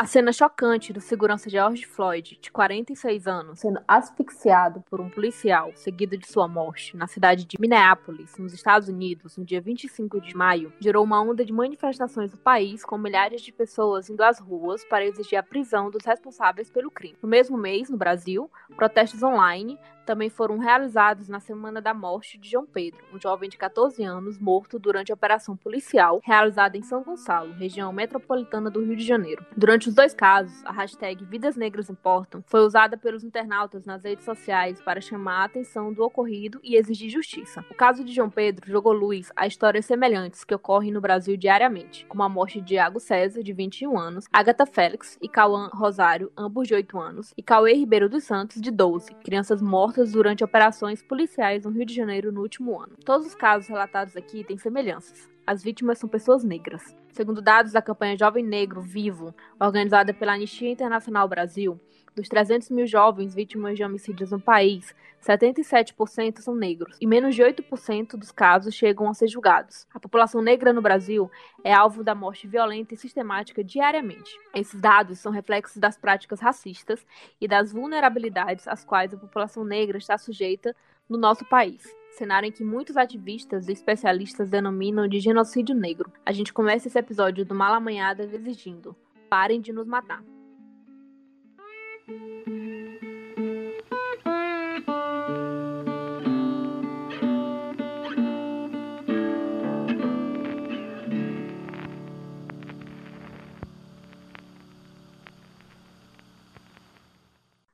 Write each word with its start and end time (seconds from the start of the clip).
A 0.00 0.06
cena 0.06 0.32
chocante 0.32 0.92
do 0.92 1.00
segurança 1.00 1.50
George 1.50 1.84
Floyd, 1.84 2.38
de 2.40 2.52
46 2.52 3.26
anos, 3.26 3.58
sendo 3.58 3.80
asfixiado 3.88 4.80
por 4.88 5.00
um 5.00 5.10
policial 5.10 5.72
seguido 5.74 6.16
de 6.16 6.24
sua 6.24 6.46
morte 6.46 6.96
na 6.96 7.08
cidade 7.08 7.44
de 7.44 7.60
Minneapolis, 7.60 8.38
nos 8.38 8.54
Estados 8.54 8.88
Unidos, 8.88 9.36
no 9.36 9.44
dia 9.44 9.60
25 9.60 10.20
de 10.20 10.36
maio, 10.36 10.72
gerou 10.78 11.02
uma 11.02 11.20
onda 11.20 11.44
de 11.44 11.52
manifestações 11.52 12.30
no 12.30 12.38
país 12.38 12.84
com 12.84 12.96
milhares 12.96 13.42
de 13.42 13.50
pessoas 13.50 14.08
indo 14.08 14.22
às 14.22 14.38
ruas 14.38 14.84
para 14.84 15.04
exigir 15.04 15.36
a 15.36 15.42
prisão 15.42 15.90
dos 15.90 16.04
responsáveis 16.04 16.70
pelo 16.70 16.92
crime. 16.92 17.18
No 17.20 17.28
mesmo 17.28 17.58
mês, 17.58 17.90
no 17.90 17.96
Brasil, 17.96 18.48
protestos 18.76 19.20
online 19.24 19.76
também 20.08 20.30
foram 20.30 20.56
realizados 20.56 21.28
na 21.28 21.38
semana 21.38 21.82
da 21.82 21.92
morte 21.92 22.38
de 22.38 22.48
João 22.48 22.64
Pedro, 22.64 23.04
um 23.12 23.20
jovem 23.20 23.46
de 23.46 23.58
14 23.58 24.02
anos 24.02 24.38
morto 24.38 24.78
durante 24.78 25.12
a 25.12 25.14
operação 25.14 25.54
policial 25.54 26.22
realizada 26.24 26.78
em 26.78 26.82
São 26.82 27.02
Gonçalo, 27.02 27.52
região 27.52 27.92
metropolitana 27.92 28.70
do 28.70 28.82
Rio 28.82 28.96
de 28.96 29.04
Janeiro. 29.04 29.44
Durante 29.54 29.86
os 29.86 29.94
dois 29.94 30.14
casos, 30.14 30.64
a 30.64 30.72
hashtag 30.72 31.22
Vidas 31.26 31.56
Negras 31.56 31.90
Importam 31.90 32.42
foi 32.46 32.60
usada 32.60 32.96
pelos 32.96 33.22
internautas 33.22 33.84
nas 33.84 34.02
redes 34.02 34.24
sociais 34.24 34.80
para 34.80 34.98
chamar 34.98 35.42
a 35.42 35.44
atenção 35.44 35.92
do 35.92 36.02
ocorrido 36.02 36.58
e 36.64 36.76
exigir 36.76 37.10
justiça. 37.10 37.62
O 37.70 37.74
caso 37.74 38.02
de 38.02 38.14
João 38.14 38.30
Pedro 38.30 38.66
jogou 38.66 38.94
luz 38.94 39.30
a 39.36 39.46
histórias 39.46 39.84
semelhantes 39.84 40.42
que 40.42 40.54
ocorrem 40.54 40.90
no 40.90 41.02
Brasil 41.02 41.36
diariamente, 41.36 42.06
como 42.06 42.22
a 42.22 42.30
morte 42.30 42.62
de 42.62 42.76
Iago 42.76 42.98
César, 42.98 43.42
de 43.42 43.52
21 43.52 43.98
anos, 43.98 44.24
Agatha 44.32 44.64
Félix 44.64 45.18
e 45.20 45.28
Cauã 45.28 45.68
Rosário, 45.70 46.32
ambos 46.34 46.66
de 46.66 46.72
8 46.72 46.98
anos, 46.98 47.34
e 47.36 47.42
Cauê 47.42 47.74
Ribeiro 47.74 48.08
dos 48.08 48.24
Santos, 48.24 48.58
de 48.58 48.70
12, 48.70 49.14
crianças 49.16 49.60
mortas 49.60 49.97
mortas 49.98 50.12
durante 50.12 50.44
operações 50.44 51.02
policiais 51.02 51.64
no 51.64 51.70
Rio 51.70 51.84
de 51.84 51.94
Janeiro 51.94 52.30
no 52.30 52.40
último 52.40 52.80
ano. 52.80 52.96
Todos 53.04 53.26
os 53.26 53.34
casos 53.34 53.68
relatados 53.68 54.16
aqui 54.16 54.44
têm 54.44 54.56
semelhanças. 54.56 55.28
As 55.44 55.62
vítimas 55.62 55.98
são 55.98 56.08
pessoas 56.08 56.44
negras. 56.44 56.96
Segundo 57.10 57.42
dados 57.42 57.72
da 57.72 57.82
campanha 57.82 58.16
Jovem 58.16 58.44
Negro 58.44 58.80
Vivo, 58.80 59.34
organizada 59.58 60.14
pela 60.14 60.34
Anistia 60.34 60.70
Internacional 60.70 61.26
Brasil, 61.26 61.80
dos 62.18 62.28
300 62.28 62.70
mil 62.70 62.86
jovens 62.86 63.32
vítimas 63.32 63.76
de 63.76 63.84
homicídios 63.84 64.32
no 64.32 64.40
país, 64.40 64.92
77% 65.24 66.40
são 66.40 66.54
negros 66.54 66.96
e 67.00 67.06
menos 67.06 67.34
de 67.34 67.42
8% 67.42 68.16
dos 68.16 68.32
casos 68.32 68.74
chegam 68.74 69.08
a 69.08 69.14
ser 69.14 69.28
julgados. 69.28 69.86
A 69.94 70.00
população 70.00 70.42
negra 70.42 70.72
no 70.72 70.82
Brasil 70.82 71.30
é 71.62 71.72
alvo 71.72 72.02
da 72.02 72.14
morte 72.14 72.48
violenta 72.48 72.94
e 72.94 72.96
sistemática 72.96 73.62
diariamente. 73.62 74.36
Esses 74.54 74.80
dados 74.80 75.20
são 75.20 75.30
reflexos 75.30 75.76
das 75.76 75.96
práticas 75.96 76.40
racistas 76.40 77.06
e 77.40 77.46
das 77.46 77.72
vulnerabilidades 77.72 78.66
às 78.66 78.84
quais 78.84 79.14
a 79.14 79.16
população 79.16 79.64
negra 79.64 79.98
está 79.98 80.18
sujeita 80.18 80.74
no 81.08 81.16
nosso 81.16 81.44
país. 81.44 81.82
Cenário 82.10 82.48
em 82.48 82.52
que 82.52 82.64
muitos 82.64 82.96
ativistas 82.96 83.68
e 83.68 83.72
especialistas 83.72 84.50
denominam 84.50 85.06
de 85.06 85.20
genocídio 85.20 85.74
negro. 85.74 86.12
A 86.26 86.32
gente 86.32 86.52
começa 86.52 86.88
esse 86.88 86.98
episódio 86.98 87.44
do 87.44 87.54
Malamanhada 87.54 88.24
exigindo: 88.24 88.96
parem 89.28 89.60
de 89.60 89.72
nos 89.72 89.86
matar. 89.86 90.22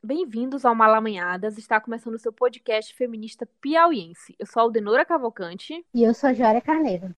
Bem-vindos 0.03 0.65
ao 0.65 0.75
Malamanhadas. 0.75 1.57
Está 1.57 1.81
começando 1.81 2.15
o 2.15 2.19
seu 2.19 2.33
podcast 2.33 2.93
feminista 2.93 3.48
piauiense. 3.61 4.35
Eu 4.37 4.47
sou 4.47 4.61
a 4.61 4.65
Aldenora 4.65 5.05
Cavalcante. 5.05 5.87
E 5.95 6.03
eu 6.03 6.13
sou 6.13 6.31
a 6.31 6.35
Jória 6.35 6.61
Carneiro. 6.61 7.15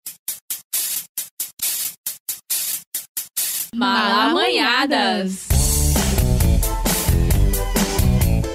Malamanhadas. 3.73 5.54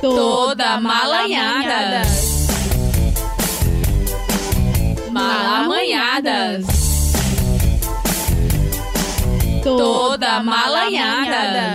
Toda 0.02 0.80
malanhada. 0.80 2.04
Malamanhadas. 5.12 6.66
Toda 9.62 10.42
malanhada. 10.42 11.74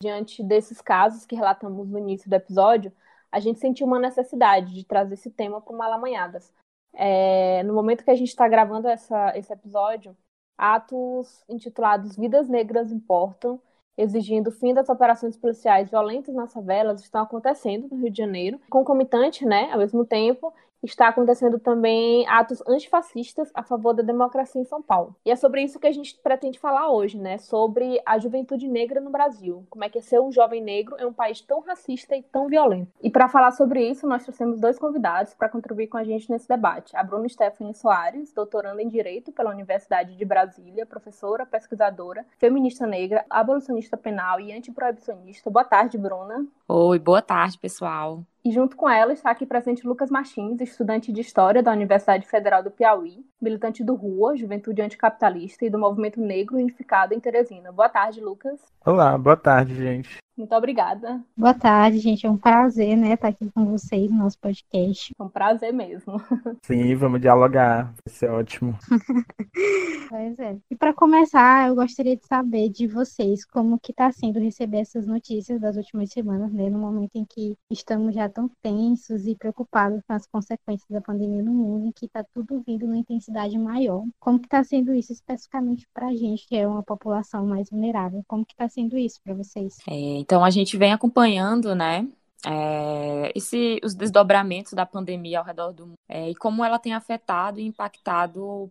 Diante 0.00 0.40
desses 0.44 0.80
casos 0.80 1.26
que 1.26 1.34
relatamos 1.34 1.88
no 1.88 1.98
início 1.98 2.30
do 2.30 2.34
episódio, 2.34 2.92
a 3.32 3.40
gente 3.40 3.58
sentiu 3.58 3.88
uma 3.88 3.98
necessidade 3.98 4.72
de 4.72 4.84
trazer 4.84 5.14
esse 5.14 5.30
tema 5.30 5.60
para 5.60 5.74
o 5.74 5.76
Malamanhadas. 5.76 6.52
É, 6.92 7.64
no 7.64 7.74
momento 7.74 8.04
que 8.04 8.10
a 8.10 8.14
gente 8.14 8.28
está 8.28 8.46
gravando 8.46 8.86
essa, 8.86 9.36
esse 9.36 9.52
episódio, 9.52 10.16
atos 10.56 11.42
intitulados 11.48 12.16
Vidas 12.16 12.48
Negras 12.48 12.92
Importam 12.92 13.60
exigindo 13.96 14.48
o 14.48 14.52
fim 14.52 14.74
das 14.74 14.88
operações 14.88 15.36
policiais 15.36 15.88
violentas 15.88 16.34
nas 16.34 16.52
favelas 16.52 17.00
estão 17.00 17.22
acontecendo 17.22 17.88
no 17.90 17.96
Rio 17.96 18.10
de 18.10 18.18
Janeiro. 18.18 18.60
Concomitante, 18.68 19.44
né, 19.44 19.70
ao 19.72 19.78
mesmo 19.78 20.04
tempo, 20.04 20.52
está 20.84 21.08
acontecendo 21.08 21.58
também 21.58 22.26
atos 22.28 22.62
antifascistas 22.66 23.50
a 23.54 23.62
favor 23.62 23.94
da 23.94 24.02
democracia 24.02 24.60
em 24.60 24.64
São 24.64 24.82
Paulo. 24.82 25.14
E 25.24 25.30
é 25.30 25.36
sobre 25.36 25.62
isso 25.62 25.78
que 25.78 25.86
a 25.86 25.92
gente 25.92 26.18
pretende 26.22 26.58
falar 26.58 26.90
hoje, 26.90 27.18
né? 27.18 27.38
Sobre 27.38 28.00
a 28.04 28.18
juventude 28.18 28.68
negra 28.68 29.00
no 29.00 29.10
Brasil. 29.10 29.64
Como 29.70 29.84
é 29.84 29.88
que 29.88 29.98
é 29.98 30.02
ser 30.02 30.20
um 30.20 30.32
jovem 30.32 30.62
negro 30.62 30.96
em 30.98 31.06
um 31.06 31.12
país 31.12 31.40
tão 31.40 31.60
racista 31.60 32.16
e 32.16 32.22
tão 32.22 32.48
violento. 32.48 32.90
E 33.02 33.10
para 33.10 33.28
falar 33.28 33.52
sobre 33.52 33.88
isso, 33.88 34.06
nós 34.06 34.22
trouxemos 34.24 34.60
dois 34.60 34.78
convidados 34.78 35.34
para 35.34 35.48
contribuir 35.48 35.88
com 35.88 35.96
a 35.96 36.04
gente 36.04 36.30
nesse 36.30 36.48
debate. 36.48 36.96
A 36.96 37.02
Bruna 37.02 37.28
Stephanie 37.28 37.74
Soares, 37.74 38.32
doutoranda 38.32 38.82
em 38.82 38.88
Direito 38.88 39.32
pela 39.32 39.50
Universidade 39.50 40.16
de 40.16 40.24
Brasília, 40.24 40.86
professora, 40.86 41.46
pesquisadora, 41.46 42.24
feminista 42.38 42.86
negra, 42.86 43.24
abolicionista 43.28 43.96
penal 43.96 44.40
e 44.40 44.52
antiproibicionista. 44.52 45.50
Boa 45.50 45.64
tarde, 45.64 45.98
Bruna. 45.98 46.46
Oi, 46.68 46.98
boa 46.98 47.22
tarde, 47.22 47.58
pessoal. 47.58 48.22
E 48.46 48.52
junto 48.52 48.76
com 48.76 48.86
ela 48.86 49.14
está 49.14 49.30
aqui 49.30 49.46
presente 49.46 49.86
Lucas 49.86 50.10
Martins, 50.10 50.60
estudante 50.60 51.10
de 51.10 51.22
História 51.22 51.62
da 51.62 51.72
Universidade 51.72 52.26
Federal 52.26 52.62
do 52.62 52.70
Piauí, 52.70 53.24
militante 53.40 53.82
do 53.82 53.94
RUA, 53.94 54.36
Juventude 54.36 54.82
Anticapitalista, 54.82 55.64
e 55.64 55.70
do 55.70 55.78
Movimento 55.78 56.20
Negro 56.20 56.56
Unificado 56.56 57.14
em 57.14 57.20
Teresina. 57.20 57.72
Boa 57.72 57.88
tarde, 57.88 58.20
Lucas. 58.20 58.60
Olá, 58.84 59.16
boa 59.16 59.36
tarde, 59.36 59.74
gente. 59.74 60.23
Muito 60.36 60.52
obrigada. 60.54 61.22
Boa 61.36 61.54
tarde, 61.54 61.98
gente. 61.98 62.26
É 62.26 62.30
um 62.30 62.36
prazer, 62.36 62.96
né, 62.96 63.12
estar 63.14 63.28
aqui 63.28 63.48
com 63.52 63.66
vocês 63.66 64.10
no 64.10 64.18
nosso 64.18 64.36
podcast. 64.40 65.12
É 65.16 65.22
um 65.22 65.28
prazer 65.28 65.72
mesmo. 65.72 66.14
Sim, 66.62 66.94
vamos 66.96 67.20
dialogar. 67.20 67.94
Vai 68.04 68.14
ser 68.14 68.30
ótimo. 68.30 68.76
pois 70.10 70.38
é. 70.40 70.58
E 70.68 70.74
para 70.74 70.92
começar, 70.92 71.68
eu 71.68 71.76
gostaria 71.76 72.16
de 72.16 72.26
saber 72.26 72.68
de 72.68 72.88
vocês 72.88 73.44
como 73.46 73.78
que 73.78 73.92
está 73.92 74.10
sendo 74.10 74.40
receber 74.40 74.78
essas 74.78 75.06
notícias 75.06 75.60
das 75.60 75.76
últimas 75.76 76.10
semanas, 76.10 76.52
né, 76.52 76.68
no 76.68 76.80
momento 76.80 77.14
em 77.14 77.24
que 77.24 77.56
estamos 77.70 78.12
já 78.12 78.28
tão 78.28 78.50
tensos 78.60 79.26
e 79.26 79.36
preocupados 79.36 80.02
com 80.04 80.14
as 80.14 80.26
consequências 80.26 80.90
da 80.90 81.00
pandemia 81.00 81.44
no 81.44 81.52
mundo, 81.52 81.86
em 81.86 81.92
que 81.92 82.06
está 82.06 82.24
tudo 82.24 82.60
vindo 82.66 82.86
numa 82.86 82.98
intensidade 82.98 83.56
maior. 83.56 84.02
Como 84.18 84.40
que 84.40 84.46
está 84.46 84.64
sendo 84.64 84.92
isso 84.92 85.12
especificamente 85.12 85.86
para 85.94 86.08
a 86.08 86.16
gente, 86.16 86.44
que 86.48 86.56
é 86.56 86.66
uma 86.66 86.82
população 86.82 87.46
mais 87.46 87.70
vulnerável? 87.70 88.24
Como 88.26 88.44
que 88.44 88.52
está 88.52 88.68
sendo 88.68 88.98
isso 88.98 89.20
para 89.22 89.34
vocês? 89.34 89.76
É, 89.88 90.23
então 90.24 90.42
a 90.42 90.48
gente 90.48 90.78
vem 90.78 90.92
acompanhando, 90.92 91.74
né? 91.74 92.08
É, 92.46 93.30
esse, 93.34 93.78
os 93.84 93.94
desdobramentos 93.94 94.72
da 94.72 94.86
pandemia 94.86 95.38
ao 95.38 95.44
redor 95.44 95.72
do 95.72 95.86
mundo 95.86 95.98
é, 96.08 96.30
e 96.30 96.34
como 96.34 96.64
ela 96.64 96.78
tem 96.78 96.94
afetado 96.94 97.60
e 97.60 97.66
impactado 97.66 98.70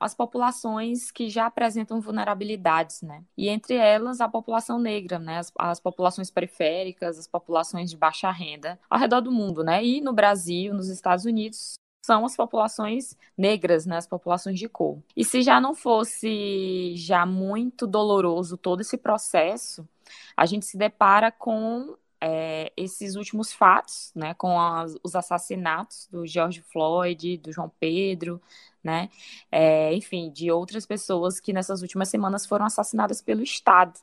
as 0.00 0.14
populações 0.14 1.10
que 1.10 1.28
já 1.30 1.46
apresentam 1.46 2.00
vulnerabilidades, 2.00 3.02
né? 3.02 3.22
E 3.36 3.48
entre 3.48 3.74
elas 3.76 4.20
a 4.20 4.28
população 4.28 4.78
negra, 4.78 5.18
né? 5.18 5.38
As, 5.38 5.52
as, 5.58 5.80
populações 5.80 6.30
periféricas, 6.30 7.18
as 7.18 7.26
populações 7.26 7.90
de 7.90 7.96
baixa 7.98 8.30
renda 8.30 8.78
ao 8.88 8.98
redor 8.98 9.20
do 9.20 9.30
mundo, 9.30 9.62
né? 9.62 9.84
E 9.84 10.00
no 10.00 10.12
Brasil, 10.12 10.72
nos 10.72 10.88
Estados 10.88 11.26
Unidos, 11.26 11.74
são 12.04 12.24
as 12.24 12.36
populações 12.36 13.16
negras, 13.36 13.86
né, 13.86 13.96
as 13.96 14.06
populações 14.06 14.58
de 14.58 14.68
cor. 14.68 15.02
E 15.16 15.24
se 15.24 15.40
já 15.40 15.58
não 15.58 15.74
fosse 15.74 16.94
já 16.96 17.24
muito 17.24 17.86
doloroso 17.86 18.58
todo 18.58 18.82
esse 18.82 18.98
processo, 18.98 19.88
a 20.36 20.46
gente 20.46 20.66
se 20.66 20.76
depara 20.76 21.30
com 21.32 21.96
é, 22.20 22.72
esses 22.76 23.16
últimos 23.16 23.52
fatos, 23.52 24.10
né, 24.14 24.34
com 24.34 24.58
as, 24.58 24.96
os 25.02 25.14
assassinatos 25.14 26.08
do 26.10 26.26
George 26.26 26.62
Floyd, 26.62 27.36
do 27.38 27.52
João 27.52 27.70
Pedro, 27.78 28.40
né, 28.82 29.10
é, 29.52 29.94
enfim, 29.94 30.30
de 30.30 30.50
outras 30.50 30.86
pessoas 30.86 31.38
que 31.40 31.52
nessas 31.52 31.82
últimas 31.82 32.08
semanas 32.08 32.46
foram 32.46 32.64
assassinadas 32.66 33.20
pelo 33.22 33.42
Estado. 33.42 33.98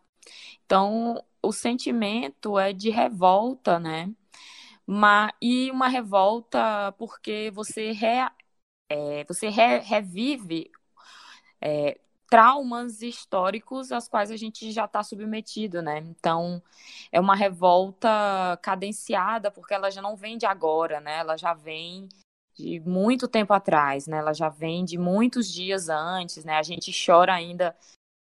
Então, 0.65 1.24
o 1.42 1.51
sentimento 1.51 2.59
é 2.59 2.74
de 2.74 2.89
revolta, 2.89 3.80
né, 3.80 4.12
uma, 4.88 5.33
e 5.42 5.71
uma 5.71 5.88
revolta 5.88 6.92
porque 6.98 7.51
você, 7.53 7.92
re, 7.92 8.30
é, 8.89 9.24
você 9.25 9.50
re, 9.50 9.80
revive 9.80 10.71
é, 11.62 12.00
traumas 12.31 13.01
históricos 13.01 13.92
aos 13.92 14.07
quais 14.07 14.31
a 14.31 14.38
gente 14.38 14.72
já 14.72 14.86
está 14.86 15.04
submetido, 15.04 15.81
né? 15.81 15.98
Então, 15.98 16.63
é 17.12 17.19
uma 17.19 17.36
revolta 17.36 18.57
cadenciada, 18.62 19.51
porque 19.51 19.74
ela 19.74 19.92
já 19.92 20.01
não 20.01 20.16
vem 20.16 20.38
de 20.38 20.45
agora, 20.45 21.01
né? 21.01 21.18
Ela 21.18 21.36
já 21.36 21.54
vem 21.54 22.07
de 22.56 22.80
muito 22.80 23.28
tempo 23.28 23.54
atrás, 23.54 24.07
né? 24.07 24.19
Ela 24.19 24.31
já 24.33 24.48
vem 24.48 24.86
de 24.86 24.98
muitos 24.98 25.51
dias 25.51 25.89
antes, 25.89 26.45
né? 26.45 26.57
A 26.57 26.63
gente 26.63 26.89
chora 27.06 27.33
ainda 27.33 27.75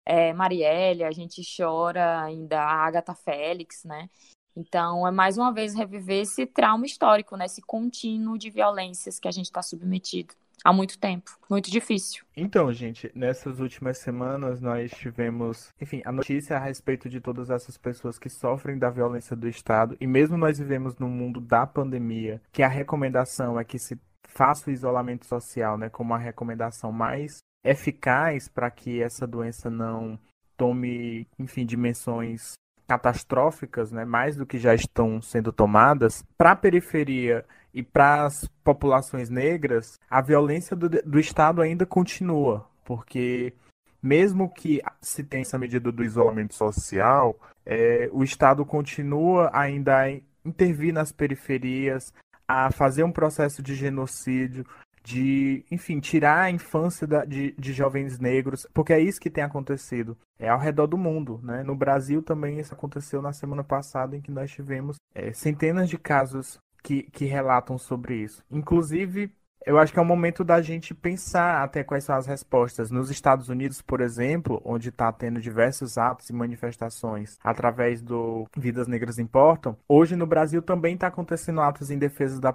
é, 0.04 0.34
Marielle, 0.34 1.04
a 1.04 1.12
gente 1.12 1.44
chora 1.56 2.24
ainda 2.24 2.60
a 2.60 2.88
Agatha 2.88 3.14
Félix, 3.14 3.84
né? 3.84 4.10
Então, 4.56 5.08
é 5.08 5.12
mais 5.12 5.38
uma 5.38 5.54
vez 5.54 5.76
reviver 5.76 6.24
esse 6.24 6.48
trauma 6.48 6.88
histórico, 6.88 7.38
né? 7.38 7.46
Esse 7.46 7.62
contínuo 7.62 8.40
de 8.40 8.50
violências 8.50 9.20
que 9.20 9.28
a 9.28 9.32
gente 9.32 9.46
está 9.46 9.62
submetido 9.62 10.34
há 10.64 10.74
muito 10.74 10.98
tempo. 10.98 11.32
Muito 11.50 11.70
difícil. 11.72 12.24
Então, 12.36 12.72
gente, 12.72 13.12
nessas 13.16 13.60
últimas 13.60 13.98
semanas 13.98 14.62
nós 14.62 14.92
tivemos, 14.92 15.74
enfim, 15.80 16.02
a 16.06 16.12
notícia 16.12 16.58
a 16.58 16.60
respeito 16.60 17.10
de 17.10 17.20
todas 17.20 17.50
essas 17.50 17.78
pessoas 17.78 18.18
que 18.18 18.30
sofrem 18.30 18.78
da 18.78 18.90
violência 18.90 19.36
do 19.36 19.48
Estado. 19.48 19.98
E 20.00 20.08
mesmo 20.08 20.38
nós 20.38 20.60
vivemos 20.60 20.98
no 20.98 21.08
mundo 21.08 21.40
da 21.40 21.66
pandemia, 21.66 22.42
que 22.52 22.64
a 22.64 22.68
recomendação 22.68 23.60
é 23.60 23.64
que 23.64 23.80
se 23.80 24.00
faça 24.28 24.70
o 24.70 24.74
isolamento 24.74 25.26
social, 25.26 25.78
né, 25.78 25.90
como 25.90 26.14
a 26.14 26.18
recomendação 26.18 26.92
mais 26.92 27.40
eficaz 27.64 28.48
para 28.48 28.70
que 28.70 29.02
essa 29.02 29.28
doença 29.28 29.70
não 29.70 30.20
tome, 30.56 31.28
enfim, 31.38 31.66
dimensões 31.66 32.54
catastróficas, 32.88 33.92
né, 33.92 34.04
mais 34.04 34.36
do 34.36 34.46
que 34.46 34.58
já 34.58 34.74
estão 34.74 35.22
sendo 35.22 35.52
tomadas, 35.52 36.24
para 36.38 36.52
a 36.52 36.56
periferia 36.56 37.46
e 37.74 37.84
para 37.84 38.26
as 38.26 38.48
populações 38.64 39.30
negras, 39.30 40.00
a 40.10 40.22
violência 40.22 40.76
do, 40.76 40.90
do 40.90 41.20
Estado 41.20 41.62
ainda 41.62 41.86
continua, 41.86 42.68
porque 42.84 43.54
mesmo 44.02 44.50
que 44.50 44.82
se 45.02 45.24
tenha 45.24 45.42
essa 45.42 45.58
medida 45.58 45.92
do 45.92 46.04
isolamento 46.04 46.56
social, 46.56 47.38
é, 47.66 48.10
o 48.12 48.24
Estado 48.24 48.66
continua 48.66 49.50
ainda 49.54 50.04
a 50.04 50.12
intervir 50.44 50.94
nas 50.94 51.12
periferias, 51.12 52.14
a 52.48 52.72
fazer 52.72 53.04
um 53.04 53.12
processo 53.12 53.62
de 53.62 53.76
genocídio, 53.76 54.66
de, 55.04 55.64
enfim, 55.72 56.00
tirar 56.00 56.42
a 56.42 56.52
infância 56.52 57.06
da, 57.06 57.26
de, 57.26 57.54
de 57.58 57.74
jovens 57.74 58.20
negros, 58.20 58.68
porque 58.74 58.94
é 58.94 59.00
isso 59.00 59.20
que 59.20 59.30
tem 59.30 59.44
acontecido. 59.44 60.18
É 60.40 60.50
ao 60.50 60.60
redor 60.60 60.88
do 60.88 60.98
mundo, 60.98 61.40
né? 61.44 61.64
No 61.64 61.76
Brasil 61.76 62.22
também 62.22 62.60
isso 62.60 62.74
aconteceu 62.74 63.22
na 63.22 63.34
semana 63.34 63.64
passada, 63.64 64.16
em 64.16 64.22
que 64.22 64.32
nós 64.32 64.52
tivemos 64.52 64.98
é, 65.14 65.32
centenas 65.32 65.90
de 65.90 65.98
casos 65.98 66.58
que, 66.84 67.04
que 67.04 67.26
relatam 67.26 67.78
sobre 67.78 68.16
isso. 68.24 68.44
Inclusive, 68.52 69.32
eu 69.66 69.78
acho 69.78 69.92
que 69.92 70.00
é 70.00 70.02
o 70.02 70.06
momento 70.06 70.44
da 70.44 70.62
gente 70.62 70.94
pensar 70.94 71.64
até 71.64 71.84
quais 71.84 72.04
são 72.04 72.16
as 72.16 72.26
respostas. 72.26 72.90
Nos 72.90 73.10
Estados 73.10 73.50
Unidos, 73.50 73.82
por 73.82 74.02
exemplo, 74.02 74.62
onde 74.64 74.90
está 74.90 75.12
tendo 75.12 75.42
diversos 75.42 75.98
atos 75.98 76.30
e 76.30 76.34
manifestações 76.34 77.38
através 77.44 78.02
do 78.02 78.48
Vidas 78.56 78.88
Negras 78.88 79.20
Importam, 79.20 79.78
hoje 79.88 80.16
no 80.16 80.26
Brasil 80.26 80.62
também 80.62 80.94
está 80.94 81.08
acontecendo 81.08 81.62
atos 81.62 81.92
em 81.92 81.98
defesa 81.98 82.40
da, 82.40 82.54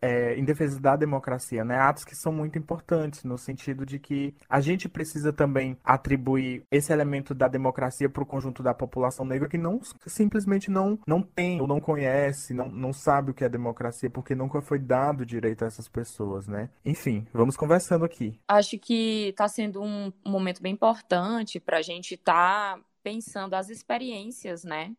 é, 0.00 0.34
em 0.38 0.44
defesa 0.44 0.80
da 0.80 0.96
democracia, 0.96 1.64
né? 1.64 1.78
Atos 1.78 2.04
que 2.04 2.14
são 2.14 2.32
muito 2.32 2.58
importantes, 2.58 3.24
no 3.24 3.36
sentido 3.36 3.84
de 3.84 3.98
que 3.98 4.34
a 4.48 4.60
gente 4.60 4.88
precisa 4.88 5.32
também 5.32 5.76
atribuir 5.84 6.62
esse 6.70 6.92
elemento 6.92 7.34
da 7.34 7.48
democracia 7.48 8.08
para 8.08 8.22
o 8.22 8.26
conjunto 8.26 8.62
da 8.62 8.72
população 8.72 9.24
negra 9.24 9.48
que 9.48 9.58
não 9.58 9.80
simplesmente 10.06 10.70
não, 10.70 10.98
não 11.06 11.22
tem 11.22 11.60
ou 11.60 11.66
não 11.66 11.80
conhece, 11.80 12.54
não, 12.54 12.68
não 12.68 12.92
sabe 12.92 13.30
o 13.30 13.34
que 13.34 13.44
é 13.44 13.48
democracia, 13.48 14.08
porque 14.08 14.34
nunca 14.34 14.60
foi 14.60 14.78
dado 14.78 15.26
direito 15.26 15.64
a 15.64 15.66
essas 15.66 15.88
pessoas 15.88 16.35
pessoas, 16.36 16.46
né? 16.46 16.70
Enfim, 16.84 17.26
vamos 17.32 17.56
conversando 17.56 18.04
aqui. 18.04 18.38
Acho 18.46 18.78
que 18.78 19.28
está 19.28 19.48
sendo 19.48 19.82
um 19.82 20.12
momento 20.24 20.62
bem 20.62 20.72
importante 20.72 21.58
para 21.58 21.78
a 21.78 21.82
gente 21.82 22.14
estar 22.14 22.76
tá 22.76 22.84
pensando 23.02 23.54
as 23.54 23.70
experiências, 23.70 24.64
né? 24.64 24.94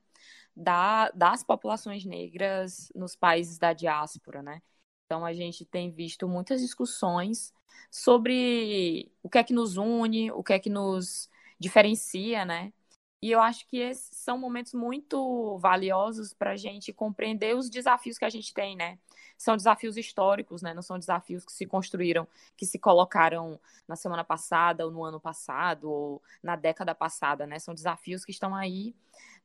Da, 0.56 1.12
das 1.12 1.44
populações 1.44 2.04
negras 2.04 2.92
nos 2.96 3.16
países 3.16 3.60
da 3.60 3.74
diáspora, 3.74 4.42
né? 4.42 4.62
Então 5.06 5.24
a 5.24 5.34
gente 5.34 5.64
tem 5.66 5.92
visto 5.92 6.28
muitas 6.28 6.62
discussões 6.62 7.54
sobre 7.92 9.12
o 9.22 9.30
que 9.30 9.38
é 9.38 9.44
que 9.44 9.54
nos 9.54 9.78
une, 9.78 10.32
o 10.32 10.44
que 10.44 10.54
é 10.54 10.60
que 10.60 10.70
nos 10.70 11.30
diferencia, 11.60 12.44
né? 12.44 12.74
E 13.22 13.32
eu 13.32 13.42
acho 13.42 13.68
que 13.68 13.78
esses 13.78 14.16
são 14.16 14.38
momentos 14.38 14.74
muito 14.74 15.58
valiosos 15.58 16.34
para 16.34 16.52
a 16.52 16.56
gente 16.56 16.94
compreender 16.94 17.56
os 17.56 17.68
desafios 17.70 18.18
que 18.18 18.26
a 18.26 18.30
gente 18.30 18.54
tem, 18.54 18.76
né? 18.76 19.00
São 19.36 19.58
desafios 19.58 19.98
históricos, 19.98 20.62
né? 20.62 20.72
Não 20.74 20.84
são 20.84 21.00
desafios 21.00 21.44
que 21.44 21.52
se 21.52 21.66
construíram, 21.66 22.28
que 22.56 22.66
se 22.66 22.78
colocaram 22.78 23.60
na 23.88 23.96
semana 23.96 24.24
passada, 24.24 24.86
ou 24.86 24.92
no 24.92 25.04
ano 25.04 25.20
passado, 25.20 25.90
ou 25.90 26.22
na 26.44 26.56
década 26.56 26.94
passada, 26.94 27.48
né? 27.48 27.58
São 27.58 27.74
desafios 27.74 28.24
que 28.24 28.32
estão 28.32 28.54
aí 28.54 28.96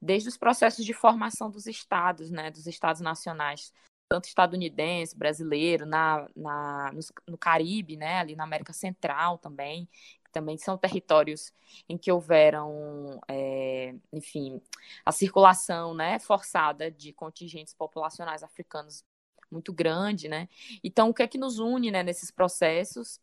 desde 0.01 0.29
os 0.29 0.37
processos 0.37 0.85
de 0.85 0.93
formação 0.93 1.51
dos 1.51 1.67
estados, 1.67 2.31
né? 2.31 2.51
Dos 2.51 2.67
estados 2.67 3.01
nacionais, 3.01 3.73
tanto 4.07 4.27
estadunidense, 4.27 5.17
brasileiro, 5.17 5.87
na, 5.87 6.29
na, 6.37 6.93
no, 6.93 7.01
no 7.27 7.39
Caribe, 7.39 7.97
né? 7.97 8.19
Ali 8.19 8.37
na 8.37 8.45
América 8.45 8.75
Central 8.75 9.39
também 9.39 9.89
também 10.33 10.57
são 10.57 10.77
territórios 10.79 11.53
em 11.89 11.97
que 11.97 12.11
houveram, 12.11 13.21
é, 13.29 13.95
enfim, 14.13 14.61
a 15.05 15.13
circulação 15.13 15.95
né, 15.95 16.19
forçada 16.19 16.91
de 16.91 17.13
contingentes 17.13 17.75
populacionais 17.75 18.43
africanos 18.43 19.05
muito 19.51 19.73
grande, 19.73 20.29
né? 20.29 20.49
Então, 20.83 21.11
o 21.11 21.15
que 21.15 21.23
é 21.23 21.29
que 21.29 21.39
nos 21.39 21.59
une 21.59 21.91
né, 21.91 22.03
nesses 22.03 22.31
processos? 22.31 23.21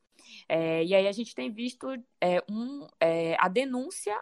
É, 0.48 0.84
e 0.84 0.94
aí 0.94 1.08
a 1.08 1.12
gente 1.12 1.34
tem 1.34 1.52
visto 1.52 1.88
é, 2.22 2.44
um, 2.50 2.88
é, 3.00 3.36
a 3.40 3.48
denúncia, 3.48 4.16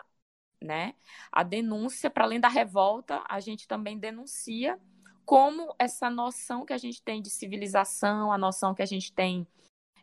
né? 0.62 0.96
A 1.32 1.44
denúncia, 1.44 2.10
para 2.10 2.24
além 2.24 2.40
da 2.40 2.48
revolta, 2.48 3.24
a 3.28 3.40
gente 3.40 3.68
também 3.68 4.00
denuncia 4.00 4.80
como 5.26 5.76
essa 5.78 6.10
noção 6.10 6.66
que 6.66 6.72
a 6.72 6.78
gente 6.78 7.02
tem 7.02 7.22
de 7.22 7.30
civilização, 7.30 8.32
a 8.32 8.38
noção 8.38 8.74
que 8.74 8.82
a 8.82 8.86
gente 8.86 9.12
tem 9.12 9.46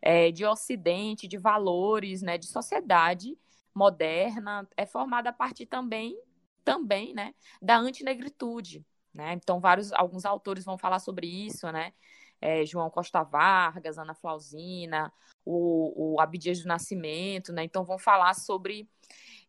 é, 0.05 0.31
de 0.31 0.45
Ocidente, 0.45 1.27
de 1.27 1.35
valores, 1.35 2.21
né, 2.21 2.37
de 2.37 2.45
sociedade 2.45 3.35
moderna, 3.73 4.69
é 4.77 4.85
formada 4.85 5.31
a 5.31 5.33
partir 5.33 5.65
também, 5.65 6.15
também, 6.63 7.13
né, 7.13 7.33
da 7.59 7.77
antinegritude, 7.77 8.85
né? 9.11 9.33
Então 9.33 9.59
vários, 9.59 9.91
alguns 9.93 10.23
autores 10.23 10.63
vão 10.63 10.77
falar 10.77 10.99
sobre 10.99 11.27
isso, 11.27 11.69
né? 11.71 11.91
É, 12.39 12.65
João 12.65 12.89
Costa 12.89 13.23
Vargas, 13.23 13.97
Ana 13.97 14.13
Flausina, 14.13 15.11
o, 15.43 16.13
o 16.15 16.21
Abdias 16.21 16.61
do 16.61 16.67
Nascimento, 16.67 17.51
né? 17.51 17.63
Então 17.63 17.83
vão 17.83 17.97
falar 17.97 18.33
sobre 18.35 18.87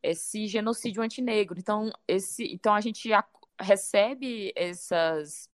esse 0.02 0.47
genocídio 0.47 1.02
antinegro. 1.02 1.59
Então 1.59 1.91
esse, 2.09 2.44
então 2.52 2.75
a 2.75 2.81
gente 2.81 3.11
recebe 3.61 4.52
essas 4.56 5.49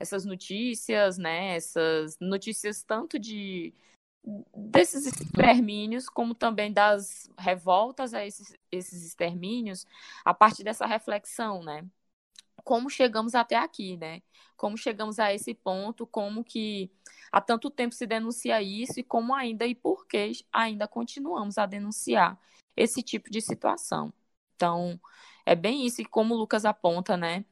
essas 0.00 0.24
notícias, 0.24 1.18
né? 1.18 1.56
Essas 1.56 2.16
notícias 2.20 2.82
tanto 2.82 3.18
de 3.18 3.74
desses 4.54 5.06
extermínios, 5.06 6.08
como 6.08 6.34
também 6.34 6.72
das 6.72 7.30
revoltas 7.38 8.12
a 8.14 8.24
esses, 8.26 8.54
esses 8.70 9.06
extermínios, 9.06 9.86
a 10.24 10.34
partir 10.34 10.64
dessa 10.64 10.86
reflexão, 10.86 11.62
né? 11.62 11.84
Como 12.64 12.90
chegamos 12.90 13.34
até 13.34 13.56
aqui, 13.56 13.96
né? 13.96 14.22
Como 14.56 14.76
chegamos 14.76 15.18
a 15.18 15.32
esse 15.32 15.54
ponto, 15.54 16.06
como 16.06 16.44
que 16.44 16.90
há 17.32 17.40
tanto 17.40 17.70
tempo 17.70 17.94
se 17.94 18.06
denuncia 18.06 18.60
isso 18.60 19.00
e 19.00 19.02
como 19.04 19.34
ainda 19.34 19.66
e 19.66 19.74
por 19.74 20.06
que 20.06 20.32
ainda 20.52 20.86
continuamos 20.88 21.56
a 21.56 21.66
denunciar 21.66 22.38
esse 22.76 23.02
tipo 23.02 23.30
de 23.30 23.40
situação. 23.40 24.12
Então, 24.56 25.00
é 25.46 25.54
bem 25.54 25.86
isso, 25.86 26.02
e 26.02 26.04
como 26.04 26.34
o 26.34 26.38
Lucas 26.38 26.64
aponta, 26.64 27.16
né? 27.16 27.44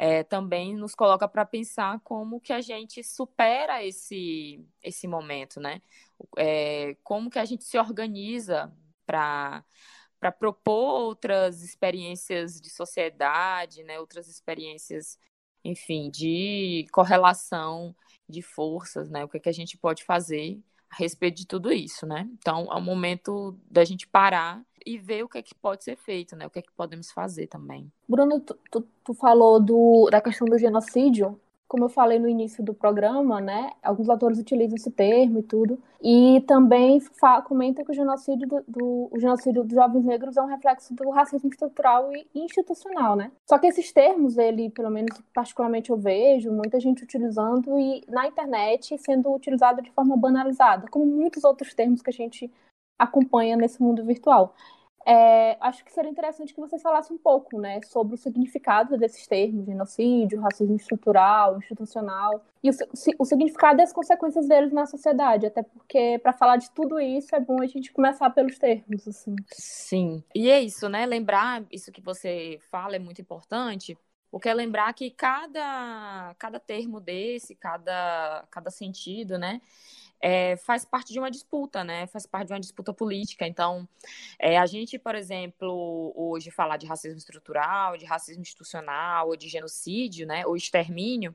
É, 0.00 0.22
também 0.22 0.76
nos 0.76 0.94
coloca 0.94 1.26
para 1.26 1.44
pensar 1.44 1.98
como 2.04 2.40
que 2.40 2.52
a 2.52 2.60
gente 2.60 3.02
supera 3.02 3.84
esse, 3.84 4.64
esse 4.80 5.08
momento, 5.08 5.58
né? 5.58 5.82
é, 6.36 6.96
como 7.02 7.30
que 7.30 7.38
a 7.38 7.44
gente 7.44 7.64
se 7.64 7.78
organiza 7.78 8.72
para 9.06 9.64
para 10.20 10.32
propor 10.32 11.00
outras 11.00 11.62
experiências 11.62 12.60
de 12.60 12.68
sociedade, 12.70 13.84
né, 13.84 14.00
outras 14.00 14.26
experiências, 14.26 15.16
enfim, 15.62 16.10
de 16.10 16.88
correlação 16.90 17.94
de 18.28 18.42
forças, 18.42 19.08
né, 19.08 19.24
o 19.24 19.28
que, 19.28 19.38
que 19.38 19.48
a 19.48 19.52
gente 19.52 19.78
pode 19.78 20.02
fazer 20.02 20.60
a 20.90 20.96
respeito 20.96 21.36
de 21.36 21.46
tudo 21.46 21.72
isso, 21.72 22.04
né? 22.04 22.28
Então, 22.32 22.66
é 22.68 22.74
o 22.74 22.80
momento 22.80 23.56
da 23.70 23.84
gente 23.84 24.08
parar 24.08 24.60
e 24.88 24.96
ver 24.96 25.22
o 25.22 25.28
que 25.28 25.38
é 25.38 25.42
que 25.42 25.54
pode 25.54 25.84
ser 25.84 25.96
feito, 25.96 26.34
né? 26.34 26.46
O 26.46 26.50
que 26.50 26.60
é 26.60 26.62
que 26.62 26.72
podemos 26.72 27.10
fazer 27.10 27.46
também. 27.46 27.92
Bruno, 28.08 28.40
tu, 28.40 28.58
tu, 28.70 28.86
tu 29.04 29.14
falou 29.14 29.60
do, 29.60 30.08
da 30.10 30.20
questão 30.20 30.46
do 30.46 30.58
genocídio 30.58 31.38
como 31.68 31.84
eu 31.84 31.88
falei 31.90 32.18
no 32.18 32.26
início 32.26 32.64
do 32.64 32.72
programa, 32.72 33.42
né, 33.42 33.72
alguns 33.82 34.08
autores 34.08 34.38
utilizam 34.38 34.74
esse 34.74 34.90
termo 34.90 35.40
e 35.40 35.42
tudo, 35.42 35.78
e 36.02 36.42
também 36.46 36.98
comenta 37.44 37.84
que 37.84 37.90
o 37.90 37.94
genocídio, 37.94 38.48
do, 38.48 38.64
do, 38.66 39.08
o 39.12 39.18
genocídio 39.18 39.62
dos 39.62 39.74
jovens 39.74 40.02
negros 40.06 40.38
é 40.38 40.42
um 40.42 40.46
reflexo 40.46 40.94
do 40.94 41.10
racismo 41.10 41.50
estrutural 41.50 42.10
e 42.16 42.26
institucional, 42.34 43.14
né? 43.14 43.30
Só 43.46 43.58
que 43.58 43.66
esses 43.66 43.92
termos, 43.92 44.38
ele, 44.38 44.70
pelo 44.70 44.90
menos 44.90 45.20
particularmente 45.34 45.90
eu 45.90 45.98
vejo, 45.98 46.50
muita 46.50 46.80
gente 46.80 47.04
utilizando 47.04 47.78
e 47.78 48.02
na 48.08 48.26
internet 48.26 48.96
sendo 48.98 49.30
utilizado 49.30 49.82
de 49.82 49.90
forma 49.90 50.16
banalizada, 50.16 50.88
como 50.90 51.04
muitos 51.04 51.44
outros 51.44 51.74
termos 51.74 52.00
que 52.00 52.08
a 52.08 52.12
gente 52.14 52.50
acompanha 52.98 53.56
nesse 53.56 53.80
mundo 53.82 54.02
virtual. 54.04 54.54
É, 55.10 55.56
acho 55.58 55.82
que 55.82 55.90
seria 55.90 56.10
interessante 56.10 56.52
que 56.52 56.60
vocês 56.60 56.82
falassem 56.82 57.16
um 57.16 57.18
pouco, 57.18 57.58
né, 57.58 57.80
sobre 57.86 58.14
o 58.14 58.18
significado 58.18 58.98
desses 58.98 59.26
termos, 59.26 59.64
genocídio, 59.64 60.38
racismo 60.38 60.76
estrutural, 60.76 61.56
institucional, 61.56 62.44
e 62.62 62.68
o, 62.68 62.74
o 63.18 63.24
significado 63.24 63.80
e 63.80 63.84
as 63.84 63.92
consequências 63.92 64.46
deles 64.46 64.70
na 64.70 64.84
sociedade, 64.84 65.46
até 65.46 65.62
porque 65.62 66.20
para 66.22 66.34
falar 66.34 66.58
de 66.58 66.70
tudo 66.72 67.00
isso 67.00 67.34
é 67.34 67.40
bom 67.40 67.62
a 67.62 67.66
gente 67.66 67.90
começar 67.90 68.28
pelos 68.28 68.58
termos, 68.58 69.08
assim. 69.08 69.34
Sim, 69.50 70.22
e 70.34 70.50
é 70.50 70.60
isso, 70.60 70.90
né, 70.90 71.06
lembrar 71.06 71.64
isso 71.72 71.90
que 71.90 72.02
você 72.02 72.60
fala 72.70 72.96
é 72.96 72.98
muito 72.98 73.22
importante, 73.22 73.96
porque 74.30 74.50
é 74.50 74.52
lembrar 74.52 74.92
que 74.92 75.10
cada, 75.10 76.34
cada 76.38 76.60
termo 76.60 77.00
desse, 77.00 77.54
cada, 77.54 78.44
cada 78.50 78.70
sentido, 78.70 79.38
né, 79.38 79.62
é, 80.20 80.56
faz 80.56 80.84
parte 80.84 81.12
de 81.12 81.18
uma 81.18 81.30
disputa, 81.30 81.84
né? 81.84 82.06
Faz 82.08 82.26
parte 82.26 82.48
de 82.48 82.52
uma 82.52 82.60
disputa 82.60 82.92
política. 82.92 83.46
Então, 83.46 83.88
é, 84.38 84.58
a 84.58 84.66
gente, 84.66 84.98
por 84.98 85.14
exemplo, 85.14 86.12
hoje 86.16 86.50
falar 86.50 86.76
de 86.76 86.86
racismo 86.86 87.18
estrutural, 87.18 87.96
de 87.96 88.04
racismo 88.04 88.42
institucional, 88.42 89.28
ou 89.28 89.36
de 89.36 89.48
genocídio, 89.48 90.26
né? 90.26 90.46
Ou 90.46 90.56
extermínio, 90.56 91.34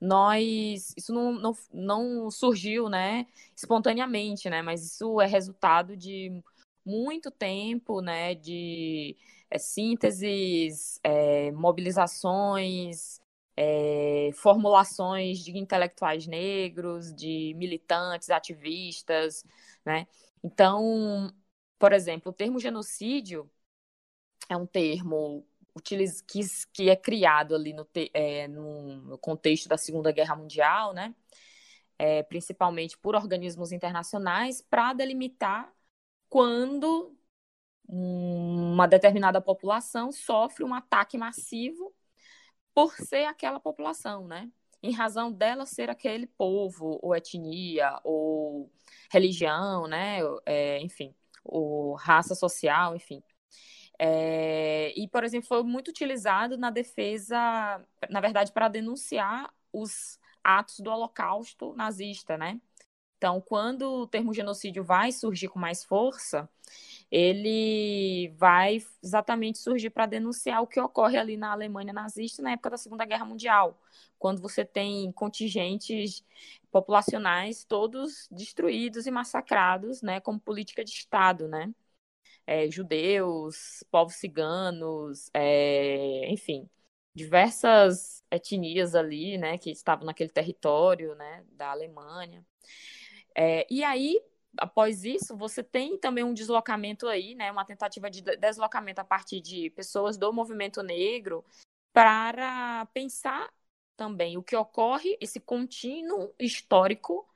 nós 0.00 0.94
isso 0.96 1.12
não, 1.12 1.32
não, 1.32 1.56
não 1.72 2.30
surgiu, 2.30 2.88
né? 2.88 3.26
Espontaneamente, 3.56 4.48
né? 4.50 4.62
Mas 4.62 4.84
isso 4.84 5.20
é 5.20 5.26
resultado 5.26 5.96
de 5.96 6.42
muito 6.84 7.30
tempo, 7.30 8.00
né? 8.00 8.34
De 8.34 9.16
é, 9.50 9.58
sínteses, 9.58 11.00
é, 11.02 11.50
mobilizações, 11.52 13.20
é, 13.60 14.30
formulações 14.34 15.40
de 15.40 15.58
intelectuais 15.58 16.28
negros, 16.28 17.12
de 17.12 17.54
militantes, 17.56 18.30
ativistas, 18.30 19.44
né? 19.84 20.06
Então, 20.44 21.32
por 21.76 21.92
exemplo, 21.92 22.30
o 22.30 22.34
termo 22.34 22.60
genocídio 22.60 23.50
é 24.48 24.56
um 24.56 24.64
termo 24.64 25.44
que, 25.84 25.96
que 26.72 26.88
é 26.88 26.94
criado 26.94 27.54
ali 27.54 27.72
no, 27.72 27.88
é, 28.14 28.46
no, 28.46 29.18
contexto 29.18 29.68
da 29.68 29.76
Segunda 29.76 30.12
Guerra 30.12 30.36
Mundial, 30.36 30.92
né? 30.94 31.12
É, 31.98 32.22
principalmente 32.22 32.96
por 32.96 33.16
organismos 33.16 33.72
internacionais, 33.72 34.62
para 34.62 34.92
delimitar 34.92 35.72
quando 36.28 37.16
uma 37.88 38.86
determinada 38.86 39.40
população 39.40 40.12
sofre 40.12 40.62
um 40.64 40.74
ataque 40.74 41.18
massivo 41.18 41.92
por 42.78 42.94
ser 42.94 43.24
aquela 43.24 43.58
população, 43.58 44.28
né? 44.28 44.48
Em 44.80 44.92
razão 44.92 45.32
dela 45.32 45.66
ser 45.66 45.90
aquele 45.90 46.28
povo, 46.28 46.96
ou 47.02 47.12
etnia, 47.16 47.98
ou 48.04 48.70
religião, 49.10 49.88
né? 49.88 50.20
É, 50.46 50.80
enfim, 50.80 51.12
ou 51.44 51.94
raça 51.94 52.36
social, 52.36 52.94
enfim. 52.94 53.20
É, 53.98 54.92
e, 54.96 55.08
por 55.08 55.24
exemplo, 55.24 55.48
foi 55.48 55.64
muito 55.64 55.88
utilizado 55.88 56.56
na 56.56 56.70
defesa, 56.70 57.84
na 58.08 58.20
verdade, 58.20 58.52
para 58.52 58.68
denunciar 58.68 59.52
os 59.72 60.16
atos 60.44 60.78
do 60.78 60.88
Holocausto 60.88 61.74
nazista, 61.74 62.38
né? 62.38 62.60
Então, 63.18 63.40
quando 63.40 63.82
o 63.82 64.06
termo 64.06 64.32
genocídio 64.32 64.84
vai 64.84 65.12
surgir 65.12 65.48
com 65.48 65.58
mais 65.58 65.84
força, 65.84 66.48
ele 67.10 68.28
vai 68.36 68.78
exatamente 69.02 69.58
surgir 69.58 69.90
para 69.90 70.06
denunciar 70.06 70.62
o 70.62 70.66
que 70.66 70.80
ocorre 70.80 71.16
ali 71.18 71.36
na 71.36 71.52
Alemanha 71.52 71.92
nazista 71.92 72.42
na 72.42 72.52
época 72.52 72.70
da 72.70 72.76
Segunda 72.76 73.04
Guerra 73.04 73.24
Mundial, 73.24 73.78
quando 74.18 74.40
você 74.42 74.64
tem 74.64 75.10
contingentes 75.12 76.24
populacionais 76.70 77.64
todos 77.64 78.28
destruídos 78.30 79.06
e 79.06 79.10
massacrados, 79.10 80.02
né, 80.02 80.20
como 80.20 80.38
política 80.40 80.84
de 80.84 80.90
Estado, 80.90 81.48
né? 81.48 81.72
É, 82.46 82.70
judeus, 82.70 83.84
povos 83.90 84.14
ciganos, 84.16 85.30
é, 85.34 86.30
enfim, 86.30 86.68
diversas 87.14 88.24
etnias 88.30 88.94
ali, 88.94 89.38
né, 89.38 89.58
que 89.58 89.70
estavam 89.70 90.06
naquele 90.06 90.30
território, 90.30 91.14
né, 91.16 91.44
da 91.52 91.70
Alemanha. 91.70 92.44
É, 93.40 93.64
e 93.70 93.84
aí, 93.84 94.20
após 94.56 95.04
isso, 95.04 95.36
você 95.36 95.62
tem 95.62 95.96
também 95.96 96.24
um 96.24 96.34
deslocamento 96.34 97.06
aí, 97.06 97.36
né, 97.36 97.52
uma 97.52 97.64
tentativa 97.64 98.10
de 98.10 98.20
deslocamento 98.20 99.00
a 99.00 99.04
partir 99.04 99.40
de 99.40 99.70
pessoas 99.70 100.16
do 100.16 100.32
movimento 100.32 100.82
negro 100.82 101.44
para 101.92 102.84
pensar 102.86 103.48
também 103.96 104.36
o 104.36 104.42
que 104.42 104.56
ocorre, 104.56 105.16
esse 105.20 105.38
contínuo 105.38 106.34
histórico, 106.36 107.28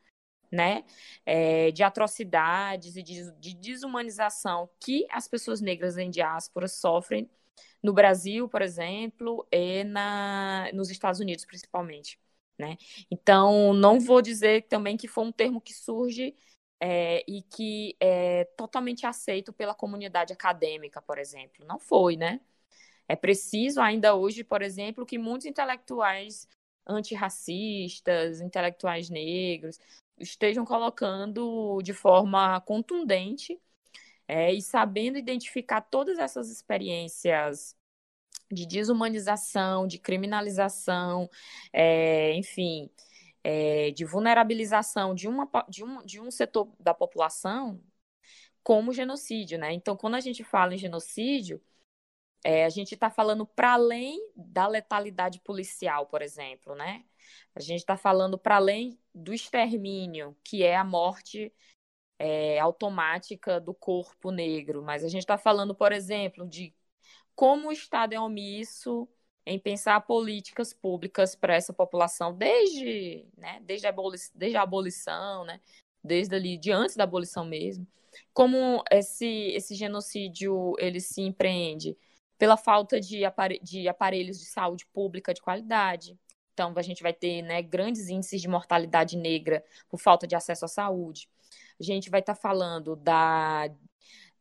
né, 0.50 0.85
é, 1.25 1.71
de 1.71 1.85
atrocidades 1.85 2.97
e 2.97 3.02
de, 3.02 3.30
de 3.38 3.54
desumanização 3.54 4.68
que 4.80 5.06
as 5.09 5.28
pessoas 5.28 5.61
negras 5.61 5.97
em 5.99 6.11
diáspora 6.11 6.66
sofrem 6.66 7.30
no 7.80 7.92
Brasil, 7.92 8.49
por 8.49 8.61
exemplo, 8.61 9.47
e 9.52 9.85
na, 9.85 10.68
nos 10.75 10.90
Estados 10.90 11.21
Unidos, 11.21 11.44
principalmente. 11.44 12.18
Né? 12.59 12.76
Então, 13.11 13.73
não 13.73 13.99
vou 13.99 14.23
dizer 14.23 14.62
também 14.68 14.97
que 14.97 15.09
foi 15.09 15.25
um 15.25 15.32
termo 15.32 15.61
que 15.61 15.73
surge 15.73 16.35
é, 16.80 17.25
e 17.28 17.42
que 17.42 17.97
é 18.00 18.44
totalmente 18.56 19.06
aceito 19.06 19.52
pela 19.52 19.75
comunidade 19.75 20.32
acadêmica, 20.32 21.00
por 21.00 21.18
exemplo. 21.18 21.64
Não 21.66 21.78
foi, 21.78 22.16
né? 22.16 22.40
É 23.09 23.16
preciso 23.16 23.80
ainda 23.80 24.14
hoje, 24.14 24.44
por 24.44 24.62
exemplo, 24.62 25.06
que 25.06 25.18
muitos 25.18 25.47
intelectuais 25.47 26.49
antirracistas, 26.87 28.40
intelectuais 28.40 29.09
negros, 29.11 29.78
estejam 30.18 30.64
colocando 30.64 31.80
de 31.82 31.92
forma 31.92 32.61
contundente 32.62 33.61
é, 34.26 34.52
e 34.52 34.62
sabendo 34.62 35.18
identificar 35.18 35.80
todas 35.82 36.18
essas 36.18 36.50
experiências 36.50 37.76
de 38.52 38.66
desumanização, 38.66 39.87
de 39.87 39.99
criminalização, 39.99 41.28
é, 41.73 42.35
enfim, 42.35 42.90
é, 43.42 43.90
de 43.92 44.04
vulnerabilização 44.04 45.14
de, 45.14 45.28
uma, 45.28 45.49
de, 45.68 45.85
um, 45.85 46.04
de 46.04 46.21
um 46.21 46.30
setor 46.30 46.68
da 46.78 46.94
população 46.94 47.82
como 48.62 48.92
genocídio, 48.92 49.59
né? 49.59 49.73
Então, 49.73 49.97
quando 49.97 50.14
a 50.14 50.21
gente 50.21 50.44
fala 50.44 50.75
em 50.75 50.78
genocídio, 50.78 51.61
é, 52.44 52.64
a 52.64 52.68
gente 52.68 52.94
está 52.94 53.11
falando 53.11 53.47
para 53.47 53.75
além 53.75 54.18
da 54.37 54.66
letalidade 54.66 55.40
policial, 55.40 56.06
por 56.06 56.23
exemplo, 56.23 56.75
né? 56.75 57.04
A 57.54 57.61
gente 57.61 57.80
está 57.80 57.97
falando 57.97 58.38
para 58.38 58.56
além 58.56 58.99
do 59.14 59.32
extermínio, 59.32 60.37
que 60.44 60.62
é 60.62 60.76
a 60.76 60.85
morte 60.85 61.52
é, 62.18 62.59
automática 62.61 63.61
do 63.61 63.75
corpo 63.75 64.30
negro, 64.30 64.82
mas 64.82 65.04
a 65.04 65.09
gente 65.09 65.23
está 65.23 65.38
falando, 65.38 65.75
por 65.75 65.92
exemplo, 65.92 66.47
de 66.47 66.75
como 67.42 67.70
o 67.70 67.72
Estado 67.72 68.12
é 68.12 68.20
omisso 68.20 69.08
em 69.44 69.58
pensar 69.58 70.00
políticas 70.02 70.72
públicas 70.72 71.34
para 71.34 71.56
essa 71.56 71.72
população 71.72 72.32
desde, 72.32 73.26
né, 73.37 73.58
desde, 73.64 73.84
a 73.84 73.90
abolição, 73.90 74.32
desde 74.32 74.56
a 74.56 74.62
abolição, 74.62 75.44
né, 75.44 75.61
desde 76.04 76.37
ali, 76.37 76.56
de 76.56 76.70
antes 76.70 76.94
da 76.94 77.02
abolição 77.02 77.44
mesmo, 77.44 77.84
como 78.32 78.84
esse, 78.92 79.26
esse 79.26 79.75
genocídio 79.75 80.76
ele 80.78 81.00
se 81.00 81.20
empreende 81.20 81.99
pela 82.38 82.56
falta 82.56 83.00
de, 83.00 83.25
apare 83.25 83.58
de 83.61 83.88
aparelhos 83.88 84.38
de 84.38 84.46
saúde 84.46 84.87
pública 84.87 85.34
de 85.34 85.42
qualidade. 85.42 86.16
Então, 86.52 86.72
a 86.76 86.82
gente 86.82 87.02
vai 87.02 87.12
ter 87.12 87.42
né, 87.42 87.61
grandes 87.61 88.08
índices 88.08 88.40
de 88.40 88.46
mortalidade 88.46 89.16
negra 89.16 89.64
por 89.88 89.99
falta 89.99 90.28
de 90.28 90.37
acesso 90.37 90.64
à 90.64 90.68
saúde. 90.68 91.28
A 91.80 91.82
gente 91.82 92.08
vai 92.08 92.20
estar 92.20 92.37
tá 92.37 92.40
falando 92.40 92.94
da 92.94 93.68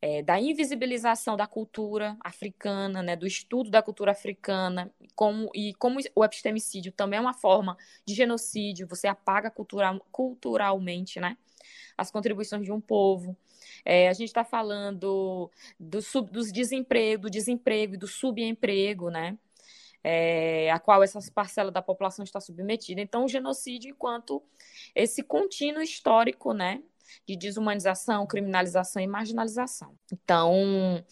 é, 0.02 0.24
da 0.24 0.40
invisibilização 0.40 1.38
da 1.38 1.46
cultura 1.46 2.18
africana, 2.22 3.04
né, 3.04 3.16
do 3.16 3.28
estudo 3.28 3.70
da 3.70 3.84
cultura 3.84 4.12
africana, 4.12 4.92
como, 5.16 5.50
e 5.54 5.76
como 5.76 6.00
o 6.16 6.26
epistemicídio 6.26 6.92
também 6.92 7.18
é 7.18 7.22
uma 7.22 7.34
forma 7.34 7.78
de 8.04 8.16
genocídio, 8.16 8.88
você 8.88 9.08
apaga 9.08 9.52
cultura, 9.52 10.00
culturalmente 10.12 11.20
né, 11.20 11.38
as 11.96 12.10
contribuições 12.10 12.66
de 12.66 12.72
um 12.72 12.82
povo. 12.82 13.38
É, 13.86 14.10
a 14.10 14.14
gente 14.14 14.30
está 14.30 14.44
falando 14.44 15.52
do, 15.80 16.02
sub, 16.02 16.32
dos 16.32 16.52
desemprego, 16.52 17.24
do 17.24 17.30
desemprego 17.30 17.94
e 17.94 17.98
do 17.98 18.08
subemprego, 18.08 19.10
né? 19.10 19.38
É, 20.04 20.72
a 20.72 20.80
qual 20.80 21.04
essa 21.04 21.20
parcela 21.32 21.70
da 21.70 21.80
população 21.80 22.24
está 22.24 22.40
submetida. 22.40 23.00
Então, 23.00 23.26
o 23.26 23.28
genocídio 23.28 23.92
enquanto 23.92 24.42
esse 24.96 25.22
contínuo 25.22 25.84
histórico, 25.84 26.54
né, 26.54 26.82
de 27.28 27.36
desumanização, 27.36 28.26
criminalização 28.28 29.02
e 29.02 29.08
marginalização. 29.08 29.98
Então, 30.12 31.04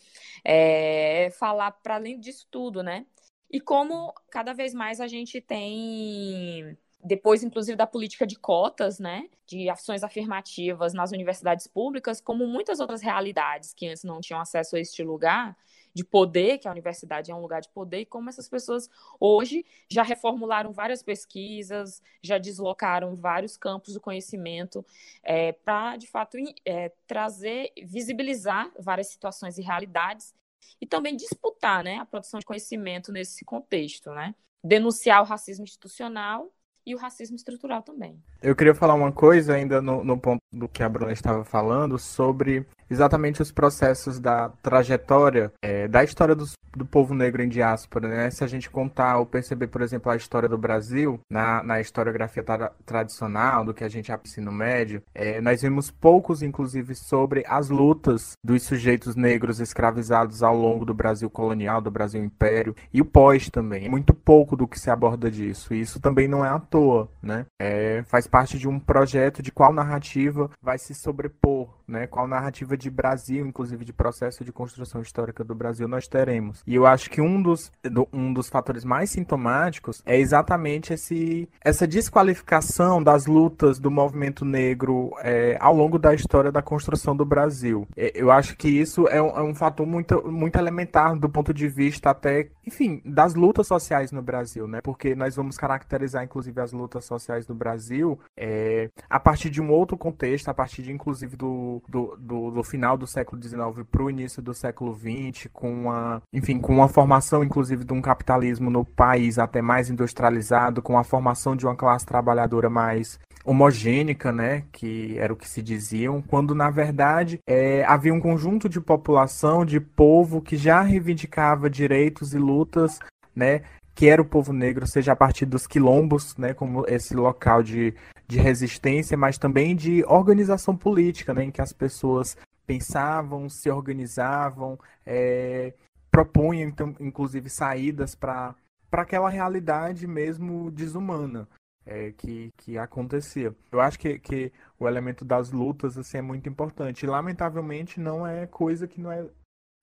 é, 0.44 1.30
falar 1.38 1.72
para 1.72 1.96
além 1.96 2.20
disso 2.20 2.48
tudo, 2.50 2.84
né? 2.84 3.06
E 3.52 3.60
como 3.60 4.14
cada 4.30 4.54
vez 4.54 4.74
mais 4.74 5.02
a 5.02 5.08
gente 5.08 5.42
tem 5.42 6.78
depois, 7.04 7.44
inclusive, 7.44 7.78
da 7.78 7.88
política 7.88 8.28
de 8.28 8.36
cotas, 8.36 9.00
né, 9.00 9.30
de 9.48 9.70
ações 9.70 10.04
afirmativas 10.04 10.94
nas 10.94 11.12
universidades 11.12 11.66
públicas, 11.66 12.20
como 12.20 12.46
muitas 12.46 12.80
outras 12.80 13.02
realidades 13.02 13.74
que 13.74 13.88
antes 13.88 14.04
não 14.04 14.20
tinham 14.20 14.42
acesso 14.42 14.76
a 14.76 14.80
este 14.80 15.02
lugar, 15.02 15.56
de 15.94 16.04
poder, 16.04 16.58
que 16.58 16.68
a 16.68 16.72
universidade 16.72 17.32
é 17.32 17.36
um 17.36 17.42
lugar 17.42 17.62
de 17.62 17.70
poder, 17.70 18.02
e 18.02 18.06
como 18.06 18.30
essas 18.30 18.48
pessoas 18.48 18.90
hoje 19.20 19.66
já 19.90 20.04
reformularam 20.04 20.72
várias 20.72 21.02
pesquisas, 21.04 22.02
já 22.22 22.38
deslocaram 22.38 23.16
vários 23.16 23.58
campos 23.58 23.94
do 23.94 24.02
conhecimento 24.02 24.86
é, 25.24 25.52
para, 25.52 25.98
de 25.98 26.08
fato, 26.08 26.38
é, 26.66 26.92
trazer, 27.08 27.72
visibilizar 27.84 28.72
várias 28.80 29.08
situações 29.08 29.58
e 29.58 29.62
realidades 29.62 30.34
e 30.82 30.86
também 30.86 31.16
disputar 31.16 31.84
né, 31.84 31.98
a 31.98 32.06
produção 32.06 32.40
de 32.40 32.46
conhecimento 32.46 33.12
nesse 33.12 33.44
contexto, 33.44 34.12
né? 34.12 34.36
Denunciar 34.64 35.22
o 35.22 35.26
racismo 35.26 35.64
institucional 35.64 36.52
e 36.86 36.96
o 36.96 36.98
racismo 36.98 37.36
estrutural 37.36 37.82
também. 37.82 38.22
Eu 38.42 38.56
queria 38.56 38.74
falar 38.74 38.94
uma 38.94 39.12
coisa 39.12 39.54
ainda 39.54 39.82
no, 39.82 40.04
no 40.04 40.18
ponto 40.18 40.42
do 40.52 40.68
que 40.68 40.84
a 40.84 40.90
Bruna 40.90 41.12
estava 41.12 41.46
falando 41.46 41.98
sobre 41.98 42.66
exatamente 42.90 43.42
os 43.42 43.52
processos 43.52 44.20
da 44.20 44.50
trajetória 44.62 45.52
é, 45.62 45.88
da 45.88 46.04
história 46.04 46.36
dos, 46.36 46.54
do 46.76 46.86
povo 46.86 47.14
negro 47.14 47.42
em 47.42 47.50
diáspora, 47.50 48.08
né? 48.08 48.30
Se 48.32 48.44
a 48.44 48.48
gente 48.48 48.70
contar 48.70 49.18
ou 49.18 49.26
perceber, 49.26 49.68
por 49.68 49.82
exemplo, 49.82 50.12
a 50.12 50.16
história 50.16 50.48
do 50.48 50.58
Brasil 50.58 51.20
na, 51.30 51.64
na 51.64 51.80
historiografia 51.80 52.44
tra 52.44 52.72
tradicional, 52.86 53.64
do 53.64 53.74
que 53.74 53.84
a 53.84 53.90
gente 53.90 54.12
aprende 54.12 54.42
no 54.42 54.52
médio, 54.52 55.02
é, 55.14 55.40
nós 55.42 55.62
vimos 55.62 55.90
poucos, 55.90 56.42
inclusive, 56.42 56.96
sobre 56.96 57.44
as 57.48 57.70
lutas 57.70 58.34
dos 58.44 58.64
sujeitos 58.64 59.16
negros 59.16 59.60
escravizados 59.60 60.44
ao 60.44 60.56
longo 60.56 60.86
do 60.86 60.94
Brasil 60.94 61.30
colonial, 61.30 61.82
do 61.82 61.92
Brasil 61.92 62.24
Império 62.24 62.76
e 62.94 63.02
o 63.02 63.06
pós 63.06 63.50
também. 63.50 63.86
É 63.86 63.90
muito 63.90 64.14
pouco 64.14 64.56
do 64.56 64.68
que 64.68 64.80
se 64.80 64.90
aborda 64.90 65.30
disso. 65.30 65.74
E 65.74 65.82
isso 65.82 66.00
também 66.00 66.28
não 66.28 66.46
é 66.46 66.50
à 66.50 66.60
toa, 66.60 67.10
né? 67.22 67.46
É, 67.60 68.04
faz 68.08 68.28
parte 68.28 68.58
de 68.58 68.68
um 68.68 68.80
projeto 68.80 69.42
de 69.42 69.52
qual 69.52 69.74
narrativa 69.74 70.50
vai 70.62 70.78
se 70.78 70.94
sobrepor, 70.94 71.70
né? 71.88 72.08
Qual 72.08 72.28
narrativa 72.28 72.78
de 72.80 72.90
Brasil, 72.90 73.46
inclusive 73.46 73.86
de 73.86 73.94
processo 73.94 74.44
de 74.44 74.52
construção 74.52 75.02
histórica 75.02 75.44
do 75.44 75.54
Brasil, 75.54 75.88
nós 75.88 76.08
teremos. 76.08 76.64
E 76.66 76.74
eu 76.74 76.86
acho 76.86 77.10
que 77.10 77.22
um 77.22 77.42
dos, 77.42 77.72
um 78.12 78.34
dos 78.34 78.50
fatores 78.50 78.84
mais 78.84 79.12
sintomáticos 79.12 80.02
é 80.06 80.18
exatamente 80.18 80.94
esse, 80.94 81.48
essa 81.62 81.86
desqualificação 81.86 83.04
das 83.04 83.26
lutas 83.26 83.80
do 83.80 83.92
movimento 83.92 84.46
negro 84.46 85.12
é, 85.20 85.58
ao 85.60 85.76
longo 85.76 86.00
da 86.00 86.14
história 86.14 86.52
da 86.52 86.62
construção 86.62 87.16
do 87.16 87.26
Brasil. 87.26 87.88
É, 87.96 88.12
eu 88.16 88.32
acho 88.32 88.56
que 88.56 88.68
isso 88.68 89.08
é 89.08 89.22
um, 89.22 89.30
é 89.30 89.44
um 89.44 89.54
fator 89.54 89.86
muito, 89.86 90.32
muito 90.32 90.58
elementar 90.58 91.18
do 91.18 91.30
ponto 91.30 91.54
de 91.54 91.68
vista 91.68 92.10
até, 92.10 92.50
enfim, 92.66 93.02
das 93.06 93.36
lutas 93.36 93.68
sociais 93.68 94.12
no 94.12 94.22
Brasil, 94.22 94.68
né? 94.68 94.80
Porque 94.82 95.16
nós 95.16 95.36
vamos 95.36 95.58
caracterizar, 95.58 96.24
inclusive, 96.24 96.60
as 96.62 96.72
lutas 96.72 97.06
sociais 97.06 97.46
do 97.46 97.54
Brasil 97.54 98.20
é, 98.38 98.90
a 99.10 99.20
partir 99.20 99.50
de 99.50 99.62
um 99.62 99.70
outro 99.72 99.98
contexto, 99.98 100.48
a 100.50 100.54
partir 100.54 100.84
de, 100.84 100.92
inclusive, 100.92 101.36
do, 101.36 101.82
do, 101.88 102.16
do, 102.18 102.52
do 102.52 102.64
final 102.70 102.98
do 102.98 103.08
século 103.08 103.42
XIX 103.42 103.86
para 103.90 104.04
o 104.04 104.10
início 104.10 104.42
do 104.42 104.54
século 104.54 104.96
XX, 104.96 105.50
com 105.52 105.72
uma, 105.72 106.22
enfim, 106.32 106.60
com 106.60 106.74
uma 106.74 106.88
formação, 106.88 107.44
inclusive, 107.44 107.84
de 107.84 107.94
um 107.94 108.02
capitalismo 108.02 108.70
no 108.70 108.86
país 108.86 109.40
até 109.40 109.62
mais 109.62 109.90
industrializado, 109.90 110.82
com 110.82 110.98
a 110.98 111.04
formação 111.04 111.56
de 111.56 111.66
uma 111.66 111.76
classe 111.76 112.06
trabalhadora 112.06 112.70
mais 112.70 113.20
homogênica, 113.44 114.32
né, 114.32 114.64
que 114.72 115.18
era 115.18 115.34
o 115.34 115.36
que 115.36 115.50
se 115.50 115.62
diziam, 115.62 116.22
quando 116.22 116.54
na 116.54 116.70
verdade 116.70 117.40
é, 117.48 117.84
havia 117.86 118.14
um 118.14 118.20
conjunto 118.20 118.68
de 118.68 118.80
população, 118.82 119.66
de 119.66 119.80
povo 119.80 120.42
que 120.42 120.58
já 120.58 120.82
reivindicava 120.82 121.70
direitos 121.70 122.34
e 122.34 122.38
lutas, 122.38 123.00
né, 123.36 123.62
que 123.96 124.08
era 124.08 124.22
o 124.22 124.26
povo 124.26 124.54
negro, 124.54 124.88
seja 124.88 125.12
a 125.14 125.16
partir 125.16 125.46
dos 125.46 125.68
quilombos, 125.68 126.38
né, 126.38 126.54
como 126.54 126.86
esse 126.88 127.14
local 127.14 127.64
de, 127.64 127.94
de 128.28 128.40
resistência, 128.40 129.18
mas 129.18 129.38
também 129.38 129.76
de 129.76 130.04
organização 130.06 130.76
política, 130.76 131.34
né, 131.34 131.44
em 131.44 131.52
que 131.52 131.62
as 131.62 131.74
pessoas 131.74 132.38
pensavam, 132.70 133.50
se 133.50 133.68
organizavam, 133.68 134.80
é, 135.04 135.74
propunham, 136.12 136.70
então, 136.70 136.96
inclusive, 137.00 137.50
saídas 137.50 138.14
para 138.14 138.56
aquela 138.92 139.28
realidade 139.28 140.06
mesmo 140.06 140.70
desumana. 140.70 141.48
É, 141.86 142.12
que, 142.12 142.54
que 142.56 142.78
acontecia. 142.78 143.56
Eu 143.72 143.82
acho 143.82 143.98
que, 143.98 144.20
que 144.20 144.54
o 144.78 144.88
elemento 144.88 145.26
das 145.26 145.50
lutas 145.50 145.98
assim, 145.98 146.20
é 146.20 146.22
muito 146.22 146.48
importante. 146.48 147.04
E, 147.04 147.10
lamentavelmente, 147.10 148.00
não 148.00 148.28
é 148.28 148.46
coisa 148.46 148.88
que 148.88 149.02
não 149.02 149.12
é, 149.12 149.28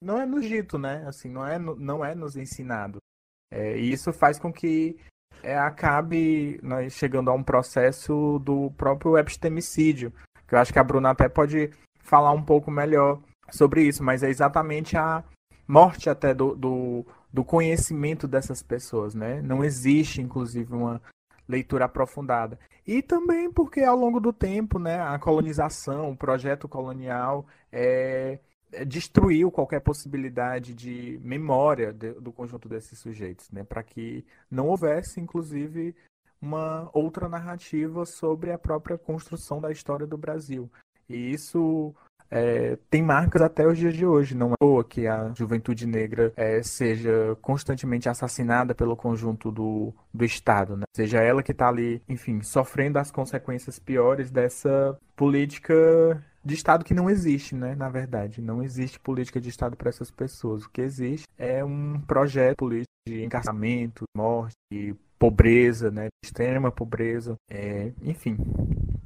não 0.01 0.21
é 0.21 0.25
nos 0.25 0.45
dito, 0.45 0.79
né? 0.79 1.05
Assim, 1.09 1.29
não 1.29 1.45
é, 1.45 1.59
não 1.59 2.05
é 2.05 2.15
nos 2.15 2.37
ensinado. 2.37 2.99
É, 3.51 3.77
e 3.77 3.91
isso 3.91 4.13
faz 4.13 4.39
com 4.39 4.53
que 4.53 4.97
é, 5.43 5.59
acabe 5.59 6.61
nós 6.63 6.93
chegando 6.93 7.29
a 7.29 7.35
um 7.35 7.43
processo 7.43 8.39
do 8.39 8.71
próprio 8.77 9.19
epistemicídio, 9.19 10.13
que 10.47 10.55
eu 10.55 10.61
acho 10.61 10.73
que 10.73 10.79
a 10.79 10.85
Bruna 10.85 11.11
até 11.11 11.29
pode 11.29 11.73
falar 12.07 12.33
um 12.33 12.43
pouco 12.43 12.71
melhor 12.71 13.21
sobre 13.51 13.83
isso, 13.83 14.03
mas 14.03 14.23
é 14.23 14.31
exatamente 14.31 14.97
a 14.97 15.25
morte 15.67 16.09
até 16.09 16.33
do, 16.33 16.55
do, 16.55 17.05
do 17.33 17.45
conhecimento 17.45 18.27
dessas 18.29 18.63
pessoas, 18.63 19.15
né? 19.15 19.43
Não 19.43 19.65
existe, 19.65 20.23
inclusive, 20.23 20.73
uma 20.73 21.03
leitura 21.49 21.85
aprofundada. 21.85 22.59
E 22.87 23.03
também 23.03 23.51
porque 23.51 23.83
ao 23.83 23.97
longo 23.97 24.21
do 24.21 24.33
tempo, 24.33 24.79
né, 24.79 25.01
a 25.01 25.19
colonização, 25.19 26.11
o 26.11 26.17
projeto 26.17 26.69
colonial 26.69 27.47
é, 27.73 28.39
é 28.73 28.85
destruiu 28.85 29.51
qualquer 29.51 29.81
possibilidade 29.81 30.75
de 30.75 31.21
memória 31.23 31.93
de, 31.93 32.13
do 32.15 32.33
conjunto 32.33 32.69
desses 32.69 32.99
sujeitos, 32.99 33.51
né, 33.51 33.65
para 33.65 33.83
que 33.83 34.25
não 34.51 34.69
houvesse, 34.69 35.21
inclusive, 35.21 35.95
uma 36.41 36.89
outra 36.93 37.29
narrativa 37.29 38.05
sobre 38.05 38.53
a 38.53 38.59
própria 38.59 38.97
construção 38.97 39.61
da 39.61 39.73
história 39.73 40.07
do 40.07 40.17
Brasil. 40.17 40.71
E 41.09 41.33
isso 41.33 41.95
é, 42.31 42.77
tem 42.91 43.03
marcas 43.03 43.43
até 43.43 43.67
os 43.67 43.79
dias 43.79 43.95
de 43.95 44.05
hoje. 44.05 44.35
Não 44.35 44.53
é 44.53 44.57
boa 44.61 44.85
que 44.85 45.07
a 45.07 45.33
juventude 45.35 45.87
negra 45.87 46.33
é, 46.37 46.63
seja 46.63 47.37
constantemente 47.41 48.09
assassinada 48.09 48.75
pelo 48.75 48.97
conjunto 48.97 49.51
do, 49.51 49.95
do 50.13 50.25
Estado, 50.25 50.77
né? 50.77 50.85
Seja 50.95 51.21
ela 51.21 51.43
que 51.43 51.53
está 51.53 51.69
ali, 51.69 52.03
enfim, 52.09 52.43
sofrendo 52.43 52.99
as 52.99 53.11
consequências 53.11 53.79
piores 53.79 54.31
dessa 54.31 54.99
política 55.15 56.23
de 56.45 56.55
Estado 56.55 56.85
que 56.85 56.95
não 56.95 57.11
existe, 57.11 57.55
né? 57.55 57.75
Na 57.75 57.89
verdade, 57.89 58.41
não 58.41 58.63
existe 58.63 59.01
política 59.01 59.41
de 59.41 59.49
Estado 59.49 59.77
para 59.77 59.89
essas 59.89 60.11
pessoas. 60.11 60.65
O 60.65 60.71
que 60.71 60.81
existe 60.81 61.27
é 61.37 61.65
um 61.65 62.01
projeto 62.01 62.59
político 62.59 62.87
de 63.07 63.25
encarceramento, 63.25 64.05
morte, 64.17 64.55
pobreza, 65.19 65.91
né? 65.91 66.09
Extrema 66.25 66.71
pobreza, 66.71 67.35
é, 67.51 67.93
enfim. 68.03 68.37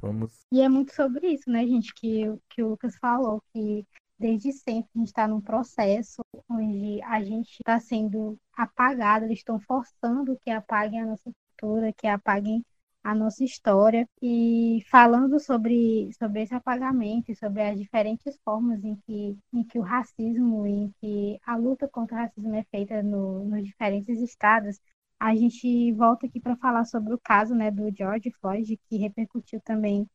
Vamos. 0.01 0.45
E 0.51 0.61
é 0.61 0.67
muito 0.67 0.93
sobre 0.93 1.27
isso, 1.27 1.49
né, 1.49 1.65
gente, 1.65 1.93
que, 1.93 2.23
que 2.49 2.63
o 2.63 2.69
Lucas 2.69 2.95
falou, 2.97 3.41
que 3.53 3.85
desde 4.17 4.51
sempre 4.51 4.89
a 4.95 4.99
gente 4.99 5.07
está 5.07 5.27
num 5.27 5.41
processo 5.41 6.21
onde 6.49 7.01
a 7.03 7.23
gente 7.23 7.51
está 7.51 7.79
sendo 7.79 8.37
apagado, 8.55 9.25
eles 9.25 9.39
estão 9.39 9.59
forçando 9.59 10.37
que 10.41 10.49
apaguem 10.49 11.01
a 11.01 11.05
nossa 11.05 11.31
cultura, 11.59 11.93
que 11.93 12.07
apaguem 12.07 12.63
a 13.03 13.15
nossa 13.15 13.43
história 13.43 14.07
e 14.21 14.83
falando 14.89 15.39
sobre, 15.39 16.11
sobre 16.13 16.43
esse 16.43 16.53
apagamento 16.53 17.31
e 17.31 17.35
sobre 17.35 17.63
as 17.63 17.77
diferentes 17.77 18.37
formas 18.43 18.83
em 18.83 18.95
que, 18.95 19.37
em 19.53 19.63
que 19.63 19.79
o 19.79 19.81
racismo, 19.81 20.67
em 20.67 20.93
que 20.99 21.39
a 21.45 21.55
luta 21.55 21.87
contra 21.87 22.15
o 22.15 22.19
racismo 22.19 22.53
é 22.53 22.63
feita 22.65 23.01
no, 23.01 23.43
nos 23.45 23.63
diferentes 23.63 24.19
estados, 24.19 24.79
a 25.21 25.35
gente 25.35 25.91
volta 25.93 26.25
aqui 26.25 26.39
para 26.39 26.57
falar 26.57 26.83
sobre 26.85 27.13
o 27.13 27.19
caso 27.19 27.53
né, 27.53 27.69
do 27.69 27.95
George 27.95 28.31
Floyd, 28.41 28.75
que 28.89 28.97
repercutiu 28.97 29.61
também 29.61 30.09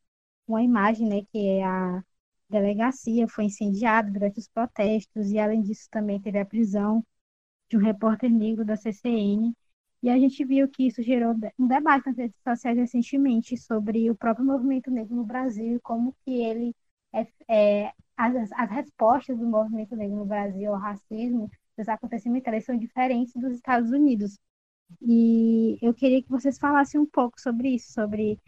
uma 0.49 0.63
imagem, 0.63 1.09
né, 1.09 1.23
que 1.33 1.39
é 1.39 1.65
a 1.65 2.03
delegacia 2.51 3.29
foi 3.29 3.45
incendiada 3.45 4.11
durante 4.11 4.41
os 4.41 4.49
protestos, 4.49 5.31
e 5.31 5.39
além 5.39 5.63
disso 5.63 5.89
também 5.93 6.21
teve 6.21 6.39
a 6.41 6.45
prisão 6.45 7.05
de 7.69 7.77
um 7.77 7.81
repórter 7.81 8.31
negro 8.31 8.65
da 8.65 8.77
CCN. 8.77 9.55
E 10.03 10.11
a 10.11 10.19
gente 10.19 10.45
viu 10.45 10.69
que 10.69 10.89
isso 10.89 11.03
gerou 11.03 11.35
um 11.59 11.69
debate 11.69 12.07
nas 12.07 12.17
redes 12.17 12.41
sociais 12.43 12.77
recentemente 12.77 13.57
sobre 13.57 14.11
o 14.11 14.17
próprio 14.17 14.45
movimento 14.47 14.91
negro 14.91 15.15
no 15.17 15.25
Brasil 15.25 15.81
como 15.83 16.17
que 16.25 16.33
ele 16.43 16.75
é, 17.13 17.27
é 17.49 17.93
as, 18.17 18.51
as 18.53 18.71
respostas 18.71 19.39
do 19.39 19.47
movimento 19.47 19.95
negro 19.97 20.17
no 20.17 20.27
Brasil 20.27 20.75
ao 20.75 20.81
racismo, 20.81 21.49
dos 21.77 21.89
acontecimentos, 21.89 22.49
elas 22.49 22.65
são 22.65 22.77
diferentes 22.77 23.35
dos 23.35 23.53
Estados 23.55 23.91
Unidos. 23.93 24.39
E 25.03 25.79
eu 25.83 25.95
queria 25.95 26.23
que 26.23 26.31
vocês 26.31 26.59
falassem 26.59 27.01
um 27.01 27.07
pouco 27.07 27.41
sobre 27.41 27.71
isso, 27.75 27.93
sobre 27.93 28.41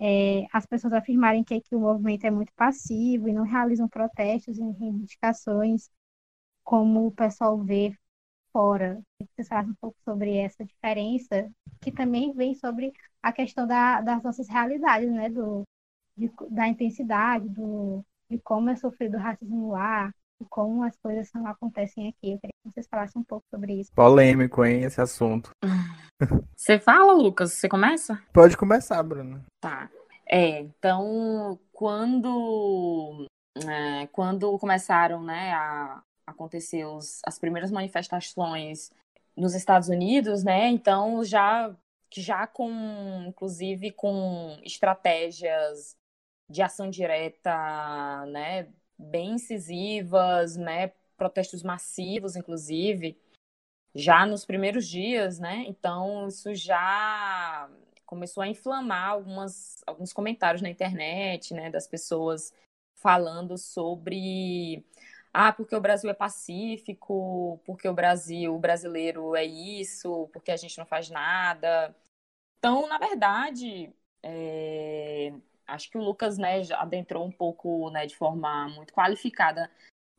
é, 0.00 0.46
as 0.52 0.66
pessoas 0.66 0.92
afirmarem 0.94 1.44
que, 1.44 1.60
que 1.60 1.74
o 1.74 1.80
movimento 1.80 2.24
é 2.26 2.30
muito 2.30 2.52
passivo 2.54 3.28
e 3.28 3.32
não 3.32 3.44
realizam 3.44 3.88
protestos 3.88 4.58
e 4.58 4.62
reivindicações 4.62 5.90
como 6.64 7.06
o 7.06 7.12
pessoal 7.12 7.58
vê 7.62 7.94
fora. 8.52 9.02
Vocês 9.20 9.48
falassem 9.48 9.72
um 9.72 9.76
pouco 9.80 9.98
sobre 10.04 10.36
essa 10.36 10.64
diferença, 10.64 11.50
que 11.80 11.92
também 11.92 12.32
vem 12.34 12.54
sobre 12.54 12.92
a 13.22 13.32
questão 13.32 13.66
da, 13.66 14.00
das 14.00 14.22
nossas 14.22 14.48
realidades, 14.48 15.10
né? 15.10 15.28
Do, 15.30 15.64
de, 16.16 16.30
da 16.50 16.68
intensidade, 16.68 17.48
do, 17.48 18.04
de 18.30 18.38
como 18.40 18.70
é 18.70 18.76
sofrido 18.76 19.16
o 19.16 19.20
racismo 19.20 19.70
lá, 19.72 20.12
como 20.48 20.82
as 20.82 20.96
coisas 20.96 21.30
não 21.34 21.46
acontecem 21.46 22.08
aqui. 22.08 22.32
Eu 22.32 22.38
queria 22.38 22.54
que 22.64 22.72
vocês 22.72 22.86
falassem 22.88 23.20
um 23.20 23.24
pouco 23.24 23.44
sobre 23.50 23.74
isso. 23.74 23.92
Polêmico, 23.94 24.64
hein, 24.64 24.82
esse 24.82 25.00
assunto. 25.00 25.50
Você 26.56 26.78
fala, 26.78 27.12
Lucas? 27.12 27.54
Você 27.54 27.68
começa? 27.68 28.22
Pode 28.32 28.56
começar, 28.56 29.02
Bruno. 29.02 29.42
Tá. 29.60 29.90
É, 30.28 30.60
então, 30.60 31.58
quando, 31.72 33.26
é, 33.66 34.06
quando 34.08 34.58
começaram, 34.58 35.22
né, 35.22 35.52
a, 35.54 36.02
aconteceu 36.26 36.98
as 37.26 37.38
primeiras 37.38 37.70
manifestações 37.70 38.90
nos 39.36 39.54
Estados 39.54 39.88
Unidos, 39.88 40.44
né? 40.44 40.68
Então 40.68 41.24
já 41.24 41.74
já 42.12 42.46
com 42.46 43.24
inclusive 43.26 43.92
com 43.92 44.58
estratégias 44.64 45.96
de 46.48 46.62
ação 46.62 46.90
direta, 46.90 48.26
né, 48.26 48.68
bem 49.00 49.32
incisivas, 49.32 50.56
né, 50.56 50.92
protestos 51.16 51.62
massivos, 51.62 52.36
inclusive, 52.36 53.18
já 53.94 54.26
nos 54.26 54.44
primeiros 54.44 54.86
dias, 54.86 55.38
né? 55.38 55.64
Então 55.66 56.28
isso 56.28 56.54
já 56.54 57.68
começou 58.06 58.42
a 58.42 58.48
inflamar 58.48 59.10
algumas, 59.10 59.82
alguns 59.86 60.12
comentários 60.12 60.62
na 60.62 60.70
internet, 60.70 61.54
né, 61.54 61.70
das 61.70 61.86
pessoas 61.86 62.52
falando 62.94 63.56
sobre 63.56 64.84
ah, 65.32 65.52
porque 65.52 65.74
o 65.76 65.80
Brasil 65.80 66.10
é 66.10 66.14
pacífico, 66.14 67.60
porque 67.64 67.88
o 67.88 67.94
Brasil, 67.94 68.54
o 68.54 68.58
brasileiro 68.58 69.36
é 69.36 69.44
isso, 69.44 70.28
porque 70.32 70.50
a 70.50 70.56
gente 70.56 70.76
não 70.78 70.86
faz 70.86 71.08
nada. 71.08 71.94
Então, 72.58 72.88
na 72.88 72.98
verdade, 72.98 73.92
é... 74.22 75.32
acho 75.72 75.90
que 75.90 75.98
o 75.98 76.02
Lucas 76.02 76.38
né, 76.38 76.62
já 76.62 76.80
adentrou 76.80 77.26
um 77.26 77.32
pouco 77.32 77.90
né, 77.90 78.06
de 78.06 78.16
forma 78.16 78.68
muito 78.68 78.92
qualificada 78.92 79.70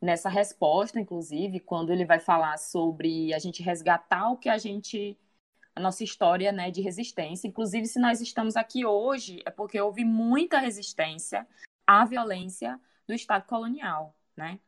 nessa 0.01 0.29
resposta, 0.29 0.99
inclusive, 0.99 1.59
quando 1.59 1.91
ele 1.91 2.05
vai 2.05 2.19
falar 2.19 2.57
sobre 2.57 3.33
a 3.33 3.39
gente 3.39 3.61
resgatar 3.61 4.29
o 4.31 4.37
que 4.37 4.49
a 4.49 4.57
gente 4.57 5.17
a 5.73 5.79
nossa 5.79 6.03
história 6.03 6.51
né, 6.51 6.69
de 6.69 6.81
resistência. 6.81 7.47
Inclusive, 7.47 7.85
se 7.87 7.99
nós 7.99 8.19
estamos 8.19 8.57
aqui 8.57 8.85
hoje, 8.85 9.41
é 9.45 9.49
porque 9.49 9.79
houve 9.79 10.03
muita 10.03 10.59
resistência 10.59 11.47
à 11.87 12.03
violência 12.03 12.79
do 13.07 13.13
Estado 13.13 13.45
colonial, 13.45 14.13
né? 14.35 14.59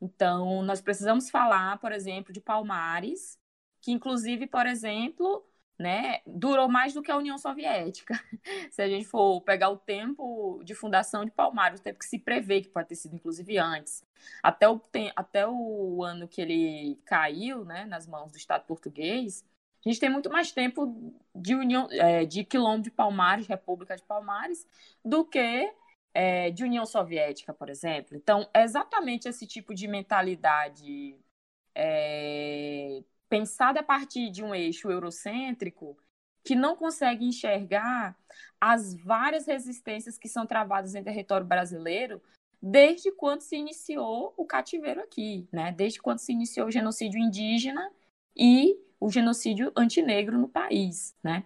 Então, 0.00 0.62
nós 0.62 0.80
precisamos 0.80 1.30
falar, 1.30 1.78
por 1.78 1.92
exemplo, 1.92 2.32
de 2.32 2.40
Palmares, 2.40 3.38
que 3.80 3.90
inclusive, 3.90 4.46
por 4.46 4.66
exemplo, 4.66 5.44
né, 5.80 6.20
durou 6.26 6.68
mais 6.68 6.92
do 6.92 7.00
que 7.00 7.10
a 7.10 7.16
União 7.16 7.38
Soviética. 7.38 8.12
Se 8.70 8.82
a 8.82 8.88
gente 8.88 9.06
for 9.06 9.40
pegar 9.40 9.70
o 9.70 9.78
tempo 9.78 10.60
de 10.62 10.74
fundação 10.74 11.24
de 11.24 11.30
Palmares, 11.30 11.80
o 11.80 11.82
tempo 11.82 12.00
que 12.00 12.04
se 12.04 12.18
prevê 12.18 12.60
que 12.60 12.68
pode 12.68 12.88
ter 12.88 12.96
sido 12.96 13.16
inclusive 13.16 13.56
antes, 13.56 14.04
até 14.42 14.68
o, 14.68 14.78
até 15.16 15.48
o 15.48 16.04
ano 16.04 16.28
que 16.28 16.42
ele 16.42 17.00
caiu, 17.06 17.64
né, 17.64 17.86
nas 17.86 18.06
mãos 18.06 18.30
do 18.30 18.36
Estado 18.36 18.66
português, 18.66 19.42
a 19.82 19.88
gente 19.88 19.98
tem 19.98 20.10
muito 20.10 20.28
mais 20.28 20.52
tempo 20.52 21.14
de 21.34 21.54
união, 21.54 21.88
é, 21.92 22.26
de 22.26 22.44
quilombo 22.44 22.82
de 22.82 22.90
Palmares, 22.90 23.46
República 23.46 23.96
de 23.96 24.02
Palmares, 24.02 24.66
do 25.02 25.24
que 25.24 25.72
é, 26.12 26.50
de 26.50 26.62
União 26.62 26.84
Soviética, 26.84 27.54
por 27.54 27.70
exemplo. 27.70 28.14
Então, 28.14 28.46
é 28.52 28.62
exatamente 28.64 29.26
esse 29.30 29.46
tipo 29.46 29.74
de 29.74 29.88
mentalidade 29.88 31.16
é, 31.74 33.02
pensada 33.30 33.80
a 33.80 33.84
partir 33.84 34.28
de 34.28 34.44
um 34.44 34.54
eixo 34.54 34.90
eurocêntrico 34.90 35.96
que 36.44 36.54
não 36.54 36.76
consegue 36.76 37.24
enxergar 37.24 38.16
as 38.60 38.94
várias 38.94 39.46
resistências 39.46 40.18
que 40.18 40.28
são 40.28 40.44
travadas 40.44 40.94
em 40.94 41.02
território 41.02 41.46
brasileiro 41.46 42.20
desde 42.60 43.10
quando 43.12 43.40
se 43.40 43.56
iniciou 43.56 44.34
o 44.36 44.44
cativeiro 44.44 45.00
aqui, 45.00 45.48
né? 45.50 45.72
Desde 45.72 46.00
quando 46.00 46.18
se 46.18 46.32
iniciou 46.32 46.66
o 46.66 46.70
genocídio 46.70 47.18
indígena 47.18 47.90
e 48.36 48.78
o 48.98 49.10
genocídio 49.10 49.72
antinegro 49.74 50.36
no 50.36 50.48
país, 50.48 51.16
né? 51.22 51.44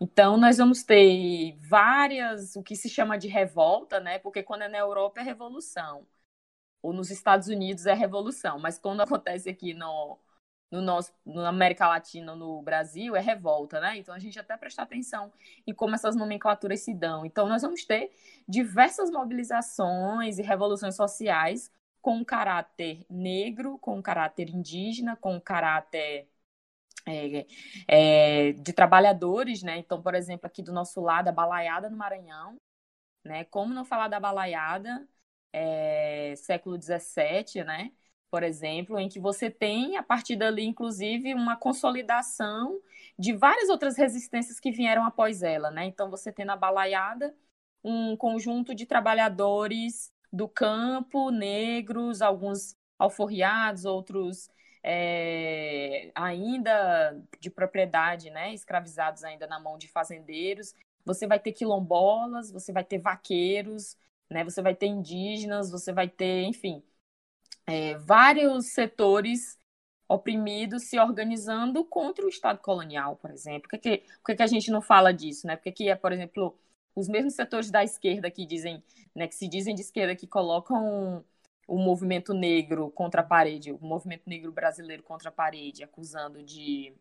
Então, 0.00 0.36
nós 0.36 0.58
vamos 0.58 0.82
ter 0.82 1.56
várias, 1.60 2.56
o 2.56 2.62
que 2.62 2.74
se 2.74 2.88
chama 2.88 3.16
de 3.16 3.28
revolta, 3.28 4.00
né? 4.00 4.18
Porque 4.18 4.42
quando 4.42 4.62
é 4.62 4.68
na 4.68 4.78
Europa 4.78 5.20
é 5.20 5.22
revolução, 5.22 6.04
ou 6.82 6.92
nos 6.92 7.10
Estados 7.10 7.48
Unidos 7.48 7.86
é 7.86 7.94
revolução, 7.94 8.58
mas 8.58 8.78
quando 8.78 9.00
acontece 9.02 9.48
aqui 9.48 9.72
no, 9.72 10.18
no 10.70 10.80
nosso, 10.80 11.12
na 11.24 11.48
América 11.48 11.86
Latina, 11.88 12.34
no 12.34 12.60
Brasil, 12.62 13.14
é 13.14 13.20
revolta, 13.20 13.80
né? 13.80 13.98
Então, 13.98 14.14
a 14.14 14.18
gente 14.18 14.38
até 14.38 14.56
prestar 14.56 14.82
atenção 14.82 15.32
em 15.66 15.72
como 15.72 15.94
essas 15.94 16.16
nomenclaturas 16.16 16.80
se 16.80 16.92
dão. 16.94 17.24
Então, 17.24 17.48
nós 17.48 17.62
vamos 17.62 17.84
ter 17.84 18.10
diversas 18.48 19.10
mobilizações 19.10 20.38
e 20.38 20.42
revoluções 20.42 20.96
sociais 20.96 21.70
com 22.02 22.24
caráter 22.24 23.04
negro, 23.10 23.78
com 23.78 24.02
caráter 24.02 24.48
indígena, 24.50 25.16
com 25.16 25.40
caráter 25.40 26.28
é, 27.06 27.46
é, 27.88 28.52
de 28.52 28.72
trabalhadores, 28.72 29.62
né? 29.62 29.78
Então, 29.78 30.02
por 30.02 30.14
exemplo, 30.14 30.46
aqui 30.46 30.62
do 30.62 30.72
nosso 30.72 31.00
lado, 31.00 31.28
a 31.28 31.32
balaiada 31.32 31.88
no 31.88 31.96
Maranhão, 31.96 32.56
né? 33.24 33.44
Como 33.46 33.74
não 33.74 33.84
falar 33.84 34.08
da 34.08 34.20
balaiada 34.20 35.06
é, 35.52 36.34
século 36.36 36.76
XVII, 36.80 37.64
né? 37.64 37.92
Por 38.30 38.42
exemplo, 38.42 38.98
em 38.98 39.08
que 39.08 39.20
você 39.20 39.50
tem, 39.50 39.96
a 39.96 40.02
partir 40.02 40.36
dali, 40.36 40.64
inclusive, 40.64 41.32
uma 41.34 41.56
consolidação 41.56 42.80
de 43.18 43.32
várias 43.32 43.68
outras 43.68 43.96
resistências 43.96 44.60
que 44.60 44.70
vieram 44.70 45.04
após 45.04 45.42
ela, 45.42 45.70
né? 45.70 45.86
Então, 45.86 46.10
você 46.10 46.32
tem 46.32 46.44
na 46.44 46.56
balaiada 46.56 47.34
um 47.84 48.16
conjunto 48.16 48.74
de 48.74 48.84
trabalhadores 48.84 50.12
do 50.32 50.48
campo, 50.48 51.30
negros, 51.30 52.20
alguns 52.20 52.76
alforriados, 52.98 53.84
outros 53.84 54.48
é, 54.82 56.10
ainda 56.14 57.20
de 57.40 57.50
propriedade, 57.50 58.30
né, 58.30 58.52
escravizados 58.54 59.24
ainda 59.24 59.46
na 59.46 59.58
mão 59.58 59.76
de 59.78 59.88
fazendeiros. 59.88 60.74
Você 61.04 61.26
vai 61.26 61.38
ter 61.40 61.52
quilombolas, 61.52 62.50
você 62.50 62.72
vai 62.72 62.84
ter 62.84 62.98
vaqueiros, 62.98 63.96
né, 64.30 64.44
você 64.44 64.62
vai 64.62 64.74
ter 64.74 64.86
indígenas, 64.86 65.70
você 65.70 65.92
vai 65.92 66.08
ter, 66.08 66.42
enfim, 66.44 66.82
é, 67.66 67.96
vários 67.98 68.66
setores 68.66 69.58
oprimidos 70.08 70.84
se 70.84 70.98
organizando 70.98 71.84
contra 71.84 72.24
o 72.24 72.28
Estado 72.28 72.60
colonial, 72.60 73.16
por 73.16 73.30
exemplo. 73.30 73.68
Por 73.68 73.78
que, 73.78 74.04
por 74.24 74.36
que, 74.36 74.42
a 74.42 74.46
gente 74.46 74.70
não 74.70 74.80
fala 74.80 75.12
disso? 75.12 75.46
Né? 75.46 75.56
Porque 75.56 75.70
aqui 75.70 75.88
é, 75.88 75.96
por 75.96 76.12
exemplo, 76.12 76.56
os 76.94 77.08
mesmos 77.08 77.34
setores 77.34 77.70
da 77.70 77.84
esquerda 77.84 78.30
que 78.30 78.46
dizem, 78.46 78.82
né, 79.14 79.26
que 79.28 79.34
se 79.34 79.48
dizem 79.48 79.74
de 79.74 79.82
esquerda, 79.82 80.16
que 80.16 80.26
colocam 80.26 81.24
o 81.66 81.78
movimento 81.78 82.32
negro 82.32 82.90
contra 82.90 83.20
a 83.22 83.24
parede, 83.24 83.72
o 83.72 83.78
movimento 83.80 84.22
negro 84.28 84.52
brasileiro 84.52 85.02
contra 85.02 85.28
a 85.30 85.32
parede, 85.32 85.82
acusando 85.84 86.42
de, 86.42 86.94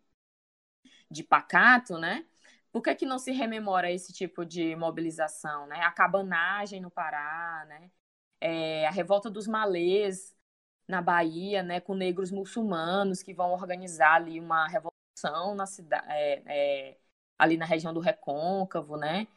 de 1.09 1.23
pacato, 1.23 1.97
né? 1.97 2.25
Por 2.71 2.81
que, 2.81 2.93
que 2.95 3.05
não 3.05 3.17
se 3.19 3.31
rememora 3.31 3.91
esse 3.91 4.11
tipo 4.11 4.45
de 4.45 4.75
mobilização, 4.75 5.67
né? 5.67 5.81
A 5.81 5.91
cabanagem 5.91 6.81
no 6.81 6.91
Pará, 6.91 7.65
né? 7.67 7.91
É, 8.41 8.87
a 8.87 8.91
revolta 8.91 9.29
dos 9.29 9.47
malês 9.47 10.34
na 10.87 11.01
Bahia, 11.01 11.63
né? 11.63 11.79
Com 11.79 11.95
negros 11.95 12.31
muçulmanos 12.31 13.23
que 13.23 13.33
vão 13.33 13.53
organizar 13.53 14.15
ali 14.15 14.39
uma 14.39 14.67
revolução 14.67 15.55
na 15.55 15.65
cidade, 15.65 16.05
é, 16.09 16.43
é, 16.91 16.97
ali 17.37 17.57
na 17.57 17.65
região 17.65 17.93
do 17.93 17.99
Recôncavo, 17.99 18.97
né? 18.97 19.27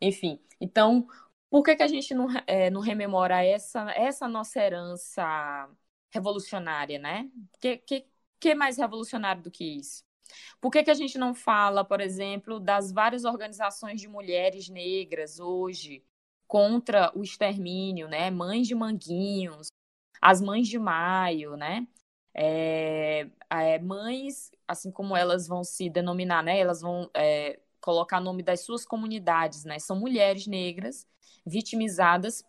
Enfim, 0.00 0.40
então 0.60 1.06
por 1.50 1.62
que, 1.64 1.76
que 1.76 1.82
a 1.82 1.88
gente 1.88 2.14
não, 2.14 2.28
é, 2.46 2.70
não 2.70 2.80
rememora 2.80 3.42
essa, 3.44 3.90
essa 3.92 4.28
nossa 4.28 4.60
herança 4.60 5.68
revolucionária, 6.10 6.98
né? 6.98 7.30
Que, 7.60 7.78
que, 7.78 8.06
que 8.40 8.54
mais 8.54 8.76
revolucionário 8.76 9.42
do 9.42 9.50
que 9.50 9.64
isso? 9.64 10.04
Por 10.60 10.70
que, 10.70 10.82
que 10.82 10.90
a 10.90 10.94
gente 10.94 11.16
não 11.18 11.34
fala, 11.34 11.84
por 11.84 12.00
exemplo, 12.00 12.60
das 12.60 12.92
várias 12.92 13.24
organizações 13.24 14.00
de 14.00 14.08
mulheres 14.08 14.68
negras 14.68 15.38
hoje 15.40 16.04
contra 16.46 17.12
o 17.14 17.22
extermínio, 17.22 18.08
né? 18.08 18.30
Mães 18.30 18.66
de 18.68 18.74
Manguinhos, 18.74 19.68
as 20.20 20.40
Mães 20.40 20.68
de 20.68 20.78
Maio, 20.78 21.56
né? 21.56 21.86
É, 22.34 23.28
é, 23.50 23.78
mães, 23.80 24.50
assim 24.66 24.90
como 24.92 25.16
elas 25.16 25.48
vão 25.48 25.64
se 25.64 25.90
denominar, 25.90 26.42
né? 26.42 26.58
Elas 26.58 26.80
vão 26.80 27.10
é, 27.14 27.58
colocar 27.80 28.20
nome 28.20 28.42
das 28.42 28.60
suas 28.60 28.84
comunidades, 28.84 29.64
né? 29.64 29.78
São 29.78 29.98
mulheres 29.98 30.46
negras 30.46 31.06
vitimizadas 31.44 32.44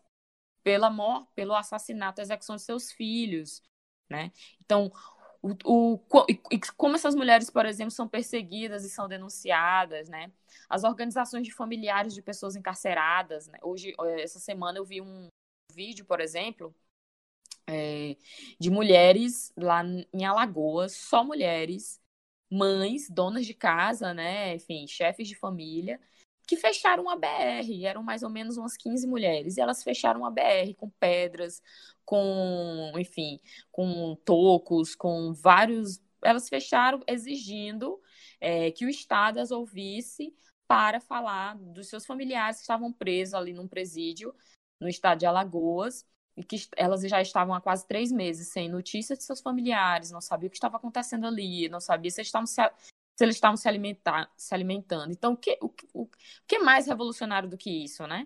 pela 0.63 0.89
morte, 0.89 1.29
pelo 1.35 1.55
assassinato, 1.55 2.21
execução 2.21 2.55
de 2.55 2.61
seus 2.61 2.91
filhos, 2.91 3.63
né? 4.09 4.31
Então, 4.61 4.91
o, 5.41 5.55
o, 5.63 5.99
como 6.75 6.95
essas 6.95 7.15
mulheres, 7.15 7.49
por 7.49 7.65
exemplo, 7.65 7.91
são 7.91 8.07
perseguidas 8.07 8.83
e 8.83 8.89
são 8.89 9.07
denunciadas, 9.07 10.09
né? 10.09 10.31
As 10.67 10.83
organizações 10.83 11.47
de 11.47 11.53
familiares 11.53 12.13
de 12.13 12.21
pessoas 12.21 12.55
encarceradas, 12.55 13.47
né? 13.47 13.57
Hoje, 13.63 13.95
eh, 13.99 14.21
essa 14.21 14.39
semana 14.39 14.77
eu 14.77 14.85
vi 14.85 15.01
um 15.01 15.27
vídeo, 15.73 16.05
por 16.05 16.19
exemplo, 16.19 16.75
é, 17.69 18.17
de 18.59 18.69
mulheres 18.71 19.53
lá 19.55 19.83
em 20.13 20.25
Alagoas, 20.25 20.93
só 20.93 21.23
mulheres, 21.23 22.01
mães, 22.51 23.09
donas 23.09 23.45
de 23.45 23.53
casa, 23.53 24.13
né? 24.13 24.55
Enfim, 24.55 24.87
chefes 24.87 25.27
de 25.27 25.35
família, 25.35 25.99
que 26.47 26.57
fecharam 26.57 27.07
a 27.09 27.15
BR, 27.15 27.85
eram 27.85 28.01
mais 28.01 28.23
ou 28.23 28.29
menos 28.29 28.57
umas 28.57 28.75
15 28.75 29.05
mulheres, 29.07 29.57
e 29.57 29.61
elas 29.61 29.83
fecharam 29.83 30.25
a 30.25 30.31
BR 30.31 30.73
com 30.75 30.89
pedras, 30.89 31.61
com, 32.03 32.91
enfim, 32.97 33.39
com 33.71 34.15
tocos, 34.25 34.95
com 34.95 35.33
vários. 35.33 36.01
Elas 36.23 36.49
fecharam 36.49 37.01
exigindo 37.07 38.01
é, 38.41 38.71
que 38.71 38.85
o 38.85 38.89
Estado 38.89 39.39
as 39.39 39.51
ouvisse 39.51 40.33
para 40.67 40.99
falar 40.99 41.55
dos 41.55 41.87
seus 41.87 42.05
familiares 42.05 42.57
que 42.57 42.61
estavam 42.63 42.91
presos 42.91 43.33
ali 43.35 43.53
num 43.53 43.67
presídio 43.67 44.33
no 44.79 44.87
estado 44.87 45.19
de 45.19 45.25
Alagoas. 45.25 46.05
E 46.39 46.43
que 46.43 46.55
elas 46.77 47.01
já 47.01 47.21
estavam 47.21 47.53
há 47.53 47.59
quase 47.59 47.85
três 47.85 48.13
meses 48.13 48.47
sem 48.47 48.69
notícias 48.69 49.19
de 49.19 49.25
seus 49.25 49.41
familiares, 49.41 50.09
não 50.09 50.21
sabia 50.21 50.47
o 50.47 50.49
que 50.49 50.55
estava 50.55 50.77
acontecendo 50.77 51.27
ali, 51.27 51.67
não 51.67 51.81
sabia 51.81 52.09
se 52.09 52.21
eles 52.21 52.29
estavam 52.29 52.45
se, 52.45 52.61
se 53.17 53.25
eles 53.25 53.35
estavam 53.35 53.57
se, 53.57 53.67
alimentar, 53.67 54.31
se 54.37 54.55
alimentando. 54.55 55.11
Então, 55.11 55.33
o 55.33 55.37
que, 55.37 55.57
o, 55.61 55.69
o, 55.93 56.09
que 56.47 56.55
é 56.55 56.59
mais 56.59 56.87
revolucionário 56.87 57.49
do 57.49 57.57
que 57.57 57.69
isso, 57.83 58.07
né? 58.07 58.25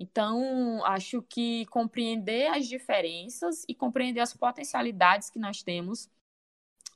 Então, 0.00 0.84
acho 0.84 1.22
que 1.22 1.64
compreender 1.66 2.48
as 2.48 2.66
diferenças 2.66 3.64
e 3.68 3.74
compreender 3.74 4.20
as 4.20 4.34
potencialidades 4.34 5.30
que 5.30 5.38
nós 5.38 5.62
temos 5.62 6.10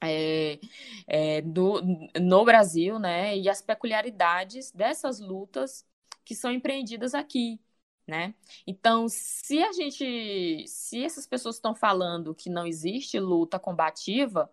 é, 0.03 0.59
é, 1.07 1.40
do, 1.42 1.81
no 2.21 2.44
Brasil, 2.44 2.99
né, 2.99 3.37
e 3.37 3.49
as 3.49 3.62
peculiaridades 3.62 4.73
dessas 4.73 5.21
lutas 5.21 5.87
que 6.25 6.35
são 6.35 6.53
empreendidas 6.53 7.14
aqui, 7.14 7.61
né? 8.09 8.35
Então, 8.66 9.07
se 9.09 9.62
a 9.62 9.73
gente, 9.73 10.64
se 10.66 11.05
essas 11.05 11.27
pessoas 11.27 11.57
estão 11.57 11.75
falando 11.75 12.35
que 12.35 12.49
não 12.49 12.66
existe 12.66 13.21
luta 13.21 13.59
combativa 13.59 14.51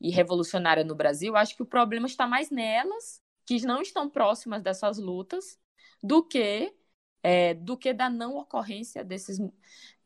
e 0.00 0.10
revolucionária 0.10 0.84
no 0.84 0.94
Brasil, 0.94 1.36
acho 1.36 1.54
que 1.54 1.62
o 1.62 1.66
problema 1.66 2.06
está 2.06 2.26
mais 2.26 2.50
nelas, 2.50 3.22
que 3.46 3.60
não 3.66 3.82
estão 3.82 4.08
próximas 4.08 4.62
dessas 4.62 4.98
lutas, 4.98 5.58
do 6.02 6.22
que 6.22 6.74
é, 7.22 7.54
do 7.54 7.76
que 7.76 7.92
da 7.92 8.08
não 8.08 8.36
ocorrência 8.36 9.04
desses, 9.04 9.38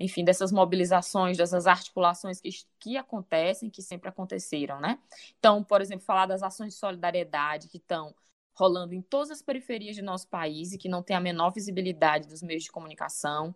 enfim, 0.01 0.25
dessas 0.25 0.51
mobilizações, 0.51 1.37
dessas 1.37 1.67
articulações 1.67 2.41
que, 2.41 2.51
que 2.81 2.97
acontecem, 2.97 3.71
que 3.71 3.83
sempre 3.83 4.09
aconteceram, 4.09 4.81
né? 4.81 4.99
Então, 5.39 5.63
por 5.63 5.81
exemplo, 5.81 6.05
falar 6.05 6.27
das 6.27 6.43
ações 6.43 6.73
de 6.75 6.81
solidariedade 6.81 7.69
que 7.69 7.77
estão 7.77 8.15
rolando 8.55 8.95
em 8.95 9.03
todas 9.03 9.31
as 9.31 9.43
periferias 9.43 9.97
de 9.97 10.03
nosso 10.03 10.29
país 10.29 10.73
e 10.73 10.79
que 10.79 10.89
não 10.89 11.03
tem 11.03 11.17
a 11.17 11.21
menor 11.21 11.53
visibilidade 11.53 12.29
dos 12.29 12.43
meios 12.43 12.65
de 12.65 12.71
comunicação, 12.71 13.55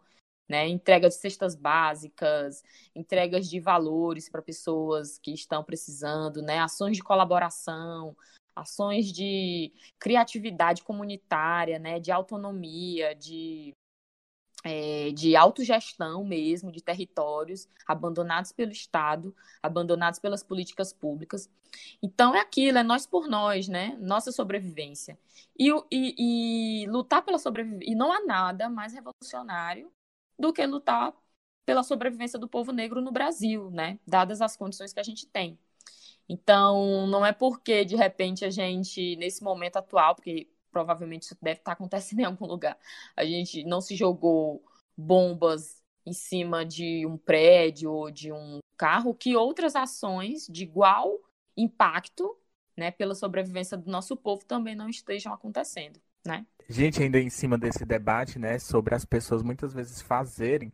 né? 0.48 0.66
Entrega 0.68 1.08
de 1.08 1.14
cestas 1.14 1.54
básicas, 1.54 2.62
entregas 2.94 3.48
de 3.48 3.60
valores 3.60 4.28
para 4.28 4.42
pessoas 4.42 5.18
que 5.18 5.32
estão 5.32 5.62
precisando, 5.64 6.40
né? 6.42 6.58
Ações 6.60 6.96
de 6.96 7.02
colaboração, 7.02 8.16
ações 8.54 9.12
de 9.12 9.72
criatividade 9.98 10.82
comunitária, 10.82 11.78
né? 11.78 12.00
De 12.00 12.12
autonomia, 12.12 13.14
de 13.14 13.72
é, 14.66 15.10
de 15.12 15.36
autogestão 15.36 16.24
mesmo, 16.24 16.72
de 16.72 16.82
territórios 16.82 17.68
abandonados 17.86 18.52
pelo 18.52 18.72
Estado, 18.72 19.34
abandonados 19.62 20.18
pelas 20.18 20.42
políticas 20.42 20.92
públicas. 20.92 21.48
Então 22.02 22.34
é 22.34 22.40
aquilo, 22.40 22.78
é 22.78 22.82
nós 22.82 23.06
por 23.06 23.28
nós, 23.28 23.68
né? 23.68 23.96
Nossa 24.00 24.32
sobrevivência. 24.32 25.18
E, 25.58 25.70
e, 25.90 26.82
e 26.82 26.86
lutar 26.88 27.22
pela 27.24 27.38
sobrevivência. 27.38 27.90
E 27.90 27.94
não 27.94 28.12
há 28.12 28.24
nada 28.24 28.68
mais 28.68 28.92
revolucionário 28.92 29.90
do 30.38 30.52
que 30.52 30.66
lutar 30.66 31.14
pela 31.64 31.82
sobrevivência 31.82 32.38
do 32.38 32.48
povo 32.48 32.72
negro 32.72 33.00
no 33.00 33.12
Brasil, 33.12 33.70
né? 33.70 33.98
Dadas 34.06 34.40
as 34.40 34.56
condições 34.56 34.92
que 34.92 35.00
a 35.00 35.02
gente 35.02 35.26
tem. 35.26 35.58
Então, 36.28 37.06
não 37.06 37.24
é 37.24 37.32
porque 37.32 37.84
de 37.84 37.96
repente 37.96 38.44
a 38.44 38.50
gente, 38.50 39.16
nesse 39.16 39.42
momento 39.44 39.76
atual, 39.76 40.14
porque 40.16 40.48
provavelmente 40.76 41.22
isso 41.22 41.36
deve 41.40 41.60
estar 41.60 41.72
acontecendo 41.72 42.20
em 42.20 42.24
algum 42.24 42.44
lugar. 42.44 42.76
A 43.16 43.24
gente 43.24 43.64
não 43.64 43.80
se 43.80 43.96
jogou 43.96 44.62
bombas 44.94 45.82
em 46.04 46.12
cima 46.12 46.66
de 46.66 47.06
um 47.06 47.16
prédio 47.16 47.90
ou 47.90 48.10
de 48.10 48.30
um 48.30 48.58
carro, 48.76 49.14
que 49.14 49.34
outras 49.34 49.74
ações 49.74 50.46
de 50.46 50.64
igual 50.64 51.18
impacto, 51.56 52.36
né, 52.76 52.90
pela 52.90 53.14
sobrevivência 53.14 53.76
do 53.76 53.90
nosso 53.90 54.14
povo 54.14 54.44
também 54.44 54.76
não 54.76 54.88
estejam 54.88 55.32
acontecendo, 55.32 55.98
né? 56.24 56.46
Gente, 56.68 57.02
ainda 57.02 57.18
em 57.18 57.30
cima 57.30 57.56
desse 57.56 57.86
debate, 57.86 58.38
né, 58.38 58.58
sobre 58.58 58.94
as 58.94 59.06
pessoas 59.06 59.42
muitas 59.42 59.72
vezes 59.72 60.02
fazerem 60.02 60.70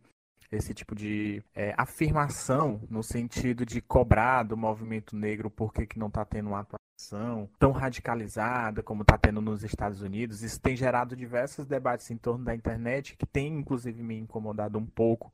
esse 0.55 0.73
tipo 0.73 0.95
de 0.95 1.43
é, 1.55 1.73
afirmação 1.77 2.81
no 2.89 3.03
sentido 3.03 3.65
de 3.65 3.81
cobrar 3.81 4.43
do 4.43 4.55
movimento 4.55 5.15
negro 5.15 5.49
porque 5.49 5.85
que 5.85 5.99
não 5.99 6.07
está 6.07 6.23
tendo 6.23 6.49
uma 6.49 6.59
atuação 6.59 7.49
tão 7.59 7.71
radicalizada 7.71 8.81
como 8.81 9.01
está 9.01 9.17
tendo 9.17 9.41
nos 9.41 9.63
Estados 9.63 10.01
Unidos. 10.01 10.41
Isso 10.41 10.59
tem 10.59 10.75
gerado 10.75 11.15
diversos 11.15 11.65
debates 11.65 12.09
em 12.11 12.17
torno 12.17 12.45
da 12.45 12.55
internet 12.55 13.15
que 13.17 13.25
tem 13.25 13.47
inclusive 13.47 14.01
me 14.01 14.17
incomodado 14.17 14.77
um 14.77 14.85
pouco 14.85 15.31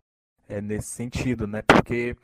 é, 0.47 0.61
nesse 0.61 0.89
sentido, 0.89 1.45
né? 1.45 1.61
Porque 1.61 2.15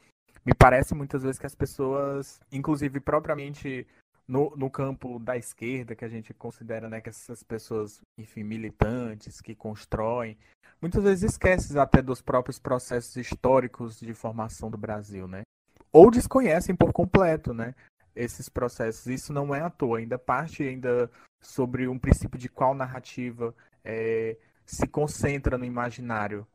me 0.45 0.53
parece 0.53 0.93
muitas 0.95 1.23
vezes 1.23 1.39
que 1.39 1.45
as 1.45 1.55
pessoas, 1.55 2.39
inclusive 2.51 2.99
propriamente 2.99 3.87
no, 4.27 4.55
no 4.55 4.69
campo 4.69 5.19
da 5.19 5.37
esquerda, 5.37 5.95
que 5.95 6.05
a 6.05 6.09
gente 6.09 6.33
considera 6.33 6.89
né, 6.89 7.01
que 7.01 7.09
essas 7.09 7.43
pessoas, 7.43 8.01
enfim, 8.17 8.43
militantes, 8.43 9.41
que 9.41 9.53
constroem, 9.53 10.37
muitas 10.81 11.03
vezes 11.03 11.31
esquecem 11.31 11.79
até 11.79 12.01
dos 12.01 12.21
próprios 12.21 12.59
processos 12.59 13.15
históricos 13.15 13.99
de 13.99 14.13
formação 14.13 14.69
do 14.69 14.77
Brasil, 14.77 15.27
né? 15.27 15.43
Ou 15.91 16.11
desconhecem 16.11 16.75
por 16.75 16.91
completo, 16.91 17.53
né? 17.53 17.75
Esses 18.15 18.49
processos. 18.49 19.07
Isso 19.07 19.31
não 19.31 19.53
é 19.53 19.61
à 19.61 19.69
toa, 19.69 19.99
ainda 19.99 20.17
parte 20.17 20.63
ainda 20.63 21.09
sobre 21.41 21.87
um 21.87 21.99
princípio 21.99 22.39
de 22.39 22.49
qual 22.49 22.73
narrativa 22.73 23.53
é, 23.83 24.37
se 24.65 24.87
concentra 24.87 25.57
no 25.57 25.65
imaginário 25.65 26.45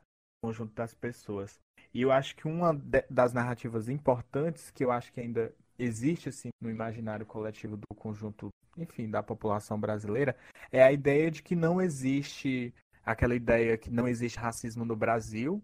conjunto 0.42 0.74
das 0.74 0.94
pessoas. 0.94 1.58
E 1.92 2.02
eu 2.02 2.10
acho 2.12 2.34
que 2.36 2.46
uma 2.46 2.74
das 3.08 3.32
narrativas 3.32 3.88
importantes 3.88 4.70
que 4.70 4.84
eu 4.84 4.90
acho 4.90 5.12
que 5.12 5.20
ainda 5.20 5.52
existe 5.82 6.28
assim 6.28 6.50
no 6.60 6.70
imaginário 6.70 7.24
coletivo 7.24 7.76
do 7.76 7.86
conjunto, 7.96 8.48
enfim, 8.76 9.10
da 9.10 9.22
população 9.22 9.78
brasileira, 9.78 10.36
é 10.70 10.82
a 10.82 10.92
ideia 10.92 11.30
de 11.30 11.42
que 11.42 11.56
não 11.56 11.80
existe 11.80 12.72
aquela 13.04 13.34
ideia 13.34 13.78
que 13.78 13.90
não 13.90 14.06
existe 14.06 14.38
racismo 14.38 14.84
no 14.84 14.94
Brasil, 14.94 15.62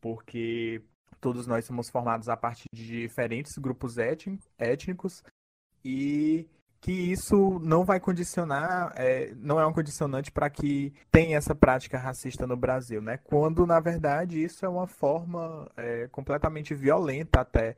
porque 0.00 0.82
todos 1.20 1.46
nós 1.46 1.64
somos 1.64 1.90
formados 1.90 2.28
a 2.28 2.36
partir 2.36 2.66
de 2.72 2.86
diferentes 2.86 3.58
grupos 3.58 3.96
étnicos 3.98 5.22
e 5.84 6.48
que 6.80 6.92
isso 6.92 7.58
não 7.60 7.84
vai 7.84 8.00
condicionar, 8.00 8.92
é, 8.96 9.34
não 9.34 9.60
é 9.60 9.66
um 9.66 9.72
condicionante 9.72 10.32
para 10.32 10.48
que 10.48 10.94
tenha 11.10 11.36
essa 11.36 11.54
prática 11.54 11.98
racista 11.98 12.46
no 12.46 12.56
Brasil, 12.56 13.02
né? 13.02 13.18
Quando 13.18 13.66
na 13.66 13.78
verdade 13.80 14.42
isso 14.42 14.64
é 14.64 14.68
uma 14.68 14.86
forma 14.86 15.70
é, 15.76 16.08
completamente 16.08 16.74
violenta 16.74 17.40
até 17.40 17.76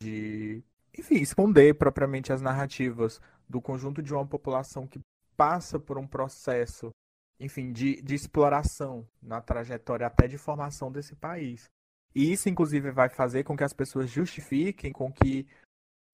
de 0.00 0.62
enfim, 0.98 1.16
esconder 1.16 1.74
propriamente 1.74 2.32
as 2.32 2.40
narrativas 2.40 3.20
do 3.48 3.60
conjunto 3.60 4.02
de 4.02 4.12
uma 4.12 4.26
população 4.26 4.86
que 4.86 5.00
passa 5.36 5.78
por 5.78 5.98
um 5.98 6.06
processo, 6.06 6.90
enfim, 7.38 7.72
de, 7.72 8.00
de 8.00 8.14
exploração 8.14 9.06
na 9.22 9.40
trajetória 9.40 10.06
até 10.06 10.26
de 10.26 10.38
formação 10.38 10.90
desse 10.90 11.14
país. 11.14 11.64
E 12.14 12.32
isso, 12.32 12.48
inclusive, 12.48 12.90
vai 12.90 13.10
fazer 13.10 13.44
com 13.44 13.56
que 13.56 13.64
as 13.64 13.74
pessoas 13.74 14.08
justifiquem 14.08 14.90
com 14.90 15.12
que 15.12 15.46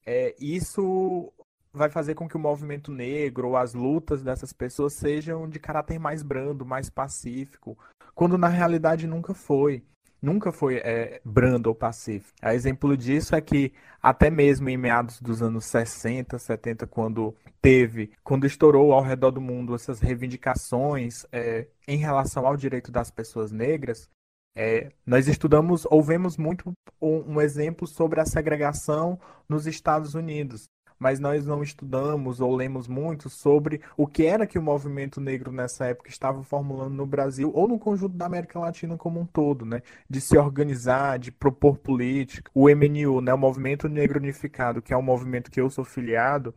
é, 0.04 0.34
isso 0.38 1.32
vai 1.72 1.88
fazer 1.88 2.14
com 2.14 2.28
que 2.28 2.36
o 2.36 2.40
movimento 2.40 2.90
negro 2.90 3.48
ou 3.48 3.56
as 3.56 3.72
lutas 3.72 4.22
dessas 4.22 4.52
pessoas 4.52 4.92
sejam 4.92 5.48
de 5.48 5.58
caráter 5.58 5.98
mais 5.98 6.22
brando, 6.22 6.66
mais 6.66 6.90
pacífico, 6.90 7.78
quando 8.14 8.36
na 8.36 8.48
realidade 8.48 9.06
nunca 9.06 9.32
foi 9.32 9.82
nunca 10.22 10.52
foi 10.52 10.76
é, 10.76 11.20
brando 11.24 11.68
ou 11.68 11.74
pacífico. 11.74 12.32
A 12.40 12.54
exemplo 12.54 12.96
disso 12.96 13.34
é 13.34 13.40
que 13.40 13.72
até 14.00 14.30
mesmo 14.30 14.68
em 14.68 14.76
meados 14.76 15.20
dos 15.20 15.42
anos 15.42 15.64
60, 15.66 16.38
70, 16.38 16.86
quando 16.86 17.34
teve, 17.60 18.12
quando 18.22 18.46
estourou 18.46 18.92
ao 18.92 19.02
redor 19.02 19.32
do 19.32 19.40
mundo 19.40 19.74
essas 19.74 20.00
reivindicações 20.00 21.26
é, 21.32 21.66
em 21.86 21.98
relação 21.98 22.46
ao 22.46 22.56
direito 22.56 22.92
das 22.92 23.10
pessoas 23.10 23.50
negras, 23.50 24.08
é, 24.54 24.92
nós 25.04 25.28
estudamos 25.28 25.86
ou 25.86 26.02
vemos 26.02 26.36
muito 26.36 26.72
um, 27.00 27.34
um 27.34 27.40
exemplo 27.40 27.86
sobre 27.86 28.20
a 28.20 28.26
segregação 28.26 29.18
nos 29.48 29.66
Estados 29.66 30.14
Unidos 30.14 30.68
mas 31.02 31.18
nós 31.18 31.44
não 31.44 31.64
estudamos 31.64 32.40
ou 32.40 32.54
lemos 32.54 32.86
muito 32.86 33.28
sobre 33.28 33.82
o 33.96 34.06
que 34.06 34.24
era 34.24 34.46
que 34.46 34.56
o 34.56 34.62
movimento 34.62 35.20
negro 35.20 35.50
nessa 35.50 35.86
época 35.86 36.08
estava 36.08 36.44
formulando 36.44 36.94
no 36.94 37.04
Brasil 37.04 37.50
ou 37.52 37.66
no 37.66 37.76
conjunto 37.76 38.16
da 38.16 38.26
América 38.26 38.60
Latina 38.60 38.96
como 38.96 39.18
um 39.18 39.26
todo, 39.26 39.66
né? 39.66 39.82
De 40.08 40.20
se 40.20 40.38
organizar, 40.38 41.18
de 41.18 41.32
propor 41.32 41.76
política. 41.76 42.48
O 42.54 42.68
MNU, 42.68 43.20
né? 43.20 43.34
O 43.34 43.38
Movimento 43.38 43.88
Negro 43.88 44.20
Unificado, 44.20 44.80
que 44.80 44.94
é 44.94 44.96
um 44.96 45.02
movimento 45.02 45.50
que 45.50 45.60
eu 45.60 45.68
sou 45.68 45.84
filiado, 45.84 46.54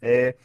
é, 0.00 0.36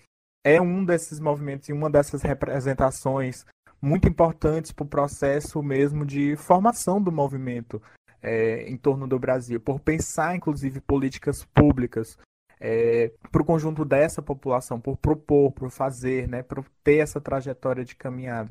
é 0.43 0.61
um 0.61 0.83
desses 0.83 1.17
movimentos 1.17 1.69
e 1.69 1.73
uma 1.73 1.89
dessas 1.89 2.23
representações 2.23 3.45
muito 3.81 4.09
importantes 4.09 4.73
para 4.73 4.83
o 4.83 4.89
processo 4.89 5.63
mesmo 5.63 6.05
de 6.05 6.35
formação 6.35 7.01
do 7.01 7.13
movimento 7.13 7.81
é, 8.21 8.69
em 8.69 8.75
torno 8.75 9.07
do 9.07 9.17
Brasil, 9.17 9.57
por 9.61 9.79
pensar, 9.79 10.35
inclusive, 10.35 10.81
políticas 10.81 11.45
públicas 11.45 12.17
é, 12.59 13.11
para 13.31 13.41
o 13.41 13.45
conjunto 13.45 13.85
dessa 13.85 14.21
população, 14.21 14.79
por 14.79 14.97
propor, 14.97 15.51
por 15.51 15.69
fazer, 15.69 16.27
né, 16.27 16.43
por 16.43 16.65
ter 16.83 16.97
essa 16.97 17.21
trajetória 17.21 17.85
de 17.85 17.95
caminhada. 17.95 18.49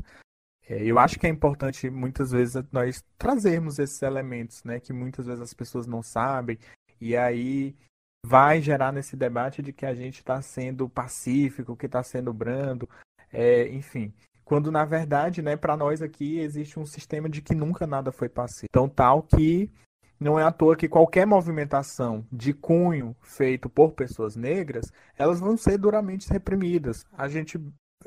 É, 0.69 0.83
eu 0.83 0.99
acho 0.99 1.19
que 1.19 1.27
é 1.27 1.31
importante 1.31 1.88
muitas 1.90 2.31
vezes 2.31 2.62
nós 2.73 3.05
trazermos 3.19 3.79
esses 3.79 4.01
elementos, 4.03 4.62
né, 4.64 4.81
que 4.81 4.92
muitas 4.92 5.27
vezes 5.27 5.40
as 5.40 5.55
pessoas 5.55 5.87
não 5.87 6.03
sabem, 6.03 6.59
e 7.01 7.16
aí 7.16 7.77
vai 8.25 8.61
gerar 8.61 8.92
nesse 8.92 9.16
debate 9.16 9.62
de 9.62 9.73
que 9.73 9.87
a 9.87 9.95
gente 9.95 10.19
está 10.19 10.40
sendo 10.42 10.88
pacífico, 10.88 11.77
que 11.77 11.87
está 11.87 12.03
sendo 12.03 12.33
brando, 12.33 12.88
é, 13.33 13.69
enfim. 13.69 14.12
Quando 14.45 14.71
na 14.71 14.85
verdade, 14.85 15.42
né, 15.42 15.57
para 15.57 15.77
nós 15.77 16.01
aqui 16.01 16.38
existe 16.38 16.79
um 16.79 16.87
sistema 16.87 17.29
de 17.29 17.42
que 17.42 17.55
nunca 17.55 17.87
nada 17.87 18.12
foi 18.12 18.29
pacífico. 18.29 18.69
Então, 18.71 18.88
tal 18.88 19.23
que 19.23 19.71
não 20.18 20.38
é 20.38 20.42
à 20.42 20.50
toa 20.50 20.76
que 20.76 20.88
qualquer 20.88 21.26
movimentação 21.26 22.26
de 22.33 22.52
cunho 22.52 23.14
feito 23.22 23.68
por 23.68 23.92
pessoas 23.92 24.37
negras, 24.37 24.92
elas 25.16 25.40
vão 25.40 25.57
ser 25.57 25.79
duramente 25.79 26.29
reprimidas. 26.31 27.05
A 27.16 27.29
gente 27.29 27.61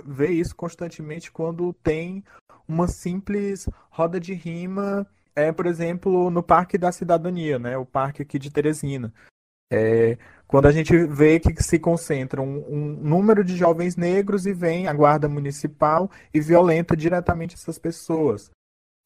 vê 0.03 0.27
isso 0.29 0.55
constantemente 0.55 1.31
quando 1.31 1.73
tem 1.73 2.23
uma 2.67 2.87
simples 2.87 3.67
roda 3.89 4.19
de 4.19 4.33
rima, 4.33 5.07
é, 5.35 5.51
por 5.51 5.65
exemplo, 5.65 6.29
no 6.29 6.43
Parque 6.43 6.77
da 6.77 6.91
Cidadania, 6.91 7.57
né, 7.57 7.77
o 7.77 7.85
parque 7.85 8.21
aqui 8.21 8.37
de 8.37 8.51
Teresina. 8.51 9.13
É, 9.71 10.17
quando 10.47 10.67
a 10.67 10.71
gente 10.71 10.97
vê 11.05 11.39
que 11.39 11.61
se 11.61 11.77
concentra 11.77 12.41
um, 12.41 12.65
um, 12.67 12.85
número 12.95 13.43
de 13.43 13.55
jovens 13.55 13.95
negros 13.95 14.47
e 14.47 14.53
vem 14.53 14.87
a 14.87 14.93
guarda 14.93 15.29
municipal 15.29 16.09
e 16.33 16.39
violenta 16.39 16.97
diretamente 16.97 17.53
essas 17.53 17.77
pessoas. 17.77 18.49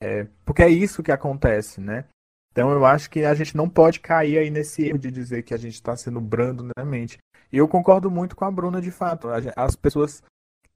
É, 0.02 0.26
porque 0.46 0.64
é 0.64 0.70
isso 0.70 1.04
que 1.04 1.12
acontece, 1.12 1.82
né? 1.82 2.06
Então 2.54 2.72
eu 2.72 2.86
acho 2.86 3.10
que 3.10 3.26
a 3.26 3.34
gente 3.34 3.58
não 3.58 3.68
pode 3.68 4.00
cair 4.00 4.38
aí 4.38 4.50
nesse 4.50 4.86
erro 4.86 5.00
de 5.00 5.12
dizer 5.12 5.42
que 5.42 5.56
a 5.56 5.58
gente 5.58 5.74
está 5.74 5.98
sendo 5.98 6.22
brando 6.22 6.70
na 6.78 6.86
mente. 6.86 7.18
E 7.52 7.58
eu 7.58 7.68
concordo 7.68 8.10
muito 8.10 8.36
com 8.36 8.46
a 8.46 8.52
Bruna, 8.52 8.80
de 8.80 8.92
fato. 8.92 9.28
As 9.56 9.76
pessoas 9.76 10.24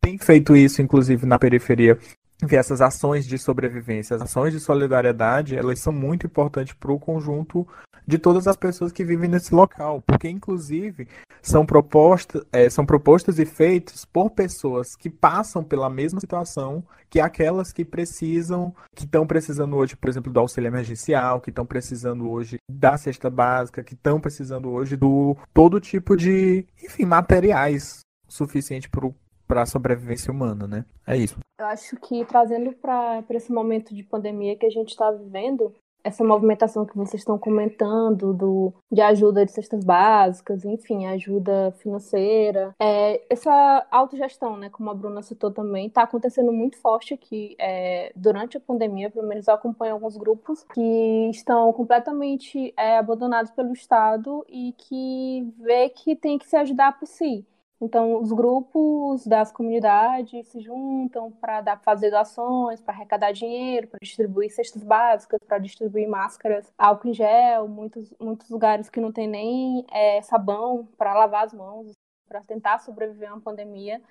têm 0.02 0.18
feito 0.18 0.56
isso, 0.56 0.82
inclusive 0.82 1.26
na 1.26 1.38
periferia, 1.38 1.98
ver 2.44 2.58
essas 2.58 2.82
ações 2.82 3.28
de 3.28 3.38
sobrevivência, 3.38 4.16
as 4.16 4.24
ações 4.24 4.54
de 4.54 4.60
solidariedade, 4.60 5.56
elas 5.56 5.80
são 5.80 5.94
muito 5.94 6.26
importantes 6.26 6.74
para 6.74 6.92
o 6.92 7.00
conjunto 7.00 7.68
de 8.08 8.18
todas 8.18 8.48
as 8.48 8.56
pessoas 8.56 8.92
que 8.92 9.04
vivem 9.04 9.30
nesse 9.30 9.54
local, 9.54 10.02
porque 10.02 10.30
inclusive 10.30 11.08
são 11.42 11.66
propostas, 11.66 12.44
é, 12.52 12.70
são 12.70 12.86
propostas 12.86 13.38
e 13.38 13.46
feitas 13.46 14.06
por 14.06 14.30
pessoas 14.30 14.96
que 14.96 15.10
passam 15.10 15.64
pela 15.64 15.90
mesma 15.90 16.20
situação 16.20 16.84
que 17.10 17.20
aquelas 17.20 17.72
que 17.72 17.86
precisam, 17.86 18.74
que 18.96 19.06
estão 19.06 19.26
precisando 19.26 19.76
hoje, 19.76 19.96
por 19.96 20.10
exemplo, 20.10 20.32
do 20.32 20.40
auxílio 20.40 20.68
emergencial, 20.68 21.40
que 21.40 21.50
estão 21.50 21.66
precisando 21.66 22.30
hoje 22.30 22.58
da 22.70 22.98
cesta 22.98 23.30
básica, 23.30 23.84
que 23.84 23.94
estão 23.94 24.20
precisando 24.20 24.70
hoje 24.70 24.96
do 24.96 25.36
todo 25.54 25.80
tipo 25.80 26.16
de, 26.16 26.66
enfim, 26.84 27.06
materiais 27.06 28.02
suficiente 28.28 28.90
para 28.90 29.10
para 29.48 29.62
a 29.62 29.66
sobrevivência 29.66 30.32
humana, 30.32 30.68
né? 30.68 30.86
É 31.06 31.16
isso. 31.16 31.40
Eu 31.58 31.66
acho 31.68 31.96
que 31.96 32.26
trazendo 32.26 32.74
para 32.74 33.24
esse 33.30 33.52
momento 33.52 33.96
de 33.96 34.04
pandemia 34.04 34.58
que 34.58 34.66
a 34.66 34.70
gente 34.70 34.90
está 34.90 35.10
vivendo, 35.10 35.74
essa 36.08 36.24
movimentação 36.24 36.86
que 36.86 36.96
vocês 36.96 37.22
estão 37.22 37.38
comentando 37.38 38.34
do, 38.34 38.74
de 38.90 39.02
ajuda 39.02 39.46
de 39.46 39.52
cestas 39.52 39.84
básicas, 39.84 40.64
enfim, 40.64 41.06
ajuda 41.06 41.74
financeira, 41.80 42.74
é, 42.80 43.22
essa 43.30 43.86
autogestão, 43.92 44.56
né, 44.56 44.70
como 44.70 44.90
a 44.90 44.94
Bruna 44.94 45.22
citou 45.22 45.52
também, 45.52 45.88
está 45.88 46.04
acontecendo 46.04 46.54
muito 46.54 46.78
forte 46.78 47.14
aqui 47.14 47.56
é, 47.60 48.12
durante 48.16 48.56
a 48.56 48.60
pandemia, 48.60 49.12
pelo 49.12 49.28
menos 49.28 49.48
eu 49.48 49.54
acompanho 49.54 49.94
alguns 49.94 50.16
grupos 50.16 50.64
que 50.74 51.30
estão 51.30 51.74
completamente 51.74 52.74
é, 52.78 52.98
abandonados 52.98 53.52
pelo 53.52 53.74
Estado 53.74 54.46
e 54.48 54.74
que 54.78 55.54
vê 55.60 55.90
que 55.90 56.16
tem 56.16 56.38
que 56.38 56.48
se 56.48 56.56
ajudar 56.56 56.98
por 56.98 57.06
si. 57.06 57.46
Então, 57.80 58.20
os 58.20 58.32
grupos 58.32 59.26
das 59.28 59.52
comunidades 59.52 60.48
se 60.48 60.60
juntam 60.60 61.32
para 61.32 61.78
fazer 61.78 62.10
doações, 62.10 62.82
para 62.82 62.94
arrecadar 62.94 63.32
dinheiro, 63.32 63.88
para 63.88 64.00
distribuir 64.02 64.52
cestas 64.52 64.84
básicas, 64.84 65.40
para 65.48 65.60
distribuir 65.60 66.10
máscaras, 66.10 66.74
álcool 66.76 67.10
em 67.10 67.14
gel, 67.14 67.68
muitos, 67.68 68.12
muitos 68.20 68.50
lugares 68.50 68.90
que 68.90 69.00
não 69.00 69.12
tem 69.12 69.28
nem 69.28 69.86
é, 69.92 70.22
sabão 70.24 70.88
para 70.98 71.14
lavar 71.14 71.46
as 71.46 71.54
mãos, 71.54 71.92
para 72.28 72.42
tentar 72.42 72.80
sobreviver 72.80 73.30
a 73.30 73.36
uma 73.36 73.42
pandemia. 73.42 74.02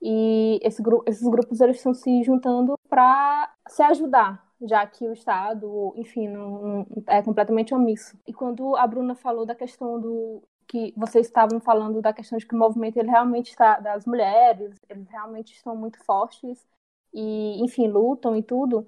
E 0.00 0.58
esse, 0.60 0.82
esses 1.06 1.28
grupos 1.28 1.60
eles 1.60 1.76
estão 1.76 1.94
se 1.94 2.24
juntando 2.24 2.74
para 2.88 3.54
se 3.68 3.84
ajudar, 3.84 4.44
já 4.60 4.84
que 4.84 5.06
o 5.06 5.12
Estado, 5.12 5.92
enfim, 5.96 6.26
não, 6.26 6.60
não, 6.60 6.86
é 7.06 7.22
completamente 7.22 7.72
omisso. 7.72 8.18
E 8.26 8.32
quando 8.32 8.74
a 8.76 8.84
Bruna 8.84 9.14
falou 9.14 9.46
da 9.46 9.54
questão 9.54 10.00
do, 10.00 10.42
que 10.66 10.92
vocês 10.96 11.26
estavam 11.26 11.60
falando 11.60 12.00
da 12.02 12.12
questão 12.12 12.38
de 12.38 12.46
que 12.46 12.54
o 12.54 12.58
movimento 12.58 12.96
ele 12.96 13.10
realmente 13.10 13.50
está 13.50 13.78
das 13.80 14.06
mulheres, 14.06 14.76
eles 14.88 15.08
realmente 15.08 15.54
estão 15.54 15.76
muito 15.76 16.02
fortes 16.04 16.66
e, 17.12 17.62
enfim, 17.62 17.88
lutam 17.88 18.36
e 18.36 18.42
tudo. 18.42 18.86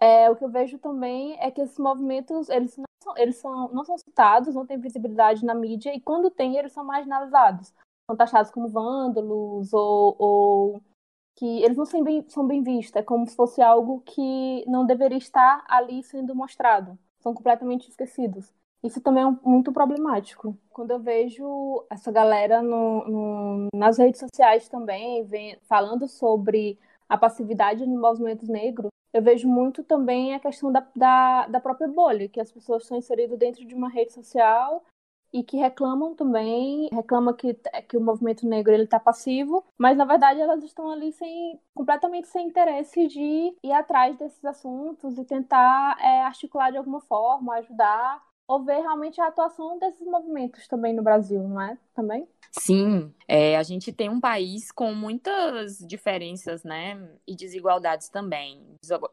É, 0.00 0.30
o 0.30 0.36
que 0.36 0.44
eu 0.44 0.50
vejo 0.50 0.78
também 0.78 1.36
é 1.40 1.50
que 1.50 1.60
esses 1.60 1.78
movimentos 1.78 2.48
eles 2.48 2.76
não 2.76 2.86
são, 3.02 3.16
eles 3.18 3.36
são, 3.36 3.68
não 3.72 3.84
são 3.84 3.98
citados, 3.98 4.54
não 4.54 4.66
têm 4.66 4.78
visibilidade 4.80 5.44
na 5.44 5.54
mídia 5.54 5.94
e 5.94 6.00
quando 6.00 6.30
tem 6.30 6.56
eles 6.56 6.72
são 6.72 6.84
marginalizados, 6.84 7.72
são 8.06 8.16
taxados 8.16 8.50
como 8.50 8.68
vândalos 8.68 9.72
ou, 9.72 10.16
ou 10.18 10.82
que 11.36 11.62
eles 11.62 11.76
não 11.76 11.86
são 11.86 12.02
bem, 12.02 12.24
são 12.28 12.46
bem 12.46 12.62
vistos, 12.62 12.96
é 12.96 13.02
como 13.02 13.26
se 13.26 13.36
fosse 13.36 13.62
algo 13.62 14.00
que 14.02 14.64
não 14.66 14.86
deveria 14.86 15.18
estar 15.18 15.64
ali 15.68 16.02
sendo 16.02 16.34
mostrado, 16.34 16.98
são 17.20 17.34
completamente 17.34 17.88
esquecidos. 17.88 18.52
Isso 18.82 19.00
também 19.00 19.24
é 19.24 19.30
muito 19.46 19.72
problemático. 19.72 20.56
Quando 20.70 20.92
eu 20.92 20.98
vejo 20.98 21.84
essa 21.90 22.10
galera 22.10 22.62
no, 22.62 23.04
no, 23.06 23.68
nas 23.74 23.98
redes 23.98 24.20
sociais 24.20 24.68
também 24.68 25.24
vem, 25.24 25.58
falando 25.68 26.08
sobre 26.08 26.78
a 27.08 27.18
passividade 27.18 27.86
no 27.86 28.00
movimento 28.00 28.50
negro, 28.50 28.88
eu 29.12 29.22
vejo 29.22 29.48
muito 29.48 29.82
também 29.82 30.34
a 30.34 30.40
questão 30.40 30.72
da, 30.72 30.86
da, 30.94 31.46
da 31.48 31.60
própria 31.60 31.88
bolha, 31.88 32.28
que 32.28 32.40
as 32.40 32.50
pessoas 32.50 32.82
estão 32.82 32.96
inseridas 32.96 33.38
dentro 33.38 33.64
de 33.66 33.74
uma 33.74 33.88
rede 33.88 34.12
social 34.12 34.82
e 35.32 35.42
que 35.42 35.56
reclamam 35.56 36.14
também, 36.14 36.88
reclamam 36.92 37.34
que, 37.34 37.54
que 37.88 37.96
o 37.96 38.00
movimento 38.00 38.46
negro 38.46 38.72
ele 38.72 38.84
está 38.84 38.98
passivo, 38.98 39.64
mas 39.78 39.96
na 39.96 40.04
verdade 40.04 40.40
elas 40.40 40.62
estão 40.64 40.90
ali 40.90 41.12
sem 41.12 41.60
completamente 41.74 42.28
sem 42.28 42.48
interesse 42.48 43.06
de 43.06 43.54
ir 43.62 43.72
atrás 43.72 44.16
desses 44.16 44.44
assuntos 44.44 45.18
e 45.18 45.24
tentar 45.24 45.96
é, 46.00 46.22
articular 46.22 46.70
de 46.70 46.78
alguma 46.78 47.00
forma, 47.00 47.56
ajudar 47.56 48.22
ou 48.50 48.64
ver 48.64 48.80
realmente 48.80 49.20
a 49.20 49.28
atuação 49.28 49.78
desses 49.78 50.04
movimentos 50.04 50.66
também 50.66 50.92
no 50.92 51.04
Brasil, 51.04 51.40
não 51.40 51.60
é? 51.60 51.78
Também? 51.94 52.26
Sim, 52.50 53.14
é, 53.28 53.56
a 53.56 53.62
gente 53.62 53.92
tem 53.92 54.08
um 54.08 54.20
país 54.20 54.72
com 54.72 54.92
muitas 54.92 55.78
diferenças, 55.78 56.64
né? 56.64 57.00
E 57.24 57.36
desigualdades 57.36 58.08
também. 58.08 58.60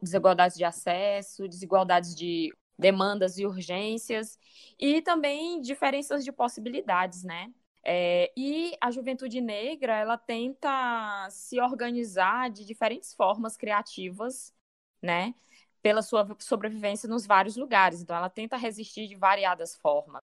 Desigualdades 0.02 0.58
de 0.58 0.64
acesso, 0.64 1.48
desigualdades 1.48 2.16
de 2.16 2.52
demandas 2.80 3.38
e 3.38 3.46
urgências, 3.46 4.40
e 4.80 5.04
também 5.04 5.62
diferenças 5.62 6.26
de 6.26 6.32
possibilidades, 6.32 7.24
né? 7.24 7.54
É, 7.86 8.32
e 8.36 8.76
a 8.82 8.90
juventude 8.90 9.40
negra, 9.40 10.00
ela 10.00 10.18
tenta 10.18 11.28
se 11.30 11.62
organizar 11.62 12.50
de 12.50 12.66
diferentes 12.66 13.14
formas 13.14 13.56
criativas, 13.56 14.52
né? 15.00 15.36
Pela 15.88 16.02
sua 16.02 16.28
sobrevivência 16.40 17.08
nos 17.08 17.26
vários 17.26 17.56
lugares. 17.56 18.02
Então, 18.02 18.14
ela 18.14 18.30
tenta 18.30 18.58
resistir 18.58 19.08
de 19.08 19.16
variadas 19.16 19.74
formas. 19.78 20.20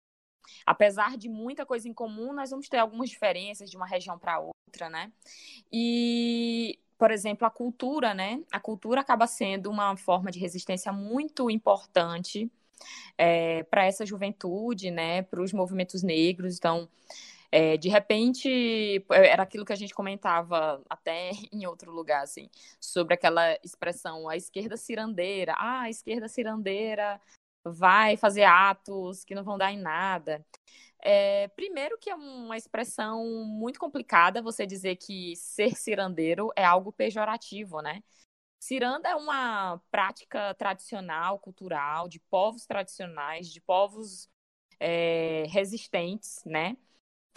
Apesar 0.65 1.17
de 1.17 1.27
muita 1.27 1.65
coisa 1.65 1.89
em 1.89 1.93
comum, 1.93 2.31
nós 2.31 2.49
vamos 2.49 2.69
ter 2.69 2.77
algumas 2.77 3.09
diferenças 3.09 3.69
de 3.69 3.75
uma 3.75 3.85
região 3.85 4.17
para 4.17 4.39
outra, 4.39 4.89
né? 4.89 5.11
E, 5.69 6.79
por 6.97 7.11
exemplo, 7.11 7.45
a 7.45 7.49
cultura, 7.49 8.13
né? 8.13 8.41
A 8.49 8.57
cultura 8.57 9.01
acaba 9.01 9.27
sendo 9.27 9.69
uma 9.69 9.97
forma 9.97 10.31
de 10.31 10.39
resistência 10.39 10.93
muito 10.93 11.51
importante 11.51 12.49
é, 13.17 13.63
para 13.63 13.83
essa 13.83 14.05
juventude, 14.05 14.91
né? 14.91 15.23
Para 15.23 15.41
os 15.41 15.51
movimentos 15.51 16.01
negros. 16.01 16.57
Então, 16.57 16.87
é, 17.51 17.77
de 17.77 17.89
repente, 17.89 19.03
era 19.09 19.43
aquilo 19.43 19.65
que 19.65 19.73
a 19.73 19.75
gente 19.75 19.93
comentava 19.93 20.83
até 20.89 21.31
em 21.51 21.65
outro 21.65 21.91
lugar, 21.91 22.23
assim, 22.23 22.49
sobre 22.79 23.13
aquela 23.15 23.57
expressão, 23.63 24.29
a 24.29 24.37
esquerda 24.37 24.77
cirandeira. 24.77 25.53
Ah, 25.57 25.81
a 25.81 25.89
esquerda 25.89 26.27
cirandeira 26.27 27.19
vai 27.63 28.17
fazer 28.17 28.43
atos 28.43 29.23
que 29.23 29.35
não 29.35 29.43
vão 29.43 29.57
dar 29.57 29.71
em 29.71 29.79
nada. 29.79 30.45
É, 31.01 31.47
primeiro 31.49 31.97
que 31.97 32.09
é 32.09 32.15
uma 32.15 32.57
expressão 32.57 33.23
muito 33.45 33.79
complicada 33.79 34.41
você 34.41 34.65
dizer 34.65 34.97
que 34.97 35.35
ser 35.35 35.75
cirandeiro 35.75 36.51
é 36.55 36.65
algo 36.65 36.91
pejorativo, 36.91 37.81
né? 37.81 38.03
Ciranda 38.59 39.09
é 39.09 39.15
uma 39.15 39.81
prática 39.89 40.53
tradicional, 40.55 41.39
cultural, 41.39 42.09
de 42.09 42.19
povos 42.19 42.65
tradicionais, 42.65 43.47
de 43.49 43.61
povos 43.61 44.29
é, 44.79 45.45
resistentes, 45.47 46.43
né? 46.45 46.75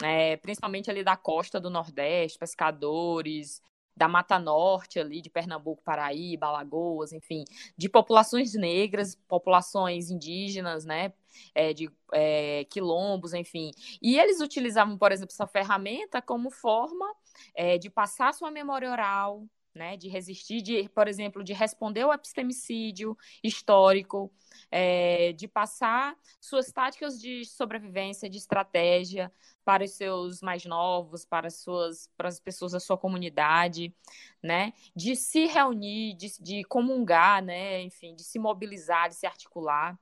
É, 0.01 0.37
principalmente 0.37 0.89
ali 0.89 1.03
da 1.03 1.15
costa 1.15 1.59
do 1.59 1.69
Nordeste, 1.69 2.39
pescadores, 2.39 3.61
da 3.95 4.07
Mata 4.07 4.39
Norte 4.39 4.99
ali, 4.99 5.21
de 5.21 5.29
Pernambuco, 5.29 5.83
Paraíba, 5.83 6.47
Alagoas, 6.47 7.13
enfim, 7.13 7.43
de 7.77 7.87
populações 7.87 8.53
negras, 8.53 9.15
populações 9.27 10.09
indígenas, 10.09 10.83
né, 10.83 11.13
é, 11.53 11.73
de 11.73 11.91
é, 12.11 12.65
quilombos, 12.65 13.33
enfim. 13.33 13.71
E 14.01 14.17
eles 14.17 14.41
utilizavam, 14.41 14.97
por 14.97 15.11
exemplo, 15.11 15.33
essa 15.33 15.47
ferramenta 15.47 16.21
como 16.21 16.49
forma 16.49 17.05
é, 17.55 17.77
de 17.77 17.89
passar 17.89 18.33
sua 18.33 18.49
memória 18.49 18.89
oral, 18.89 19.45
né, 19.73 19.97
de 19.97 20.07
resistir, 20.07 20.61
de, 20.61 20.87
por 20.89 21.07
exemplo, 21.07 21.43
de 21.43 21.53
responder 21.53 22.01
ao 22.01 22.13
epistemicídio 22.13 23.17
histórico, 23.43 24.31
é, 24.69 25.33
de 25.33 25.47
passar 25.47 26.15
suas 26.39 26.71
táticas 26.71 27.19
de 27.19 27.43
sobrevivência, 27.45 28.29
de 28.29 28.37
estratégia 28.37 29.31
para 29.65 29.83
os 29.83 29.91
seus 29.91 30.41
mais 30.41 30.65
novos, 30.65 31.25
para 31.25 31.47
as 31.47 31.55
suas, 31.55 32.09
para 32.17 32.27
as 32.27 32.39
pessoas 32.39 32.73
da 32.73 32.79
sua 32.79 32.97
comunidade, 32.97 33.93
né, 34.41 34.73
de 34.95 35.15
se 35.15 35.45
reunir, 35.47 36.15
de, 36.15 36.33
de 36.39 36.63
comungar, 36.65 37.41
né, 37.41 37.81
enfim, 37.81 38.13
de 38.15 38.23
se 38.23 38.37
mobilizar, 38.37 39.09
de 39.09 39.15
se 39.15 39.25
articular. 39.25 39.97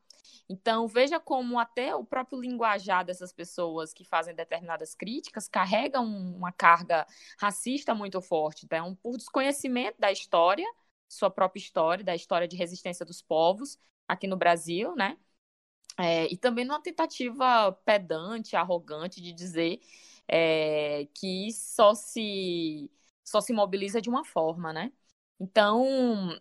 Então, 0.50 0.88
veja 0.88 1.20
como 1.20 1.60
até 1.60 1.96
o 1.96 2.04
próprio 2.04 2.40
linguajar 2.40 3.06
dessas 3.06 3.32
pessoas 3.34 3.94
que 3.94 4.04
fazem 4.04 4.36
determinadas 4.36 4.94
críticas 4.96 5.48
carregam 5.48 6.06
uma 6.06 6.52
carga 6.52 7.06
racista 7.40 7.94
muito 7.96 8.22
forte. 8.22 8.66
Então, 8.66 8.96
por 8.96 9.18
desconhecimento 9.18 10.00
da 10.00 10.12
história, 10.12 10.66
sua 11.08 11.30
própria 11.30 11.60
história, 11.62 12.04
da 12.04 12.16
história 12.16 12.48
de 12.48 12.56
resistência 12.56 13.06
dos 13.06 13.22
povos 13.22 13.78
aqui 14.08 14.28
no 14.28 14.38
Brasil, 14.38 14.96
né? 14.96 15.18
É, 15.98 16.32
e 16.32 16.38
também 16.38 16.66
numa 16.66 16.82
tentativa 16.82 17.72
pedante, 17.86 18.56
arrogante 18.56 19.22
de 19.22 19.34
dizer 19.34 19.80
é, 20.28 21.08
que 21.14 21.52
só 21.52 21.94
se, 21.94 22.90
só 23.24 23.42
se 23.42 23.54
mobiliza 23.54 24.02
de 24.02 24.10
uma 24.10 24.24
forma, 24.24 24.72
né? 24.74 24.92
Então, 25.40 25.86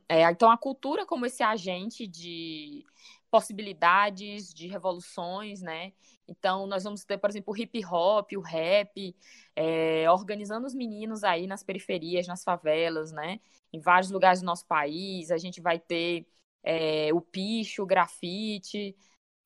é, 0.09 0.23
então, 0.31 0.51
a 0.51 0.59
cultura 0.59 1.07
como 1.07 1.27
esse 1.27 1.43
agente 1.43 2.07
de 2.07 2.85
possibilidades, 3.31 4.53
de 4.53 4.67
revoluções, 4.67 5.63
né? 5.63 5.93
Então, 6.29 6.67
nós 6.67 6.85
vamos 6.85 7.05
ter, 7.05 7.19
por 7.19 7.31
exemplo, 7.31 7.53
o 7.53 7.57
hip 7.57 7.85
hop, 7.87 8.33
o 8.37 8.41
rap, 8.41 9.17
é, 9.57 10.11
organizando 10.11 10.67
os 10.67 10.75
meninos 10.75 11.25
aí 11.25 11.47
nas 11.47 11.63
periferias, 11.63 12.27
nas 12.27 12.45
favelas, 12.45 13.13
né? 13.13 13.41
Em 13.73 13.81
vários 13.81 14.11
lugares 14.11 14.41
do 14.41 14.47
nosso 14.47 14.67
país. 14.67 15.31
A 15.31 15.39
gente 15.39 15.61
vai 15.61 15.79
ter 15.79 16.27
é, 16.63 17.13
o 17.15 17.21
picho, 17.21 17.83
o 17.83 17.87
grafite, 17.87 18.97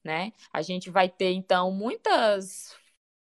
né? 0.04 0.32
A 0.52 0.62
gente 0.62 0.90
vai 0.90 1.08
ter, 1.08 1.32
então, 1.32 1.70
muitas 1.72 2.76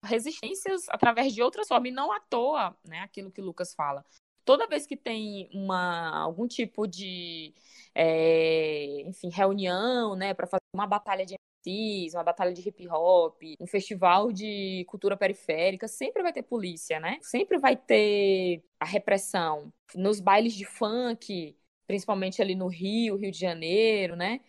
resistências 0.04 0.88
através 0.90 1.34
de 1.34 1.44
outras 1.44 1.68
formas, 1.68 1.92
e 1.92 1.94
não 1.94 2.12
à 2.12 2.20
toa, 2.20 2.76
né? 2.88 3.00
Aquilo 3.02 3.32
que 3.32 3.42
o 3.42 3.46
Lucas 3.46 3.74
fala 3.74 4.06
toda 4.46 4.68
vez 4.68 4.86
que 4.86 4.98
tem 4.98 5.50
uma, 5.54 6.10
algum 6.24 6.48
tipo 6.48 6.88
de, 6.88 7.54
é, 7.96 9.02
enfim, 9.08 9.30
reunião, 9.30 10.16
né, 10.16 10.34
para 10.34 10.48
fazer 10.48 10.62
uma 10.74 10.88
batalha 10.88 11.26
de 11.26 11.36
MCs, 11.66 12.14
uma 12.16 12.24
batalha 12.24 12.54
de 12.54 12.68
hip 12.68 12.88
hop, 12.90 13.42
um 13.60 13.68
festival 13.68 14.32
de 14.32 14.86
cultura 14.88 15.16
periférica, 15.16 15.88
sempre 15.88 16.24
vai 16.24 16.34
ter 16.34 16.44
polícia, 16.44 17.00
né? 17.00 17.20
Sempre 17.22 17.60
vai 17.60 17.76
ter 17.76 18.64
a 18.80 18.86
repressão. 18.86 19.72
Nos 19.96 20.20
bailes 20.20 20.54
de 20.54 20.66
funk, 20.66 21.56
principalmente 21.86 22.42
ali 22.42 22.56
no 22.56 22.68
Rio, 22.68 23.18
Rio 23.18 23.32
de 23.32 23.40
Janeiro, 23.40 24.16
né? 24.16 24.42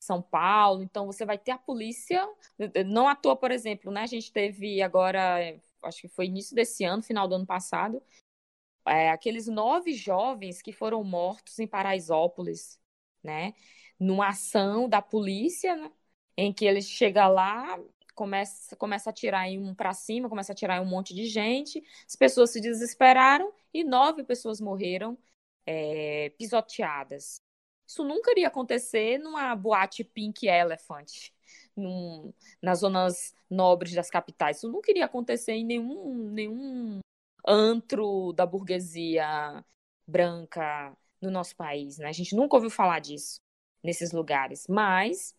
São 0.00 0.22
Paulo, 0.22 0.82
então 0.82 1.06
você 1.06 1.24
vai 1.24 1.36
ter 1.36 1.50
a 1.50 1.58
polícia, 1.58 2.24
não 2.86 3.08
à 3.08 3.16
toa, 3.16 3.36
por 3.36 3.50
exemplo, 3.50 3.90
né? 3.90 4.02
A 4.02 4.06
gente 4.06 4.32
teve 4.32 4.80
agora, 4.80 5.38
acho 5.82 6.02
que 6.02 6.08
foi 6.08 6.26
início 6.26 6.54
desse 6.54 6.84
ano, 6.84 7.02
final 7.02 7.26
do 7.26 7.34
ano 7.34 7.46
passado, 7.46 8.00
é, 8.86 9.10
aqueles 9.10 9.46
nove 9.46 9.92
jovens 9.94 10.62
que 10.62 10.72
foram 10.72 11.02
mortos 11.04 11.58
em 11.58 11.66
Paraisópolis, 11.66 12.80
né? 13.22 13.54
Numa 13.98 14.28
ação 14.28 14.88
da 14.88 15.02
polícia, 15.02 15.74
né? 15.76 15.90
em 16.36 16.52
que 16.52 16.64
ele 16.66 16.82
chega 16.82 17.26
lá, 17.28 17.78
começa, 18.14 18.76
começa 18.76 19.10
a 19.10 19.12
atirar 19.12 19.48
em 19.48 19.58
um 19.58 19.74
para 19.74 19.92
cima, 19.92 20.28
começa 20.28 20.52
a 20.52 20.54
atirar 20.54 20.78
em 20.78 20.80
um 20.86 20.88
monte 20.88 21.14
de 21.14 21.26
gente, 21.26 21.82
as 22.06 22.16
pessoas 22.16 22.50
se 22.50 22.60
desesperaram 22.60 23.52
e 23.72 23.84
nove 23.84 24.24
pessoas 24.24 24.60
morreram 24.60 25.18
é, 25.66 26.30
pisoteadas. 26.38 27.40
Isso 27.86 28.04
nunca 28.04 28.32
iria 28.32 28.48
acontecer 28.48 29.18
numa 29.18 29.54
boate 29.54 30.02
Pink 30.04 30.46
Elephant, 30.46 31.30
num, 31.76 32.32
nas 32.60 32.80
zonas 32.80 33.34
nobres 33.48 33.94
das 33.94 34.10
capitais. 34.10 34.58
Isso 34.58 34.68
nunca 34.70 34.90
iria 34.90 35.04
acontecer 35.04 35.52
em 35.52 35.64
nenhum, 35.64 36.30
nenhum 36.30 37.00
antro 37.46 38.32
da 38.32 38.46
burguesia 38.46 39.64
branca 40.06 40.96
no 41.20 41.30
nosso 41.30 41.56
país, 41.56 41.98
né? 41.98 42.08
A 42.08 42.12
gente 42.12 42.34
nunca 42.34 42.56
ouviu 42.56 42.70
falar 42.70 43.00
disso 43.00 43.40
nesses 43.82 44.12
lugares, 44.12 44.66
mas 44.68 45.34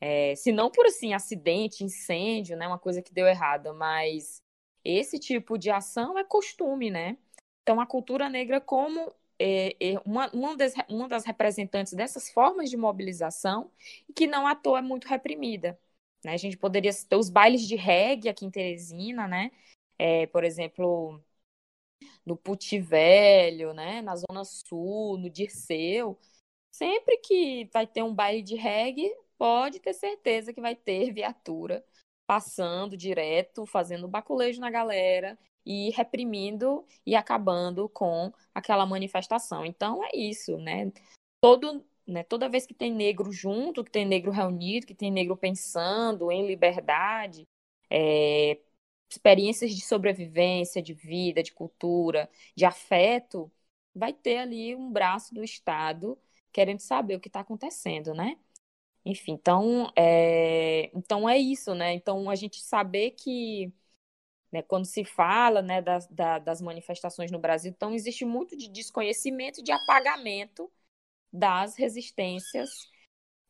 é, 0.00 0.34
se 0.36 0.52
não 0.52 0.70
por 0.70 0.86
assim 0.86 1.14
acidente, 1.14 1.84
incêndio, 1.84 2.56
né, 2.56 2.66
uma 2.66 2.78
coisa 2.78 3.00
que 3.02 3.12
deu 3.12 3.26
errada, 3.26 3.72
mas 3.72 4.42
esse 4.84 5.18
tipo 5.18 5.56
de 5.56 5.70
ação 5.70 6.18
é 6.18 6.24
costume, 6.24 6.90
né? 6.90 7.16
Então 7.62 7.80
a 7.80 7.86
cultura 7.86 8.28
negra 8.28 8.60
como 8.60 9.14
é, 9.38 9.76
é 9.80 9.98
uma, 10.04 10.30
uma, 10.32 10.56
das, 10.56 10.74
uma 10.88 11.08
das 11.08 11.24
representantes 11.24 11.94
dessas 11.94 12.30
formas 12.30 12.70
de 12.70 12.76
mobilização 12.76 13.70
e 14.08 14.12
que 14.12 14.26
não 14.26 14.46
à 14.46 14.54
toa 14.54 14.78
é 14.80 14.82
muito 14.82 15.08
reprimida. 15.08 15.78
Né? 16.24 16.32
A 16.34 16.36
gente 16.36 16.56
poderia 16.56 16.92
ter 16.92 17.16
os 17.16 17.30
bailes 17.30 17.66
de 17.66 17.76
reggae 17.76 18.28
aqui 18.28 18.44
em 18.44 18.50
Teresina, 18.50 19.26
né? 19.26 19.50
É, 19.98 20.26
por 20.26 20.44
exemplo, 20.44 21.20
no 22.24 22.36
Puti 22.36 22.78
Velho, 22.78 23.72
né, 23.74 24.02
na 24.02 24.16
Zona 24.16 24.44
Sul, 24.44 25.18
no 25.18 25.30
Dirceu. 25.30 26.18
Sempre 26.70 27.18
que 27.18 27.68
vai 27.72 27.86
ter 27.86 28.02
um 28.02 28.14
baile 28.14 28.42
de 28.42 28.56
reggae, 28.56 29.14
pode 29.38 29.80
ter 29.80 29.92
certeza 29.92 30.52
que 30.52 30.60
vai 30.60 30.74
ter 30.74 31.12
viatura 31.12 31.84
passando 32.26 32.96
direto, 32.96 33.66
fazendo 33.66 34.08
baculejo 34.08 34.60
na 34.60 34.70
galera 34.70 35.38
e 35.64 35.90
reprimindo 35.90 36.84
e 37.06 37.14
acabando 37.14 37.88
com 37.88 38.32
aquela 38.54 38.86
manifestação. 38.86 39.64
Então 39.64 40.02
é 40.04 40.10
isso, 40.16 40.56
né? 40.58 40.90
Todo, 41.40 41.84
né, 42.06 42.22
toda 42.22 42.48
vez 42.48 42.66
que 42.66 42.74
tem 42.74 42.92
negro 42.92 43.30
junto, 43.32 43.84
que 43.84 43.90
tem 43.90 44.06
negro 44.06 44.30
reunido, 44.30 44.86
que 44.86 44.94
tem 44.94 45.10
negro 45.10 45.36
pensando 45.36 46.30
em 46.32 46.46
liberdade, 46.46 47.46
é, 47.90 48.58
experiências 49.14 49.72
de 49.74 49.80
sobrevivência, 49.82 50.82
de 50.82 50.94
vida, 50.94 51.42
de 51.42 51.52
cultura, 51.52 52.28
de 52.56 52.64
afeto, 52.64 53.50
vai 53.94 54.12
ter 54.12 54.38
ali 54.38 54.74
um 54.76 54.90
braço 54.92 55.34
do 55.34 55.42
Estado 55.44 56.18
querendo 56.52 56.80
saber 56.80 57.16
o 57.16 57.20
que 57.20 57.28
está 57.28 57.40
acontecendo, 57.40 58.14
né? 58.14 58.38
Enfim, 59.04 59.32
então 59.32 59.92
é, 59.96 60.90
então 60.94 61.28
é 61.28 61.38
isso, 61.38 61.74
né? 61.74 61.94
Então 61.94 62.30
a 62.30 62.34
gente 62.34 62.60
saber 62.62 63.12
que 63.12 63.72
né, 64.52 64.62
quando 64.62 64.86
se 64.86 65.04
fala 65.04 65.62
né, 65.62 65.82
das, 65.82 66.06
da, 66.08 66.38
das 66.38 66.60
manifestações 66.62 67.30
no 67.30 67.38
Brasil, 67.40 67.70
então 67.70 67.92
existe 67.94 68.24
muito 68.24 68.56
de 68.56 68.68
desconhecimento 68.68 69.60
e 69.60 69.64
de 69.64 69.72
apagamento 69.72 70.70
das 71.32 71.76
resistências 71.76 72.70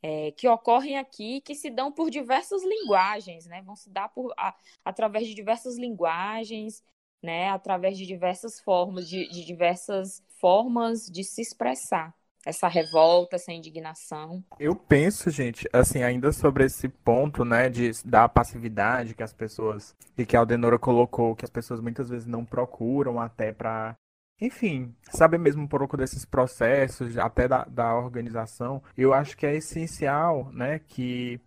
é, 0.07 0.33
que 0.33 0.47
ocorrem 0.47 0.99
aqui, 0.99 1.41
que 1.41 1.55
se 1.55 1.71
dão 1.71 1.91
por 1.91 2.11
diversas 2.11 2.63
linguagens, 2.63 3.47
né? 3.47 3.63
Vão 3.63 3.75
se 3.75 3.89
dar 3.89 4.11
por, 4.11 4.35
a, 4.37 4.55
através 4.85 5.27
de 5.27 5.35
diversas 5.35 5.79
linguagens, 5.79 6.83
né? 7.23 7.49
Através 7.49 7.97
de 7.97 8.05
diversas 8.05 8.61
formas, 8.61 9.09
de, 9.09 9.27
de 9.31 9.47
diversas 9.47 10.23
formas 10.39 11.07
de 11.07 11.25
se 11.25 11.41
expressar 11.41 12.15
essa 12.45 12.69
revolta, 12.69 13.37
essa 13.37 13.51
indignação. 13.51 14.45
Eu 14.61 14.77
penso, 14.77 15.31
gente, 15.31 15.67
assim, 15.73 16.03
ainda 16.03 16.31
sobre 16.33 16.67
esse 16.67 16.87
ponto, 16.87 17.43
né, 17.43 17.71
de, 17.71 17.91
da 18.05 18.29
passividade 18.29 19.15
que 19.15 19.23
as 19.23 19.33
pessoas, 19.33 19.97
e 20.19 20.27
que 20.27 20.37
a 20.37 20.41
Aldenora 20.41 20.79
colocou, 20.79 21.35
que 21.35 21.47
as 21.47 21.51
pessoas 21.51 21.81
muitas 21.81 22.11
vezes 22.11 22.27
não 22.27 22.45
procuram 22.45 23.19
até 23.19 23.55
para 23.55 23.97
enfim, 24.41 24.95
saber 25.11 25.39
mesmo 25.39 25.63
um 25.63 25.69
pouco 25.69 25.97
desses 25.97 26.25
processos, 26.25 27.17
até 27.19 27.47
da, 27.47 27.65
da 27.65 27.95
organização, 27.95 28.83
eu 28.97 29.15
acho 29.15 29.37
que 29.37 29.47
é 29.47 29.55
essencial, 29.55 30.51
né, 30.53 30.81
que 30.81 31.41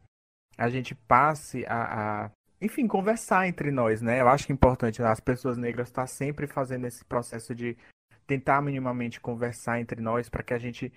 a 0.58 0.70
gente 0.70 0.96
passe 0.96 1.66
a, 1.68 2.26
a 2.26 2.32
enfim, 2.60 2.88
conversar 2.88 3.48
entre 3.48 3.70
nós, 3.72 4.02
né? 4.02 4.20
Eu 4.20 4.28
acho 4.28 4.48
que 4.48 4.52
é 4.52 4.56
importante 4.56 5.02
as 5.04 5.20
pessoas 5.20 5.58
negras 5.58 5.90
estar 5.90 6.04
tá 6.04 6.08
sempre 6.08 6.48
fazendo 6.48 6.88
esse 6.88 7.06
processo 7.06 7.54
de 7.54 7.78
tentar 8.26 8.62
minimamente 8.62 9.22
conversar 9.22 9.80
entre 9.80 10.02
nós 10.02 10.28
para 10.28 10.44
que 10.44 10.54
a 10.54 10.58
gente 10.58 10.92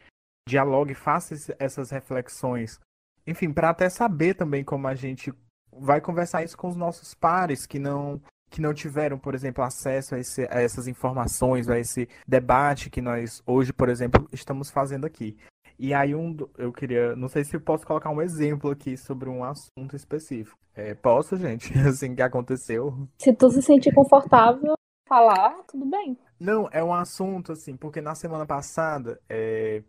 dialogue, 0.49 0.95
faça 0.95 1.34
essas 1.59 1.91
reflexões. 1.91 2.80
Enfim, 3.26 3.53
para 3.53 3.70
até 3.70 3.88
saber 3.88 4.34
também 4.34 4.64
como 4.64 4.88
a 4.88 4.95
gente 4.95 5.32
vai 5.70 6.01
conversar 6.01 6.43
isso 6.43 6.57
com 6.57 6.68
os 6.68 6.76
nossos 6.76 7.14
pares 7.14 7.66
que 7.66 7.78
não 7.78 8.20
que 8.51 8.61
não 8.61 8.74
tiveram, 8.74 9.18
por 9.18 9.34
exemplo, 9.34 9.62
acesso 9.62 10.14
a, 10.14 10.18
esse, 10.18 10.42
a, 10.51 10.61
essas 10.61 10.88
informações, 10.88 11.68
a 11.68 11.78
esse 11.78 12.09
debate 12.26 12.90
que 12.90 13.01
nós 13.01 13.42
hoje, 13.46 13.72
por 13.72 13.88
exemplo, 13.88 14.28
estamos 14.32 14.70
fazendo 14.70 15.07
aqui. 15.07 15.36
E 15.78 15.94
aí 15.94 16.14
um, 16.14 16.36
eu 16.59 16.72
queria, 16.72 17.16
não 17.16 17.28
sei 17.28 17.44
se 17.44 17.57
eu 17.57 17.61
posso 17.61 17.86
colocar 17.86 18.11
um 18.11 18.20
exemplo 18.20 18.70
aqui 18.70 18.96
sobre 18.96 19.30
um 19.30 19.42
assunto 19.42 19.96
específico. 19.96 20.59
É, 20.74 20.94
posso, 20.94 21.36
gente? 21.36 21.72
Assim 21.88 22.14
que 22.14 22.22
aconteceu. 22.22 23.09
Se 23.18 23.32
tu 23.32 23.51
se 23.51 23.62
sentir 23.62 23.94
confortável 23.94 24.74
falar, 25.09 25.62
tudo 25.66 25.86
bem. 25.86 26.18
Não, 26.38 26.68
é 26.70 26.82
um 26.84 26.94
assunto 26.94 27.51
assim, 27.51 27.76
porque 27.76 28.01
na 28.01 28.14
semana 28.14 28.46
passada 28.46 29.20
é, 29.28 29.82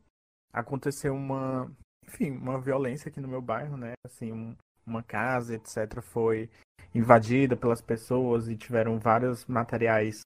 aconteceu 0.51 1.13
uma, 1.13 1.71
enfim, 2.07 2.31
uma 2.31 2.59
violência 2.59 3.07
aqui 3.07 3.21
no 3.21 3.27
meu 3.27 3.41
bairro, 3.41 3.77
né? 3.77 3.93
Assim, 4.03 4.31
um, 4.31 4.55
uma 4.85 5.03
casa, 5.03 5.55
etc., 5.55 6.01
foi 6.01 6.49
invadida 6.93 7.55
pelas 7.55 7.81
pessoas 7.81 8.49
e 8.49 8.55
tiveram 8.55 8.99
vários 8.99 9.45
materiais 9.45 10.21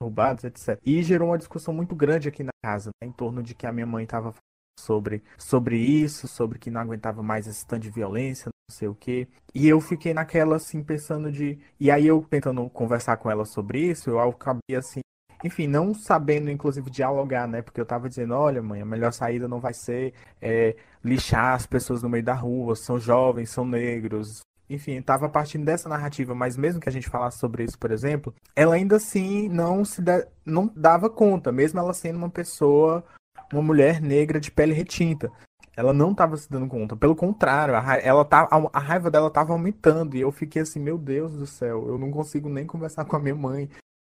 roubados, 0.00 0.44
etc. 0.44 0.78
E 0.84 1.02
gerou 1.02 1.28
uma 1.28 1.38
discussão 1.38 1.72
muito 1.72 1.94
grande 1.94 2.28
aqui 2.28 2.42
na 2.42 2.52
casa, 2.62 2.90
né, 3.02 3.08
em 3.08 3.12
torno 3.12 3.42
de 3.42 3.54
que 3.54 3.66
a 3.66 3.72
minha 3.72 3.86
mãe 3.86 4.04
estava 4.04 4.34
sobre, 4.78 5.22
sobre 5.38 5.76
isso, 5.76 6.26
sobre 6.28 6.58
que 6.58 6.70
não 6.70 6.80
aguentava 6.80 7.22
mais 7.22 7.46
esse 7.46 7.66
tanto 7.66 7.82
de 7.82 7.90
violência, 7.90 8.50
não 8.68 8.74
sei 8.74 8.88
o 8.88 8.94
quê. 8.94 9.28
E 9.54 9.68
eu 9.68 9.80
fiquei 9.80 10.12
naquela, 10.14 10.56
assim, 10.56 10.82
pensando 10.82 11.30
de. 11.30 11.58
E 11.78 11.90
aí 11.90 12.06
eu 12.06 12.26
tentando 12.28 12.68
conversar 12.70 13.16
com 13.16 13.30
ela 13.30 13.44
sobre 13.44 13.80
isso, 13.80 14.10
eu 14.10 14.20
acabei, 14.20 14.76
assim, 14.76 15.00
enfim, 15.44 15.66
não 15.66 15.92
sabendo, 15.92 16.50
inclusive, 16.50 16.88
dialogar, 16.90 17.48
né? 17.48 17.62
Porque 17.62 17.80
eu 17.80 17.86
tava 17.86 18.08
dizendo, 18.08 18.34
olha, 18.34 18.62
mãe, 18.62 18.80
a 18.80 18.86
melhor 18.86 19.12
saída 19.12 19.48
não 19.48 19.58
vai 19.58 19.74
ser 19.74 20.14
é, 20.40 20.76
lixar 21.04 21.54
as 21.54 21.66
pessoas 21.66 22.02
no 22.02 22.08
meio 22.08 22.24
da 22.24 22.34
rua, 22.34 22.76
são 22.76 22.98
jovens, 22.98 23.50
são 23.50 23.64
negros. 23.66 24.40
Enfim, 24.70 24.92
estava 24.92 25.28
partindo 25.28 25.64
dessa 25.64 25.88
narrativa, 25.88 26.34
mas 26.34 26.56
mesmo 26.56 26.80
que 26.80 26.88
a 26.88 26.92
gente 26.92 27.10
falasse 27.10 27.38
sobre 27.38 27.64
isso, 27.64 27.78
por 27.78 27.90
exemplo, 27.90 28.32
ela 28.54 28.74
ainda 28.74 28.96
assim 28.96 29.48
não 29.48 29.84
se 29.84 30.00
da... 30.00 30.26
não 30.46 30.70
dava 30.74 31.10
conta, 31.10 31.50
mesmo 31.50 31.78
ela 31.78 31.92
sendo 31.92 32.16
uma 32.16 32.30
pessoa, 32.30 33.04
uma 33.52 33.62
mulher 33.62 34.00
negra 34.00 34.40
de 34.40 34.50
pele 34.50 34.72
retinta. 34.72 35.30
Ela 35.76 35.92
não 35.92 36.12
estava 36.12 36.36
se 36.36 36.50
dando 36.50 36.68
conta. 36.68 36.94
Pelo 36.94 37.16
contrário, 37.16 37.74
a, 37.74 37.80
ra... 37.80 37.96
ela 37.96 38.24
tá... 38.24 38.48
a 38.72 38.78
raiva 38.78 39.10
dela 39.10 39.28
estava 39.28 39.52
aumentando. 39.52 40.16
E 40.16 40.20
eu 40.20 40.30
fiquei 40.30 40.62
assim, 40.62 40.78
meu 40.78 40.98
Deus 40.98 41.32
do 41.32 41.46
céu, 41.46 41.88
eu 41.88 41.98
não 41.98 42.10
consigo 42.10 42.48
nem 42.48 42.66
conversar 42.66 43.04
com 43.04 43.16
a 43.16 43.18
minha 43.18 43.34
mãe 43.34 43.68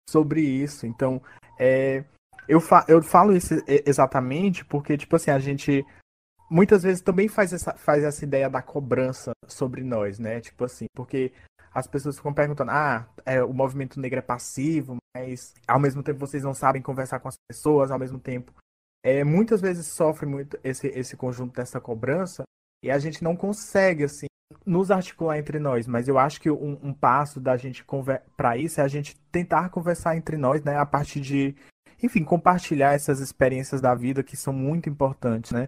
sobre 0.09 0.41
isso. 0.41 0.85
Então, 0.85 1.21
é... 1.59 2.03
eu, 2.47 2.59
fa... 2.59 2.85
eu 2.87 3.01
falo 3.01 3.35
isso 3.35 3.55
exatamente 3.67 4.65
porque, 4.65 4.97
tipo 4.97 5.15
assim, 5.15 5.31
a 5.31 5.39
gente 5.39 5.85
muitas 6.49 6.83
vezes 6.83 7.01
também 7.01 7.27
faz 7.27 7.53
essa, 7.53 7.73
faz 7.75 8.03
essa 8.03 8.23
ideia 8.23 8.49
da 8.49 8.61
cobrança 8.61 9.31
sobre 9.47 9.83
nós, 9.83 10.17
né? 10.17 10.41
Tipo 10.41 10.65
assim, 10.65 10.87
porque 10.95 11.31
as 11.73 11.85
pessoas 11.87 12.17
ficam 12.17 12.33
perguntando, 12.33 12.71
ah, 12.71 13.07
é, 13.25 13.43
o 13.43 13.53
movimento 13.53 13.99
negro 13.99 14.19
é 14.19 14.23
passivo, 14.23 14.97
mas 15.15 15.53
ao 15.67 15.79
mesmo 15.79 16.01
tempo 16.01 16.19
vocês 16.19 16.43
não 16.43 16.53
sabem 16.53 16.81
conversar 16.81 17.19
com 17.19 17.27
as 17.27 17.35
pessoas, 17.47 17.91
ao 17.91 17.99
mesmo 17.99 18.19
tempo. 18.19 18.51
É, 19.03 19.23
muitas 19.23 19.61
vezes 19.61 19.87
sofre 19.87 20.25
muito 20.25 20.59
esse, 20.63 20.87
esse 20.87 21.15
conjunto 21.15 21.55
dessa 21.55 21.79
cobrança 21.79 22.43
e 22.83 22.89
a 22.89 22.97
gente 22.97 23.23
não 23.23 23.35
consegue, 23.35 24.03
assim, 24.03 24.27
nos 24.65 24.91
articular 24.91 25.37
entre 25.37 25.59
nós. 25.59 25.87
Mas 25.87 26.07
eu 26.07 26.17
acho 26.17 26.39
que 26.41 26.49
um, 26.49 26.77
um 26.81 26.93
passo 26.93 27.39
da 27.39 27.57
gente 27.57 27.85
para 28.35 28.57
isso 28.57 28.81
é 28.81 28.83
a 28.83 28.87
gente 28.87 29.15
tentar 29.31 29.69
conversar 29.69 30.15
entre 30.15 30.37
nós, 30.37 30.63
né? 30.63 30.77
A 30.77 30.85
partir 30.85 31.21
de, 31.21 31.55
enfim, 32.01 32.23
compartilhar 32.23 32.93
essas 32.93 33.19
experiências 33.19 33.81
da 33.81 33.93
vida 33.93 34.23
que 34.23 34.37
são 34.37 34.53
muito 34.53 34.89
importantes, 34.89 35.51
né? 35.51 35.67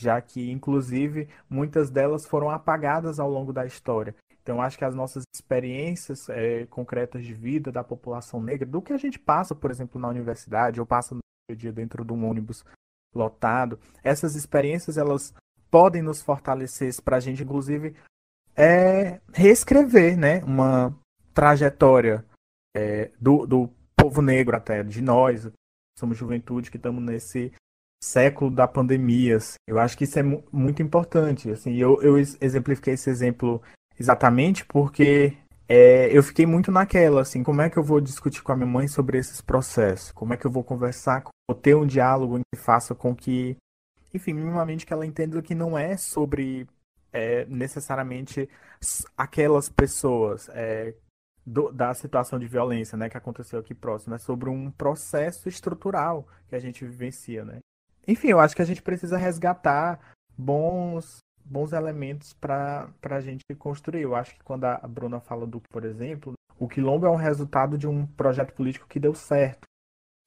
já 0.00 0.20
que, 0.20 0.50
inclusive, 0.50 1.28
muitas 1.48 1.90
delas 1.90 2.24
foram 2.24 2.48
apagadas 2.48 3.20
ao 3.20 3.30
longo 3.30 3.52
da 3.52 3.66
história. 3.66 4.14
Então, 4.42 4.62
acho 4.62 4.78
que 4.78 4.84
as 4.84 4.94
nossas 4.94 5.24
experiências 5.34 6.28
é, 6.30 6.66
concretas 6.66 7.24
de 7.24 7.34
vida 7.34 7.70
da 7.70 7.84
população 7.84 8.42
negra, 8.42 8.66
do 8.66 8.80
que 8.80 8.92
a 8.92 8.96
gente 8.96 9.18
passa, 9.18 9.54
por 9.54 9.70
exemplo, 9.70 10.00
na 10.00 10.08
universidade, 10.08 10.80
ou 10.80 10.86
passa 10.86 11.14
no 11.14 11.20
dia 11.54 11.72
dentro 11.72 12.04
de 12.04 12.12
um 12.12 12.26
ônibus 12.26 12.64
lotado, 13.14 13.78
essas 14.02 14.34
experiências 14.34 14.96
elas 14.96 15.34
podem 15.70 16.00
nos 16.00 16.22
fortalecer 16.22 16.90
para 17.02 17.18
a 17.18 17.20
gente, 17.20 17.42
inclusive, 17.42 17.94
é, 18.60 19.20
reescrever 19.32 20.18
né, 20.18 20.44
uma 20.44 20.94
trajetória 21.32 22.22
é, 22.76 23.10
do, 23.18 23.46
do 23.46 23.70
povo 23.96 24.20
negro 24.20 24.54
até, 24.54 24.82
de 24.82 25.00
nós, 25.00 25.48
somos 25.98 26.18
juventude 26.18 26.70
que 26.70 26.76
estamos 26.76 27.02
nesse 27.02 27.52
século 28.02 28.50
da 28.50 28.68
pandemia. 28.68 29.38
Assim. 29.38 29.56
Eu 29.66 29.78
acho 29.78 29.96
que 29.96 30.04
isso 30.04 30.18
é 30.18 30.22
muito 30.22 30.82
importante. 30.82 31.50
Assim, 31.50 31.76
eu, 31.76 32.02
eu 32.02 32.18
exemplifiquei 32.18 32.94
esse 32.94 33.08
exemplo 33.08 33.62
exatamente 33.98 34.64
porque 34.66 35.36
é, 35.66 36.14
eu 36.14 36.22
fiquei 36.22 36.44
muito 36.44 36.70
naquela, 36.70 37.22
assim, 37.22 37.42
como 37.42 37.62
é 37.62 37.70
que 37.70 37.78
eu 37.78 37.82
vou 37.82 38.00
discutir 38.00 38.42
com 38.42 38.52
a 38.52 38.56
minha 38.56 38.66
mãe 38.66 38.88
sobre 38.88 39.18
esses 39.18 39.40
processos? 39.40 40.12
Como 40.12 40.34
é 40.34 40.36
que 40.36 40.46
eu 40.46 40.50
vou 40.50 40.64
conversar, 40.64 41.22
vou 41.48 41.58
ter 41.58 41.74
um 41.74 41.86
diálogo 41.86 42.40
que 42.52 42.60
faça 42.60 42.94
com 42.94 43.14
que, 43.14 43.56
enfim, 44.12 44.34
minimamente 44.34 44.84
que 44.84 44.92
ela 44.92 45.06
entenda 45.06 45.40
que 45.40 45.54
não 45.54 45.78
é 45.78 45.96
sobre 45.96 46.66
é, 47.12 47.44
necessariamente 47.46 48.48
aquelas 49.16 49.68
pessoas 49.68 50.48
é, 50.50 50.94
do, 51.44 51.72
da 51.72 51.92
situação 51.94 52.38
de 52.38 52.46
violência, 52.46 52.96
né, 52.96 53.08
que 53.08 53.16
aconteceu 53.16 53.58
aqui 53.58 53.74
próximo, 53.74 54.14
é 54.14 54.18
sobre 54.18 54.48
um 54.48 54.70
processo 54.70 55.48
estrutural 55.48 56.26
que 56.48 56.54
a 56.54 56.60
gente 56.60 56.84
vivencia, 56.84 57.44
né? 57.44 57.58
Enfim, 58.06 58.28
eu 58.28 58.40
acho 58.40 58.56
que 58.56 58.62
a 58.62 58.66
gente 58.66 58.82
precisa 58.82 59.16
resgatar 59.16 60.00
bons 60.36 61.18
bons 61.44 61.72
elementos 61.72 62.32
para 62.32 62.92
a 63.02 63.20
gente 63.20 63.42
construir. 63.58 64.02
Eu 64.02 64.14
acho 64.14 64.34
que 64.34 64.44
quando 64.44 64.64
a 64.64 64.76
Bruna 64.86 65.20
fala 65.20 65.46
do, 65.46 65.60
por 65.60 65.84
exemplo, 65.84 66.34
o 66.58 66.68
quilombo 66.68 67.06
é 67.06 67.10
um 67.10 67.16
resultado 67.16 67.76
de 67.76 67.88
um 67.88 68.06
projeto 68.06 68.52
político 68.54 68.86
que 68.86 69.00
deu 69.00 69.14
certo, 69.14 69.66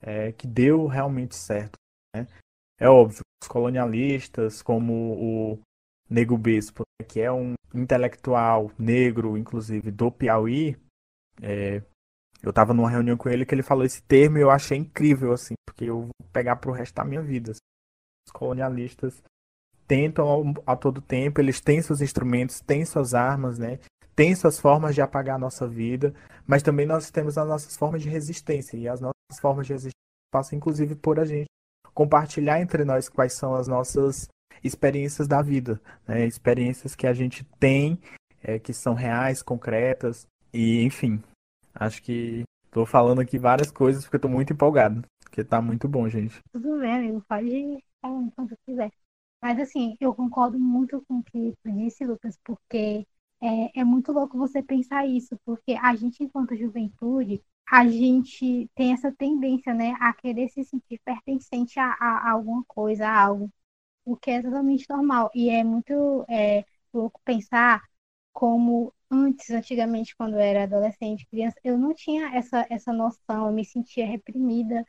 é, 0.02 0.34
que 0.34 0.46
deu 0.46 0.86
realmente 0.88 1.36
certo. 1.36 1.78
Né? 2.14 2.28
É 2.80 2.90
óbvio, 2.90 3.22
os 3.42 3.48
colonialistas, 3.48 4.62
como 4.62 4.94
o 4.94 5.60
Nego 6.10 6.38
Bispo, 6.38 6.84
que 7.08 7.22
é 7.22 7.32
um 7.32 7.54
intelectual 7.74 8.72
negro, 8.78 9.38
inclusive, 9.38 9.92
do 9.92 10.12
Piauí, 10.12 10.78
é, 11.42 11.82
eu 12.44 12.50
estava 12.50 12.74
numa 12.74 12.90
reunião 12.90 13.16
com 13.16 13.30
ele 13.30 13.46
que 13.46 13.56
ele 13.56 13.64
falou 13.64 13.86
esse 13.86 14.04
termo 14.04 14.38
e 14.38 14.42
eu 14.42 14.52
achei 14.52 14.78
incrível, 14.78 15.32
assim, 15.32 15.54
porque 15.66 15.86
eu 15.86 16.02
vou 16.02 16.10
pegar 16.34 16.58
pro 16.58 16.74
resto 16.74 16.94
da 16.94 17.06
minha 17.06 17.22
vida. 17.22 17.52
Assim. 17.52 17.62
Os 18.28 18.34
colonialistas 18.34 19.24
tentam 19.88 20.54
a 20.66 20.76
todo 20.76 21.02
tempo, 21.02 21.40
eles 21.40 21.62
têm 21.62 21.82
seus 21.82 22.02
instrumentos, 22.02 22.60
têm 22.60 22.86
suas 22.86 23.14
armas, 23.14 23.58
né? 23.58 23.80
Têm 24.14 24.36
suas 24.36 24.60
formas 24.60 24.94
de 24.94 25.02
apagar 25.02 25.38
a 25.38 25.40
nossa 25.40 25.68
vida, 25.68 26.14
mas 26.46 26.62
também 26.62 26.86
nós 26.86 27.10
temos 27.10 27.38
as 27.38 27.48
nossas 27.48 27.78
formas 27.78 28.02
de 28.02 28.10
resistência. 28.10 28.78
E 28.78 28.88
as 28.88 29.00
nossas 29.00 29.40
formas 29.40 29.66
de 29.66 29.74
resistência 29.74 29.94
passam, 30.32 30.58
inclusive, 30.58 30.96
por 30.96 31.20
a 31.20 31.26
gente 31.26 31.48
compartilhar 31.94 32.60
entre 32.60 32.84
nós 32.84 33.08
quais 33.08 33.34
são 33.34 33.56
as 33.56 33.68
nossas 33.68 34.28
experiências 34.64 35.28
da 35.28 35.42
vida, 35.42 35.82
né? 36.08 36.26
Experiências 36.26 36.96
que 36.96 37.08
a 37.08 37.14
gente 37.14 37.44
tem, 37.60 38.00
é, 38.42 38.60
que 38.60 38.74
são 38.74 38.94
reais, 38.94 39.42
concretas, 39.42 40.28
e 40.54 40.84
enfim, 40.84 41.22
acho 41.74 42.02
que 42.04 42.44
tô 42.70 42.86
falando 42.86 43.22
aqui 43.22 43.38
várias 43.38 43.72
coisas 43.72 44.04
porque 44.04 44.20
tô 44.20 44.28
muito 44.28 44.54
empolgado, 44.54 45.04
porque 45.24 45.44
tá 45.44 45.62
muito 45.62 45.88
bom, 45.88 46.08
gente. 46.10 46.40
Tudo 46.52 46.80
bem, 46.80 46.96
amigo, 46.96 47.24
pode 47.28 47.84
falar 48.02 48.30
quando 48.36 48.56
quiser. 48.66 48.92
Mas 49.42 49.60
assim, 49.60 49.98
eu 50.00 50.14
concordo 50.14 50.58
muito 50.60 51.04
com 51.08 51.20
o 51.20 51.24
que 51.24 51.54
tu 51.64 51.72
disse, 51.72 52.06
Lucas, 52.06 52.38
porque 52.44 53.06
é, 53.42 53.82
é 53.82 53.84
muito 53.84 54.12
louco 54.12 54.38
você 54.38 54.64
pensar 54.64 55.06
isso, 55.06 55.38
porque 55.46 55.74
a 55.74 55.96
gente, 55.96 56.24
enquanto 56.24 56.56
juventude, 56.56 57.42
a 57.70 57.88
gente 57.88 58.70
tem 58.76 58.94
essa 58.94 59.12
tendência, 59.12 59.74
né, 59.74 59.96
a 60.00 60.14
querer 60.14 60.50
se 60.50 60.64
sentir 60.64 61.00
pertencente 61.04 61.80
a, 61.80 61.88
a, 62.00 62.30
a 62.30 62.32
alguma 62.32 62.64
coisa, 62.66 63.08
a 63.08 63.22
algo, 63.22 63.50
o 64.06 64.16
que 64.18 64.32
é 64.32 64.42
totalmente 64.42 64.86
normal. 64.90 65.32
E 65.34 65.50
é 65.50 65.64
muito 65.64 66.26
é, 66.30 66.66
louco 66.94 67.22
pensar 67.24 67.82
como 68.34 68.94
antes, 69.12 69.52
antigamente, 69.52 70.16
quando 70.16 70.34
eu 70.36 70.40
era 70.40 70.64
adolescente, 70.64 71.28
criança, 71.28 71.60
eu 71.64 71.78
não 71.78 71.94
tinha 71.94 72.36
essa, 72.36 72.66
essa 72.70 72.92
noção, 72.94 73.48
eu 73.48 73.54
me 73.54 73.66
sentia 73.66 74.06
reprimida, 74.06 74.84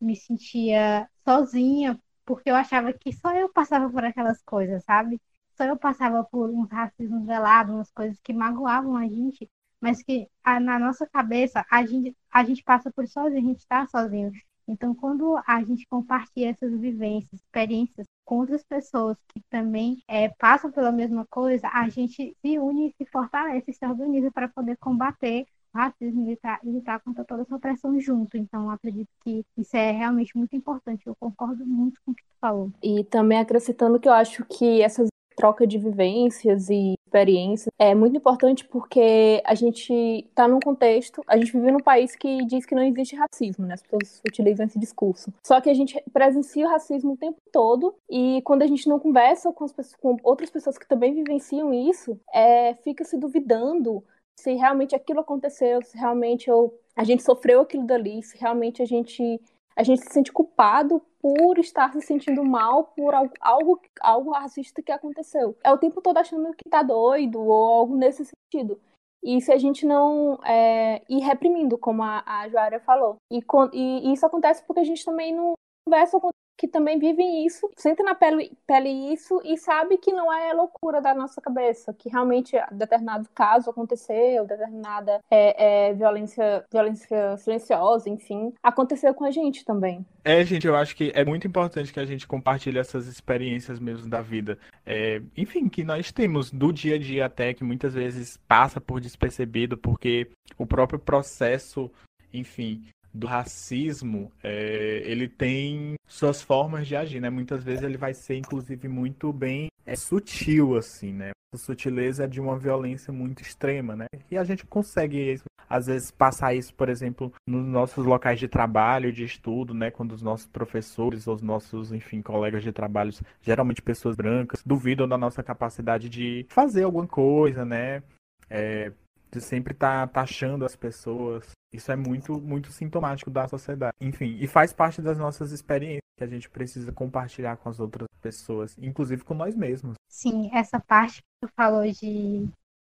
me 0.00 0.16
sentia 0.16 1.08
sozinha 1.24 2.00
porque 2.24 2.50
eu 2.50 2.54
achava 2.56 2.92
que 2.92 3.12
só 3.12 3.34
eu 3.34 3.48
passava 3.50 3.90
por 3.90 4.04
aquelas 4.04 4.42
coisas, 4.42 4.84
sabe? 4.84 5.20
Só 5.56 5.64
eu 5.64 5.78
passava 5.78 6.22
por 6.24 6.50
uns 6.50 6.68
racismos 6.70 7.24
velados, 7.26 7.74
umas 7.74 7.90
coisas 7.90 8.20
que 8.20 8.34
magoavam 8.34 8.96
a 8.96 9.04
gente, 9.08 9.50
mas 9.80 10.02
que 10.02 10.28
a, 10.44 10.60
na 10.60 10.78
nossa 10.78 11.06
cabeça 11.06 11.64
a 11.70 11.86
gente, 11.86 12.14
a 12.30 12.44
gente 12.44 12.62
passa 12.62 12.92
por 12.92 13.08
sozinho, 13.08 13.38
a 13.38 13.48
gente 13.48 13.60
está 13.60 13.86
sozinho. 13.86 14.30
Então, 14.68 14.94
quando 14.94 15.40
a 15.46 15.62
gente 15.64 15.86
compartilha 15.88 16.50
essas 16.50 16.78
vivências, 16.78 17.40
experiências 17.40 18.06
com 18.24 18.40
outras 18.40 18.62
pessoas 18.62 19.16
que 19.28 19.40
também 19.48 20.02
é, 20.06 20.28
passam 20.28 20.70
pela 20.70 20.92
mesma 20.92 21.26
coisa, 21.30 21.68
a 21.72 21.88
gente 21.88 22.36
se 22.40 22.58
une, 22.58 22.94
se 22.98 23.06
fortalece, 23.06 23.72
se 23.72 23.86
organiza 23.86 24.30
para 24.30 24.48
poder 24.48 24.76
combater 24.76 25.46
racismo 25.74 26.22
e 26.22 26.30
lutar, 26.30 26.60
lutar 26.64 27.00
contra 27.00 27.24
toda 27.24 27.42
essa 27.42 27.56
opressão 27.56 27.98
junto. 28.00 28.36
Então, 28.36 28.70
acredito 28.70 29.08
que 29.22 29.44
isso 29.56 29.76
é 29.76 29.90
realmente 29.90 30.36
muito 30.36 30.54
importante. 30.54 31.06
Eu 31.06 31.16
concordo 31.18 31.64
muito 31.64 32.00
com 32.04 32.12
o 32.12 32.14
que 32.14 32.22
tu 32.22 32.36
falou. 32.40 32.72
E 32.82 33.04
também 33.04 33.38
acrescentando 33.38 33.98
que 33.98 34.08
eu 34.08 34.12
acho 34.12 34.44
que 34.44 34.82
essas 34.82 35.08
troca 35.38 35.64
de 35.64 35.78
vivências 35.78 36.68
e 36.68 36.94
experiências 37.08 37.72
é 37.78 37.94
muito 37.94 38.16
importante 38.16 38.64
porque 38.64 39.42
a 39.44 39.54
gente 39.54 39.92
está 39.92 40.46
num 40.46 40.60
contexto, 40.60 41.22
a 41.26 41.36
gente 41.36 41.52
vive 41.52 41.72
num 41.72 41.80
país 41.80 42.14
que 42.14 42.44
diz 42.44 42.66
que 42.66 42.74
não 42.74 42.82
existe 42.82 43.16
racismo, 43.16 43.66
né? 43.66 43.74
As 43.74 43.82
pessoas 43.82 44.20
utilizam 44.26 44.66
esse 44.66 44.78
discurso. 44.78 45.32
Só 45.42 45.60
que 45.60 45.70
a 45.70 45.74
gente 45.74 46.00
presencia 46.12 46.66
o 46.66 46.70
racismo 46.70 47.12
o 47.12 47.16
tempo 47.16 47.40
todo 47.52 47.94
e 48.08 48.42
quando 48.42 48.62
a 48.62 48.66
gente 48.66 48.88
não 48.88 48.98
conversa 48.98 49.52
com, 49.52 49.66
pessoas, 49.66 49.94
com 49.96 50.16
outras 50.22 50.50
pessoas 50.50 50.76
que 50.76 50.86
também 50.86 51.14
vivenciam 51.14 51.72
isso, 51.72 52.18
é, 52.32 52.74
fica 52.74 53.04
se 53.04 53.16
duvidando 53.16 54.04
se 54.38 54.54
realmente 54.54 54.94
aquilo 54.94 55.20
aconteceu, 55.20 55.82
se 55.82 55.98
realmente 55.98 56.48
eu, 56.48 56.72
a 56.94 57.02
gente 57.02 57.24
sofreu 57.24 57.60
aquilo 57.60 57.84
dali, 57.84 58.22
se 58.22 58.38
realmente 58.38 58.80
a 58.80 58.86
gente 58.86 59.40
a 59.78 59.84
gente 59.84 60.02
se 60.02 60.12
sente 60.12 60.32
culpado 60.32 61.00
por 61.20 61.56
estar 61.56 61.92
se 61.92 62.02
sentindo 62.02 62.44
mal 62.44 62.84
por 62.96 63.14
algo, 63.14 63.32
algo, 63.40 63.80
algo 64.00 64.32
racista 64.32 64.82
que 64.82 64.90
aconteceu. 64.90 65.56
É 65.62 65.72
o 65.72 65.78
tempo 65.78 66.02
todo 66.02 66.18
achando 66.18 66.52
que 66.52 66.68
tá 66.68 66.82
doido 66.82 67.40
ou 67.40 67.52
algo 67.52 67.96
nesse 67.96 68.24
sentido. 68.24 68.80
E 69.22 69.40
se 69.40 69.52
a 69.52 69.56
gente 69.56 69.86
não 69.86 70.34
é, 70.44 71.00
ir 71.08 71.20
reprimindo, 71.20 71.78
como 71.78 72.02
a, 72.02 72.24
a 72.26 72.48
Joária 72.48 72.80
falou. 72.80 73.18
E, 73.30 73.38
e, 73.72 74.08
e, 74.08 74.12
isso 74.12 74.26
acontece 74.26 74.64
porque 74.66 74.80
a 74.80 74.84
gente 74.84 75.04
também 75.04 75.32
não 75.32 75.52
conversa 75.86 76.18
com 76.18 76.30
que 76.58 76.66
também 76.66 76.98
vivem 76.98 77.46
isso, 77.46 77.70
sentem 77.76 78.04
na 78.04 78.16
pele, 78.16 78.50
pele 78.66 78.88
isso 79.12 79.40
e 79.44 79.56
sabe 79.56 79.96
que 79.96 80.12
não 80.12 80.32
é 80.32 80.52
loucura 80.52 81.00
da 81.00 81.14
nossa 81.14 81.40
cabeça, 81.40 81.94
que 81.94 82.08
realmente 82.08 82.56
determinado 82.72 83.28
caso 83.32 83.70
aconteceu, 83.70 84.44
determinada 84.44 85.20
é, 85.30 85.90
é, 85.90 85.94
violência, 85.94 86.64
violência 86.70 87.36
silenciosa, 87.36 88.10
enfim, 88.10 88.52
aconteceu 88.60 89.14
com 89.14 89.24
a 89.24 89.30
gente 89.30 89.64
também. 89.64 90.04
É, 90.24 90.44
gente, 90.44 90.66
eu 90.66 90.74
acho 90.74 90.96
que 90.96 91.12
é 91.14 91.24
muito 91.24 91.46
importante 91.46 91.92
que 91.92 92.00
a 92.00 92.04
gente 92.04 92.26
compartilhe 92.26 92.78
essas 92.78 93.06
experiências 93.06 93.78
mesmo 93.78 94.10
da 94.10 94.20
vida. 94.20 94.58
É, 94.84 95.22
enfim, 95.36 95.68
que 95.68 95.84
nós 95.84 96.10
temos 96.10 96.50
do 96.50 96.72
dia 96.72 96.96
a 96.96 96.98
dia 96.98 97.26
até, 97.26 97.54
que 97.54 97.62
muitas 97.62 97.94
vezes 97.94 98.36
passa 98.48 98.80
por 98.80 99.00
despercebido, 99.00 99.78
porque 99.78 100.28
o 100.58 100.66
próprio 100.66 100.98
processo, 100.98 101.90
enfim, 102.32 102.82
do 103.12 103.26
racismo, 103.26 104.30
é, 104.42 105.02
ele 105.04 105.28
tem 105.28 105.94
suas 106.06 106.42
formas 106.42 106.86
de 106.86 106.96
agir, 106.96 107.20
né? 107.20 107.30
Muitas 107.30 107.62
vezes 107.64 107.82
ele 107.82 107.96
vai 107.96 108.14
ser, 108.14 108.36
inclusive, 108.36 108.88
muito 108.88 109.32
bem 109.32 109.68
é, 109.84 109.96
sutil, 109.96 110.76
assim, 110.76 111.12
né? 111.12 111.30
A 111.54 111.56
sutileza 111.56 112.24
é 112.24 112.26
de 112.26 112.40
uma 112.40 112.58
violência 112.58 113.12
muito 113.12 113.40
extrema, 113.40 113.96
né? 113.96 114.06
E 114.30 114.36
a 114.36 114.44
gente 114.44 114.66
consegue, 114.66 115.40
às 115.68 115.86
vezes, 115.86 116.10
passar 116.10 116.54
isso, 116.54 116.74
por 116.74 116.90
exemplo, 116.90 117.32
nos 117.46 117.66
nossos 117.66 118.04
locais 118.04 118.38
de 118.38 118.46
trabalho, 118.46 119.10
de 119.10 119.24
estudo, 119.24 119.72
né? 119.72 119.90
Quando 119.90 120.12
os 120.12 120.22
nossos 120.22 120.46
professores 120.46 121.26
os 121.26 121.40
nossos, 121.40 121.90
enfim, 121.90 122.20
colegas 122.20 122.62
de 122.62 122.70
trabalho, 122.70 123.12
geralmente 123.40 123.80
pessoas 123.80 124.14
brancas, 124.14 124.62
duvidam 124.64 125.08
da 125.08 125.16
nossa 125.16 125.42
capacidade 125.42 126.10
de 126.10 126.44
fazer 126.50 126.82
alguma 126.82 127.06
coisa, 127.06 127.64
né? 127.64 128.02
É, 128.50 128.92
de 129.30 129.40
sempre 129.40 129.72
estar 129.72 130.06
tá 130.06 130.12
taxando 130.12 130.64
as 130.64 130.76
pessoas. 130.76 131.50
Isso 131.72 131.92
é 131.92 131.96
muito, 131.96 132.40
muito 132.40 132.72
sintomático 132.72 133.30
da 133.30 133.46
sociedade. 133.46 133.94
Enfim, 134.00 134.36
e 134.40 134.46
faz 134.46 134.72
parte 134.72 135.02
das 135.02 135.18
nossas 135.18 135.52
experiências 135.52 136.02
que 136.16 136.24
a 136.24 136.26
gente 136.26 136.48
precisa 136.48 136.92
compartilhar 136.92 137.56
com 137.56 137.68
as 137.68 137.78
outras 137.78 138.08
pessoas, 138.20 138.76
inclusive 138.78 139.22
com 139.22 139.34
nós 139.34 139.54
mesmos. 139.54 139.94
Sim, 140.08 140.50
essa 140.52 140.80
parte 140.80 141.16
que 141.16 141.46
tu 141.46 141.52
falou 141.54 141.84
de, 141.84 142.48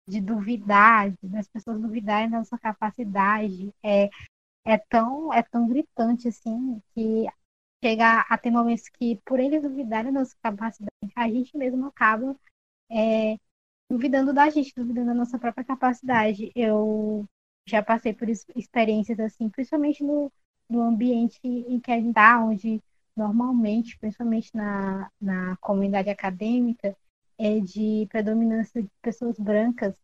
de 0.09 0.21
duvidar, 0.21 1.13
das 1.23 1.49
pessoas 1.49 1.81
duvidarem 1.81 2.31
da 2.31 2.39
nossa 2.39 2.59
capacidade, 2.59 3.73
é, 3.83 4.11
é, 4.65 4.79
tão, 4.79 5.33
é 5.33 5.43
tão 5.43 5.67
gritante 5.67 6.29
assim 6.29 6.81
que 6.95 7.27
chega 7.83 8.21
a 8.29 8.39
ter 8.39 8.51
momentos 8.51 8.89
que, 8.89 9.21
por 9.25 9.41
eles 9.41 9.63
duvidarem 9.63 10.13
da 10.13 10.21
nossa 10.21 10.37
capacidade, 10.43 10.91
a 11.15 11.29
gente 11.29 11.57
mesmo 11.57 11.87
acaba 11.87 12.37
é, 12.91 13.37
duvidando 13.91 14.33
da 14.33 14.49
gente, 14.51 14.73
duvidando 14.75 15.09
da 15.09 15.15
nossa 15.15 15.39
própria 15.39 15.65
capacidade. 15.65 16.51
Eu 16.55 17.27
já 17.67 17.83
passei 17.83 18.13
por 18.13 18.29
experiências 18.29 19.19
assim, 19.21 19.49
principalmente 19.49 20.03
no, 20.03 20.33
no 20.69 20.83
ambiente 20.83 21.39
em 21.45 21.81
que 21.81 21.91
a 21.91 21.97
gente 21.97 22.09
está, 22.11 22.43
onde 22.45 22.83
normalmente, 23.17 23.99
principalmente 23.99 24.51
na, 24.55 25.11
na 25.21 25.57
comunidade 25.57 26.11
acadêmica, 26.11 26.97
é 27.39 27.61
de 27.61 28.07
predominância 28.11 28.83
de 28.83 28.91
pessoas 29.03 29.39
brancas. 29.39 29.95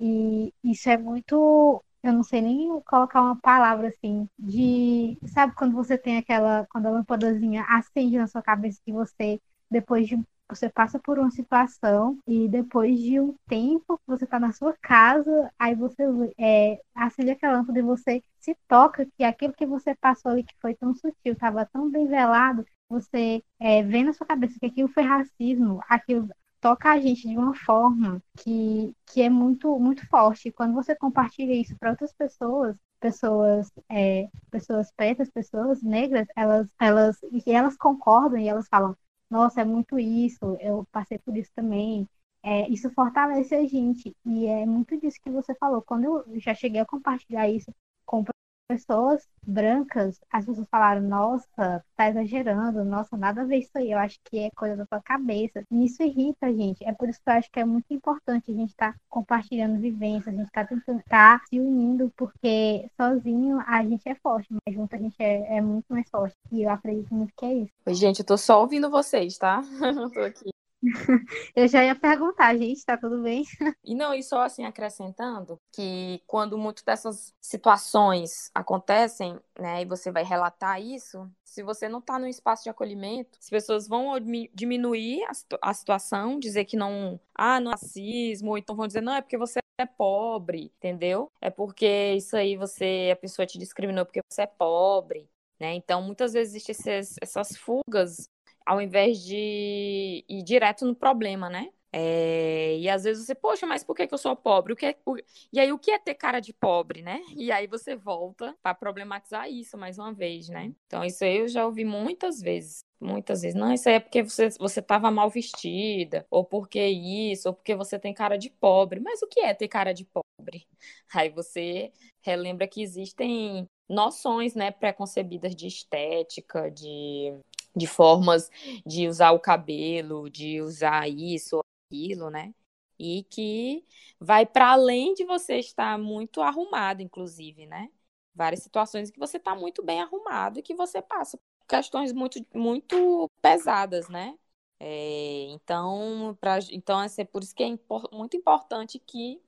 E 0.00 0.52
isso 0.62 0.88
é 0.88 0.96
muito, 0.96 1.82
eu 2.02 2.12
não 2.12 2.22
sei 2.22 2.40
nem 2.42 2.80
colocar 2.82 3.22
uma 3.22 3.36
palavra 3.40 3.88
assim, 3.88 4.28
de, 4.38 5.18
sabe 5.28 5.54
quando 5.54 5.74
você 5.74 5.96
tem 5.98 6.18
aquela, 6.18 6.66
quando 6.70 6.86
a 6.86 6.90
lâmpadazinha 6.90 7.64
acende 7.68 8.16
na 8.18 8.26
sua 8.26 8.42
cabeça 8.42 8.80
que 8.84 8.92
você, 8.92 9.40
depois 9.70 10.08
de 10.08 10.18
você 10.48 10.68
passa 10.68 10.98
por 10.98 11.18
uma 11.18 11.30
situação 11.30 12.18
e 12.26 12.48
depois 12.48 12.98
de 13.00 13.18
um 13.20 13.34
tempo 13.48 14.00
você 14.06 14.24
está 14.24 14.38
na 14.38 14.52
sua 14.52 14.74
casa, 14.80 15.50
aí 15.58 15.74
você 15.74 16.02
é, 16.38 16.80
acende 16.94 17.30
aquela 17.30 17.58
lâmpada 17.58 17.78
e 17.78 17.82
você 17.82 18.22
se 18.38 18.56
toca 18.68 19.06
que 19.16 19.24
aquilo 19.24 19.54
que 19.54 19.66
você 19.66 19.94
passou 19.94 20.30
ali 20.32 20.44
que 20.44 20.54
foi 20.60 20.74
tão 20.74 20.94
sutil, 20.94 21.32
estava 21.32 21.64
tão 21.66 21.90
bem 21.90 22.06
velado, 22.06 22.64
você 22.88 23.42
é, 23.58 23.82
vê 23.82 24.02
na 24.02 24.12
sua 24.12 24.26
cabeça 24.26 24.58
que 24.60 24.66
aquilo 24.66 24.88
foi 24.88 25.02
racismo, 25.02 25.80
aquilo 25.88 26.28
toca 26.60 26.90
a 26.90 27.00
gente 27.00 27.28
de 27.28 27.36
uma 27.36 27.54
forma 27.54 28.22
que, 28.38 28.94
que 29.06 29.20
é 29.22 29.28
muito 29.28 29.78
muito 29.78 30.06
forte. 30.08 30.50
Quando 30.50 30.74
você 30.74 30.94
compartilha 30.96 31.52
isso 31.54 31.76
para 31.78 31.90
outras 31.90 32.12
pessoas, 32.14 32.74
pessoas 33.00 33.70
é, 33.90 34.28
pessoas 34.50 34.90
pretas, 34.92 35.30
pessoas 35.30 35.82
negras, 35.82 36.26
elas 36.36 36.66
elas 36.80 37.18
e 37.30 37.52
elas 37.52 37.76
concordam 37.76 38.38
e 38.38 38.48
elas 38.48 38.66
falam 38.68 38.96
nossa, 39.30 39.60
é 39.62 39.64
muito 39.64 39.98
isso, 39.98 40.56
eu 40.60 40.86
passei 40.92 41.18
por 41.18 41.36
isso 41.36 41.50
também. 41.54 42.08
É, 42.42 42.68
isso 42.68 42.90
fortalece 42.90 43.54
a 43.54 43.66
gente. 43.66 44.14
E 44.24 44.46
é 44.46 44.66
muito 44.66 44.98
disso 45.00 45.18
que 45.22 45.30
você 45.30 45.54
falou. 45.54 45.82
Quando 45.82 46.04
eu 46.04 46.40
já 46.40 46.54
cheguei 46.54 46.80
a 46.80 46.86
compartilhar 46.86 47.48
isso 47.48 47.72
com 48.04 48.22
pessoas 48.66 49.26
brancas, 49.46 50.18
as 50.30 50.46
pessoas 50.46 50.66
falaram, 50.70 51.02
nossa, 51.02 51.84
tá 51.96 52.08
exagerando, 52.08 52.84
nossa, 52.84 53.16
nada 53.16 53.42
a 53.42 53.44
ver 53.44 53.58
isso 53.58 53.70
aí, 53.74 53.92
eu 53.92 53.98
acho 53.98 54.18
que 54.24 54.38
é 54.38 54.50
coisa 54.50 54.76
da 54.76 54.86
sua 54.86 55.00
cabeça. 55.02 55.62
E 55.70 55.84
isso 55.84 56.02
irrita 56.02 56.46
a 56.46 56.52
gente. 56.52 56.82
É 56.84 56.92
por 56.92 57.08
isso 57.08 57.20
que 57.22 57.30
eu 57.30 57.34
acho 57.34 57.50
que 57.50 57.60
é 57.60 57.64
muito 57.64 57.92
importante 57.92 58.50
a 58.50 58.54
gente 58.54 58.70
estar 58.70 58.92
tá 58.92 58.98
compartilhando 59.08 59.80
vivências, 59.80 60.34
a 60.34 60.36
gente 60.36 60.50
tá 60.50 60.64
tentando 60.64 61.02
tá 61.08 61.40
se 61.48 61.60
unindo, 61.60 62.12
porque 62.16 62.88
sozinho 63.00 63.62
a 63.66 63.82
gente 63.82 64.08
é 64.08 64.14
forte, 64.16 64.48
mas 64.50 64.74
junto 64.74 64.94
a 64.94 64.98
gente 64.98 65.16
é, 65.18 65.58
é 65.58 65.60
muito 65.60 65.86
mais 65.88 66.08
forte. 66.08 66.34
E 66.50 66.62
eu 66.62 66.70
acredito 66.70 67.14
muito 67.14 67.32
que 67.36 67.44
é 67.44 67.54
isso. 67.54 67.72
Gente, 67.88 68.20
eu 68.20 68.26
tô 68.26 68.36
só 68.36 68.60
ouvindo 68.60 68.90
vocês, 68.90 69.36
tá? 69.36 69.62
tô 70.14 70.20
aqui. 70.20 70.54
Eu 71.56 71.66
já 71.68 71.84
ia 71.84 71.94
perguntar, 71.94 72.56
gente, 72.56 72.84
tá 72.84 72.96
tudo 72.96 73.22
bem? 73.22 73.44
E 73.82 73.94
não, 73.94 74.14
e 74.14 74.22
só 74.22 74.42
assim 74.42 74.64
acrescentando 74.64 75.60
que 75.72 76.22
quando 76.26 76.58
muitas 76.58 76.84
dessas 76.84 77.34
situações 77.40 78.50
acontecem, 78.54 79.38
né, 79.58 79.82
e 79.82 79.84
você 79.84 80.10
vai 80.10 80.24
relatar 80.24 80.80
isso, 80.80 81.30
se 81.44 81.62
você 81.62 81.88
não 81.88 82.00
tá 82.00 82.18
num 82.18 82.26
espaço 82.26 82.64
de 82.64 82.70
acolhimento, 82.70 83.38
as 83.40 83.48
pessoas 83.48 83.86
vão 83.88 84.12
diminuir 84.52 85.22
a, 85.24 85.70
a 85.70 85.74
situação, 85.74 86.38
dizer 86.38 86.64
que 86.64 86.76
não, 86.76 87.20
ah, 87.34 87.60
não 87.60 87.70
é 87.70 87.74
racismo, 87.74 88.50
ou 88.50 88.58
então 88.58 88.76
vão 88.76 88.86
dizer, 88.86 89.00
não, 89.00 89.14
é 89.14 89.22
porque 89.22 89.38
você 89.38 89.60
é 89.78 89.86
pobre, 89.86 90.72
entendeu? 90.76 91.30
É 91.40 91.50
porque 91.50 92.14
isso 92.16 92.36
aí 92.36 92.56
você, 92.56 93.10
a 93.12 93.16
pessoa 93.16 93.46
te 93.46 93.58
discriminou 93.58 94.04
porque 94.04 94.20
você 94.28 94.42
é 94.42 94.46
pobre, 94.46 95.28
né? 95.58 95.74
Então, 95.74 96.02
muitas 96.02 96.32
vezes 96.32 96.54
existem 96.54 96.94
essas 97.22 97.56
fugas 97.56 98.28
ao 98.64 98.80
invés 98.80 99.22
de 99.22 100.24
ir 100.28 100.42
direto 100.42 100.84
no 100.86 100.94
problema, 100.94 101.48
né? 101.48 101.70
É, 101.96 102.76
e 102.76 102.88
às 102.88 103.04
vezes 103.04 103.24
você, 103.24 103.36
poxa, 103.36 103.64
mas 103.66 103.84
por 103.84 103.94
que, 103.94 104.04
que 104.08 104.12
eu 104.12 104.18
sou 104.18 104.34
pobre? 104.34 104.72
O 104.72 104.76
que 104.76 104.86
é, 104.86 104.96
o... 105.06 105.16
E 105.52 105.60
aí, 105.60 105.70
o 105.70 105.78
que 105.78 105.92
é 105.92 105.98
ter 105.98 106.14
cara 106.14 106.40
de 106.40 106.52
pobre, 106.52 107.02
né? 107.02 107.22
E 107.36 107.52
aí 107.52 107.68
você 107.68 107.94
volta 107.94 108.52
para 108.60 108.74
problematizar 108.74 109.48
isso 109.48 109.78
mais 109.78 109.96
uma 109.96 110.12
vez, 110.12 110.48
né? 110.48 110.72
Então, 110.88 111.04
isso 111.04 111.22
aí 111.22 111.38
eu 111.38 111.46
já 111.46 111.64
ouvi 111.64 111.84
muitas 111.84 112.40
vezes. 112.40 112.84
Muitas 113.00 113.42
vezes, 113.42 113.54
não, 113.54 113.72
isso 113.72 113.88
aí 113.88 113.96
é 113.96 114.00
porque 114.00 114.24
você, 114.24 114.48
você 114.58 114.82
tava 114.82 115.08
mal 115.08 115.30
vestida, 115.30 116.26
ou 116.28 116.44
porque 116.44 116.84
isso, 116.84 117.48
ou 117.48 117.54
porque 117.54 117.76
você 117.76 117.96
tem 117.96 118.12
cara 118.12 118.36
de 118.36 118.50
pobre. 118.50 118.98
Mas 118.98 119.22
o 119.22 119.28
que 119.28 119.38
é 119.38 119.54
ter 119.54 119.68
cara 119.68 119.92
de 119.92 120.04
pobre? 120.04 120.66
Aí 121.14 121.28
você 121.28 121.92
relembra 122.22 122.66
que 122.66 122.82
existem 122.82 123.68
noções, 123.88 124.54
né, 124.56 124.72
preconcebidas 124.72 125.54
de 125.54 125.68
estética, 125.68 126.70
de 126.70 127.34
de 127.76 127.86
formas 127.86 128.50
de 128.86 129.08
usar 129.08 129.32
o 129.32 129.40
cabelo, 129.40 130.30
de 130.30 130.60
usar 130.62 131.08
isso 131.08 131.56
ou 131.56 131.64
aquilo, 131.88 132.30
né? 132.30 132.54
E 132.98 133.24
que 133.24 133.84
vai 134.20 134.46
para 134.46 134.72
além 134.72 135.14
de 135.14 135.24
você 135.24 135.58
estar 135.58 135.98
muito 135.98 136.40
arrumado, 136.40 137.02
inclusive, 137.02 137.66
né? 137.66 137.90
Várias 138.34 138.62
situações 138.62 139.10
que 139.10 139.18
você 139.18 139.36
está 139.36 139.54
muito 139.54 139.82
bem 139.82 140.00
arrumado 140.00 140.58
e 140.58 140.62
que 140.62 140.74
você 140.74 141.02
passa 141.02 141.38
questões 141.68 142.12
muito, 142.12 142.44
muito 142.54 143.30
pesadas, 143.40 144.08
né? 144.08 144.38
É, 144.78 145.46
então, 145.50 146.36
pra, 146.40 146.58
então 146.70 147.00
é 147.02 147.24
por 147.24 147.42
isso 147.42 147.54
que 147.54 147.62
é 147.62 147.66
impor, 147.66 148.08
muito 148.12 148.36
importante 148.36 148.98
que 148.98 149.40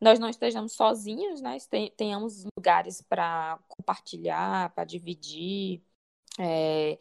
nós 0.00 0.18
não 0.18 0.28
estejamos 0.28 0.72
sozinhos, 0.72 1.40
né? 1.40 1.56
Tenhamos 1.96 2.44
lugares 2.56 3.00
para 3.02 3.58
compartilhar, 3.68 4.70
para 4.74 4.84
dividir, 4.84 5.82
é, 6.38 6.98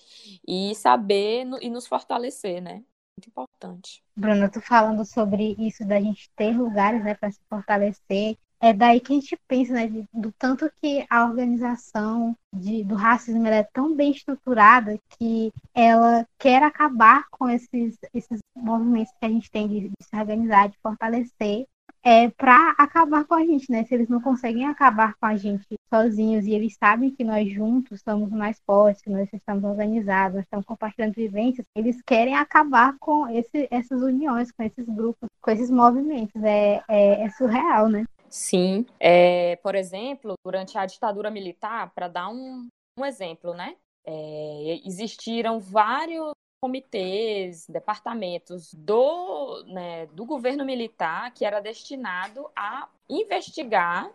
e 0.48 0.74
saber 0.76 1.46
no, 1.46 1.62
e 1.62 1.70
nos 1.70 1.88
fortalecer, 1.88 2.62
né? 2.62 2.84
Muito 3.18 3.30
importante. 3.30 4.04
Bruna, 4.16 4.50
tu 4.50 4.60
falando 4.62 5.06
sobre 5.06 5.56
isso 5.60 5.86
da 5.86 6.00
gente 6.00 6.30
ter 6.36 6.56
lugares, 6.56 7.04
né, 7.04 7.14
para 7.14 7.32
se 7.32 7.40
fortalecer. 7.50 8.38
É 8.60 8.74
daí 8.74 9.02
que 9.02 9.12
a 9.12 9.16
gente 9.16 9.38
pensa, 9.48 9.74
né, 9.74 9.88
do 10.14 10.32
tanto 10.32 10.72
que 10.82 11.06
a 11.10 11.26
organização 11.26 12.36
de, 12.56 12.84
do 12.84 12.96
racismo 12.96 13.46
é 13.46 13.62
tão 13.62 13.94
bem 13.94 14.12
estruturada 14.12 14.98
que 15.10 15.52
ela 15.76 16.26
quer 16.40 16.64
acabar 16.64 17.28
com 17.30 17.50
esses, 17.50 17.98
esses 18.14 18.40
movimentos 18.56 19.12
que 19.20 19.26
a 19.26 19.30
gente 19.30 19.52
tem 19.52 19.68
de, 19.68 19.90
de 19.90 19.96
se 20.02 20.16
organizar, 20.16 20.70
de 20.70 20.78
fortalecer 20.82 21.68
é 22.04 22.30
para 22.30 22.72
acabar 22.78 23.24
com 23.26 23.34
a 23.34 23.46
gente, 23.46 23.72
né? 23.72 23.86
Se 23.86 23.96
eles 23.96 24.10
não 24.10 24.22
conseguem 24.22 24.68
acabar 24.68 25.16
com 25.16 25.26
a 25.26 25.38
gente 25.38 25.66
sozinhos 25.92 26.46
e 26.46 26.52
eles 26.52 26.76
sabem 26.78 27.12
que 27.12 27.24
nós 27.24 27.50
juntos 27.50 28.02
somos 28.02 28.30
mais 28.30 28.60
fortes, 28.66 29.02
que 29.02 29.10
nós 29.10 29.32
estamos 29.32 29.64
organizados, 29.64 30.36
nós 30.36 30.44
estamos 30.44 30.66
compartilhando 30.66 31.14
vivências, 31.14 31.66
eles 31.74 32.02
querem 32.02 32.36
acabar 32.36 32.98
com 33.00 33.28
esse, 33.30 33.68
essas 33.72 34.02
uniões, 34.02 34.52
com 34.52 34.64
esses 34.64 34.86
grupos, 34.86 35.30
com 35.42 35.52
esses 35.52 35.72
movimentos. 35.72 36.44
É, 36.44 36.84
é, 36.90 37.24
é 37.24 37.30
surreal, 37.30 37.88
né? 37.88 38.04
Sim. 38.30 38.86
É, 39.00 39.56
por 39.58 39.74
exemplo, 39.74 40.34
durante 40.44 40.78
a 40.78 40.86
ditadura 40.86 41.32
militar, 41.32 41.92
para 41.96 42.10
dar 42.10 42.28
um, 42.28 42.68
um 43.00 43.06
exemplo, 43.06 43.54
né? 43.54 43.76
É, 44.06 44.82
existiram 44.86 45.60
vários 45.60 46.34
comitês, 46.64 47.68
departamentos 47.68 48.74
do, 48.74 49.66
né, 49.66 50.06
do 50.06 50.26
governo 50.26 50.64
militar 50.64 51.30
que 51.34 51.44
era 51.44 51.60
destinado 51.60 52.50
a 52.56 52.88
investigar 53.10 54.10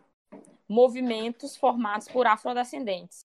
movimentos 0.67 1.59
formados 1.59 2.09
por 2.09 2.27
afrodescendentes. 2.27 3.21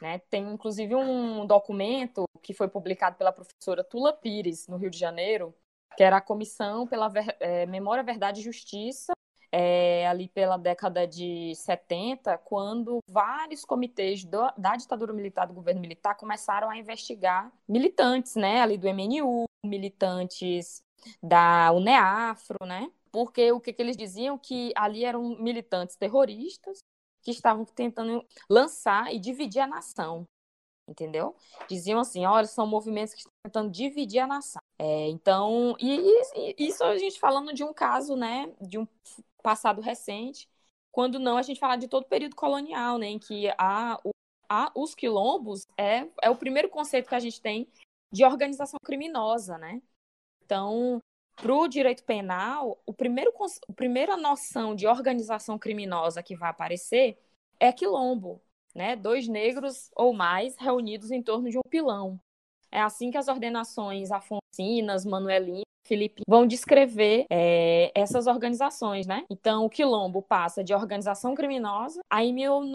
Né? 0.00 0.20
Tem 0.30 0.44
inclusive 0.48 0.94
um 0.94 1.44
documento 1.44 2.22
que 2.40 2.54
foi 2.54 2.68
publicado 2.68 3.16
pela 3.16 3.32
professora 3.32 3.82
Tula 3.82 4.12
Pires, 4.12 4.68
no 4.68 4.76
Rio 4.76 4.90
de 4.90 4.98
Janeiro, 4.98 5.52
que 5.96 6.04
era 6.04 6.18
a 6.18 6.20
Comissão 6.20 6.86
pela 6.86 7.08
Ver 7.08 7.36
é, 7.40 7.66
Memória, 7.66 8.04
Verdade 8.04 8.42
e 8.42 8.44
Justiça, 8.44 9.12
é, 9.52 10.08
ali 10.08 10.28
pela 10.28 10.56
década 10.56 11.06
de 11.06 11.54
70, 11.54 12.38
quando 12.38 13.00
vários 13.06 13.66
comitês 13.66 14.24
do, 14.24 14.50
da 14.56 14.74
ditadura 14.74 15.12
militar, 15.12 15.46
do 15.46 15.52
governo 15.52 15.80
militar, 15.80 16.16
começaram 16.16 16.70
a 16.70 16.78
investigar 16.78 17.52
militantes, 17.68 18.34
né, 18.34 18.62
ali 18.62 18.78
do 18.78 18.88
MNU, 18.88 19.44
militantes 19.64 20.82
da 21.22 21.70
UNEAFRO, 21.72 22.64
né, 22.64 22.90
porque 23.12 23.52
o 23.52 23.60
que, 23.60 23.74
que 23.74 23.82
eles 23.82 23.96
diziam? 23.96 24.38
Que 24.38 24.72
ali 24.74 25.04
eram 25.04 25.36
militantes 25.38 25.96
terroristas 25.96 26.78
que 27.22 27.30
estavam 27.30 27.64
tentando 27.66 28.24
lançar 28.48 29.14
e 29.14 29.18
dividir 29.18 29.60
a 29.60 29.66
nação, 29.66 30.26
entendeu? 30.88 31.36
Diziam 31.68 32.00
assim, 32.00 32.24
olha, 32.24 32.46
são 32.46 32.66
movimentos 32.66 33.12
que 33.12 33.20
estão 33.20 33.32
tentando 33.44 33.70
dividir 33.70 34.20
a 34.20 34.26
nação. 34.26 34.62
É, 34.78 35.08
então, 35.08 35.76
e, 35.78 36.00
e, 36.34 36.66
isso 36.66 36.82
a 36.82 36.96
gente 36.96 37.20
falando 37.20 37.52
de 37.52 37.62
um 37.62 37.72
caso, 37.72 38.16
né, 38.16 38.50
de 38.60 38.78
um 38.78 38.88
passado 39.42 39.80
recente, 39.80 40.48
quando 40.90 41.18
não 41.18 41.36
a 41.36 41.42
gente 41.42 41.60
fala 41.60 41.76
de 41.76 41.88
todo 41.88 42.04
o 42.04 42.08
período 42.08 42.36
colonial, 42.36 42.98
né, 42.98 43.06
em 43.08 43.18
que 43.18 43.48
o, 44.04 44.10
a, 44.48 44.70
os 44.74 44.94
quilombos 44.94 45.66
é, 45.78 46.06
é 46.22 46.30
o 46.30 46.36
primeiro 46.36 46.68
conceito 46.68 47.08
que 47.08 47.14
a 47.14 47.20
gente 47.20 47.40
tem 47.40 47.66
de 48.12 48.24
organização 48.24 48.78
criminosa, 48.84 49.56
né? 49.56 49.80
Então, 50.44 51.00
para 51.34 51.54
o 51.54 51.66
direito 51.66 52.04
penal, 52.04 52.78
o 52.84 52.92
primeiro, 52.92 53.32
a 53.68 53.72
primeira 53.72 54.16
noção 54.18 54.74
de 54.74 54.86
organização 54.86 55.58
criminosa 55.58 56.22
que 56.22 56.36
vai 56.36 56.50
aparecer 56.50 57.18
é 57.58 57.72
quilombo, 57.72 58.40
né? 58.74 58.94
Dois 58.94 59.26
negros 59.26 59.90
ou 59.96 60.12
mais 60.12 60.56
reunidos 60.58 61.10
em 61.10 61.22
torno 61.22 61.48
de 61.48 61.56
um 61.56 61.62
pilão. 61.70 62.20
É 62.70 62.80
assim 62.80 63.10
que 63.10 63.18
as 63.18 63.28
ordenações 63.28 64.10
afoncinas, 64.10 65.06
manuelinas, 65.06 65.64
Felipe, 65.84 66.22
vão 66.28 66.46
descrever 66.46 67.26
é, 67.30 67.90
essas 67.94 68.26
organizações, 68.26 69.06
né? 69.06 69.24
Então, 69.28 69.64
o 69.64 69.70
quilombo 69.70 70.22
passa 70.22 70.62
de 70.62 70.72
organização 70.72 71.34
criminosa, 71.34 72.00
aí 72.08 72.28
em 72.28 72.34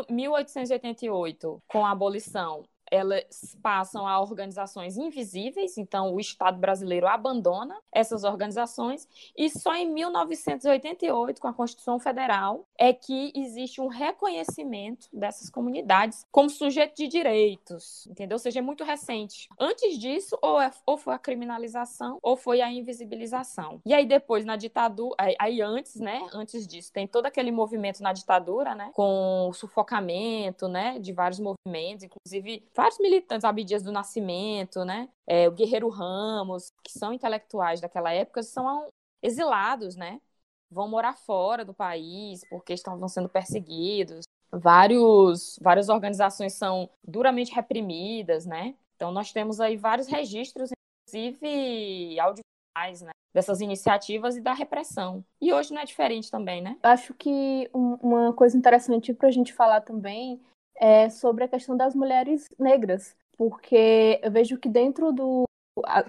1888, 0.09 1.61
com 1.67 1.85
a 1.85 1.91
abolição, 1.91 2.63
elas 2.91 3.57
passam 3.61 4.07
a 4.07 4.19
organizações 4.19 4.97
invisíveis, 4.97 5.77
então 5.77 6.13
o 6.13 6.19
Estado 6.19 6.57
brasileiro 6.57 7.07
abandona 7.07 7.77
essas 7.91 8.23
organizações, 8.23 9.07
e 9.35 9.49
só 9.49 9.75
em 9.75 9.89
1988, 9.89 11.41
com 11.41 11.47
a 11.47 11.53
Constituição 11.53 11.99
Federal, 11.99 12.65
é 12.77 12.93
que 12.93 13.31
existe 13.35 13.81
um 13.81 13.87
reconhecimento 13.87 15.07
dessas 15.11 15.49
comunidades 15.49 16.25
como 16.31 16.49
sujeito 16.49 16.95
de 16.95 17.07
direitos, 17.07 18.07
entendeu? 18.07 18.35
Ou 18.35 18.39
seja, 18.39 18.59
é 18.59 18.61
muito 18.61 18.83
recente. 18.83 19.49
Antes 19.59 19.97
disso, 19.97 20.37
ou, 20.41 20.61
é, 20.61 20.71
ou 20.85 20.97
foi 20.97 21.13
a 21.13 21.19
criminalização, 21.19 22.19
ou 22.21 22.35
foi 22.35 22.61
a 22.61 22.71
invisibilização. 22.71 23.81
E 23.85 23.93
aí 23.93 24.05
depois, 24.05 24.45
na 24.45 24.55
ditadura, 24.55 25.15
aí, 25.39 25.61
antes, 25.61 25.95
né, 25.95 26.27
antes 26.33 26.67
disso, 26.67 26.91
tem 26.91 27.07
todo 27.07 27.25
aquele 27.25 27.51
movimento 27.51 28.01
na 28.01 28.13
ditadura, 28.13 28.75
né, 28.75 28.91
com 28.93 29.47
o 29.49 29.53
sufocamento, 29.53 30.67
né, 30.67 30.99
de 30.99 31.11
vários 31.13 31.39
movimentos, 31.39 32.03
inclusive 32.03 32.63
vários 32.77 32.99
militantes, 32.99 33.43
Abdias 33.43 33.81
do 33.81 33.91
Nascimento, 33.91 34.85
né? 34.85 35.09
É, 35.25 35.47
o 35.49 35.51
Guerreiro 35.51 35.89
Ramos, 35.89 36.71
que 36.83 36.91
são 36.91 37.11
intelectuais 37.11 37.81
daquela 37.81 38.13
época, 38.13 38.43
são 38.43 38.87
exilados, 39.21 39.95
né? 39.95 40.21
Vão 40.69 40.87
morar 40.87 41.17
fora 41.17 41.65
do 41.65 41.73
país 41.73 42.41
porque 42.49 42.73
estão 42.73 43.07
sendo 43.07 43.27
perseguidos. 43.27 44.25
Vários, 44.51 45.57
várias 45.59 45.89
organizações 45.89 46.53
são 46.53 46.87
duramente 47.03 47.51
reprimidas, 47.51 48.45
né? 48.45 48.75
Então 48.95 49.11
nós 49.11 49.31
temos 49.31 49.59
aí 49.59 49.75
vários 49.75 50.07
registros, 50.07 50.69
inclusive 51.09 52.19
audiovisuais, 52.19 53.01
né? 53.01 53.11
Dessas 53.33 53.59
iniciativas 53.59 54.37
e 54.37 54.41
da 54.41 54.53
repressão. 54.53 55.25
E 55.41 55.51
hoje 55.51 55.73
não 55.73 55.81
é 55.81 55.85
diferente 55.85 56.29
também, 56.29 56.61
né? 56.61 56.77
Acho 56.83 57.13
que 57.15 57.69
uma 57.73 58.33
coisa 58.33 58.55
interessante 58.55 59.13
para 59.13 59.29
a 59.29 59.31
gente 59.31 59.51
falar 59.51 59.81
também 59.81 60.39
é 60.79 61.09
sobre 61.09 61.43
a 61.43 61.47
questão 61.47 61.75
das 61.75 61.95
mulheres 61.95 62.47
negras, 62.59 63.15
porque 63.37 64.19
eu 64.23 64.31
vejo 64.31 64.57
que 64.57 64.69
dentro 64.69 65.11
do 65.11 65.47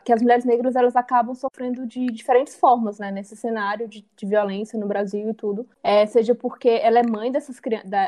que 0.05 0.13
as 0.13 0.23
mulheres 0.23 0.45
negras 0.45 0.77
elas 0.77 0.97
acabam 0.97 1.35
sofrendo 1.35 1.87
de 1.87 2.07
diferentes 2.07 2.57
formas, 2.57 2.99
né, 2.99 3.11
nesse 3.11 3.37
cenário 3.37 3.87
de, 3.87 4.07
de 4.17 4.27
violência 4.27 4.79
no 4.79 4.87
Brasil 4.87 5.29
e 5.29 5.35
tudo, 5.35 5.69
é, 5.83 6.07
seja 6.07 6.35
porque 6.35 6.69
ela 6.69 7.01
é 7.01 7.03
mãe 7.03 7.31
dessas 7.31 7.61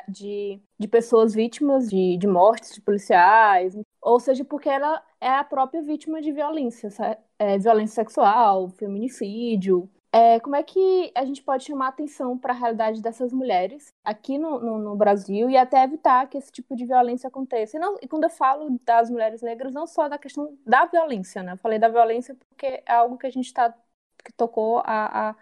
de, 0.09 0.61
de 0.79 0.89
pessoas 0.89 1.35
vítimas 1.35 1.89
de, 1.89 2.17
de 2.17 2.27
mortes 2.27 2.75
de 2.75 2.81
policiais, 2.81 3.77
ou 4.01 4.19
seja 4.19 4.45
porque 4.45 4.69
ela 4.69 5.03
é 5.21 5.29
a 5.29 5.45
própria 5.45 5.83
vítima 5.83 6.23
de 6.23 6.33
violência, 6.33 6.89
é, 7.39 7.59
violência 7.59 7.97
sexual, 7.97 8.71
feminicídio, 8.71 9.89
é, 10.13 10.41
como 10.41 10.57
é 10.57 10.63
que 10.63 11.13
a 11.15 11.25
gente 11.25 11.43
pode 11.43 11.65
chamar 11.65 11.89
atenção 11.89 12.37
para 12.37 12.53
a 12.53 12.57
realidade 12.57 13.01
dessas 13.01 13.33
mulheres 13.33 13.95
aqui 14.05 14.39
no, 14.39 14.59
no, 14.59 14.79
no, 14.79 14.97
Brasil 14.97 15.49
e 15.49 15.57
até 15.57 15.85
evitar 15.85 16.29
que 16.29 16.37
esse 16.37 16.51
tipo 16.51 16.75
de 16.75 16.85
violência 16.85 17.29
aconteça? 17.29 17.77
E, 17.77 17.81
não, 17.81 17.97
e, 18.03 18.09
quando 18.09 18.25
eu 18.25 18.31
falo 18.31 18.81
das 18.85 19.09
mulheres 19.09 19.41
negras, 19.41 19.73
não 19.73 19.87
só 19.87 20.09
da 20.09 20.19
questão 20.19 20.57
da 20.67 20.87
violência, 20.87 21.43
né? 21.45 21.53
Eu 21.53 21.59
falei 21.59 21.79
da 21.79 21.89
violência 21.89 22.35
porque 22.49 22.83
é 22.85 22.93
algo 22.93 23.17
que 23.17 23.27
a 23.27 23.31
gente 23.31 23.53
tá, 23.55 23.73
que 24.25 24.33
tocou 24.33 24.79
a, 24.85 25.31
a, 25.31 25.37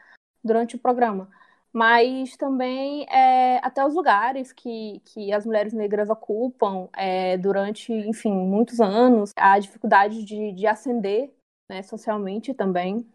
durante 0.45 0.77
o 0.77 0.79
programa. 0.79 1.31
Mas 1.73 2.37
também 2.37 3.07
é, 3.11 3.59
até 3.65 3.85
os 3.85 3.95
lugares 3.95 4.53
que, 4.53 5.01
que 5.07 5.33
as 5.33 5.47
mulheres 5.47 5.73
negras 5.73 6.11
ocupam 6.11 6.89
é, 6.95 7.37
durante, 7.39 7.93
enfim, 7.93 8.33
muitos 8.33 8.81
anos, 8.81 9.33
a 9.37 9.59
dificuldade 9.59 10.25
de, 10.25 10.53
de 10.53 10.67
ascender 10.67 11.33
né, 11.71 11.83
socialmente 11.83 12.55
também. 12.55 13.07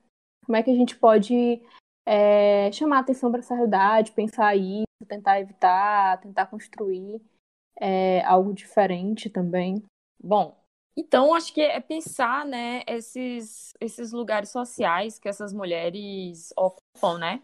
Como 0.45 0.55
é 0.55 0.63
que 0.63 0.71
a 0.71 0.75
gente 0.75 0.95
pode 0.95 1.61
é, 2.05 2.71
chamar 2.71 2.99
atenção 2.99 3.31
para 3.31 3.39
essa 3.39 3.55
realidade, 3.55 4.11
pensar 4.11 4.55
isso, 4.55 4.85
tentar 5.07 5.39
evitar, 5.39 6.19
tentar 6.19 6.47
construir 6.47 7.21
é, 7.79 8.23
algo 8.25 8.53
diferente 8.53 9.29
também? 9.29 9.83
Bom, 10.21 10.57
então 10.95 11.33
acho 11.33 11.53
que 11.53 11.61
é 11.61 11.79
pensar, 11.79 12.45
né, 12.45 12.83
esses, 12.87 13.73
esses 13.79 14.11
lugares 14.11 14.49
sociais 14.49 15.17
que 15.17 15.27
essas 15.27 15.53
mulheres 15.53 16.53
ocupam, 16.55 17.17
né? 17.17 17.41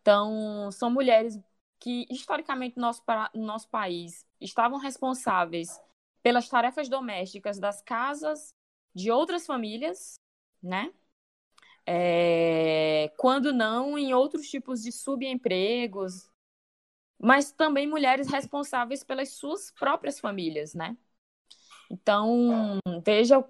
Então, 0.00 0.70
são 0.70 0.88
mulheres 0.90 1.38
que, 1.80 2.06
historicamente, 2.08 2.76
no 2.76 2.82
nosso, 2.82 3.02
no 3.34 3.44
nosso 3.44 3.68
país, 3.68 4.24
estavam 4.40 4.78
responsáveis 4.78 5.80
pelas 6.22 6.48
tarefas 6.48 6.88
domésticas 6.88 7.58
das 7.58 7.82
casas 7.82 8.50
de 8.94 9.10
outras 9.10 9.46
famílias, 9.46 10.14
né? 10.62 10.92
É, 11.86 13.12
quando 13.16 13.52
não 13.52 13.96
em 13.96 14.12
outros 14.12 14.48
tipos 14.48 14.82
de 14.82 14.90
subempregos, 14.90 16.28
mas 17.18 17.52
também 17.52 17.86
mulheres 17.86 18.28
responsáveis 18.28 19.04
pelas 19.04 19.30
suas 19.30 19.70
próprias 19.70 20.18
famílias, 20.20 20.74
né? 20.74 20.96
Então, 21.90 22.80
veja, 23.04 23.44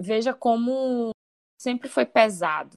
veja 0.00 0.34
como 0.34 1.10
sempre 1.58 1.88
foi 1.88 2.04
pesado. 2.04 2.76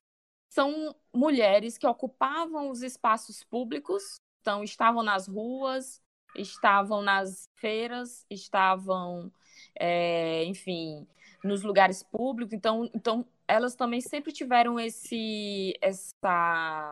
São 0.50 0.96
mulheres 1.14 1.78
que 1.78 1.88
ocupavam 1.88 2.70
os 2.70 2.82
espaços 2.82 3.44
públicos, 3.44 4.16
então 4.42 4.64
estavam 4.64 5.04
nas 5.04 5.28
ruas, 5.28 6.02
estavam 6.36 7.02
nas 7.02 7.44
feiras, 7.56 8.26
estavam, 8.30 9.32
é, 9.76 10.44
enfim, 10.46 11.08
nos 11.44 11.64
lugares 11.64 12.04
públicos. 12.04 12.54
Então, 12.54 12.90
então 12.94 13.26
elas 13.48 13.76
também 13.76 14.02
sempre 14.02 14.32
tiveram 14.32 14.80
esse 14.80 15.78
essa 15.82 16.90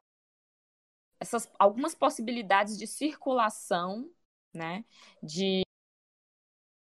essas 1.19 1.49
algumas 1.59 1.93
possibilidades 1.93 2.77
de 2.77 2.87
circulação, 2.87 4.09
né, 4.53 4.83
de, 5.21 5.61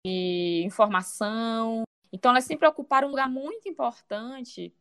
de 0.05 0.63
informação. 0.65 1.83
Então 2.11 2.31
elas 2.31 2.45
sempre 2.45 2.67
ocuparam 2.67 3.07
um 3.07 3.11
lugar 3.11 3.29
muito 3.29 3.69
importante 3.69 4.73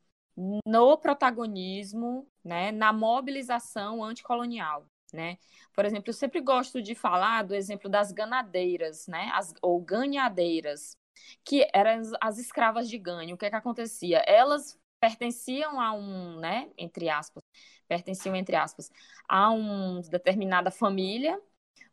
no 0.67 0.99
protagonismo, 0.99 2.27
né, 2.43 2.73
na 2.73 2.93
mobilização 2.93 4.03
anticolonial, 4.03 4.87
né? 5.13 5.39
Por 5.73 5.85
exemplo, 5.85 6.11
eu 6.11 6.15
sempre 6.15 6.41
gosto 6.41 6.83
de 6.83 6.95
falar 6.95 7.45
do 7.45 7.55
exemplo 7.55 7.89
das 7.89 8.11
ganadeiras, 8.13 9.07
né, 9.07 9.31
as, 9.35 9.55
ou 9.63 9.81
ganhadeiras, 9.81 10.97
que 11.45 11.69
eram 11.73 12.03
as 12.21 12.39
escravas 12.39 12.89
de 12.89 12.99
ganho. 12.99 13.35
O 13.35 13.39
que 13.39 13.47
é 13.47 13.51
que 13.51 13.57
acontecia? 13.57 14.19
Elas 14.27 14.79
pertenciam 15.01 15.81
a 15.81 15.93
um, 15.93 16.37
né, 16.41 16.71
entre 16.79 17.09
aspas, 17.11 17.43
pertenciam 17.87 18.35
entre 18.35 18.57
aspas, 18.57 18.91
a 19.29 19.51
uma 19.51 20.01
determinada 20.03 20.71
família, 20.71 21.41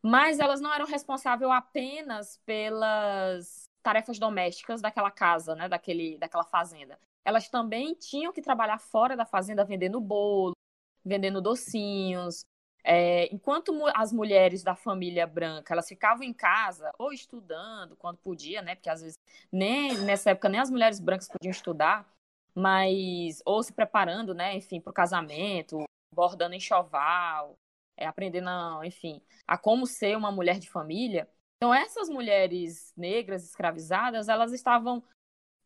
mas 0.02 0.40
elas 0.40 0.62
não 0.62 0.74
eram 0.74 0.86
responsáveis 0.86 1.50
apenas 1.52 2.38
pelas 2.46 3.70
tarefas 3.84 4.20
domésticas 4.20 4.82
daquela 4.82 5.12
casa, 5.12 5.56
né, 5.56 5.68
daquele, 5.68 6.18
daquela 6.18 6.44
fazenda. 6.44 6.98
Elas 7.26 7.50
também 7.50 7.94
tinham 7.96 8.32
que 8.34 8.42
trabalhar 8.42 8.80
fora 8.80 9.16
da 9.16 9.26
fazenda 9.26 9.64
vendendo 9.66 10.00
bolo, 10.00 10.56
vendendo 11.04 11.42
docinhos. 11.42 12.46
É, 12.84 13.34
enquanto 13.34 13.74
as 13.96 14.12
mulheres 14.12 14.64
da 14.64 14.76
família 14.76 15.28
branca 15.28 15.74
elas 15.74 15.88
ficavam 15.88 16.24
em 16.24 16.34
casa 16.34 16.92
ou 16.98 17.14
estudando 17.14 17.96
quando 17.96 18.18
podia, 18.18 18.62
né? 18.62 18.76
Porque 18.76 18.90
às 18.90 19.02
vezes 19.02 19.16
nem 19.52 19.98
nessa 20.00 20.32
época 20.32 20.50
nem 20.50 20.60
as 20.60 20.72
mulheres 20.72 21.00
brancas 21.00 21.28
podiam 21.28 21.52
estudar, 21.52 22.12
mas 22.56 23.42
ou 23.46 23.62
se 23.62 23.72
preparando, 23.72 24.34
né? 24.34 24.56
Enfim, 24.56 24.82
para 24.82 24.92
o 24.92 24.94
casamento, 24.94 25.84
bordando 26.14 26.56
enxoval, 26.56 27.56
é, 27.98 28.06
aprendendo, 28.08 28.50
enfim, 28.84 29.22
a 29.48 29.58
como 29.58 29.86
ser 29.86 30.18
uma 30.18 30.32
mulher 30.32 30.58
de 30.60 30.70
família. 30.70 31.30
Então 31.58 31.74
essas 31.74 32.10
mulheres 32.10 32.92
negras 32.98 33.46
escravizadas 33.46 34.28
elas 34.28 34.52
estavam 34.52 35.04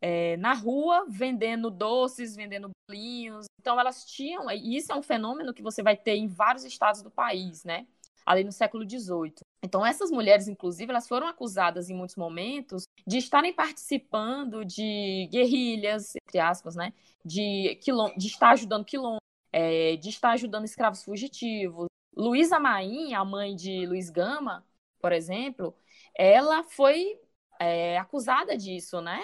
é, 0.02 0.36
na 0.38 0.54
rua 0.54 1.06
vendendo 1.08 1.72
doces, 1.72 2.36
vendendo 2.36 2.70
bolinhos. 2.90 3.46
Então 3.66 3.80
elas 3.80 4.06
tinham, 4.06 4.52
e 4.52 4.78
isso 4.78 4.92
é 4.92 4.96
um 4.96 5.02
fenômeno 5.02 5.52
que 5.52 5.64
você 5.64 5.82
vai 5.82 5.98
ter 5.98 6.16
em 6.16 6.28
vários 6.28 6.64
estados 6.64 7.02
do 7.02 7.10
país, 7.10 7.64
né? 7.64 7.88
Ali 8.24 8.44
no 8.44 8.52
século 8.52 8.88
XVIII. 8.88 9.40
Então 9.64 9.84
essas 9.84 10.12
mulheres, 10.12 10.48
inclusive, 10.48 10.92
elas 10.92 11.08
foram 11.08 11.26
acusadas 11.26 11.90
em 11.90 11.96
muitos 11.96 12.16
momentos 12.16 12.84
de 13.08 13.18
estarem 13.18 13.52
participando 13.52 14.64
de 14.64 15.28
guerrilhas, 15.32 16.14
entre 16.16 16.38
aspas, 16.38 16.76
né? 16.76 16.94
De, 17.26 17.76
quilom 17.82 18.16
de 18.16 18.28
estar 18.28 18.52
ajudando 18.52 18.86
quilombo, 18.86 19.18
é, 19.52 19.96
de 19.96 20.10
estar 20.10 20.34
ajudando 20.34 20.66
escravos 20.66 21.04
fugitivos. 21.04 21.88
Luísa 22.16 22.60
Maim, 22.60 23.16
a 23.16 23.26
mãe 23.26 23.56
de 23.56 23.88
Luiz 23.88 24.12
Gama, 24.12 24.64
por 25.00 25.12
exemplo, 25.12 25.76
ela 26.14 26.62
foi 26.62 27.20
é, 27.60 27.98
acusada 27.98 28.56
disso, 28.56 29.02
né? 29.02 29.24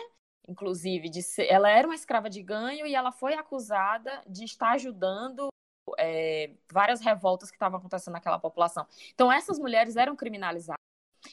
Inclusive, 0.52 1.10
de 1.10 1.22
ser, 1.22 1.47
ela 1.47 1.70
era 1.70 1.88
uma 1.88 1.95
escrava 1.95 2.30
de 2.30 2.43
ganho 2.43 2.86
e 2.86 2.93
ela 2.93 3.12
foi 3.12 3.34
acusada 3.34 4.22
de 4.28 4.43
estar 4.43 4.72
ajudando 4.72 5.47
é, 5.97 6.52
várias 6.72 7.02
revoltas 7.02 7.49
que 7.49 7.56
estavam 7.56 7.80
acontecendo 7.80 8.14
naquela 8.14 8.39
população. 8.39 8.86
Então, 9.14 9.32
essas 9.32 9.58
mulheres 9.58 9.95
eram 9.95 10.16
criminalizadas. 10.16 10.82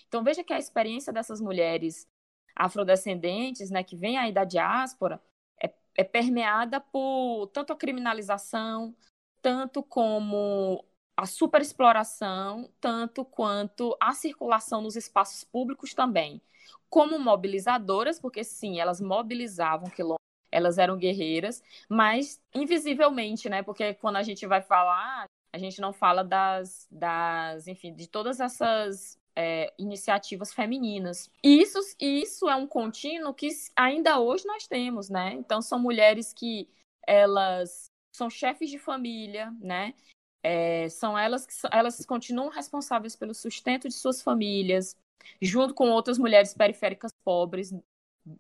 Então, 0.07 0.23
veja 0.23 0.45
que 0.45 0.53
a 0.53 0.59
experiência 0.59 1.13
dessas 1.13 1.41
mulheres 1.41 2.07
afrodescendentes, 2.55 3.71
né, 3.71 3.83
que 3.83 3.97
vêm 3.97 4.19
aí 4.19 4.33
da 4.33 4.45
diáspora, 4.45 5.21
é, 5.63 5.73
é 5.97 6.05
permeada 6.05 6.81
por 6.81 7.49
tanto 7.49 7.73
a 7.73 7.77
criminalização, 7.77 8.95
tanto 9.43 9.83
como 9.83 10.85
a 11.17 11.27
superexploração, 11.27 12.71
tanto 12.81 13.25
quanto 13.25 13.97
a 14.01 14.13
circulação 14.13 14.81
nos 14.81 14.97
espaços 14.97 15.45
públicos 15.45 15.95
também 15.95 16.41
como 16.89 17.19
mobilizadoras, 17.19 18.21
porque 18.21 18.43
sim, 18.45 18.81
elas 18.81 19.01
mobilizavam 19.01 19.91
quilombo, 19.91 20.19
elas 20.51 20.79
eram 20.79 20.97
guerreiras, 20.97 21.63
mas 21.89 22.41
invisivelmente, 22.55 23.49
né? 23.49 23.63
Porque 23.63 23.95
quando 23.95 24.17
a 24.17 24.23
gente 24.23 24.47
vai 24.47 24.63
falar, 24.63 25.27
a 25.53 25.59
gente 25.59 25.81
não 25.81 25.93
fala 25.93 26.23
das, 26.23 26.87
das 26.91 27.67
enfim, 27.67 27.95
de 27.95 28.07
todas 28.07 28.41
essas 28.41 29.19
é, 29.37 29.73
iniciativas 29.79 30.53
femininas. 30.53 31.31
E 31.45 31.61
isso, 31.63 31.79
isso 32.01 32.49
é 32.49 32.57
um 32.57 32.67
contínuo 32.67 33.33
que 33.33 33.49
ainda 33.77 34.19
hoje 34.19 34.47
nós 34.47 34.67
temos, 34.67 35.09
né? 35.09 35.33
Então 35.35 35.63
são 35.63 35.79
mulheres 35.79 36.33
que 36.33 36.69
elas 37.07 37.91
são 38.13 38.29
chefes 38.29 38.69
de 38.69 38.79
família, 38.79 39.55
né? 39.61 39.95
É, 40.43 40.89
são 40.89 41.19
elas 41.19 41.47
que 41.47 41.55
elas 41.71 42.05
continuam 42.05 42.49
responsáveis 42.49 43.15
pelo 43.15 43.35
sustento 43.35 43.89
de 43.89 43.95
suas 43.95 44.23
famílias, 44.23 44.97
junto 45.41 45.75
com 45.75 45.91
outras 45.91 46.19
mulheres 46.19 46.55
periféricas 46.55 47.13
pobres, 47.25 47.73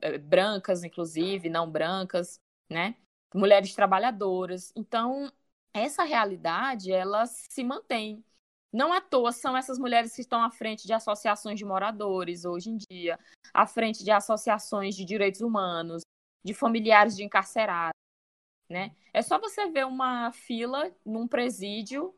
eh, 0.00 0.18
brancas, 0.18 0.84
inclusive, 0.84 1.48
não 1.48 1.70
brancas, 1.70 2.38
né? 2.70 2.96
Mulheres 3.34 3.74
trabalhadoras. 3.74 4.72
Então, 4.76 5.30
essa 5.72 6.04
realidade, 6.04 6.92
ela 6.92 7.26
se 7.26 7.62
mantém. 7.64 8.24
Não 8.72 8.92
à 8.92 9.00
toa 9.00 9.32
são 9.32 9.56
essas 9.56 9.78
mulheres 9.78 10.14
que 10.14 10.20
estão 10.20 10.42
à 10.42 10.50
frente 10.50 10.86
de 10.86 10.92
associações 10.92 11.58
de 11.58 11.64
moradores 11.64 12.44
hoje 12.44 12.70
em 12.70 12.76
dia, 12.76 13.18
à 13.54 13.66
frente 13.66 14.04
de 14.04 14.10
associações 14.10 14.94
de 14.94 15.04
direitos 15.04 15.40
humanos, 15.40 16.02
de 16.44 16.52
familiares 16.52 17.16
de 17.16 17.24
encarcerados, 17.24 17.98
né? 18.68 18.94
É 19.12 19.22
só 19.22 19.38
você 19.38 19.70
ver 19.70 19.86
uma 19.86 20.32
fila 20.32 20.92
num 21.04 21.26
presídio 21.26 22.14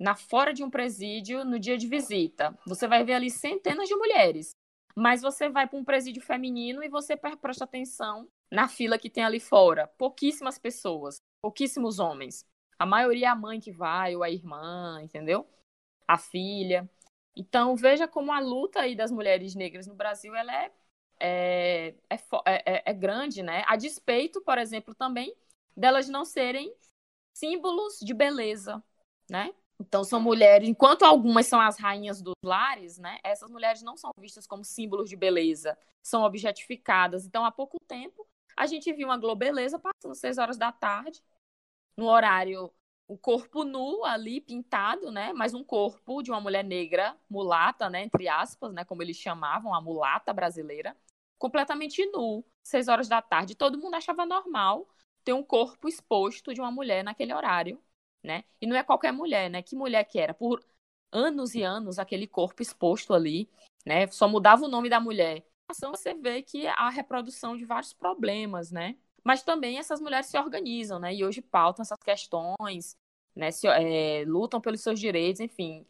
na 0.00 0.16
fora 0.16 0.54
de 0.54 0.64
um 0.64 0.70
presídio 0.70 1.44
no 1.44 1.58
dia 1.58 1.76
de 1.76 1.86
visita. 1.86 2.58
Você 2.66 2.88
vai 2.88 3.04
ver 3.04 3.12
ali 3.12 3.30
centenas 3.30 3.86
de 3.86 3.94
mulheres. 3.94 4.56
Mas 4.96 5.20
você 5.20 5.48
vai 5.48 5.68
para 5.68 5.78
um 5.78 5.84
presídio 5.84 6.22
feminino 6.22 6.82
e 6.82 6.88
você 6.88 7.16
presta 7.16 7.64
atenção 7.64 8.26
na 8.50 8.66
fila 8.66 8.98
que 8.98 9.10
tem 9.10 9.22
ali 9.22 9.38
fora. 9.38 9.86
Pouquíssimas 9.98 10.58
pessoas, 10.58 11.18
pouquíssimos 11.42 11.98
homens. 11.98 12.44
A 12.78 12.86
maioria 12.86 13.26
é 13.26 13.28
a 13.28 13.34
mãe 13.34 13.60
que 13.60 13.70
vai, 13.70 14.16
ou 14.16 14.22
a 14.22 14.30
irmã, 14.30 15.00
entendeu? 15.02 15.46
A 16.08 16.16
filha. 16.16 16.90
Então, 17.36 17.76
veja 17.76 18.08
como 18.08 18.32
a 18.32 18.40
luta 18.40 18.80
aí 18.80 18.96
das 18.96 19.12
mulheres 19.12 19.54
negras 19.54 19.86
no 19.86 19.94
Brasil 19.94 20.34
ela 20.34 20.52
é, 20.52 20.72
é, 21.20 21.94
é, 22.08 22.18
é, 22.46 22.82
é 22.86 22.94
grande, 22.94 23.42
né? 23.42 23.64
A 23.66 23.76
despeito, 23.76 24.40
por 24.40 24.58
exemplo, 24.58 24.94
também 24.94 25.36
delas 25.76 26.08
não 26.08 26.24
serem 26.24 26.74
símbolos 27.34 27.98
de 28.00 28.12
beleza, 28.12 28.82
né? 29.30 29.54
Então, 29.80 30.04
são 30.04 30.20
mulheres, 30.20 30.68
enquanto 30.68 31.04
algumas 31.04 31.46
são 31.46 31.58
as 31.58 31.78
rainhas 31.78 32.20
dos 32.20 32.34
lares, 32.44 32.98
né? 32.98 33.18
Essas 33.24 33.50
mulheres 33.50 33.82
não 33.82 33.96
são 33.96 34.12
vistas 34.18 34.46
como 34.46 34.62
símbolos 34.62 35.08
de 35.08 35.16
beleza, 35.16 35.76
são 36.02 36.22
objetificadas. 36.22 37.24
Então, 37.24 37.46
há 37.46 37.50
pouco 37.50 37.78
tempo, 37.88 38.28
a 38.54 38.66
gente 38.66 38.92
viu 38.92 39.08
uma 39.08 39.16
Globeleza 39.16 39.78
passando 39.78 40.14
seis 40.14 40.36
horas 40.36 40.58
da 40.58 40.70
tarde, 40.70 41.22
no 41.96 42.06
horário, 42.06 42.70
o 43.08 43.16
corpo 43.16 43.64
nu 43.64 44.04
ali, 44.04 44.40
pintado, 44.42 45.10
né? 45.10 45.32
Mas 45.32 45.54
um 45.54 45.64
corpo 45.64 46.22
de 46.22 46.30
uma 46.30 46.40
mulher 46.40 46.62
negra, 46.62 47.16
mulata, 47.28 47.88
né? 47.88 48.04
Entre 48.04 48.28
aspas, 48.28 48.72
né? 48.74 48.84
Como 48.84 49.02
eles 49.02 49.16
chamavam, 49.16 49.74
a 49.74 49.80
mulata 49.80 50.32
brasileira, 50.32 50.94
completamente 51.38 52.04
nu, 52.06 52.44
seis 52.62 52.86
horas 52.86 53.08
da 53.08 53.22
tarde. 53.22 53.54
Todo 53.54 53.78
mundo 53.78 53.94
achava 53.94 54.26
normal 54.26 54.86
ter 55.24 55.32
um 55.32 55.42
corpo 55.42 55.88
exposto 55.88 56.52
de 56.52 56.60
uma 56.60 56.70
mulher 56.70 57.02
naquele 57.02 57.32
horário 57.32 57.82
né? 58.22 58.44
E 58.60 58.66
não 58.66 58.76
é 58.76 58.82
qualquer 58.82 59.12
mulher, 59.12 59.50
né? 59.50 59.62
Que 59.62 59.76
mulher 59.76 60.04
que 60.04 60.18
era? 60.18 60.34
Por 60.34 60.64
anos 61.12 61.54
e 61.54 61.62
anos, 61.62 61.98
aquele 61.98 62.26
corpo 62.26 62.62
exposto 62.62 63.14
ali, 63.14 63.48
né? 63.84 64.06
Só 64.08 64.28
mudava 64.28 64.64
o 64.64 64.68
nome 64.68 64.88
da 64.88 65.00
mulher. 65.00 65.44
Então 65.70 65.90
você 65.90 66.14
vê 66.14 66.42
que 66.42 66.66
há 66.66 66.88
reprodução 66.90 67.56
de 67.56 67.64
vários 67.64 67.92
problemas, 67.92 68.70
né? 68.70 68.96
Mas 69.22 69.42
também 69.42 69.78
essas 69.78 70.00
mulheres 70.00 70.26
se 70.26 70.38
organizam, 70.38 70.98
né? 70.98 71.14
E 71.14 71.24
hoje 71.24 71.40
pautam 71.42 71.82
essas 71.82 71.98
questões, 72.02 72.96
né? 73.34 73.50
Se, 73.50 73.66
é, 73.68 74.24
lutam 74.26 74.60
pelos 74.60 74.80
seus 74.80 74.98
direitos, 74.98 75.40
enfim. 75.40 75.86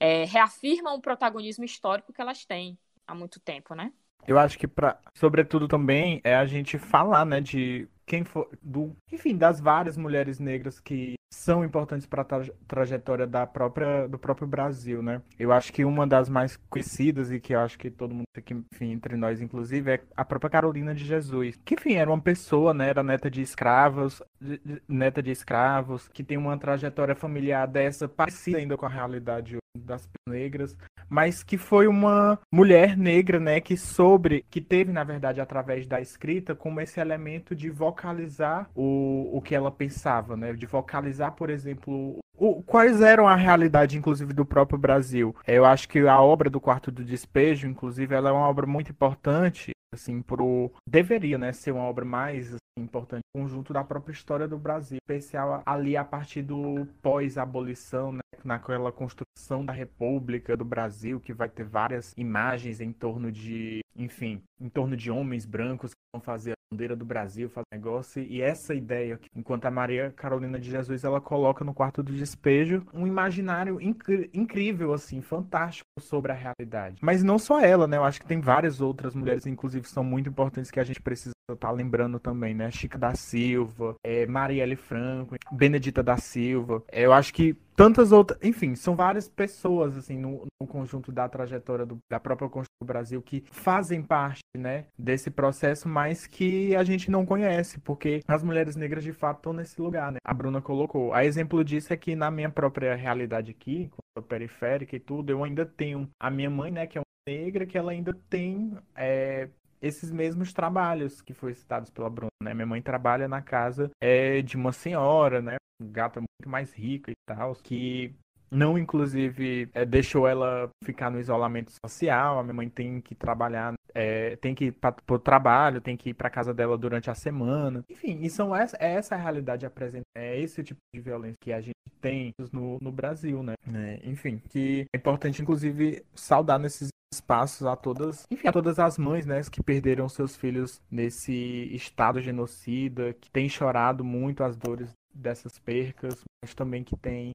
É, 0.00 0.24
reafirmam 0.24 0.94
o 0.94 1.00
protagonismo 1.00 1.64
histórico 1.64 2.12
que 2.12 2.20
elas 2.20 2.44
têm 2.44 2.78
há 3.06 3.14
muito 3.14 3.40
tempo, 3.40 3.74
né? 3.74 3.92
Eu 4.26 4.38
acho 4.38 4.58
que, 4.58 4.68
pra, 4.68 5.00
sobretudo, 5.14 5.66
também 5.66 6.20
é 6.22 6.36
a 6.36 6.46
gente 6.46 6.78
falar, 6.78 7.24
né, 7.24 7.40
de 7.40 7.88
quem 8.06 8.24
for, 8.24 8.48
do, 8.62 8.96
enfim, 9.10 9.36
das 9.36 9.58
várias 9.60 9.96
mulheres 9.96 10.38
negras 10.38 10.78
que 10.78 11.17
são 11.30 11.64
importantes 11.64 12.06
para 12.06 12.22
a 12.22 12.24
tra 12.24 12.44
trajetória 12.66 13.26
da 13.26 13.46
própria, 13.46 14.08
do 14.08 14.18
próprio 14.18 14.46
Brasil, 14.46 15.02
né? 15.02 15.20
Eu 15.38 15.52
acho 15.52 15.72
que 15.72 15.84
uma 15.84 16.06
das 16.06 16.28
mais 16.28 16.56
conhecidas 16.68 17.30
e 17.30 17.40
que 17.40 17.54
eu 17.54 17.60
acho 17.60 17.78
que 17.78 17.90
todo 17.90 18.14
mundo 18.14 18.26
aqui, 18.36 18.54
enfim, 18.54 18.92
entre 18.92 19.16
nós 19.16 19.40
inclusive, 19.40 19.92
é 19.92 20.00
a 20.16 20.24
própria 20.24 20.50
Carolina 20.50 20.94
de 20.94 21.04
Jesus, 21.04 21.58
que, 21.64 21.74
enfim, 21.74 21.94
era 21.94 22.10
uma 22.10 22.20
pessoa, 22.20 22.72
né? 22.72 22.88
Era 22.88 23.02
neta 23.02 23.30
de 23.30 23.42
escravos, 23.42 24.22
de, 24.40 24.58
de, 24.58 24.82
neta 24.88 25.22
de 25.22 25.30
escravos, 25.30 26.08
que 26.08 26.22
tem 26.22 26.36
uma 26.36 26.56
trajetória 26.58 27.14
familiar 27.14 27.66
dessa 27.66 28.08
parecida 28.08 28.58
ainda 28.58 28.76
com 28.76 28.86
a 28.86 28.88
realidade 28.88 29.58
das 29.76 30.08
negras, 30.28 30.76
mas 31.08 31.42
que 31.42 31.56
foi 31.56 31.86
uma 31.86 32.38
mulher 32.52 32.96
negra, 32.96 33.40
né, 33.40 33.60
que 33.60 33.76
sobre, 33.76 34.44
que 34.50 34.60
teve 34.60 34.92
na 34.92 35.04
verdade 35.04 35.40
através 35.40 35.86
da 35.86 36.00
escrita 36.00 36.54
como 36.54 36.80
esse 36.80 37.00
elemento 37.00 37.54
de 37.54 37.70
vocalizar 37.70 38.68
o, 38.74 39.30
o 39.32 39.40
que 39.40 39.54
ela 39.54 39.70
pensava, 39.70 40.36
né, 40.36 40.52
de 40.52 40.66
vocalizar, 40.66 41.17
por 41.36 41.50
exemplo, 41.50 42.18
o, 42.36 42.62
quais 42.62 43.00
eram 43.00 43.26
a 43.26 43.34
realidade, 43.34 43.98
inclusive, 43.98 44.32
do 44.32 44.44
próprio 44.44 44.78
Brasil. 44.78 45.34
Eu 45.46 45.64
acho 45.64 45.88
que 45.88 45.98
a 46.00 46.20
obra 46.20 46.48
do 46.48 46.60
Quarto 46.60 46.90
do 46.90 47.04
Despejo, 47.04 47.66
inclusive, 47.66 48.14
ela 48.14 48.30
é 48.30 48.32
uma 48.32 48.48
obra 48.48 48.66
muito 48.66 48.90
importante 48.90 49.72
assim, 49.92 50.22
pro 50.22 50.70
deveria, 50.88 51.38
né, 51.38 51.52
ser 51.52 51.72
uma 51.72 51.82
obra 51.82 52.04
mais 52.04 52.48
assim, 52.48 52.58
importante, 52.78 53.22
conjunto 53.34 53.72
da 53.72 53.82
própria 53.82 54.12
história 54.12 54.46
do 54.46 54.58
Brasil, 54.58 54.98
especial 55.02 55.62
ali 55.66 55.96
a 55.96 56.04
partir 56.04 56.42
do 56.42 56.86
pós-abolição, 57.02 58.12
né, 58.12 58.20
naquela 58.44 58.92
construção 58.92 59.64
da 59.64 59.72
República 59.72 60.56
do 60.56 60.64
Brasil, 60.64 61.20
que 61.20 61.32
vai 61.32 61.48
ter 61.48 61.64
várias 61.64 62.12
imagens 62.16 62.80
em 62.80 62.92
torno 62.92 63.32
de 63.32 63.80
enfim, 63.98 64.40
em 64.60 64.68
torno 64.68 64.96
de 64.96 65.10
homens 65.10 65.44
brancos 65.44 65.92
que 65.92 66.00
vão 66.14 66.20
fazer 66.20 66.52
a 66.52 66.54
bandeira 66.72 66.94
do 66.94 67.04
Brasil, 67.04 67.48
fazer 67.48 67.66
negócio. 67.72 68.22
E 68.22 68.40
essa 68.40 68.72
ideia, 68.74 69.18
enquanto 69.34 69.66
a 69.66 69.70
Maria 69.70 70.12
Carolina 70.16 70.58
de 70.58 70.70
Jesus 70.70 71.02
ela 71.02 71.20
coloca 71.20 71.64
no 71.64 71.74
quarto 71.74 72.02
do 72.02 72.12
despejo 72.12 72.86
um 72.94 73.06
imaginário 73.06 73.78
incrível, 73.80 74.92
assim, 74.92 75.20
fantástico 75.20 75.88
sobre 75.98 76.30
a 76.30 76.34
realidade. 76.34 76.98
Mas 77.02 77.24
não 77.24 77.38
só 77.38 77.60
ela, 77.60 77.88
né? 77.88 77.96
Eu 77.96 78.04
acho 78.04 78.20
que 78.20 78.26
tem 78.26 78.40
várias 78.40 78.80
outras 78.80 79.14
mulheres, 79.14 79.46
inclusive, 79.46 79.77
são 79.86 80.02
muito 80.02 80.28
importantes 80.28 80.70
que 80.70 80.80
a 80.80 80.84
gente 80.84 81.00
precisa 81.00 81.32
estar 81.54 81.70
lembrando 81.70 82.18
também, 82.18 82.54
né? 82.54 82.70
Chica 82.70 82.98
da 82.98 83.14
Silva, 83.14 83.94
é, 84.04 84.26
Marielle 84.26 84.76
Franco, 84.76 85.36
Benedita 85.52 86.02
da 86.02 86.16
Silva. 86.16 86.82
É, 86.88 87.02
eu 87.02 87.12
acho 87.12 87.32
que 87.32 87.56
tantas 87.74 88.12
outras, 88.12 88.38
enfim, 88.42 88.74
são 88.74 88.96
várias 88.96 89.28
pessoas 89.28 89.96
assim 89.96 90.18
no, 90.18 90.46
no 90.60 90.66
conjunto 90.66 91.12
da 91.12 91.28
trajetória 91.28 91.86
do, 91.86 91.98
da 92.10 92.18
própria 92.18 92.48
Constituição 92.48 92.82
do 92.82 92.86
Brasil 92.86 93.22
que 93.22 93.44
fazem 93.50 94.02
parte, 94.02 94.40
né, 94.56 94.86
desse 94.98 95.30
processo, 95.30 95.88
mas 95.88 96.26
que 96.26 96.74
a 96.74 96.82
gente 96.82 97.10
não 97.10 97.24
conhece, 97.24 97.78
porque 97.78 98.20
as 98.26 98.42
mulheres 98.42 98.74
negras 98.74 99.04
de 99.04 99.12
fato 99.12 99.38
estão 99.38 99.52
nesse 99.52 99.80
lugar, 99.80 100.10
né? 100.10 100.18
A 100.24 100.34
Bruna 100.34 100.60
colocou. 100.60 101.14
A 101.14 101.24
exemplo 101.24 101.64
disso 101.64 101.92
é 101.92 101.96
que 101.96 102.16
na 102.16 102.30
minha 102.30 102.50
própria 102.50 102.94
realidade 102.94 103.52
aqui, 103.52 103.90
periférica 104.28 104.96
e 104.96 105.00
tudo, 105.00 105.30
eu 105.30 105.44
ainda 105.44 105.64
tenho 105.64 106.08
a 106.20 106.30
minha 106.30 106.50
mãe, 106.50 106.70
né, 106.70 106.86
que 106.86 106.98
é 106.98 107.00
uma 107.00 107.04
negra, 107.28 107.66
que 107.66 107.78
ela 107.78 107.92
ainda 107.92 108.12
tem 108.28 108.76
é, 108.96 109.48
esses 109.80 110.10
mesmos 110.10 110.52
trabalhos 110.52 111.20
que 111.20 111.34
foram 111.34 111.54
citados 111.54 111.90
pela 111.90 112.10
Bruna, 112.10 112.30
né? 112.42 112.54
Minha 112.54 112.66
mãe 112.66 112.82
trabalha 112.82 113.28
na 113.28 113.42
casa 113.42 113.90
é, 114.00 114.42
de 114.42 114.56
uma 114.56 114.72
senhora, 114.72 115.40
né? 115.40 115.56
Gata 115.80 116.20
muito 116.20 116.48
mais 116.48 116.72
rica 116.72 117.10
e 117.10 117.14
tal, 117.26 117.54
que 117.54 118.14
não, 118.50 118.78
inclusive, 118.78 119.68
é, 119.74 119.84
deixou 119.84 120.26
ela 120.26 120.70
ficar 120.82 121.10
no 121.10 121.20
isolamento 121.20 121.72
social. 121.84 122.38
A 122.38 122.42
minha 122.42 122.54
mãe 122.54 122.68
tem 122.68 123.00
que 123.00 123.14
trabalhar, 123.14 123.74
é, 123.94 124.36
tem 124.36 124.54
que 124.54 124.66
ir 124.66 124.72
para 124.72 124.96
o 125.10 125.18
trabalho, 125.18 125.80
tem 125.80 125.96
que 125.96 126.10
ir 126.10 126.14
para 126.14 126.30
casa 126.30 126.54
dela 126.54 126.76
durante 126.78 127.10
a 127.10 127.14
semana. 127.14 127.84
Enfim, 127.90 128.20
e 128.22 128.30
são 128.30 128.54
essa, 128.56 128.76
é 128.80 128.94
essa 128.94 129.14
a 129.14 129.18
realidade 129.18 129.66
apresentada. 129.66 130.06
É 130.16 130.40
esse 130.40 130.62
tipo 130.62 130.80
de 130.94 131.00
violência 131.00 131.36
que 131.40 131.52
a 131.52 131.60
gente 131.60 131.74
tem 132.00 132.32
no, 132.52 132.78
no 132.80 132.90
Brasil, 132.90 133.42
né? 133.42 133.54
É, 133.74 134.00
enfim, 134.04 134.40
que 134.48 134.86
é 134.94 134.96
importante, 134.96 135.42
inclusive, 135.42 136.02
saudar 136.14 136.58
nesses 136.58 136.88
espaços 137.12 137.66
a 137.66 137.74
todas, 137.74 138.26
enfim, 138.30 138.48
a 138.48 138.52
todas 138.52 138.78
as 138.78 138.98
mães, 138.98 139.24
né, 139.26 139.40
que 139.50 139.62
perderam 139.62 140.08
seus 140.08 140.36
filhos 140.36 140.80
nesse 140.90 141.32
estado 141.74 142.20
genocida, 142.20 143.14
que 143.14 143.30
têm 143.30 143.48
chorado 143.48 144.04
muito 144.04 144.44
as 144.44 144.56
dores 144.56 144.90
dessas 145.14 145.58
percas, 145.58 146.22
mas 146.42 146.54
também 146.54 146.84
que 146.84 146.96
têm 146.96 147.30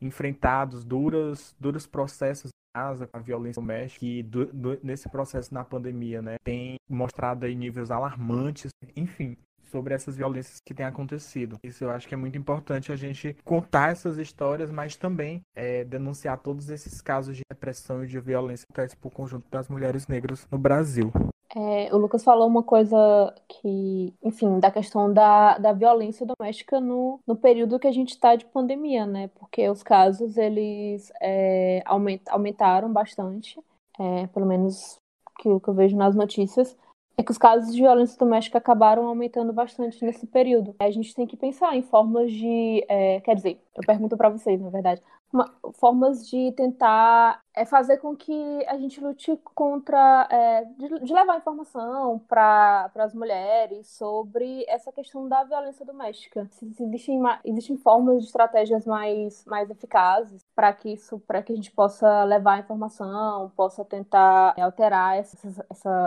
enfrentado 0.00 0.82
duros, 0.84 1.54
duros 1.58 1.86
processos 1.86 2.50
em 2.50 2.80
casa 2.80 3.06
com 3.06 3.16
a 3.16 3.20
violência 3.20 3.60
doméstica 3.60 4.06
e 4.06 4.22
do, 4.22 4.46
do, 4.46 4.78
nesse 4.82 5.08
processo 5.08 5.52
na 5.52 5.64
pandemia, 5.64 6.22
né, 6.22 6.36
tem 6.44 6.76
mostrado 6.88 7.44
aí 7.44 7.54
níveis 7.54 7.90
alarmantes, 7.90 8.70
enfim, 8.96 9.36
sobre 9.70 9.94
essas 9.94 10.16
violências 10.16 10.60
que 10.64 10.74
têm 10.74 10.86
acontecido. 10.86 11.58
Isso 11.62 11.84
eu 11.84 11.90
acho 11.90 12.08
que 12.08 12.14
é 12.14 12.16
muito 12.16 12.38
importante 12.38 12.92
a 12.92 12.96
gente 12.96 13.36
contar 13.44 13.92
essas 13.92 14.18
histórias, 14.18 14.70
mas 14.70 14.96
também 14.96 15.42
é, 15.54 15.84
denunciar 15.84 16.38
todos 16.38 16.68
esses 16.70 17.00
casos 17.00 17.36
de 17.36 17.42
repressão 17.50 18.04
e 18.04 18.06
de 18.06 18.18
violência 18.20 18.66
que 18.66 18.72
acontecem 18.72 18.98
por 19.00 19.10
conjunto 19.10 19.46
das 19.50 19.68
mulheres 19.68 20.06
negras 20.06 20.46
no 20.50 20.58
Brasil. 20.58 21.12
É, 21.56 21.94
o 21.94 21.96
Lucas 21.96 22.22
falou 22.22 22.46
uma 22.46 22.62
coisa 22.62 23.34
que, 23.48 24.12
enfim, 24.22 24.60
da 24.60 24.70
questão 24.70 25.12
da, 25.12 25.56
da 25.56 25.72
violência 25.72 26.26
doméstica 26.26 26.78
no, 26.78 27.20
no 27.26 27.34
período 27.34 27.78
que 27.78 27.86
a 27.86 27.92
gente 27.92 28.10
está 28.10 28.36
de 28.36 28.44
pandemia, 28.44 29.06
né? 29.06 29.28
Porque 29.28 29.68
os 29.68 29.82
casos, 29.82 30.36
eles 30.36 31.10
é, 31.22 31.82
aument, 31.86 32.20
aumentaram 32.28 32.92
bastante, 32.92 33.58
é, 33.98 34.26
pelo 34.26 34.44
menos 34.44 34.98
que 35.38 35.60
que 35.60 35.68
eu 35.68 35.74
vejo 35.74 35.96
nas 35.96 36.14
notícias 36.14 36.76
é 37.18 37.22
que 37.24 37.32
os 37.32 37.36
casos 37.36 37.74
de 37.74 37.82
violência 37.82 38.16
doméstica 38.16 38.58
acabaram 38.58 39.06
aumentando 39.06 39.52
bastante 39.52 40.04
nesse 40.04 40.24
período. 40.24 40.76
A 40.78 40.88
gente 40.88 41.12
tem 41.16 41.26
que 41.26 41.36
pensar 41.36 41.76
em 41.76 41.82
formas 41.82 42.30
de. 42.30 42.84
É, 42.88 43.20
quer 43.20 43.34
dizer, 43.34 43.60
eu 43.74 43.82
pergunto 43.84 44.16
para 44.16 44.28
vocês, 44.28 44.60
na 44.60 44.70
verdade, 44.70 45.02
uma, 45.32 45.52
formas 45.74 46.28
de 46.28 46.52
tentar 46.52 47.42
é, 47.52 47.64
fazer 47.64 47.98
com 47.98 48.14
que 48.14 48.64
a 48.68 48.78
gente 48.78 49.00
lute 49.00 49.36
contra. 49.52 50.28
É, 50.30 50.64
de, 50.78 51.00
de, 51.00 51.12
levar 51.12 51.38
informação 51.38 52.20
para 52.28 52.88
as 52.94 53.12
mulheres 53.12 53.88
sobre 53.88 54.64
essa 54.68 54.92
questão 54.92 55.28
da 55.28 55.42
violência 55.42 55.84
doméstica. 55.84 56.46
Se, 56.52 56.72
se 56.72 56.84
existem, 56.84 57.20
existem 57.44 57.76
formas 57.76 58.20
de 58.20 58.28
estratégias 58.28 58.86
mais, 58.86 59.44
mais 59.44 59.68
eficazes 59.68 60.46
para 60.58 60.72
que 60.72 60.94
isso, 60.94 61.20
para 61.20 61.40
que 61.40 61.52
a 61.52 61.54
gente 61.54 61.70
possa 61.70 62.24
levar 62.24 62.54
a 62.54 62.58
informação, 62.58 63.48
possa 63.54 63.84
tentar 63.84 64.54
é, 64.58 64.62
alterar 64.62 65.16
esses, 65.16 65.40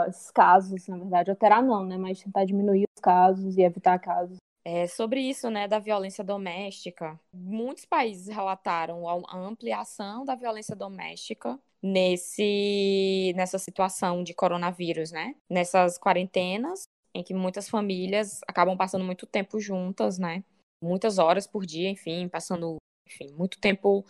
esses 0.10 0.30
casos, 0.32 0.90
na 0.90 0.98
verdade, 0.98 1.30
alterar 1.32 1.64
não, 1.64 1.86
né? 1.86 1.98
Mas 1.98 2.22
tentar 2.22 2.44
diminuir 2.44 2.84
os 2.94 3.02
casos 3.02 3.58
e 3.58 3.62
evitar 3.62 3.98
casos 3.98 4.36
é, 4.66 4.88
sobre 4.88 5.22
isso, 5.22 5.50
né, 5.50 5.70
da 5.70 5.80
violência 5.80 6.22
doméstica, 6.22 7.18
muitos 7.34 7.86
países 7.86 8.28
relataram 8.28 9.08
a 9.08 9.38
ampliação 9.38 10.26
da 10.26 10.36
violência 10.36 10.76
doméstica 10.76 11.58
nesse 11.82 13.32
nessa 13.38 13.58
situação 13.58 14.22
de 14.22 14.34
coronavírus, 14.34 15.14
né? 15.14 15.34
Nessas 15.50 15.98
quarentenas 15.98 16.84
em 17.16 17.24
que 17.24 17.34
muitas 17.34 17.70
famílias 17.70 18.42
acabam 18.46 18.76
passando 18.76 19.06
muito 19.06 19.26
tempo 19.26 19.62
juntas, 19.62 20.20
né? 20.20 20.44
Muitas 20.84 21.20
horas 21.20 21.48
por 21.48 21.66
dia, 21.66 21.90
enfim, 21.90 22.28
passando, 22.28 22.76
enfim, 23.06 23.32
muito 23.34 23.60
tempo 23.60 24.06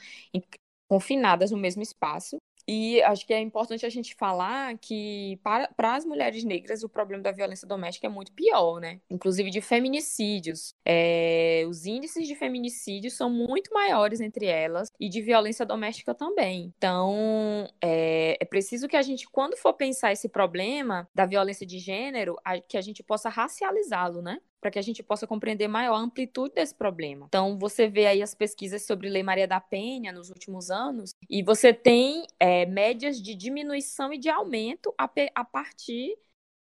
confinadas 0.88 1.52
no 1.52 1.58
mesmo 1.58 1.82
espaço. 1.82 2.38
E 2.68 3.02
acho 3.04 3.26
que 3.26 3.34
é 3.34 3.40
importante 3.40 3.86
a 3.86 3.90
gente 3.90 4.16
falar 4.16 4.78
que, 4.78 5.40
para, 5.44 5.68
para 5.70 5.96
as 5.96 6.06
mulheres 6.06 6.44
negras, 6.44 6.84
o 6.84 6.90
problema 6.90 7.24
da 7.24 7.32
violência 7.32 7.68
doméstica 7.68 8.08
é 8.08 8.10
muito 8.10 8.32
pior, 8.34 8.80
né? 8.80 9.02
Inclusive 9.10 9.50
de 9.50 9.62
feminicídios. 9.62 10.74
É, 10.86 11.66
os 11.68 11.86
índices 11.86 12.28
de 12.28 12.36
feminicídios 12.36 13.14
são 13.14 13.30
muito 13.30 13.74
maiores 13.74 14.22
entre 14.22 14.46
elas 14.46 14.92
e 15.00 15.10
de 15.10 15.22
violência 15.22 15.66
doméstica 15.66 16.14
também. 16.14 16.74
Então, 16.78 17.68
é, 17.82 18.38
é 18.40 18.46
preciso 18.46 18.88
que 18.88 18.96
a 18.96 19.02
gente, 19.02 19.28
quando 19.30 19.58
for 19.58 19.74
pensar 19.74 20.12
esse 20.12 20.30
problema 20.30 21.10
da 21.14 21.26
violência 21.26 21.66
de 21.66 21.80
gênero, 21.80 22.38
a, 22.46 22.60
que 22.60 22.78
a 22.78 22.82
gente 22.82 23.04
possa 23.04 23.30
racializá-lo, 23.30 24.22
né? 24.22 24.40
Para 24.62 24.70
que 24.70 24.78
a 24.78 24.82
gente 24.82 25.02
possa 25.02 25.26
compreender 25.26 25.68
maior 25.68 25.96
a 25.96 26.00
amplitude 26.00 26.54
desse 26.54 26.76
problema. 26.76 27.26
Então, 27.28 27.58
você 27.58 27.90
vê 27.90 28.06
aí 28.06 28.22
as 28.22 28.36
pesquisas 28.36 28.86
sobre 28.86 29.10
Lei 29.10 29.24
Maria 29.24 29.48
da 29.48 29.60
Penha 29.60 30.14
nos 30.14 30.30
últimos 30.30 30.70
anos, 30.70 31.12
e 31.28 31.42
você 31.42 31.74
tem 31.74 32.28
é, 32.40 32.66
médias 32.68 33.20
de 33.20 33.34
diminuição 33.34 34.14
e 34.14 34.20
de 34.20 34.30
aumento 34.30 34.94
a, 34.98 35.10
a 35.34 35.44
partir 35.44 36.16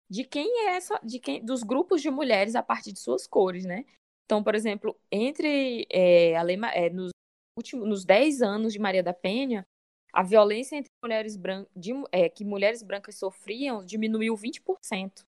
de 0.09 0.25
quem 0.25 0.69
é 0.69 0.77
essa, 0.77 0.99
de 1.03 1.19
quem, 1.19 1.45
dos 1.45 1.63
grupos 1.65 2.01
de 2.01 2.11
mulheres 2.11 2.55
a 2.55 2.63
partir 2.63 2.93
de 2.93 3.01
suas 3.01 3.27
cores, 3.27 3.65
né? 3.65 3.85
Então, 4.25 4.43
por 4.45 4.55
exemplo, 4.55 4.97
entre 5.11 5.87
é, 5.91 6.37
a 6.37 6.43
lei, 6.43 6.59
é, 6.73 6.89
nos 6.91 7.11
últimos 7.59 7.89
nos 7.89 8.05
10 8.05 8.43
anos 8.43 8.73
de 8.73 8.79
Maria 8.79 9.03
da 9.03 9.13
Penha, 9.13 9.67
a 10.13 10.23
violência 10.23 10.77
entre 10.77 10.91
mulheres 11.03 11.37
brancas, 11.37 11.71
é, 12.13 12.29
que 12.29 12.45
mulheres 12.45 12.83
brancas 12.83 13.17
sofriam 13.17 13.85
diminuiu 13.85 14.35
20% 14.35 15.28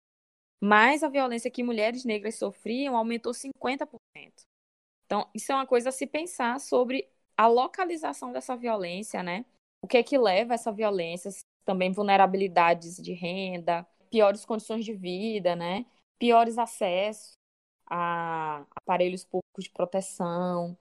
mas 0.60 1.02
a 1.02 1.08
violência 1.08 1.50
que 1.50 1.62
mulheres 1.62 2.04
negras 2.04 2.36
sofriam 2.36 2.96
aumentou 2.96 3.32
50%. 3.32 3.88
Então, 5.04 5.28
isso 5.34 5.52
é 5.52 5.54
uma 5.54 5.66
coisa 5.66 5.90
a 5.90 5.92
se 5.92 6.06
pensar 6.06 6.60
sobre 6.60 7.08
a 7.36 7.46
localização 7.46 8.32
dessa 8.32 8.56
violência, 8.56 9.22
né? 9.22 9.44
O 9.82 9.86
que 9.86 9.96
é 9.98 10.02
que 10.02 10.18
leva 10.18 10.54
a 10.54 10.56
essa 10.56 10.72
violência? 10.72 11.30
Também 11.64 11.92
vulnerabilidades 11.92 12.96
de 12.96 13.12
renda, 13.12 13.86
piores 14.10 14.44
condições 14.44 14.84
de 14.84 14.92
vida, 14.94 15.54
né? 15.54 15.86
Piores 16.18 16.58
acessos 16.58 17.36
a 17.88 18.64
aparelhos 18.74 19.24
públicos 19.24 19.64
de 19.64 19.70
proteção, 19.70 20.76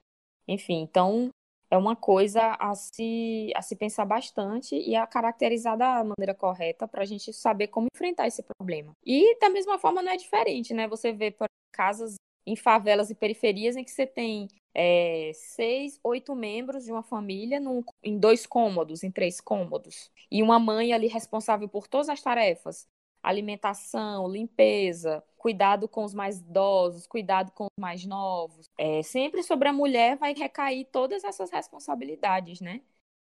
enfim. 0.48 0.82
Então, 0.82 1.30
é 1.70 1.78
uma 1.78 1.96
coisa 1.96 2.56
a 2.60 2.74
se, 2.76 3.52
a 3.56 3.62
se 3.62 3.76
pensar 3.76 4.06
bastante 4.06 4.76
e 4.76 4.96
a 4.96 5.06
caracterizar 5.08 5.78
da 5.78 6.04
maneira 6.04 6.34
correta 6.34 6.88
para 6.88 7.02
a 7.02 7.06
gente 7.06 7.34
saber 7.34 7.68
como 7.68 7.88
enfrentar 7.94 8.28
esse 8.28 8.44
problema. 8.44 8.94
E 9.06 9.38
da 9.40 9.50
mesma 9.50 9.78
forma 9.80 10.02
não 10.02 10.12
é 10.12 10.18
diferente, 10.18 10.74
né? 10.74 10.88
Você 10.88 11.12
vê 11.12 11.32
por 11.32 11.48
casas 11.72 12.16
em 12.46 12.56
favelas 12.56 13.10
e 13.10 13.16
periferias 13.16 13.76
em 13.76 13.84
que 13.84 13.92
você 13.92 14.06
tem 14.06 14.48
é, 14.74 15.32
seis, 15.34 16.00
oito 16.04 16.36
membros 16.36 16.84
de 16.86 16.92
uma 16.92 17.04
família 17.04 17.60
num, 17.60 17.84
em 18.04 18.20
dois 18.20 18.46
cômodos, 18.46 19.04
em 19.04 19.12
três 19.12 19.42
cômodos. 19.42 20.12
E 20.32 20.44
uma 20.44 20.60
mãe 20.60 20.94
ali 20.94 21.08
responsável 21.08 21.68
por 21.68 21.88
todas 21.88 22.10
as 22.10 22.22
tarefas 22.22 22.88
alimentação, 23.26 24.28
limpeza, 24.28 25.24
cuidado 25.46 25.88
com 25.88 26.04
os 26.04 26.12
mais 26.12 26.40
idosos, 26.40 27.06
cuidado 27.06 27.52
com 27.52 27.66
os 27.66 27.80
mais 27.80 28.04
novos. 28.04 28.68
É, 28.80 29.04
sempre 29.04 29.44
sobre 29.44 29.68
a 29.68 29.74
mulher 29.74 30.18
vai 30.18 30.34
recair 30.34 30.88
todas 30.92 31.24
essas 31.24 31.52
responsabilidades, 31.52 32.60
né? 32.60 32.82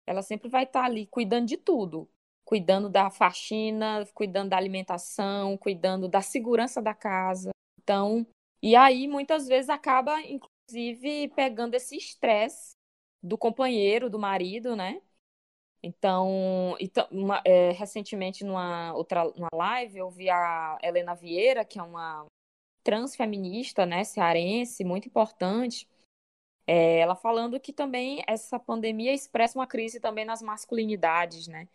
Ela 0.04 0.20
sempre 0.20 0.48
vai 0.48 0.64
estar 0.64 0.82
ali 0.82 1.06
cuidando 1.06 1.46
de 1.46 1.56
tudo. 1.56 2.10
Cuidando 2.44 2.88
da 2.88 3.08
faxina, 3.08 4.04
cuidando 4.14 4.48
da 4.48 4.56
alimentação, 4.56 5.56
cuidando 5.56 6.08
da 6.08 6.20
segurança 6.20 6.82
da 6.82 6.92
casa. 6.92 7.50
Então, 7.80 8.26
e 8.60 8.74
aí 8.74 9.06
muitas 9.06 9.46
vezes 9.46 9.70
acaba, 9.70 10.20
inclusive, 10.22 11.28
pegando 11.36 11.76
esse 11.76 11.96
estresse 11.96 12.74
do 13.22 13.38
companheiro, 13.38 14.10
do 14.10 14.18
marido, 14.18 14.74
né? 14.74 15.00
Então, 15.82 16.76
então 16.80 17.06
uma, 17.10 17.40
é, 17.44 17.70
recentemente 17.70 18.44
numa 18.44 18.92
outra 18.94 19.24
numa 19.24 19.48
live 19.52 19.98
eu 19.98 20.10
vi 20.10 20.28
a 20.28 20.78
Helena 20.82 21.14
Vieira, 21.14 21.64
que 21.64 21.78
é 21.78 21.82
uma 21.82 22.26
transfeminista, 22.82 23.84
né, 23.84 24.02
cearense, 24.02 24.82
muito 24.82 25.06
importante, 25.06 25.86
é, 26.66 26.98
ela 26.98 27.14
falando 27.14 27.60
que 27.60 27.72
também 27.72 28.22
essa 28.26 28.58
pandemia 28.58 29.12
expressa 29.12 29.58
uma 29.58 29.66
crise 29.66 30.00
também 30.00 30.24
nas 30.24 30.42
masculinidades, 30.42 31.46
né? 31.48 31.68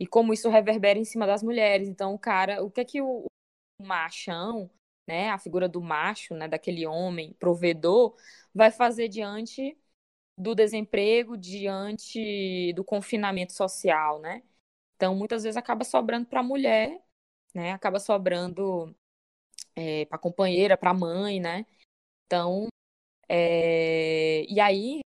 E 0.00 0.06
como 0.06 0.32
isso 0.32 0.48
reverbera 0.48 0.98
em 0.98 1.04
cima 1.04 1.26
das 1.26 1.42
mulheres. 1.42 1.88
Então, 1.88 2.14
o 2.14 2.18
cara, 2.18 2.62
o 2.62 2.70
que 2.70 2.80
é 2.80 2.84
que 2.84 3.00
o, 3.00 3.24
o 3.80 3.86
machão, 3.86 4.70
né, 5.08 5.30
a 5.30 5.38
figura 5.38 5.68
do 5.68 5.80
macho, 5.80 6.34
né, 6.34 6.48
daquele 6.48 6.86
homem 6.86 7.32
provedor, 7.34 8.16
vai 8.54 8.70
fazer 8.70 9.08
diante 9.08 9.76
do 10.36 10.54
desemprego, 10.54 11.36
diante 11.36 12.72
do 12.74 12.84
confinamento 12.84 13.52
social, 13.52 14.18
né? 14.20 14.42
Então, 14.96 15.14
muitas 15.14 15.42
vezes 15.42 15.56
acaba 15.56 15.84
sobrando 15.84 16.26
para 16.26 16.40
a 16.40 16.44
mulher, 16.44 17.00
né? 17.54 17.72
Acaba 17.72 17.98
sobrando 17.98 18.94
é, 19.76 20.04
para 20.06 20.16
a 20.16 20.20
companheira, 20.20 20.76
para 20.76 20.90
a 20.90 20.94
mãe, 20.94 21.40
né? 21.40 21.66
Então, 22.26 22.68
é... 23.28 24.44
e 24.48 24.60
aí, 24.60 25.00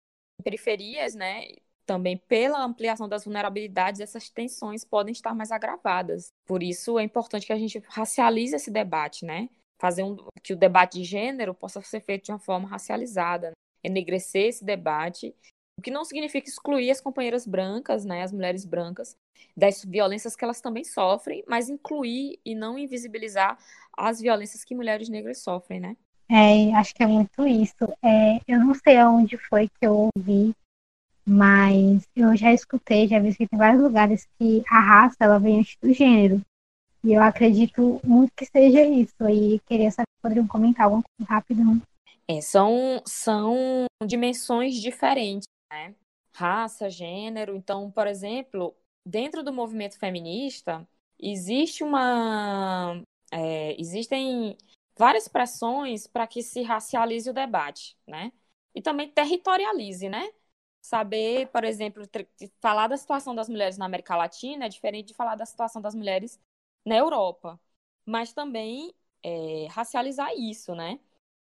em 0.41 0.43
periferias, 0.43 1.14
né? 1.14 1.47
Também 1.87 2.16
pela 2.16 2.62
ampliação 2.64 3.09
das 3.09 3.25
vulnerabilidades, 3.25 4.01
essas 4.01 4.31
tensões 4.31 4.85
podem 4.85 5.12
estar 5.12 5.35
mais 5.35 5.51
agravadas. 5.53 6.29
Por 6.47 6.62
isso, 6.62 6.99
é 6.99 7.03
importante 7.03 7.47
que 7.47 7.53
a 7.53 7.59
gente 7.59 7.79
racialize 7.89 8.55
esse 8.57 8.70
debate, 8.70 9.25
né? 9.25 9.49
Fazer 9.81 10.05
um, 10.05 10.16
que 10.43 10.53
o 10.53 10.57
debate 10.57 10.99
de 10.99 11.05
gênero 11.05 11.55
possa 11.55 11.83
ser 11.83 12.01
feito 12.01 12.27
de 12.27 12.33
uma 12.33 12.39
forma 12.39 12.68
racializada, 12.68 13.51
né? 13.51 13.55
Enegrecer 13.85 14.49
esse 14.49 14.64
debate, 14.64 15.35
o 15.78 15.83
que 15.83 15.91
não 15.91 16.05
significa 16.05 16.49
excluir 16.49 16.91
as 16.91 17.01
companheiras 17.01 17.47
brancas, 17.47 18.05
né, 18.05 18.22
as 18.22 18.33
mulheres 18.33 18.64
brancas, 18.64 19.16
das 19.57 19.85
violências 19.85 20.37
que 20.37 20.45
elas 20.45 20.61
também 20.61 20.85
sofrem, 20.85 21.43
mas 21.49 21.68
incluir 21.68 22.39
e 22.45 22.55
não 22.55 22.78
invisibilizar 22.78 23.59
as 23.97 24.20
violências 24.20 24.64
que 24.64 24.74
mulheres 24.74 25.09
negras 25.09 25.43
sofrem, 25.43 25.80
né? 25.80 25.97
É, 26.30 26.72
acho 26.74 26.95
que 26.95 27.03
é 27.03 27.07
muito 27.07 27.47
isso. 27.47 27.85
É, 28.03 28.41
eu 28.49 28.59
não 28.59 28.74
sei 28.74 28.97
aonde 28.97 29.37
foi 29.37 29.68
que 29.68 29.87
eu 29.87 30.11
ouvi, 30.16 30.55
mas 31.26 32.03
eu 32.16 32.35
já 32.37 32.53
escutei, 32.53 33.07
já 33.07 33.18
vi 33.18 33.35
que 33.35 33.47
tem 33.47 33.59
vários 33.59 33.83
lugares 33.83 34.26
que 34.39 34.62
a 34.68 34.80
raça 34.80 35.16
ela 35.20 35.39
vem 35.39 35.61
antes 35.61 35.76
do 35.80 35.93
gênero. 35.93 36.41
E 37.05 37.12
eu 37.12 37.22
acredito 37.22 38.01
muito 38.05 38.33
que 38.37 38.47
seja 38.47 38.83
isso. 38.85 39.28
E 39.28 39.61
queria 39.66 39.91
saber 39.91 40.07
se 40.09 40.22
poderiam 40.22 40.47
comentar 40.47 40.87
alguma 40.87 41.03
coisa 41.03 41.33
rápido. 41.33 41.83
É, 42.29 42.41
são, 42.41 43.03
são 43.07 43.87
dimensões 44.07 44.75
diferentes, 44.81 45.47
né? 45.70 45.95
Raça, 46.35 46.89
gênero. 46.89 47.57
Então, 47.57 47.91
por 47.91 48.07
exemplo, 48.07 48.75
dentro 49.05 49.43
do 49.43 49.53
movimento 49.53 49.99
feminista, 49.99 50.87
existe 51.18 51.85
uma. 51.85 53.03
É, 53.31 53.81
existem 53.81 54.57
várias 54.97 55.27
pressões 55.29 56.07
para 56.07 56.27
que 56.27 56.43
se 56.43 56.62
racialize 56.62 57.29
o 57.29 57.33
debate, 57.35 57.97
né? 58.07 58.33
E 58.75 58.81
também 58.81 59.11
territorialize, 59.11 60.09
né? 60.09 60.31
Saber, 60.83 61.49
por 61.49 61.64
exemplo, 61.64 62.03
falar 62.61 62.89
da 62.89 62.97
situação 62.97 63.35
das 63.35 63.49
mulheres 63.49 63.79
na 63.79 63.87
América 63.87 64.16
Latina 64.16 64.66
é 64.66 64.68
diferente 64.68 65.09
de 65.09 65.14
falar 65.14 65.37
da 65.37 65.47
situação 65.47 65.81
das 65.81 65.95
mulheres 65.95 66.41
na 66.85 66.97
Europa. 66.97 67.61
Mas 68.05 68.33
também 68.33 68.93
é, 69.23 69.66
racializar 69.70 70.33
isso, 70.37 70.75
né? 70.75 70.99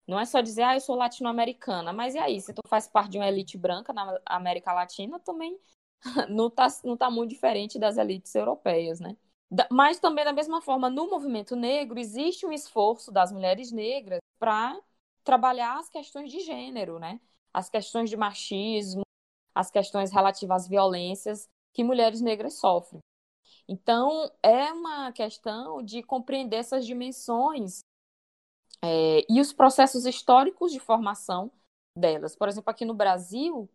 Não 0.08 0.20
é 0.20 0.26
só 0.26 0.42
dizer, 0.42 0.64
ah, 0.64 0.76
eu 0.76 0.82
sou 0.82 0.96
latino-americana, 0.96 1.94
mas 1.94 2.14
e 2.16 2.20
aí, 2.20 2.42
se 2.42 2.54
tu 2.54 2.62
faz 2.68 2.88
parte 2.88 3.12
de 3.12 3.18
uma 3.18 3.28
elite 3.28 3.58
branca 3.58 3.94
na 3.94 4.20
América 4.26 4.74
Latina, 4.74 5.20
também 5.20 5.58
não 6.30 6.50
tá, 6.50 6.68
não 6.84 6.98
tá 6.98 7.10
muito 7.10 7.30
diferente 7.30 7.80
das 7.80 7.98
elites 7.98 8.34
europeias, 8.36 9.00
né? 9.00 9.16
Mas 9.72 10.00
também, 10.00 10.26
da 10.26 10.34
mesma 10.34 10.62
forma, 10.62 10.90
no 10.90 11.10
movimento 11.10 11.56
negro, 11.56 12.00
existe 12.00 12.46
um 12.46 12.52
esforço 12.52 13.12
das 13.12 13.32
mulheres 13.32 13.72
negras 13.72 14.20
para 14.40 14.80
trabalhar 15.24 15.78
as 15.78 15.90
questões 15.90 16.32
de 16.32 16.40
gênero, 16.40 17.00
né? 17.00 17.20
As 17.54 17.70
questões 17.70 18.10
de 18.10 18.18
machismo, 18.18 19.04
as 19.54 19.70
questões 19.70 20.12
relativas 20.12 20.64
às 20.64 20.68
violências 20.68 21.48
que 21.72 21.84
mulheres 21.84 22.20
negras 22.20 22.56
sofrem. 22.56 23.00
Então, 23.68 24.30
é 24.42 24.72
uma 24.74 25.12
questão 25.12 25.82
de 25.82 26.04
compreender 26.04 26.58
essas 26.58 26.86
dimensões 26.86 27.82
é, 28.84 29.26
e 29.30 29.40
os 29.42 29.54
processos 29.54 30.06
históricos 30.06 30.72
de 30.72 30.80
formação 30.80 31.52
delas. 31.98 32.36
Por 32.36 32.50
exemplo, 32.50 32.70
aqui 32.70 32.86
no 32.86 32.94
Brasil, 32.94 33.70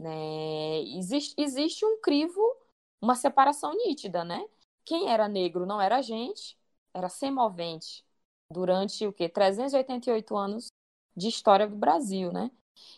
né, 0.00 0.80
existe, 0.96 1.34
existe 1.38 1.84
um 1.84 2.00
crivo, 2.00 2.40
uma 3.00 3.14
separação 3.14 3.74
nítida, 3.76 4.24
né? 4.24 4.44
Quem 4.84 5.10
era 5.10 5.28
negro 5.28 5.66
não 5.66 5.80
era 5.80 6.02
gente, 6.02 6.56
era 6.94 7.08
semovente 7.08 8.04
durante 8.50 9.06
o 9.06 9.12
quê? 9.12 9.28
388 9.28 10.36
anos 10.36 10.68
de 11.16 11.28
história 11.28 11.66
do 11.68 11.76
Brasil, 11.76 12.32
né? 12.32 12.50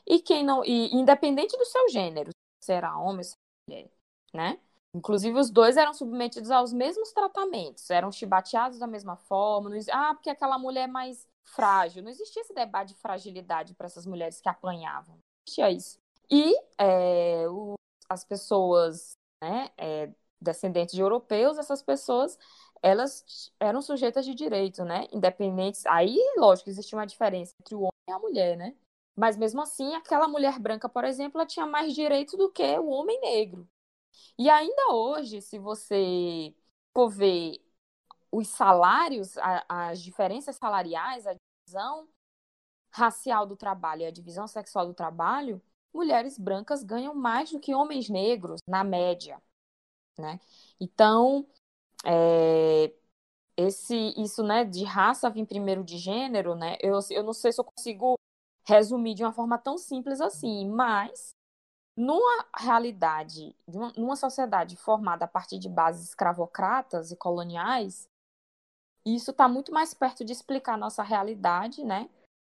E 0.06 0.20
quem 0.20 0.44
não, 0.44 0.64
e 0.64 0.94
independente 0.94 1.56
do 1.56 1.64
seu 1.64 1.88
gênero, 1.88 2.30
se 2.60 2.72
era 2.72 2.96
homem 2.98 3.24
se 3.24 3.34
era 3.34 3.40
mulher, 3.68 3.90
né? 4.34 4.60
Inclusive, 4.94 5.38
os 5.38 5.50
dois 5.50 5.76
eram 5.76 5.94
submetidos 5.94 6.50
aos 6.50 6.72
mesmos 6.72 7.12
tratamentos, 7.12 7.88
eram 7.90 8.10
chibateados 8.10 8.78
da 8.78 8.86
mesma 8.86 9.16
forma. 9.16 9.70
Não, 9.70 9.78
ah, 9.92 10.14
porque 10.14 10.30
aquela 10.30 10.58
mulher 10.58 10.84
é 10.84 10.92
mais 10.92 11.28
frágil. 11.44 12.02
Não 12.02 12.10
existia 12.10 12.42
esse 12.42 12.52
debate 12.52 12.88
de 12.88 13.00
fragilidade 13.00 13.74
para 13.74 13.86
essas 13.86 14.04
mulheres 14.04 14.40
que 14.40 14.48
apanhavam. 14.48 15.14
Não 15.14 15.22
existia 15.46 15.70
isso. 15.70 15.98
E 16.28 16.54
é, 16.78 17.48
o, 17.48 17.74
as 18.08 18.24
pessoas 18.24 19.12
né, 19.42 19.70
é, 19.78 20.12
descendentes 20.40 20.94
de 20.94 21.00
europeus, 21.00 21.58
essas 21.58 21.82
pessoas 21.82 22.36
elas 22.82 23.52
eram 23.60 23.82
sujeitas 23.82 24.24
de 24.24 24.34
direito, 24.34 24.84
né? 24.84 25.06
Independentes. 25.12 25.84
Aí, 25.86 26.16
lógico, 26.38 26.70
existia 26.70 26.98
uma 26.98 27.06
diferença 27.06 27.54
entre 27.60 27.74
o 27.74 27.80
homem 27.80 27.90
e 28.08 28.12
a 28.12 28.18
mulher, 28.18 28.56
né? 28.56 28.74
Mas 29.14 29.36
mesmo 29.36 29.60
assim, 29.60 29.94
aquela 29.94 30.26
mulher 30.26 30.58
branca, 30.58 30.88
por 30.88 31.04
exemplo, 31.04 31.38
ela 31.38 31.46
tinha 31.46 31.66
mais 31.66 31.94
direitos 31.94 32.38
do 32.38 32.50
que 32.50 32.78
o 32.78 32.88
homem 32.88 33.20
negro. 33.20 33.68
E 34.38 34.48
ainda 34.50 34.92
hoje, 34.92 35.40
se 35.40 35.58
você 35.58 36.54
for 36.94 37.08
ver 37.08 37.60
os 38.32 38.48
salários, 38.48 39.36
a, 39.38 39.64
as 39.90 40.00
diferenças 40.02 40.56
salariais, 40.56 41.26
a 41.26 41.34
divisão 41.34 42.08
racial 42.92 43.46
do 43.46 43.56
trabalho 43.56 44.02
e 44.02 44.06
a 44.06 44.10
divisão 44.10 44.46
sexual 44.46 44.86
do 44.86 44.94
trabalho, 44.94 45.62
mulheres 45.92 46.38
brancas 46.38 46.82
ganham 46.82 47.14
mais 47.14 47.50
do 47.50 47.60
que 47.60 47.74
homens 47.74 48.08
negros, 48.08 48.60
na 48.66 48.84
média. 48.84 49.40
Né? 50.18 50.40
Então, 50.80 51.46
é, 52.04 52.92
esse, 53.56 54.14
isso 54.16 54.42
né, 54.42 54.64
de 54.64 54.84
raça 54.84 55.30
vir 55.30 55.46
primeiro 55.46 55.84
de 55.84 55.98
gênero, 55.98 56.54
né, 56.54 56.76
eu, 56.80 56.98
eu 57.10 57.22
não 57.22 57.32
sei 57.32 57.52
se 57.52 57.60
eu 57.60 57.64
consigo 57.64 58.16
resumir 58.64 59.14
de 59.14 59.24
uma 59.24 59.32
forma 59.32 59.58
tão 59.58 59.78
simples 59.78 60.20
assim, 60.20 60.68
mas 60.68 61.34
numa 62.00 62.46
realidade, 62.56 63.54
numa 63.94 64.16
sociedade 64.16 64.74
formada 64.74 65.26
a 65.26 65.28
partir 65.28 65.58
de 65.58 65.68
bases 65.68 66.08
escravocratas 66.08 67.12
e 67.12 67.16
coloniais, 67.16 68.08
isso 69.04 69.32
está 69.32 69.46
muito 69.46 69.70
mais 69.70 69.92
perto 69.92 70.24
de 70.24 70.32
explicar 70.32 70.74
a 70.74 70.78
nossa 70.78 71.02
realidade, 71.02 71.84
né? 71.84 72.08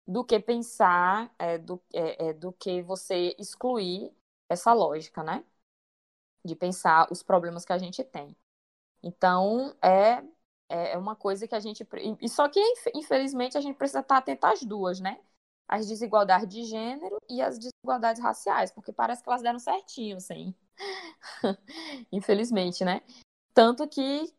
Do 0.07 0.23
que 0.23 0.39
pensar, 0.39 1.33
é, 1.37 1.57
do, 1.57 1.81
é, 1.93 2.29
é, 2.29 2.33
do 2.33 2.53
que 2.53 2.81
você 2.83 3.35
excluir 3.37 4.13
essa 4.49 4.71
lógica, 4.71 5.21
né? 5.21 5.43
De 6.45 6.55
pensar 6.55 7.11
os 7.11 7.21
problemas 7.21 7.65
que 7.65 7.73
a 7.73 7.77
gente 7.77 8.01
tem. 8.01 8.33
Então, 9.03 9.75
é, 9.81 10.23
é, 10.69 10.93
é 10.93 10.97
uma 10.97 11.17
coisa 11.17 11.45
que 11.45 11.55
a 11.55 11.59
gente. 11.59 11.85
E 12.21 12.29
só 12.29 12.47
que, 12.47 12.61
infelizmente, 12.95 13.57
a 13.57 13.61
gente 13.61 13.77
precisa 13.77 13.99
estar 13.99 14.17
atento 14.19 14.45
às 14.45 14.63
duas, 14.63 15.01
né? 15.01 15.19
As 15.68 15.88
desigualdades 15.88 16.47
de 16.47 16.64
gênero 16.64 17.18
e 17.30 17.41
as 17.41 17.57
desigualdades 17.57 18.22
raciais, 18.22 18.72
porque 18.72 18.91
parece 18.91 19.24
que 19.24 19.30
elas 19.30 19.41
deram 19.41 19.59
certinho, 19.59 20.18
assim. 20.18 20.53
infelizmente, 22.11 22.84
né? 22.84 23.01
Tanto 23.53 23.88
que 23.88 24.34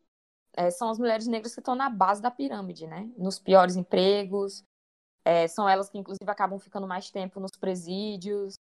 é, 0.57 0.70
são 0.70 0.89
as 0.91 0.99
mulheres 0.99 1.27
negras 1.27 1.55
que 1.55 1.61
estão 1.61 1.75
na 1.75 1.91
base 1.91 2.22
da 2.22 2.31
pirâmide, 2.31 2.87
né? 2.87 3.11
Nos 3.16 3.39
piores 3.39 3.77
empregos. 3.77 4.62
É, 5.25 5.49
são 5.49 5.68
elas 5.68 5.89
que, 5.89 5.99
inclusive, 5.99 6.31
acabam 6.31 6.59
ficando 6.59 6.87
mais 6.87 7.11
tempo 7.11 7.41
nos 7.41 7.53
presídios, 7.59 8.55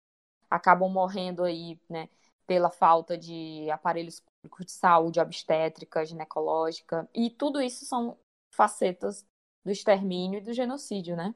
acabam 0.50 0.90
morrendo 0.90 1.44
aí, 1.44 1.80
né? 1.90 2.10
Pela 2.48 2.70
falta 2.70 3.18
de 3.18 3.70
aparelhos 3.70 4.22
públicos 4.22 4.66
de 4.66 4.72
saúde, 4.72 5.20
obstétrica, 5.20 6.06
ginecológica. 6.06 7.08
E 7.14 7.30
tudo 7.30 7.62
isso 7.62 7.86
são 7.86 8.18
facetas 8.54 9.26
do 9.64 9.72
extermínio 9.72 10.40
e 10.40 10.44
do 10.44 10.54
genocídio, 10.54 11.16
né? 11.16 11.34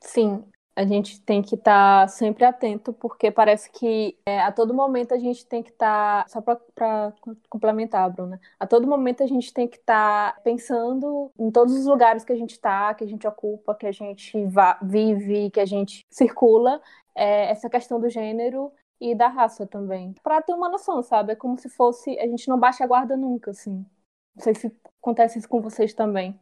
Sim, 0.00 0.48
a 0.76 0.84
gente 0.84 1.22
tem 1.22 1.40
que 1.40 1.54
estar 1.54 2.02
tá 2.02 2.08
sempre 2.08 2.44
atento, 2.44 2.92
porque 2.92 3.30
parece 3.30 3.70
que 3.70 4.14
é, 4.26 4.40
a 4.40 4.52
todo 4.52 4.74
momento 4.74 5.14
a 5.14 5.18
gente 5.18 5.46
tem 5.46 5.62
que 5.62 5.70
estar. 5.70 6.24
Tá, 6.24 6.28
só 6.28 6.42
para 6.42 7.14
complementar, 7.48 8.10
Bruna, 8.10 8.38
a 8.60 8.66
todo 8.66 8.86
momento 8.86 9.22
a 9.22 9.26
gente 9.26 9.54
tem 9.54 9.66
que 9.66 9.78
estar 9.78 10.34
tá 10.34 10.40
pensando 10.42 11.32
em 11.38 11.50
todos 11.50 11.74
os 11.74 11.86
lugares 11.86 12.26
que 12.26 12.32
a 12.32 12.36
gente 12.36 12.50
está, 12.50 12.92
que 12.92 13.02
a 13.02 13.06
gente 13.06 13.26
ocupa, 13.26 13.74
que 13.74 13.86
a 13.86 13.92
gente 13.92 14.36
vive, 14.82 15.50
que 15.50 15.60
a 15.60 15.64
gente 15.64 16.04
circula, 16.10 16.82
é, 17.14 17.50
essa 17.50 17.70
questão 17.70 17.98
do 17.98 18.10
gênero 18.10 18.70
e 19.00 19.14
da 19.14 19.28
raça 19.28 19.66
também. 19.66 20.14
Pra 20.22 20.42
ter 20.42 20.52
uma 20.52 20.68
noção, 20.68 21.02
sabe? 21.02 21.32
É 21.32 21.36
como 21.36 21.58
se 21.58 21.70
fosse. 21.70 22.18
A 22.18 22.26
gente 22.26 22.48
não 22.48 22.58
baixa 22.58 22.84
a 22.84 22.86
guarda 22.86 23.16
nunca, 23.16 23.50
assim. 23.50 23.86
Não 24.34 24.42
sei 24.42 24.54
se 24.54 24.70
acontece 25.00 25.38
isso 25.38 25.48
com 25.48 25.62
vocês 25.62 25.94
também. 25.94 26.38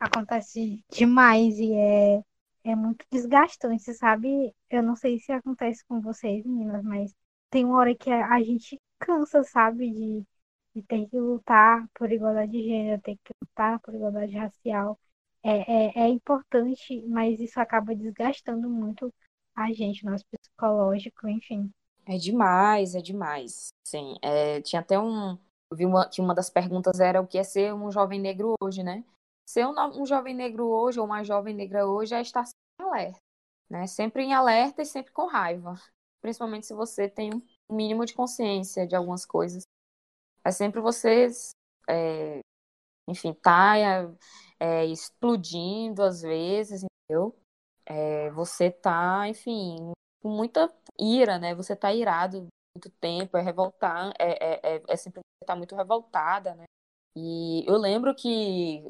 Acontece 0.00 0.84
demais 0.90 1.60
e 1.60 1.72
é, 1.74 2.22
é 2.64 2.74
muito 2.74 3.04
desgastante, 3.10 3.92
sabe? 3.94 4.54
Eu 4.70 4.82
não 4.82 4.96
sei 4.96 5.18
se 5.18 5.32
acontece 5.32 5.84
com 5.86 6.00
vocês, 6.00 6.44
meninas, 6.44 6.82
mas 6.84 7.14
tem 7.50 7.64
uma 7.64 7.78
hora 7.78 7.94
que 7.94 8.10
a, 8.10 8.42
gente 8.42 8.80
cansa, 8.98 9.42
sabe? 9.44 9.90
De, 9.90 10.24
de 10.74 10.82
ter 10.82 11.08
que 11.08 11.18
lutar 11.18 11.86
por 11.94 12.10
igualdade 12.10 12.52
de 12.52 12.62
gênero, 12.62 13.00
ter 13.02 13.16
que 13.16 13.32
lutar 13.42 13.80
por 13.80 13.94
igualdade 13.94 14.36
racial. 14.36 14.98
É, 15.42 16.00
é, 16.00 16.04
é 16.04 16.08
importante, 16.08 17.02
mas 17.08 17.40
isso 17.40 17.60
acaba 17.60 17.94
desgastando 17.94 18.68
muito 18.68 19.12
a 19.54 19.72
gente, 19.72 20.04
nosso 20.04 20.24
psicológico, 20.30 21.28
enfim. 21.28 21.70
É 22.06 22.16
demais, 22.16 22.94
é 22.94 23.00
demais. 23.00 23.72
Sim, 23.84 24.16
é, 24.22 24.60
tinha 24.62 24.80
até 24.80 24.98
um. 24.98 25.38
Eu 25.70 25.76
vi 25.76 25.86
uma, 25.86 26.08
que 26.08 26.20
uma 26.20 26.34
das 26.34 26.50
perguntas 26.50 27.00
era 27.00 27.20
o 27.20 27.26
que 27.26 27.38
é 27.38 27.42
ser 27.42 27.74
um 27.74 27.90
jovem 27.90 28.20
negro 28.20 28.54
hoje, 28.60 28.82
né? 28.82 29.04
Ser 29.46 29.66
um, 29.66 29.74
um 30.00 30.06
jovem 30.06 30.34
negro 30.34 30.66
hoje 30.66 30.98
ou 30.98 31.06
uma 31.06 31.22
jovem 31.22 31.54
negra 31.54 31.86
hoje 31.86 32.14
é 32.14 32.20
estar 32.20 32.44
sempre 32.44 32.62
em 32.80 32.84
alerta, 32.84 33.20
né? 33.70 33.86
Sempre 33.86 34.22
em 34.22 34.32
alerta 34.32 34.82
e 34.82 34.86
sempre 34.86 35.12
com 35.12 35.26
raiva. 35.26 35.74
Principalmente 36.20 36.66
se 36.66 36.74
você 36.74 37.08
tem 37.08 37.34
um 37.34 37.42
mínimo 37.74 38.04
de 38.04 38.14
consciência 38.14 38.86
de 38.86 38.94
algumas 38.94 39.26
coisas. 39.26 39.64
É 40.44 40.50
sempre 40.50 40.80
você, 40.80 41.28
é, 41.88 42.40
enfim, 43.08 43.32
tá 43.34 43.74
é, 44.58 44.86
explodindo 44.86 46.02
às 46.02 46.22
vezes, 46.22 46.82
entendeu? 46.84 47.36
É, 47.86 48.30
você 48.30 48.70
tá, 48.70 49.28
enfim, 49.28 49.92
com 50.22 50.30
muita 50.30 50.72
ira, 50.98 51.38
né? 51.38 51.54
Você 51.54 51.76
tá 51.76 51.92
irado 51.92 52.46
muito 52.76 52.90
tempo, 53.00 53.36
é 53.36 53.42
revoltar, 53.42 54.12
é, 54.18 54.32
é, 54.32 54.76
é, 54.76 54.82
é 54.88 54.96
sempre 54.96 55.20
tá 55.44 55.56
muito 55.56 55.74
revoltada, 55.74 56.54
né? 56.54 56.64
E 57.16 57.64
eu 57.66 57.76
lembro 57.76 58.14
que 58.14 58.82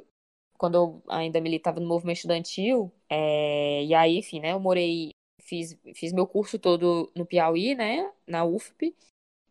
quando 0.62 0.76
eu 0.76 1.02
ainda 1.08 1.40
militava 1.40 1.80
no 1.80 1.88
movimento 1.88 2.18
estudantil, 2.18 2.92
é, 3.10 3.82
e 3.84 3.92
aí, 3.94 4.18
enfim, 4.18 4.38
né, 4.38 4.52
eu 4.52 4.60
morei, 4.60 5.10
fiz, 5.40 5.76
fiz 5.96 6.12
meu 6.12 6.24
curso 6.24 6.56
todo 6.56 7.10
no 7.16 7.26
Piauí, 7.26 7.74
né, 7.74 8.08
na 8.28 8.44
UFP, 8.44 8.94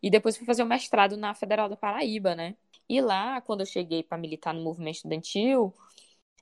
e 0.01 0.09
depois 0.09 0.37
fui 0.37 0.45
fazer 0.45 0.63
o 0.63 0.65
mestrado 0.65 1.17
na 1.17 1.35
Federal 1.35 1.67
da 1.67 1.75
Paraíba, 1.75 2.33
né? 2.33 2.55
E 2.87 3.01
lá, 3.01 3.41
quando 3.41 3.59
eu 3.59 3.65
cheguei 3.65 4.03
para 4.03 4.17
militar 4.17 4.53
no 4.53 4.63
movimento 4.63 4.95
estudantil, 4.95 5.75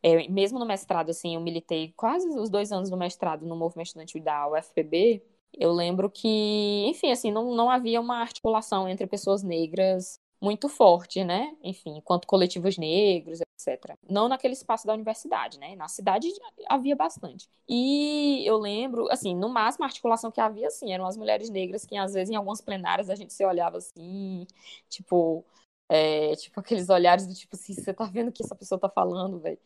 é, 0.04 0.28
mesmo 0.30 0.60
no 0.60 0.68
mestrado, 0.68 1.10
assim, 1.10 1.34
eu 1.36 1.42
militei 1.42 1.92
quase 1.98 2.28
os 2.30 2.50
dois 2.50 2.72
anos 2.72 2.92
no 2.92 2.98
mestrado 2.98 3.48
no 3.48 3.56
movimento 3.56 3.88
estudantil 3.88 4.24
da 4.24 4.48
UFPB. 4.50 5.24
Eu 5.58 5.72
lembro 5.74 6.12
que, 6.12 6.86
enfim, 6.88 7.12
assim, 7.12 7.32
não, 7.32 7.56
não 7.56 7.72
havia 7.72 8.00
uma 8.00 8.18
articulação 8.22 8.88
entre 8.88 9.08
pessoas 9.08 9.42
negras 9.44 10.20
muito 10.42 10.70
forte, 10.70 11.24
né? 11.24 11.56
Enfim, 11.64 11.98
enquanto 11.98 12.28
coletivos 12.28 12.78
negros, 12.78 13.42
etc. 13.42 13.98
Não 14.10 14.28
naquele 14.30 14.54
espaço 14.54 14.88
da 14.88 14.94
universidade, 14.94 15.60
né? 15.60 15.76
Na 15.76 15.88
cidade 15.88 16.28
havia 16.68 16.96
bastante. 16.96 17.50
E 17.68 18.44
eu 18.48 18.58
lembro, 18.58 19.10
assim, 19.12 19.36
no 19.36 19.50
máximo 19.50 19.84
a 19.86 19.88
articulação 19.88 20.32
que 20.32 20.40
havia, 20.42 20.68
assim, 20.68 20.94
eram 20.94 21.06
as 21.06 21.18
mulheres 21.18 21.50
negras 21.50 21.86
que 21.86 21.98
às 21.98 22.14
vezes 22.14 22.30
em 22.32 22.36
algumas 22.36 22.62
plenárias 22.62 23.10
a 23.10 23.16
gente 23.16 23.34
se 23.34 23.46
olhava 23.46 23.78
assim, 23.78 24.46
tipo, 24.90 25.46
é, 25.90 26.36
tipo, 26.36 26.60
aqueles 26.60 26.90
olhares 26.90 27.28
do 27.28 27.34
tipo 27.34 27.56
assim, 27.56 27.74
você 27.74 27.94
tá 27.94 28.06
vendo 28.06 28.30
o 28.30 28.32
que 28.32 28.44
essa 28.44 28.56
pessoa 28.56 28.80
tá 28.80 28.90
falando, 28.90 29.40
velho? 29.40 29.60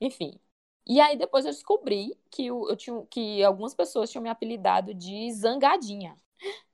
Enfim. 0.00 0.38
E 0.86 1.00
aí 1.00 1.16
depois 1.16 1.44
eu 1.44 1.52
descobri 1.52 2.16
que 2.30 2.46
eu, 2.46 2.68
eu 2.68 2.76
tinha, 2.76 3.06
que 3.06 3.42
algumas 3.44 3.74
pessoas 3.74 4.10
tinham 4.10 4.22
me 4.22 4.28
apelidado 4.30 4.94
de 4.94 5.32
zangadinha. 5.32 6.16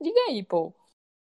Diga 0.01 0.21
aí, 0.29 0.43
pô. 0.45 0.75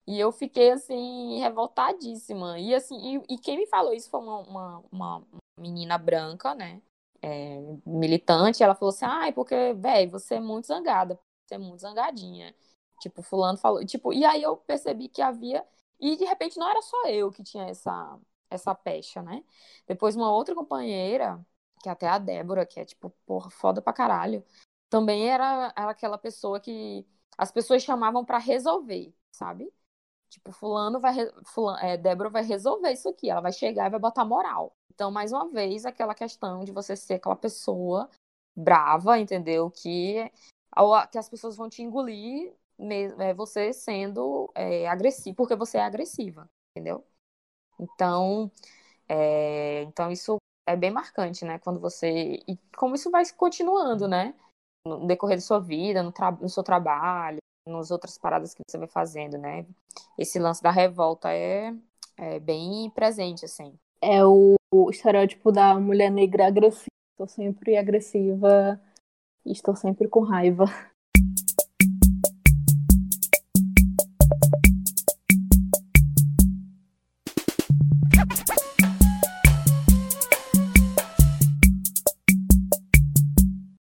E 0.05 0.19
eu 0.19 0.31
fiquei 0.31 0.71
assim, 0.71 1.39
revoltadíssima. 1.39 2.59
E 2.59 2.73
assim, 2.75 3.17
e, 3.30 3.35
e 3.35 3.38
quem 3.38 3.57
me 3.57 3.67
falou 3.67 3.93
isso 3.93 4.09
foi 4.09 4.19
uma, 4.19 4.39
uma, 4.41 4.84
uma 4.91 5.23
menina 5.57 5.97
branca, 5.97 6.53
né? 6.55 6.81
É, 7.21 7.57
militante, 7.85 8.61
ela 8.63 8.75
falou 8.75 8.89
assim, 8.93 9.05
ai, 9.05 9.31
porque, 9.31 9.73
velho, 9.73 10.11
você 10.11 10.35
é 10.35 10.39
muito 10.41 10.67
zangada, 10.67 11.17
você 11.47 11.55
é 11.55 11.57
muito 11.57 11.80
zangadinha. 11.80 12.53
Tipo, 12.99 13.21
fulano 13.21 13.57
falou, 13.57 13.85
tipo, 13.85 14.11
e 14.13 14.25
aí 14.25 14.43
eu 14.43 14.57
percebi 14.57 15.07
que 15.09 15.21
havia 15.21 15.65
e 15.99 16.17
de 16.17 16.25
repente 16.25 16.57
não 16.57 16.69
era 16.69 16.81
só 16.81 17.07
eu 17.07 17.31
que 17.31 17.43
tinha 17.43 17.65
essa, 17.69 18.19
essa 18.49 18.75
pecha, 18.75 19.21
né? 19.21 19.43
Depois 19.88 20.15
uma 20.15 20.31
outra 20.31 20.53
companheira, 20.55 21.39
que 21.81 21.88
é 21.89 21.91
até 21.91 22.07
a 22.07 22.17
Débora, 22.17 22.65
que 22.65 22.80
é 22.80 22.85
tipo, 22.85 23.09
porra, 23.25 23.49
foda 23.49 23.81
pra 23.81 23.93
caralho, 23.93 24.43
também 24.89 25.30
era, 25.30 25.73
era 25.77 25.91
aquela 25.91 26.17
pessoa 26.17 26.59
que 26.59 27.05
as 27.38 27.51
pessoas 27.51 27.84
chamavam 27.84 28.23
para 28.25 28.38
resolver, 28.38 29.13
sabe? 29.31 29.71
Tipo, 30.34 30.51
fulano 30.51 30.99
vai, 30.99 31.14
fulano, 31.45 31.77
é, 31.80 31.95
Débora 31.95 32.27
vai 32.27 32.43
resolver 32.43 32.91
isso 32.91 33.07
aqui, 33.07 33.30
ela 33.30 33.39
vai 33.39 33.53
chegar 33.53 33.85
e 33.85 33.91
vai 33.91 33.99
botar 33.99 34.26
moral. 34.26 34.76
Então, 34.91 35.11
mais 35.11 35.31
uma 35.31 35.47
vez, 35.47 35.85
aquela 35.85 36.15
questão 36.15 36.64
de 36.64 36.72
você 36.72 36.95
ser 36.95 37.15
aquela 37.15 37.35
pessoa 37.35 38.10
brava, 38.55 39.19
entendeu? 39.19 39.69
Que, 39.69 40.31
que 41.11 41.18
as 41.19 41.30
pessoas 41.30 41.55
vão 41.55 41.69
te 41.69 41.84
engolir 41.84 42.51
é 43.19 43.34
você 43.35 43.72
sendo 43.72 44.51
é, 44.55 44.88
agressivo, 44.88 45.35
porque 45.35 45.55
você 45.55 45.77
é 45.77 45.84
agressiva, 45.84 46.49
entendeu? 46.76 47.05
Então, 47.80 48.51
é, 49.07 49.84
então 49.84 50.11
isso 50.11 50.38
é 50.68 50.76
bem 50.76 50.89
marcante, 50.89 51.45
né? 51.45 51.60
Quando 51.60 51.80
você. 51.80 52.41
E 52.47 52.57
como 52.76 52.95
isso 52.95 53.11
vai 53.11 53.23
continuando, 53.38 54.07
né? 54.07 54.34
No 54.88 55.05
decorrer 55.05 55.38
da 55.38 55.41
sua 55.41 55.60
vida, 55.60 56.01
no, 56.01 56.11
no 56.41 56.49
seu 56.49 56.64
trabalho, 56.64 57.38
nas 57.68 57.91
outras 57.91 58.18
paradas 58.18 58.53
que 58.53 58.61
você 58.68 58.77
vai 58.77 58.88
fazendo, 58.88 59.38
né? 59.38 59.65
Esse 60.18 60.40
lance 60.40 60.61
da 60.61 60.72
revolta 60.72 61.31
é, 61.31 61.73
é 62.18 62.40
bem 62.40 62.90
presente, 62.91 63.45
assim. 63.45 63.73
É 64.02 64.26
o, 64.26 64.56
o 64.73 64.90
estereótipo 64.90 65.52
da 65.52 65.80
mulher 65.80 66.11
negra 66.11 66.48
agressiva. 66.48 66.88
Estou 67.14 67.27
sempre 67.27 67.77
agressiva 67.77 68.80
e 69.45 69.52
estou 69.52 69.76
sempre 69.76 70.07
com 70.07 70.22
raiva. 70.22 70.65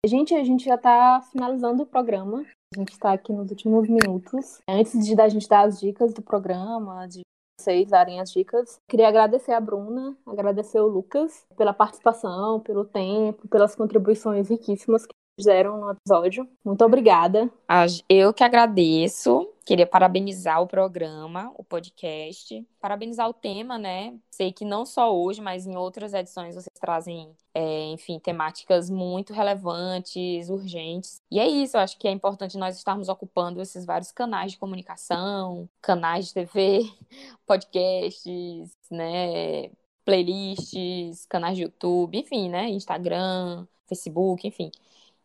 Gente, 0.05 0.33
a 0.33 0.43
gente 0.43 0.65
já 0.65 0.73
está 0.73 1.21
finalizando 1.31 1.83
o 1.83 1.85
programa. 1.85 2.43
A 2.75 2.79
gente 2.79 2.91
está 2.91 3.13
aqui 3.13 3.33
nos 3.33 3.49
últimos 3.49 3.89
minutos. 3.89 4.61
Antes 4.69 5.03
de 5.03 5.19
a 5.19 5.27
gente 5.27 5.47
dar 5.47 5.65
as 5.65 5.79
dicas 5.79 6.13
do 6.13 6.21
programa, 6.21 7.07
de 7.07 7.21
vocês 7.59 7.89
darem 7.89 8.21
as 8.21 8.31
dicas, 8.31 8.79
queria 8.87 9.07
agradecer 9.07 9.53
a 9.53 9.59
Bruna, 9.59 10.15
agradecer 10.25 10.79
o 10.79 10.85
Lucas 10.85 11.45
pela 11.57 11.73
participação, 11.73 12.59
pelo 12.59 12.85
tempo, 12.85 13.47
pelas 13.47 13.75
contribuições 13.75 14.49
riquíssimas 14.49 15.05
que 15.07 15.15
fizeram 15.39 15.79
no 15.79 15.91
episódio. 15.91 16.47
Muito 16.65 16.83
obrigada. 16.83 17.49
Eu 18.09 18.33
que 18.33 18.43
agradeço. 18.43 19.47
Queria 19.65 19.85
parabenizar 19.85 20.61
o 20.61 20.67
programa, 20.67 21.53
o 21.55 21.63
podcast, 21.63 22.65
parabenizar 22.81 23.29
o 23.29 23.33
tema, 23.33 23.77
né? 23.77 24.17
Sei 24.31 24.51
que 24.51 24.65
não 24.65 24.85
só 24.85 25.15
hoje, 25.15 25.41
mas 25.41 25.65
em 25.67 25.77
outras 25.77 26.13
edições 26.13 26.55
vocês 26.55 26.73
trazem, 26.81 27.31
é, 27.53 27.85
enfim, 27.91 28.19
temáticas 28.19 28.89
muito 28.89 29.31
relevantes, 29.31 30.49
urgentes. 30.49 31.21
E 31.31 31.39
é 31.39 31.47
isso, 31.47 31.77
eu 31.77 31.81
acho 31.81 31.99
que 31.99 32.07
é 32.07 32.11
importante 32.11 32.57
nós 32.57 32.77
estarmos 32.77 33.09
ocupando 33.09 33.61
esses 33.61 33.85
vários 33.85 34.11
canais 34.11 34.53
de 34.53 34.57
comunicação, 34.57 35.69
canais 35.81 36.27
de 36.27 36.33
TV, 36.33 36.81
podcasts, 37.45 38.75
né? 38.89 39.69
Playlists, 40.03 41.25
canais 41.27 41.55
de 41.55 41.63
YouTube, 41.63 42.17
enfim, 42.17 42.49
né? 42.49 42.67
Instagram, 42.69 43.67
Facebook, 43.87 44.47
enfim. 44.47 44.71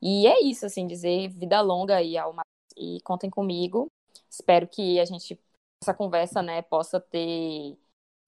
E 0.05 0.27
é 0.27 0.43
isso, 0.43 0.67
assim, 0.67 0.87
dizer 0.87 1.29
vida 1.31 1.63
longa 1.63 1.97
aí 1.97 2.19
ao 2.19 2.35
e 2.77 3.01
contem 3.01 3.31
comigo. 3.31 3.91
Espero 4.29 4.69
que 4.69 5.01
a 5.01 5.05
gente, 5.07 5.41
essa 5.83 5.95
conversa, 5.95 6.43
né, 6.43 6.61
possa 6.61 7.01
ter, 7.01 7.79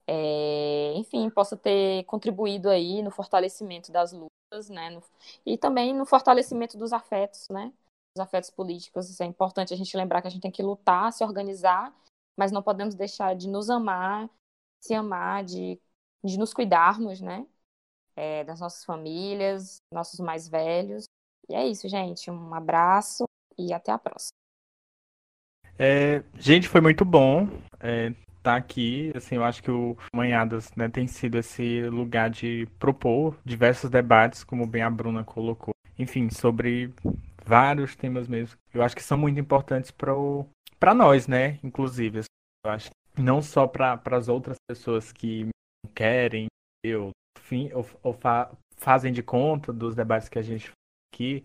é, 0.07 0.95
enfim, 0.95 1.29
possa 1.29 1.55
ter 1.55 2.05
contribuído 2.05 2.71
aí 2.71 3.03
no 3.03 3.11
fortalecimento 3.11 3.93
das 3.93 4.11
lutas, 4.13 4.71
né, 4.71 4.89
no, 4.89 5.03
e 5.45 5.59
também 5.59 5.95
no 5.95 6.07
fortalecimento 6.07 6.79
dos 6.79 6.95
afetos, 6.95 7.47
né, 7.51 7.71
dos 8.17 8.23
afetos 8.23 8.49
políticos. 8.49 9.21
É 9.21 9.27
importante 9.27 9.75
a 9.75 9.77
gente 9.77 9.95
lembrar 9.99 10.23
que 10.23 10.29
a 10.29 10.31
gente 10.31 10.43
tem 10.43 10.51
que 10.51 10.63
lutar, 10.63 11.13
se 11.13 11.23
organizar, 11.23 11.95
mas 12.39 12.51
não 12.51 12.63
podemos 12.63 12.95
deixar 12.95 13.37
de 13.37 13.49
nos 13.49 13.69
amar, 13.69 14.31
se 14.81 14.95
amar, 14.95 15.45
de, 15.45 15.79
de 16.25 16.39
nos 16.39 16.55
cuidarmos, 16.55 17.21
né, 17.21 17.47
é, 18.17 18.45
das 18.45 18.61
nossas 18.61 18.83
famílias, 18.83 19.83
nossos 19.93 20.19
mais 20.21 20.49
velhos, 20.49 21.05
e 21.49 21.55
é 21.55 21.67
isso, 21.67 21.89
gente. 21.89 22.31
Um 22.31 22.55
abraço 22.55 23.25
e 23.59 23.73
até 23.73 23.93
a 23.93 23.99
próxima. 23.99 24.37
É, 25.79 26.23
gente, 26.39 26.69
foi 26.69 26.81
muito 26.81 27.05
bom 27.05 27.49
é, 27.81 28.13
tá 28.47 28.55
aqui. 28.55 29.13
Assim, 29.15 29.35
eu 29.35 29.45
acho 29.45 29.61
que 29.61 29.71
o 29.71 29.97
Manhadas 30.13 30.71
né, 30.77 30.89
tem 30.89 31.09
sido 31.09 31.37
esse 31.37 31.83
lugar 31.89 32.31
de 32.31 32.69
propor 32.79 33.37
diversos 33.45 33.91
debates, 33.91 34.45
como 34.45 34.67
bem 34.67 34.83
a 34.83 34.91
Bruna 34.91 35.25
colocou. 35.25 35.75
Enfim, 35.99 36.31
sobre 36.31 36.93
vários 37.45 37.97
temas 37.97 38.29
mesmo. 38.29 38.57
Eu 38.73 38.83
acho 38.83 38.95
que 38.95 39.03
são 39.03 39.19
muito 39.19 39.41
importantes 39.41 39.91
para 39.91 40.95
nós, 40.95 41.27
né? 41.27 41.59
Inclusive, 41.65 42.21
eu 42.65 42.71
acho 42.71 42.91
que 42.91 43.23
não 43.23 43.43
só 43.43 43.67
para 43.67 44.01
as 44.13 44.29
outras 44.29 44.57
pessoas 44.69 45.11
que 45.11 45.49
querem, 45.93 46.47
eu, 46.85 47.11
fim, 47.41 47.73
ou, 47.73 47.85
ou 48.03 48.13
fa 48.13 48.51
fazem 48.79 49.11
de 49.11 49.23
conta 49.23 49.73
dos 49.73 49.95
debates 49.95 50.29
que 50.29 50.39
a 50.39 50.43
gente 50.43 50.71
aqui, 51.13 51.45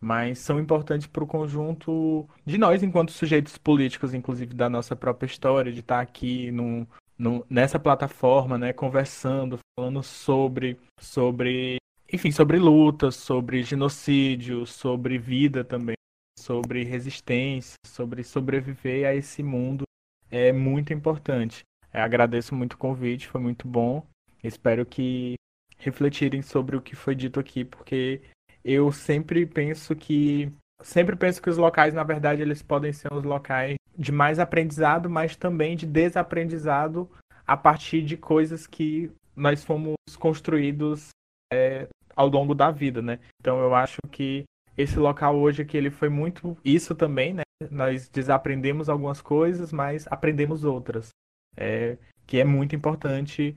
mas 0.00 0.38
são 0.38 0.60
importantes 0.60 1.06
para 1.06 1.24
o 1.24 1.26
conjunto 1.26 2.28
de 2.44 2.56
nós, 2.58 2.82
enquanto 2.82 3.12
sujeitos 3.12 3.58
políticos, 3.58 4.14
inclusive 4.14 4.54
da 4.54 4.68
nossa 4.68 4.94
própria 4.94 5.26
história, 5.26 5.72
de 5.72 5.80
estar 5.80 6.00
aqui 6.00 6.50
num, 6.50 6.86
num, 7.18 7.42
nessa 7.50 7.78
plataforma, 7.78 8.56
né, 8.56 8.72
conversando, 8.72 9.58
falando 9.78 10.02
sobre, 10.02 10.78
sobre, 11.00 11.78
enfim, 12.12 12.30
sobre 12.30 12.58
lutas, 12.58 13.16
sobre 13.16 13.62
genocídio, 13.62 14.64
sobre 14.66 15.18
vida 15.18 15.64
também, 15.64 15.96
sobre 16.38 16.84
resistência, 16.84 17.74
sobre 17.84 18.22
sobreviver 18.22 19.06
a 19.06 19.14
esse 19.14 19.42
mundo 19.42 19.82
é 20.30 20.52
muito 20.52 20.92
importante. 20.92 21.62
Eu 21.92 22.02
agradeço 22.02 22.54
muito 22.54 22.74
o 22.74 22.78
convite, 22.78 23.28
foi 23.28 23.40
muito 23.40 23.66
bom. 23.66 24.06
Espero 24.42 24.84
que 24.84 25.34
refletirem 25.78 26.42
sobre 26.42 26.76
o 26.76 26.82
que 26.82 26.94
foi 26.94 27.14
dito 27.14 27.40
aqui, 27.40 27.64
porque 27.64 28.20
eu 28.68 28.92
sempre 28.92 29.46
penso 29.46 29.96
que 29.96 30.52
sempre 30.82 31.16
penso 31.16 31.40
que 31.40 31.48
os 31.48 31.56
locais, 31.56 31.94
na 31.94 32.04
verdade, 32.04 32.42
eles 32.42 32.62
podem 32.62 32.92
ser 32.92 33.12
os 33.12 33.24
locais 33.24 33.76
de 33.96 34.12
mais 34.12 34.38
aprendizado, 34.38 35.08
mas 35.08 35.34
também 35.34 35.74
de 35.74 35.86
desaprendizado 35.86 37.10
a 37.46 37.56
partir 37.56 38.02
de 38.02 38.16
coisas 38.16 38.66
que 38.66 39.10
nós 39.34 39.64
fomos 39.64 39.96
construídos 40.18 41.08
é, 41.50 41.88
ao 42.14 42.28
longo 42.28 42.54
da 42.54 42.70
vida, 42.70 43.00
né? 43.00 43.18
Então 43.40 43.58
eu 43.58 43.74
acho 43.74 43.98
que 44.12 44.44
esse 44.76 44.98
local 44.98 45.36
hoje 45.36 45.64
que 45.64 45.76
ele 45.76 45.90
foi 45.90 46.10
muito 46.10 46.56
isso 46.62 46.94
também, 46.94 47.32
né? 47.32 47.42
Nós 47.70 48.08
desaprendemos 48.08 48.88
algumas 48.88 49.22
coisas, 49.22 49.72
mas 49.72 50.06
aprendemos 50.08 50.62
outras, 50.62 51.08
é, 51.56 51.96
que 52.26 52.38
é 52.38 52.44
muito 52.44 52.76
importante 52.76 53.56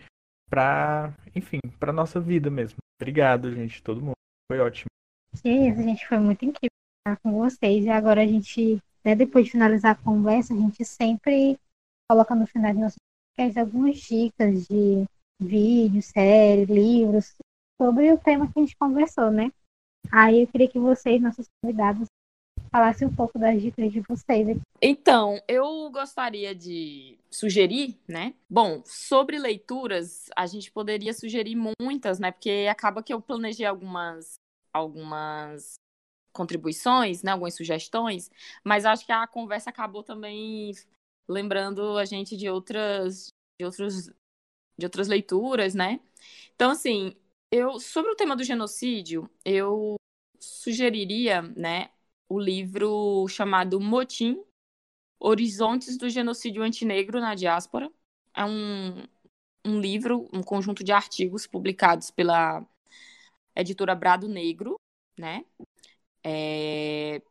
para, 0.50 1.14
enfim, 1.36 1.60
para 1.80 1.92
nossa 1.92 2.20
vida 2.20 2.50
mesmo. 2.50 2.78
Obrigado, 3.00 3.54
gente, 3.54 3.84
todo 3.84 4.02
mundo. 4.02 4.16
Foi 4.50 4.60
ótimo. 4.60 4.91
Sim, 5.36 5.72
a 5.72 5.76
gente 5.76 6.08
foi 6.08 6.20
muito 6.20 6.44
incrível 6.46 6.70
estar 7.08 7.22
com 7.22 7.32
vocês. 7.38 7.86
E 7.86 7.90
agora 7.90 8.22
a 8.22 8.28
gente, 8.28 8.82
né, 9.04 9.16
depois 9.16 9.46
de 9.46 9.52
finalizar 9.52 9.92
a 9.94 10.04
conversa, 10.04 10.54
a 10.54 10.58
gente 10.58 10.84
sempre 10.86 11.58
coloca 12.10 12.36
no 12.36 12.46
final 12.46 12.74
de 12.74 12.80
nossos 12.80 12.98
podcasts 13.36 13.58
algumas 13.58 13.98
dicas 13.98 14.68
de 14.68 15.06
vídeos, 15.40 16.06
séries, 16.06 16.70
livros, 16.70 17.34
sobre 17.82 18.12
o 18.12 18.18
tema 18.18 18.52
que 18.52 18.60
a 18.60 18.62
gente 18.62 18.76
conversou, 18.78 19.32
né? 19.32 19.52
Aí 20.12 20.42
eu 20.42 20.48
queria 20.48 20.68
que 20.68 20.78
vocês, 20.78 21.22
nossos 21.22 21.48
convidados, 21.64 22.08
falassem 22.72 23.08
um 23.08 23.16
pouco 23.16 23.40
das 23.40 23.62
dicas 23.62 23.92
de 23.92 24.02
vocês. 24.02 24.58
Então, 24.82 25.42
eu 25.48 25.90
gostaria 25.90 26.54
de 26.54 27.18
sugerir, 27.30 27.98
né? 28.08 28.34
Bom, 28.50 28.82
sobre 28.86 29.40
leituras, 29.40 30.30
a 30.36 30.46
gente 30.46 30.72
poderia 30.72 31.14
sugerir 31.14 31.56
muitas, 31.80 32.20
né? 32.20 32.32
Porque 32.32 32.68
acaba 32.70 33.02
que 33.02 33.14
eu 33.14 33.22
planejei 33.22 33.66
algumas 33.66 34.41
algumas 34.74 35.76
contribuições, 36.34 37.24
né, 37.24 37.32
algumas 37.32 37.56
sugestões, 37.56 38.30
mas 38.64 38.86
acho 38.86 39.06
que 39.06 39.12
a 39.12 39.28
conversa 39.28 39.70
acabou 39.70 40.04
também 40.04 40.74
lembrando 41.28 41.98
a 41.98 42.06
gente 42.06 42.38
de 42.38 42.50
outras 42.50 43.28
de 43.60 43.66
outros 43.66 44.10
de 44.78 44.86
outras 44.86 45.08
leituras, 45.08 45.76
né? 45.76 46.00
Então 46.56 46.72
assim, 46.72 47.16
eu 47.52 47.80
sobre 47.80 48.12
o 48.12 48.16
tema 48.16 48.36
do 48.36 48.44
genocídio, 48.44 49.30
eu 49.46 49.96
sugeriria, 50.40 51.42
né, 51.42 51.90
o 52.30 52.40
livro 52.40 53.28
chamado 53.28 53.80
Motim 53.80 54.42
Horizontes 55.20 55.98
do 55.98 56.10
Genocídio 56.10 56.64
Antinegro 56.64 57.20
na 57.20 57.36
Diáspora. 57.36 57.92
É 58.36 58.46
um, 58.46 59.04
um 59.66 59.80
livro, 59.80 60.30
um 60.34 60.42
conjunto 60.42 60.84
de 60.84 60.92
artigos 60.92 61.46
publicados 61.46 62.10
pela 62.10 62.66
editora 63.56 63.96
Brado 63.96 64.28
Negro, 64.28 64.76
né? 65.18 65.46
É, 66.24 67.22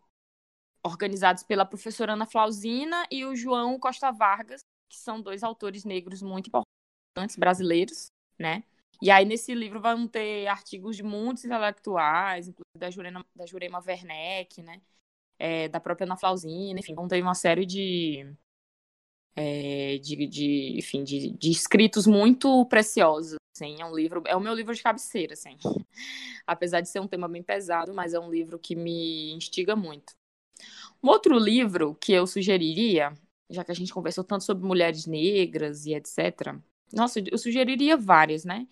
organizados 0.85 1.43
pela 1.43 1.65
professora 1.65 2.15
Ana 2.15 2.27
Flausina 2.27 3.07
e 3.11 3.25
o 3.25 3.37
João 3.37 3.79
Costa 3.79 4.11
Vargas, 4.11 4.61
que 4.89 4.97
são 4.97 5.21
dois 5.21 5.43
autores 5.43 5.85
negros 5.85 6.23
muito 6.23 6.49
importantes 6.49 7.37
brasileiros, 7.37 8.11
né? 8.39 8.65
E 9.03 9.11
aí 9.11 9.25
nesse 9.25 9.55
livro 9.55 9.81
vão 9.81 10.07
ter 10.07 10.47
artigos 10.47 10.97
de 10.97 11.03
muitos 11.03 11.45
intelectuais, 11.45 12.49
inclusive 12.49 12.79
da 12.79 12.91
Jurema, 12.91 13.25
da 13.35 13.47
Jurema 13.47 13.83
Werneck, 13.87 14.63
né? 14.63 14.81
É, 15.39 15.69
da 15.69 15.81
própria 15.81 16.05
Ana 16.05 16.17
Flausina, 16.17 16.81
enfim, 16.81 16.95
vão 16.95 17.09
ter 17.09 17.23
uma 17.23 17.35
série 17.35 17.65
de, 17.65 18.27
é, 19.37 19.99
de, 19.99 20.27
de, 20.27 20.79
enfim, 20.79 21.05
de, 21.05 21.31
de 21.31 21.51
escritos 21.51 22.07
muito 22.07 22.65
preciosos 22.67 23.41
assim, 23.61 23.81
é 23.81 23.85
um 23.85 23.95
livro, 23.95 24.23
é 24.27 24.35
o 24.35 24.41
meu 24.41 24.55
livro 24.55 24.75
de 24.75 24.83
cabeceira, 24.83 25.35
assim. 25.35 25.57
Apesar 26.47 26.81
de 26.81 26.89
ser 26.89 27.01
um 27.01 27.07
tema 27.07 27.29
bem 27.29 27.43
pesado, 27.43 27.93
mas 27.93 28.15
é 28.15 28.19
um 28.19 28.31
livro 28.31 28.59
que 28.59 28.75
me 28.75 29.33
instiga 29.33 29.77
muito. 29.77 30.15
Um 31.03 31.09
outro 31.09 31.39
livro 31.39 31.95
que 31.95 32.13
eu 32.13 32.27
sugeriria, 32.27 33.13
já 33.49 33.65
que 33.65 33.71
a 33.71 33.75
gente 33.75 33.93
conversou 33.93 34.25
tanto 34.25 34.45
sobre 34.45 34.67
mulheres 34.67 35.07
negras 35.07 35.87
e 35.87 35.95
etc. 35.95 36.57
Nossa, 36.93 37.21
eu 37.21 37.39
sugeriria 37.39 37.97
várias, 37.97 38.45
né? 38.45 38.67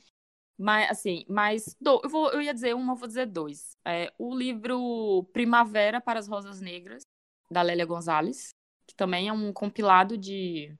Mas, 0.59 0.90
assim, 0.90 1.24
mas 1.28 1.76
do, 1.80 2.01
eu, 2.02 2.10
vou, 2.10 2.32
eu 2.32 2.43
ia 2.43 2.52
dizer 2.52 2.74
uma, 2.74 2.94
vou 2.94 3.06
dizer 3.06 3.26
dois. 3.26 3.76
É, 3.86 4.12
o 4.18 4.35
livro 4.35 5.24
Primavera 5.32 6.01
para 6.01 6.18
as 6.18 6.26
Rosas 6.26 6.60
Negras, 6.60 7.02
da 7.51 7.62
Lélia 7.62 7.86
Gonzalez, 7.86 8.51
que 8.89 8.97
também 8.97 9.28
é 9.28 9.32
um 9.32 9.52
compilado 9.52 10.19
de 10.19 10.77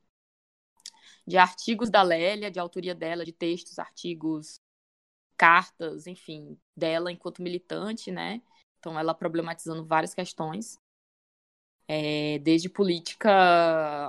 de 1.27 1.37
artigos 1.37 1.91
da 1.91 2.03
Lélia, 2.03 2.51
de 2.51 2.59
autoria 2.59 2.95
dela, 2.95 3.25
de 3.25 3.33
textos, 3.33 3.79
artigos, 3.79 4.61
cartas, 5.37 6.07
enfim, 6.07 6.59
dela 6.77 7.13
enquanto 7.13 7.43
militante, 7.43 8.11
né? 8.11 8.43
Então, 8.79 8.99
ela 8.99 9.15
problematizando 9.15 9.85
várias 9.87 10.15
questões, 10.15 10.79
é, 11.87 12.39
desde 12.41 12.69
política 12.69 13.31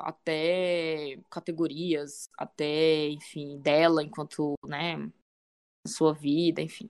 até 0.01 1.17
categorias, 1.29 2.29
até, 2.37 3.09
enfim, 3.09 3.57
dela 3.59 4.03
enquanto, 4.03 4.55
né, 4.65 5.09
sua 5.87 6.13
vida, 6.13 6.61
enfim. 6.61 6.89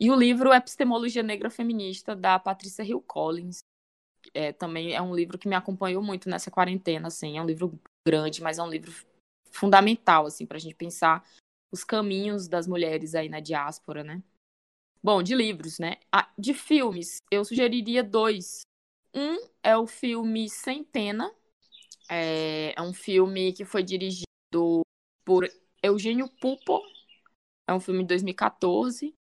E 0.00 0.10
o 0.10 0.16
livro 0.16 0.52
Epistemologia 0.52 1.22
Negra 1.22 1.50
Feminista, 1.50 2.16
da 2.16 2.38
Patrícia 2.38 2.82
Hill 2.84 3.02
Collins, 3.02 3.64
é, 4.38 4.52
também 4.52 4.94
é 4.94 5.02
um 5.02 5.12
livro 5.12 5.36
que 5.36 5.48
me 5.48 5.56
acompanhou 5.56 6.00
muito 6.00 6.28
nessa 6.30 6.48
quarentena, 6.48 7.08
assim, 7.08 7.36
é 7.36 7.42
um 7.42 7.46
livro 7.46 7.76
grande, 8.06 8.40
mas 8.40 8.60
é 8.60 8.62
um 8.62 8.70
livro 8.70 8.92
fundamental, 9.50 10.26
assim, 10.26 10.46
para 10.46 10.58
a 10.58 10.60
gente 10.60 10.76
pensar 10.76 11.28
os 11.72 11.82
caminhos 11.82 12.46
das 12.46 12.64
mulheres 12.68 13.16
aí 13.16 13.28
na 13.28 13.40
diáspora, 13.40 14.04
né? 14.04 14.22
Bom, 15.02 15.24
de 15.24 15.34
livros, 15.34 15.80
né? 15.80 15.96
Ah, 16.12 16.30
de 16.38 16.54
filmes, 16.54 17.18
eu 17.32 17.44
sugeriria 17.44 18.04
dois. 18.04 18.60
Um 19.12 19.38
é 19.60 19.76
o 19.76 19.88
filme 19.88 20.48
Sem 20.48 20.84
Pena. 20.84 21.34
É, 22.08 22.74
é 22.76 22.80
um 22.82 22.94
filme 22.94 23.52
que 23.52 23.64
foi 23.64 23.82
dirigido 23.82 24.82
por 25.24 25.50
Eugênio 25.82 26.28
Pupo. 26.40 26.80
É 27.66 27.74
um 27.74 27.80
filme 27.80 28.02
de 28.02 28.08
2014. 28.08 29.12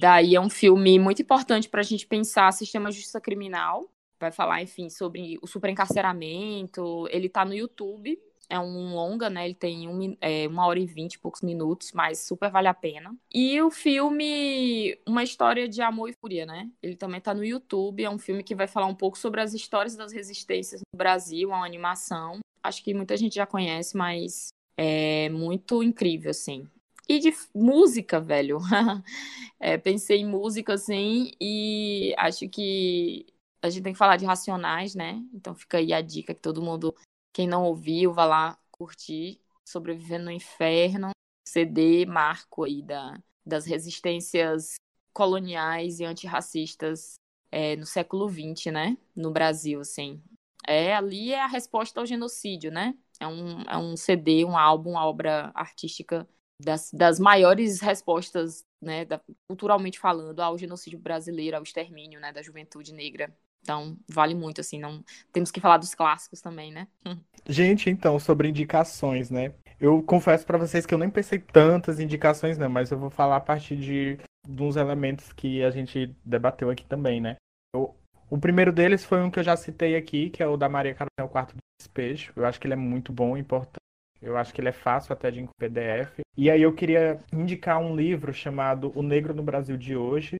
Daí 0.00 0.34
é 0.34 0.40
um 0.40 0.48
filme 0.48 0.98
muito 0.98 1.20
importante 1.20 1.68
para 1.68 1.80
a 1.80 1.84
gente 1.84 2.06
pensar 2.06 2.50
sistema 2.52 2.88
de 2.88 2.96
justiça 2.96 3.20
criminal. 3.20 3.90
Vai 4.18 4.32
falar, 4.32 4.62
enfim, 4.62 4.88
sobre 4.88 5.38
o 5.42 5.46
superencarceramento. 5.46 7.06
Ele 7.10 7.26
está 7.26 7.44
no 7.44 7.54
YouTube 7.54 8.18
é 8.48 8.58
um 8.58 8.94
longa, 8.94 9.28
né? 9.28 9.44
Ele 9.44 9.54
tem 9.54 9.88
um, 9.88 10.16
é, 10.20 10.46
uma 10.46 10.66
hora 10.66 10.78
e 10.78 10.86
vinte 10.86 11.14
e 11.14 11.18
poucos 11.18 11.42
minutos, 11.42 11.92
mas 11.92 12.20
super 12.20 12.50
vale 12.50 12.68
a 12.68 12.74
pena. 12.74 13.14
E 13.32 13.60
o 13.60 13.70
filme 13.70 14.98
Uma 15.06 15.22
História 15.22 15.68
de 15.68 15.82
Amor 15.82 16.10
e 16.10 16.12
Fúria, 16.12 16.46
né? 16.46 16.70
Ele 16.82 16.96
também 16.96 17.20
tá 17.20 17.34
no 17.34 17.44
YouTube. 17.44 18.04
É 18.04 18.10
um 18.10 18.18
filme 18.18 18.42
que 18.42 18.54
vai 18.54 18.66
falar 18.66 18.86
um 18.86 18.94
pouco 18.94 19.18
sobre 19.18 19.40
as 19.40 19.52
histórias 19.52 19.96
das 19.96 20.12
resistências 20.12 20.80
no 20.80 20.96
Brasil, 20.96 21.48
uma 21.48 21.64
animação. 21.64 22.38
Acho 22.62 22.82
que 22.82 22.94
muita 22.94 23.16
gente 23.16 23.34
já 23.34 23.46
conhece, 23.46 23.96
mas 23.96 24.48
é 24.76 25.28
muito 25.28 25.82
incrível, 25.82 26.30
assim. 26.30 26.68
E 27.08 27.18
de 27.18 27.32
música, 27.54 28.20
velho. 28.20 28.58
é, 29.60 29.76
pensei 29.76 30.18
em 30.18 30.26
música, 30.26 30.74
assim, 30.74 31.30
e 31.40 32.14
acho 32.16 32.48
que 32.48 33.26
a 33.66 33.70
gente 33.70 33.82
tem 33.82 33.92
que 33.92 33.98
falar 33.98 34.16
de 34.16 34.24
Racionais, 34.24 34.94
né? 34.94 35.22
Então 35.32 35.54
fica 35.54 35.78
aí 35.78 35.92
a 35.92 36.00
dica 36.00 36.34
que 36.34 36.40
todo 36.40 36.62
mundo 36.62 36.94
quem 37.32 37.46
não 37.46 37.64
ouviu, 37.64 38.12
vá 38.12 38.24
lá 38.24 38.58
curtir 38.70 39.40
Sobrevivendo 39.68 40.26
no 40.26 40.30
Inferno, 40.30 41.10
CD 41.46 42.06
marco 42.06 42.64
aí 42.64 42.82
da, 42.82 43.20
das 43.44 43.66
resistências 43.66 44.76
coloniais 45.12 45.98
e 45.98 46.04
antirracistas 46.04 47.16
é, 47.50 47.74
no 47.76 47.84
século 47.84 48.28
XX, 48.28 48.72
né? 48.72 48.96
No 49.14 49.32
Brasil, 49.32 49.80
assim. 49.80 50.22
É, 50.66 50.94
ali 50.94 51.32
é 51.32 51.42
a 51.42 51.46
resposta 51.46 51.98
ao 51.98 52.06
genocídio, 52.06 52.70
né? 52.70 52.96
É 53.18 53.26
um, 53.26 53.62
é 53.62 53.76
um 53.76 53.96
CD, 53.96 54.44
um 54.44 54.56
álbum, 54.56 54.90
uma 54.90 55.04
obra 55.04 55.50
artística 55.54 56.28
das, 56.62 56.90
das 56.92 57.18
maiores 57.18 57.80
respostas, 57.80 58.64
né, 58.80 59.04
da, 59.04 59.20
culturalmente 59.48 59.98
falando, 59.98 60.40
ao 60.40 60.56
genocídio 60.56 60.98
brasileiro, 60.98 61.56
ao 61.56 61.62
extermínio, 61.62 62.20
né, 62.20 62.32
da 62.32 62.42
juventude 62.42 62.92
negra 62.92 63.34
Então, 63.66 63.96
vale 64.08 64.32
muito, 64.32 64.60
assim, 64.60 64.78
não 64.78 65.04
temos 65.32 65.50
que 65.50 65.60
falar 65.60 65.78
dos 65.78 65.92
clássicos 65.92 66.40
também, 66.40 66.70
né? 66.70 66.86
Gente, 67.48 67.90
então, 67.90 68.16
sobre 68.20 68.48
indicações, 68.48 69.28
né? 69.28 69.52
Eu 69.80 70.02
confesso 70.04 70.46
para 70.46 70.56
vocês 70.56 70.86
que 70.86 70.94
eu 70.94 70.98
nem 70.98 71.10
pensei 71.10 71.40
tantas 71.40 71.98
indicações, 71.98 72.56
não, 72.56 72.68
mas 72.68 72.92
eu 72.92 72.98
vou 72.98 73.10
falar 73.10 73.36
a 73.36 73.40
partir 73.40 73.76
de, 73.76 74.18
de 74.48 74.62
uns 74.62 74.76
elementos 74.76 75.32
que 75.32 75.64
a 75.64 75.70
gente 75.70 76.14
debateu 76.24 76.70
aqui 76.70 76.86
também, 76.86 77.20
né? 77.20 77.36
Eu, 77.74 77.94
o 78.30 78.38
primeiro 78.38 78.72
deles 78.72 79.04
foi 79.04 79.20
um 79.20 79.30
que 79.30 79.40
eu 79.40 79.44
já 79.44 79.56
citei 79.56 79.96
aqui, 79.96 80.30
que 80.30 80.42
é 80.42 80.46
o 80.46 80.56
da 80.56 80.68
Maria 80.68 80.94
Carolina, 80.94 81.24
o 81.24 81.28
Quarto 81.28 81.56
do 81.56 81.60
Despejo. 81.80 82.32
Eu 82.36 82.46
acho 82.46 82.60
que 82.60 82.66
ele 82.68 82.74
é 82.74 82.76
muito 82.76 83.12
bom 83.12 83.36
importante. 83.36 83.80
Eu 84.22 84.36
acho 84.36 84.54
que 84.54 84.60
ele 84.60 84.68
é 84.68 84.72
fácil 84.72 85.12
até 85.12 85.30
de 85.30 85.46
PDF. 85.58 86.20
E 86.36 86.50
aí 86.50 86.62
eu 86.62 86.72
queria 86.72 87.20
indicar 87.32 87.78
um 87.78 87.94
livro 87.94 88.32
chamado 88.32 88.92
O 88.94 89.02
Negro 89.02 89.34
no 89.34 89.42
Brasil 89.42 89.76
de 89.76 89.96
Hoje, 89.96 90.36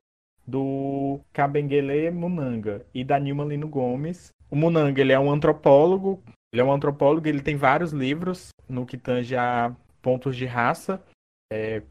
do 0.47 1.19
Kabengele 1.33 2.09
Munanga 2.09 2.85
e 2.93 3.03
da 3.03 3.19
Nilma 3.19 3.43
Lino 3.43 3.67
Gomes. 3.67 4.31
O 4.49 4.55
Munanga, 4.55 5.01
ele 5.01 5.11
é 5.11 5.19
um 5.19 5.29
antropólogo, 5.29 6.23
ele 6.53 6.61
é 6.61 6.65
um 6.65 6.71
antropólogo, 6.71 7.27
ele 7.27 7.41
tem 7.41 7.57
vários 7.57 7.91
livros 7.91 8.49
no 8.69 8.85
que 8.85 8.97
tange 8.97 9.35
a 9.35 9.75
pontos 10.01 10.37
de 10.37 10.45
raça. 10.45 11.03
É, 11.51 11.81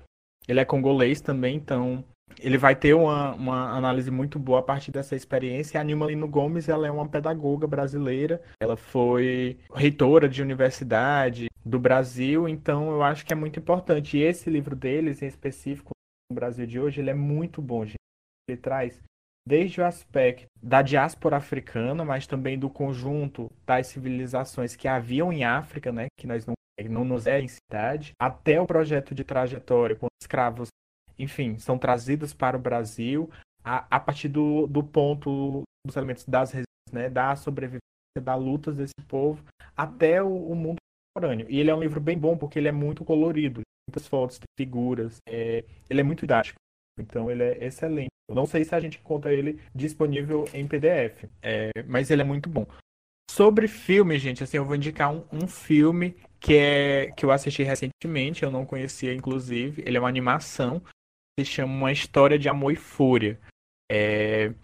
ele 0.48 0.60
é 0.60 0.64
congolês 0.64 1.20
também, 1.20 1.56
então 1.56 2.02
ele 2.40 2.58
vai 2.58 2.74
ter 2.74 2.94
uma, 2.94 3.34
uma 3.34 3.76
análise 3.76 4.10
muito 4.10 4.38
boa 4.38 4.60
a 4.60 4.62
partir 4.62 4.90
dessa 4.90 5.14
experiência. 5.14 5.80
A 5.80 5.84
Nilma 5.84 6.06
Lino 6.06 6.26
Gomes, 6.26 6.68
ela 6.68 6.86
é 6.86 6.90
uma 6.90 7.08
pedagoga 7.08 7.66
brasileira, 7.66 8.40
ela 8.60 8.76
foi 8.76 9.58
reitora 9.74 10.28
de 10.28 10.42
universidade 10.42 11.48
do 11.64 11.78
Brasil, 11.78 12.48
então 12.48 12.90
eu 12.90 13.02
acho 13.02 13.26
que 13.26 13.32
é 13.32 13.36
muito 13.36 13.58
importante. 13.58 14.16
E 14.16 14.22
esse 14.22 14.48
livro 14.48 14.74
deles, 14.74 15.20
em 15.20 15.26
específico, 15.26 15.90
no 16.30 16.34
Brasil 16.34 16.66
de 16.66 16.80
hoje, 16.80 17.00
ele 17.00 17.10
é 17.10 17.14
muito 17.14 17.60
bom, 17.60 17.84
gente. 17.84 18.05
Ele 18.48 18.58
traz 18.58 18.98
desde 19.46 19.80
o 19.80 19.84
aspecto 19.84 20.46
da 20.60 20.82
diáspora 20.82 21.36
africana, 21.36 22.04
mas 22.04 22.26
também 22.26 22.58
do 22.58 22.68
conjunto 22.68 23.50
das 23.64 23.86
civilizações 23.86 24.74
que 24.74 24.88
haviam 24.88 25.32
em 25.32 25.44
África, 25.44 25.92
né, 25.92 26.06
que 26.18 26.26
nós 26.26 26.44
não, 26.44 26.54
não 26.90 27.04
nos 27.04 27.26
é 27.26 27.40
em 27.40 27.48
cidade, 27.48 28.12
até 28.20 28.60
o 28.60 28.66
projeto 28.66 29.14
de 29.14 29.22
trajetória, 29.22 29.94
quando 29.94 30.10
escravos 30.20 30.68
enfim, 31.18 31.58
são 31.58 31.78
trazidas 31.78 32.34
para 32.34 32.56
o 32.56 32.60
Brasil 32.60 33.30
a, 33.64 33.86
a 33.90 34.00
partir 34.00 34.28
do, 34.28 34.66
do 34.66 34.82
ponto 34.82 35.62
dos 35.86 35.96
elementos 35.96 36.24
das 36.26 36.52
né, 36.92 37.08
da 37.08 37.34
sobrevivência, 37.36 37.80
da 38.20 38.34
luta 38.34 38.72
desse 38.72 38.94
povo 39.08 39.44
até 39.76 40.22
o, 40.22 40.28
o 40.28 40.54
mundo 40.54 40.76
contemporâneo. 41.14 41.46
E 41.48 41.58
ele 41.58 41.70
é 41.70 41.74
um 41.74 41.80
livro 41.80 42.00
bem 42.00 42.18
bom 42.18 42.36
porque 42.36 42.58
ele 42.58 42.68
é 42.68 42.72
muito 42.72 43.04
colorido, 43.04 43.62
muitas 43.88 44.06
fotos, 44.06 44.38
figuras, 44.58 45.16
é, 45.28 45.64
ele 45.88 46.00
é 46.00 46.04
muito 46.04 46.20
didático. 46.20 46.58
Então 46.98 47.30
ele 47.30 47.42
é 47.42 47.64
excelente. 47.64 48.10
Eu 48.28 48.34
não 48.34 48.46
sei 48.46 48.64
se 48.64 48.74
a 48.74 48.80
gente 48.80 48.98
encontra 48.98 49.32
ele 49.32 49.60
disponível 49.74 50.46
em 50.52 50.66
PDF, 50.66 51.24
é, 51.42 51.70
mas 51.86 52.10
ele 52.10 52.22
é 52.22 52.24
muito 52.24 52.48
bom. 52.48 52.66
Sobre 53.30 53.68
filme, 53.68 54.18
gente, 54.18 54.42
assim, 54.42 54.56
eu 54.56 54.64
vou 54.64 54.76
indicar 54.76 55.12
um, 55.12 55.24
um 55.32 55.46
filme 55.46 56.16
que 56.40 56.54
é 56.54 57.12
que 57.12 57.24
eu 57.24 57.30
assisti 57.30 57.62
recentemente, 57.62 58.42
eu 58.42 58.50
não 58.50 58.64
conhecia, 58.64 59.14
inclusive. 59.14 59.82
Ele 59.86 59.96
é 59.96 60.00
uma 60.00 60.08
animação 60.08 60.82
se 61.38 61.44
chama 61.44 61.74
Uma 61.74 61.92
História 61.92 62.38
de 62.38 62.48
Amor 62.48 62.72
e 62.72 62.76
Fúria. 62.76 63.38
É, 63.92 64.54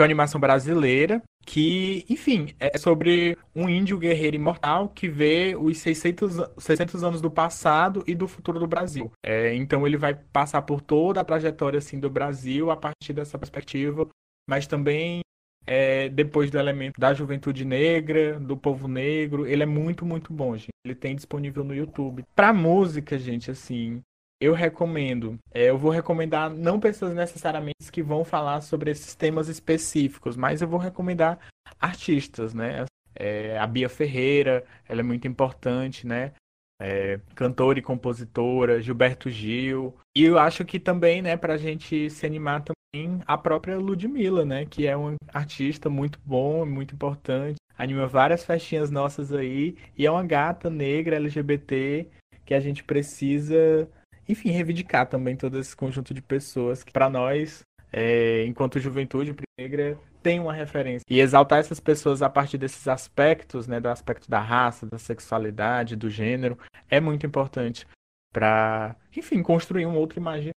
que 0.00 0.02
é 0.02 0.04
uma 0.04 0.06
animação 0.06 0.40
brasileira 0.40 1.22
que, 1.44 2.06
enfim, 2.08 2.54
é 2.58 2.78
sobre 2.78 3.36
um 3.54 3.68
índio 3.68 3.98
guerreiro 3.98 4.36
imortal 4.36 4.88
que 4.88 5.08
vê 5.08 5.54
os 5.58 5.76
600, 5.78 6.36
600 6.56 7.04
anos 7.04 7.20
do 7.20 7.30
passado 7.30 8.02
e 8.06 8.14
do 8.14 8.26
futuro 8.26 8.58
do 8.58 8.66
Brasil. 8.66 9.12
É, 9.22 9.54
então 9.54 9.86
ele 9.86 9.98
vai 9.98 10.14
passar 10.14 10.62
por 10.62 10.80
toda 10.80 11.20
a 11.20 11.24
trajetória 11.24 11.78
assim 11.78 11.98
do 12.00 12.08
Brasil 12.08 12.70
a 12.70 12.76
partir 12.76 13.12
dessa 13.12 13.38
perspectiva, 13.38 14.08
mas 14.48 14.66
também 14.66 15.20
é, 15.66 16.08
depois 16.08 16.50
do 16.50 16.58
elemento 16.58 16.98
da 16.98 17.12
juventude 17.12 17.64
negra, 17.64 18.40
do 18.40 18.56
povo 18.56 18.88
negro. 18.88 19.46
Ele 19.46 19.62
é 19.62 19.66
muito, 19.66 20.06
muito 20.06 20.32
bom, 20.32 20.56
gente. 20.56 20.70
Ele 20.84 20.94
tem 20.94 21.14
disponível 21.14 21.62
no 21.62 21.74
YouTube. 21.74 22.24
Pra 22.34 22.52
música, 22.52 23.18
gente, 23.18 23.50
assim, 23.50 24.00
eu 24.40 24.54
recomendo. 24.54 25.38
É, 25.52 25.68
eu 25.68 25.76
vou 25.76 25.90
recomendar 25.90 26.50
não 26.50 26.80
pessoas 26.80 27.14
necessariamente 27.14 27.92
que 27.92 28.02
vão 28.02 28.24
falar 28.24 28.62
sobre 28.62 28.90
esses 28.90 29.14
temas 29.14 29.48
específicos, 29.48 30.36
mas 30.36 30.62
eu 30.62 30.68
vou 30.68 30.80
recomendar 30.80 31.38
artistas, 31.78 32.54
né? 32.54 32.86
É, 33.14 33.58
a 33.58 33.66
Bia 33.66 33.88
Ferreira, 33.88 34.64
ela 34.88 35.00
é 35.00 35.04
muito 35.04 35.28
importante, 35.28 36.06
né? 36.06 36.32
É, 36.80 37.20
cantora 37.34 37.78
e 37.78 37.82
compositora, 37.82 38.80
Gilberto 38.80 39.28
Gil. 39.28 39.94
E 40.16 40.24
eu 40.24 40.38
acho 40.38 40.64
que 40.64 40.80
também, 40.80 41.20
né, 41.20 41.38
a 41.40 41.56
gente 41.58 42.08
se 42.08 42.24
animar 42.24 42.62
também, 42.62 43.20
a 43.26 43.36
própria 43.36 43.78
Ludmilla, 43.78 44.46
né? 44.46 44.64
Que 44.64 44.86
é 44.86 44.96
um 44.96 45.16
artista 45.28 45.90
muito 45.90 46.18
bom, 46.24 46.64
muito 46.64 46.94
importante. 46.94 47.56
Anima 47.76 48.06
várias 48.06 48.44
festinhas 48.44 48.90
nossas 48.90 49.32
aí. 49.32 49.76
E 49.96 50.06
é 50.06 50.10
uma 50.10 50.24
gata 50.24 50.70
negra 50.70 51.16
LGBT 51.16 52.08
que 52.46 52.54
a 52.54 52.60
gente 52.60 52.82
precisa 52.82 53.88
enfim, 54.30 54.50
reivindicar 54.50 55.06
também 55.06 55.36
todo 55.36 55.58
esse 55.58 55.74
conjunto 55.76 56.14
de 56.14 56.22
pessoas 56.22 56.82
que, 56.82 56.92
para 56.92 57.10
nós, 57.10 57.62
é, 57.92 58.44
enquanto 58.44 58.78
juventude 58.78 59.34
negra, 59.58 59.98
tem 60.22 60.38
uma 60.38 60.52
referência. 60.52 61.04
E 61.08 61.20
exaltar 61.20 61.58
essas 61.58 61.80
pessoas 61.80 62.22
a 62.22 62.28
partir 62.28 62.58
desses 62.58 62.86
aspectos, 62.86 63.66
né, 63.66 63.80
do 63.80 63.88
aspecto 63.88 64.30
da 64.30 64.40
raça, 64.40 64.86
da 64.86 64.98
sexualidade, 64.98 65.96
do 65.96 66.10
gênero, 66.10 66.58
é 66.88 67.00
muito 67.00 67.26
importante 67.26 67.86
para, 68.32 68.96
enfim, 69.16 69.42
construir 69.42 69.86
um 69.86 69.96
outro 69.96 70.18
imagem 70.18 70.50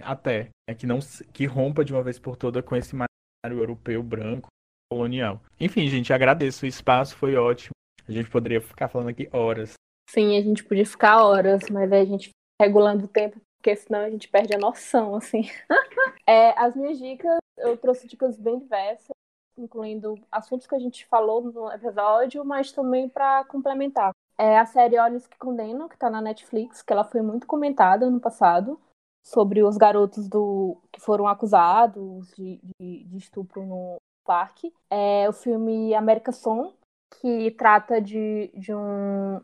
até, 0.00 0.48
né, 0.68 0.74
que 0.74 0.86
não 0.86 1.00
que 1.32 1.44
rompa 1.46 1.84
de 1.84 1.92
uma 1.92 2.02
vez 2.02 2.18
por 2.18 2.36
toda 2.36 2.62
com 2.62 2.76
esse 2.76 2.94
imaginário 2.94 3.62
europeu 3.62 4.02
branco 4.02 4.48
colonial. 4.90 5.42
Enfim, 5.60 5.86
gente, 5.88 6.12
agradeço 6.12 6.64
o 6.64 6.68
espaço, 6.68 7.16
foi 7.16 7.36
ótimo. 7.36 7.72
A 8.08 8.12
gente 8.12 8.30
poderia 8.30 8.60
ficar 8.60 8.88
falando 8.88 9.08
aqui 9.08 9.28
horas. 9.32 9.74
Sim, 10.08 10.38
a 10.38 10.40
gente 10.40 10.64
podia 10.64 10.86
ficar 10.86 11.22
horas, 11.22 11.68
mas 11.70 11.92
a 11.92 12.04
gente 12.04 12.30
regulando 12.60 13.04
o 13.04 13.08
tempo, 13.08 13.40
porque 13.56 13.74
senão 13.76 14.00
a 14.00 14.10
gente 14.10 14.28
perde 14.28 14.54
a 14.54 14.58
noção, 14.58 15.14
assim. 15.14 15.42
é, 16.26 16.58
as 16.58 16.74
minhas 16.74 16.98
dicas, 16.98 17.38
eu 17.56 17.76
trouxe 17.76 18.06
dicas 18.06 18.36
bem 18.36 18.58
diversas, 18.58 19.10
incluindo 19.56 20.18
assuntos 20.30 20.66
que 20.66 20.74
a 20.74 20.78
gente 20.78 21.06
falou 21.06 21.42
no 21.42 21.70
episódio, 21.70 22.44
mas 22.44 22.72
também 22.72 23.08
para 23.08 23.44
complementar. 23.44 24.12
É 24.36 24.58
a 24.58 24.66
série 24.66 24.98
Olhos 24.98 25.26
que 25.26 25.36
Condenam, 25.36 25.88
que 25.88 25.94
está 25.94 26.08
na 26.08 26.20
Netflix, 26.20 26.80
que 26.80 26.92
ela 26.92 27.04
foi 27.04 27.22
muito 27.22 27.46
comentada 27.46 28.08
no 28.08 28.20
passado, 28.20 28.80
sobre 29.26 29.62
os 29.62 29.76
garotos 29.76 30.28
do 30.28 30.80
que 30.92 31.00
foram 31.00 31.26
acusados 31.26 32.32
de, 32.36 32.60
de, 32.80 33.04
de 33.04 33.16
estupro 33.16 33.64
no 33.66 33.96
parque. 34.24 34.72
É 34.88 35.28
o 35.28 35.32
filme 35.32 35.92
América 35.94 36.30
Som, 36.30 36.72
que 37.20 37.50
trata 37.52 38.00
de, 38.00 38.50
de 38.54 38.72
um 38.72 39.40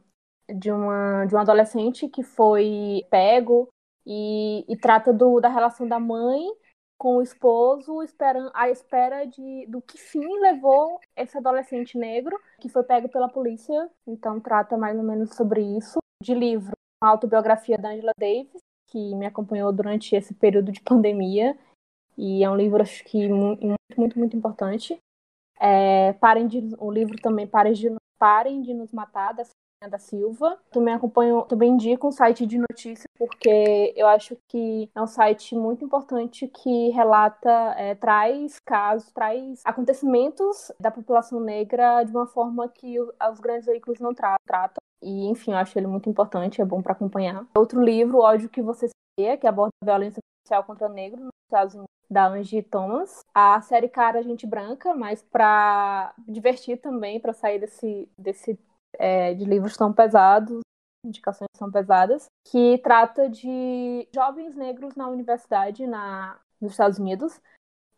de 0.49 0.71
uma, 0.71 1.25
de 1.27 1.35
um 1.35 1.39
adolescente 1.39 2.09
que 2.09 2.23
foi 2.23 3.05
pego 3.11 3.69
e, 4.07 4.65
e 4.69 4.77
trata 4.77 5.13
do, 5.13 5.41
da 5.41 5.49
relação 5.49 5.89
da 5.89 5.99
mãe 5.99 6.43
com 6.97 7.17
o 7.17 7.23
esposo, 7.23 8.03
esperando, 8.03 8.51
à 8.55 8.71
espera 8.71 9.27
de, 9.27 9.67
do 9.67 9.83
que 9.83 9.99
fim 9.99 10.27
levou 10.41 10.99
esse 11.17 11.37
adolescente 11.37 11.99
negro, 11.99 12.39
que 12.61 12.69
foi 12.69 12.83
pego 12.83 13.09
pela 13.09 13.29
polícia. 13.29 13.91
Então, 14.07 14.41
trata 14.41 14.77
mais 14.77 14.97
ou 14.97 15.05
menos 15.05 15.35
sobre 15.35 15.61
isso. 15.61 15.99
De 16.23 16.35
livro, 16.35 16.73
a 17.03 17.09
autobiografia 17.09 17.77
da 17.77 17.91
Angela 17.91 18.13
Davis, 18.19 18.63
que 18.87 19.15
me 19.17 19.27
acompanhou 19.27 19.73
durante 19.73 20.15
esse 20.15 20.33
período 20.33 20.73
de 20.73 20.81
pandemia. 20.81 21.59
E 22.17 22.45
é 22.45 22.49
um 22.49 22.57
livro, 22.57 22.81
acho 22.81 23.05
que, 23.05 23.29
muito, 23.29 23.77
muito, 23.97 24.19
muito 24.19 24.37
importante. 24.37 24.99
É, 25.61 26.13
parem 26.15 26.47
de, 26.47 26.75
o 26.79 26.91
livro 26.91 27.17
também, 27.21 27.47
Parem 27.47 27.73
de, 27.73 27.95
Parem 28.19 28.63
de 28.63 28.73
Nos 28.73 28.93
Matar, 28.93 29.35
da 29.35 29.45
da 29.89 29.99
Silva. 29.99 30.59
Também 30.71 30.95
acompanho, 30.95 31.43
também 31.43 31.73
indico 31.73 32.09
um 32.09 32.13
site 32.13 32.47
de 32.47 32.59
notícias, 32.59 33.07
porque 33.19 33.93
eu 33.97 34.07
acho 34.07 34.37
que 34.49 34.91
é 34.95 35.03
um 35.03 35.07
site 35.07 35.55
muito 35.55 35.85
importante 35.85 36.49
que 36.49 36.91
relata, 36.91 37.51
é, 37.77 37.95
traz 37.95 38.59
casos, 38.61 39.11
traz 39.13 39.61
acontecimentos 39.65 40.73
da 40.79 40.91
população 40.91 41.41
negra 41.41 42.03
de 42.05 42.11
uma 42.11 42.27
forma 42.27 42.69
que 42.69 43.01
os 43.01 43.41
grandes 43.41 43.67
veículos 43.67 44.01
não 44.01 44.15
tra 44.15 44.37
tratam. 44.47 44.83
E, 45.03 45.27
enfim, 45.29 45.53
eu 45.53 45.59
acho 45.59 45.79
ele 45.79 45.87
muito 45.87 46.09
importante, 46.09 46.63
é 46.63 46.65
bom 46.65 46.81
para 46.81 46.93
acompanhar. 46.93 47.47
Outro 47.57 47.83
livro, 47.83 48.19
Ódio 48.19 48.49
que 48.49 48.63
Você 48.63 48.89
Seria, 49.19 49.37
que 49.37 49.47
aborda 49.47 49.71
a 49.83 49.87
violência 49.87 50.21
social 50.47 50.65
contra 50.65 50.89
negros 50.89 51.21
nos 51.21 51.33
Estados 51.47 51.75
Unidos 51.75 51.95
da 52.11 52.29
Angie 52.29 52.63
Thomas. 52.63 53.25
A 53.35 53.61
série 53.61 53.89
Cara 53.89 54.23
Gente 54.23 54.47
Branca, 54.47 54.95
mas 54.95 55.23
para 55.23 56.15
divertir 56.29 56.79
também, 56.79 57.21
para 57.21 57.33
sair 57.33 57.59
desse, 57.59 58.09
desse 58.17 58.59
é, 58.99 59.35
de 59.35 59.45
livros 59.45 59.77
tão 59.77 59.93
pesados, 59.93 60.61
indicações 61.05 61.49
tão 61.59 61.71
pesadas, 61.71 62.27
que 62.51 62.79
trata 62.79 63.29
de 63.29 64.09
jovens 64.15 64.57
negros 64.57 64.95
na 64.95 65.09
universidade 65.09 65.87
na, 65.87 66.39
nos 66.61 66.73
Estados 66.73 66.99
Unidos. 66.99 67.41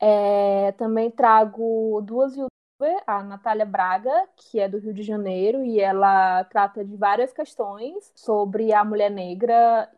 É, 0.01 0.73
também 0.73 1.11
trago 1.11 2.01
duas 2.03 2.33
youtubers, 2.33 3.03
a 3.07 3.23
Natália 3.23 3.65
Braga, 3.65 4.29
que 4.37 4.59
é 4.61 4.69
do 4.69 4.79
Rio 4.79 4.93
de 4.93 5.03
Janeiro, 5.03 5.65
e 5.65 5.81
ela 5.81 6.45
trata 6.45 6.85
de 6.85 6.97
várias 6.97 7.33
questões 7.33 8.13
sobre 8.15 8.73
a 8.73 8.85
mulher 8.85 9.11
negra 9.11 9.91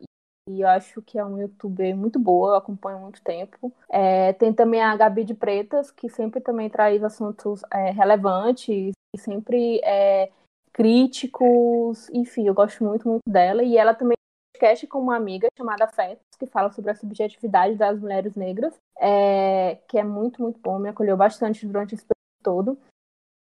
e 0.48 0.62
eu 0.62 0.68
acho 0.68 1.02
que 1.02 1.18
é 1.18 1.24
um 1.24 1.38
youtuber 1.38 1.94
muito 1.94 2.18
boa, 2.18 2.52
eu 2.52 2.56
acompanho 2.56 2.96
há 2.96 3.00
muito 3.00 3.22
tempo. 3.22 3.70
É, 3.86 4.32
tem 4.32 4.50
também 4.50 4.80
a 4.80 4.96
Gabi 4.96 5.22
de 5.22 5.34
Pretas, 5.34 5.90
que 5.90 6.08
sempre 6.08 6.40
também 6.40 6.70
traz 6.70 7.04
assuntos 7.04 7.60
é, 7.70 7.90
relevantes 7.90 8.92
e 9.14 9.18
sempre 9.18 9.78
é, 9.84 10.30
críticos, 10.78 12.08
enfim, 12.10 12.46
eu 12.46 12.54
gosto 12.54 12.84
muito, 12.84 13.08
muito 13.08 13.22
dela. 13.28 13.64
E 13.64 13.76
ela 13.76 13.92
também 13.92 14.14
podcast 14.54 14.86
com 14.86 15.00
uma 15.00 15.16
amiga 15.16 15.48
chamada 15.58 15.88
Fetos, 15.88 16.24
que 16.38 16.46
fala 16.46 16.70
sobre 16.70 16.92
a 16.92 16.94
subjetividade 16.94 17.74
das 17.74 17.98
mulheres 17.98 18.36
negras, 18.36 18.72
é, 19.00 19.76
que 19.88 19.98
é 19.98 20.04
muito, 20.04 20.40
muito 20.40 20.60
bom, 20.60 20.78
me 20.78 20.88
acolheu 20.88 21.16
bastante 21.16 21.66
durante 21.66 21.96
esse 21.96 22.04
período 22.04 22.42
todo 22.44 22.78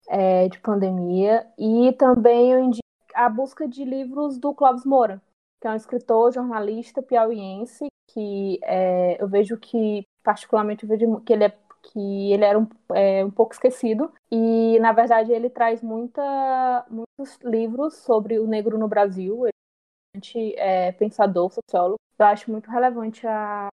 é, 0.08 0.46
de 0.50 0.60
pandemia. 0.60 1.46
E 1.58 1.92
também 1.94 2.52
eu 2.52 2.58
indico 2.58 2.82
a 3.14 3.30
busca 3.30 3.66
de 3.66 3.82
livros 3.82 4.36
do 4.36 4.52
Clóvis 4.52 4.84
Moura, 4.84 5.20
que 5.58 5.66
é 5.66 5.70
um 5.70 5.76
escritor, 5.76 6.32
jornalista 6.32 7.00
piauiense, 7.00 7.86
que 8.10 8.58
é, 8.62 9.22
eu 9.22 9.26
vejo 9.26 9.56
que, 9.56 10.02
particularmente, 10.22 10.84
eu 10.84 10.88
vejo 10.88 11.20
que 11.22 11.32
ele 11.32 11.44
é 11.44 11.48
que 11.82 12.32
ele 12.32 12.44
era 12.44 12.58
um, 12.58 12.66
é, 12.94 13.24
um 13.24 13.30
pouco 13.30 13.52
esquecido 13.52 14.12
e 14.30 14.78
na 14.80 14.92
verdade 14.92 15.32
ele 15.32 15.50
traz 15.50 15.82
muita, 15.82 16.86
muitos 16.88 17.38
livros 17.42 17.96
sobre 17.96 18.38
o 18.38 18.46
negro 18.46 18.78
no 18.78 18.88
Brasil 18.88 19.44
ele 19.46 20.54
é, 20.56 20.88
é 20.88 20.92
pensador 20.92 21.50
sociólogo 21.50 21.98
eu 22.18 22.26
acho 22.26 22.50
muito 22.50 22.70
relevante 22.70 23.26
a, 23.26 23.68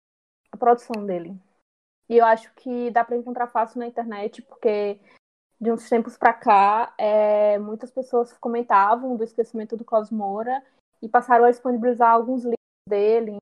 a 0.52 0.56
produção 0.56 1.04
dele 1.04 1.36
e 2.08 2.16
eu 2.16 2.24
acho 2.24 2.52
que 2.54 2.90
dá 2.90 3.04
para 3.04 3.16
encontrar 3.16 3.48
fácil 3.48 3.80
na 3.80 3.86
internet 3.86 4.40
porque 4.42 5.00
de 5.60 5.72
uns 5.72 5.88
tempos 5.88 6.16
para 6.16 6.32
cá 6.32 6.94
é, 6.98 7.58
muitas 7.58 7.90
pessoas 7.90 8.32
comentavam 8.38 9.16
do 9.16 9.24
esquecimento 9.24 9.76
do 9.76 9.84
Cosmora 9.84 10.62
e 11.02 11.08
passaram 11.08 11.44
a 11.44 11.50
disponibilizar 11.50 12.10
alguns 12.10 12.42
livros 12.42 12.56
dele, 12.88 13.36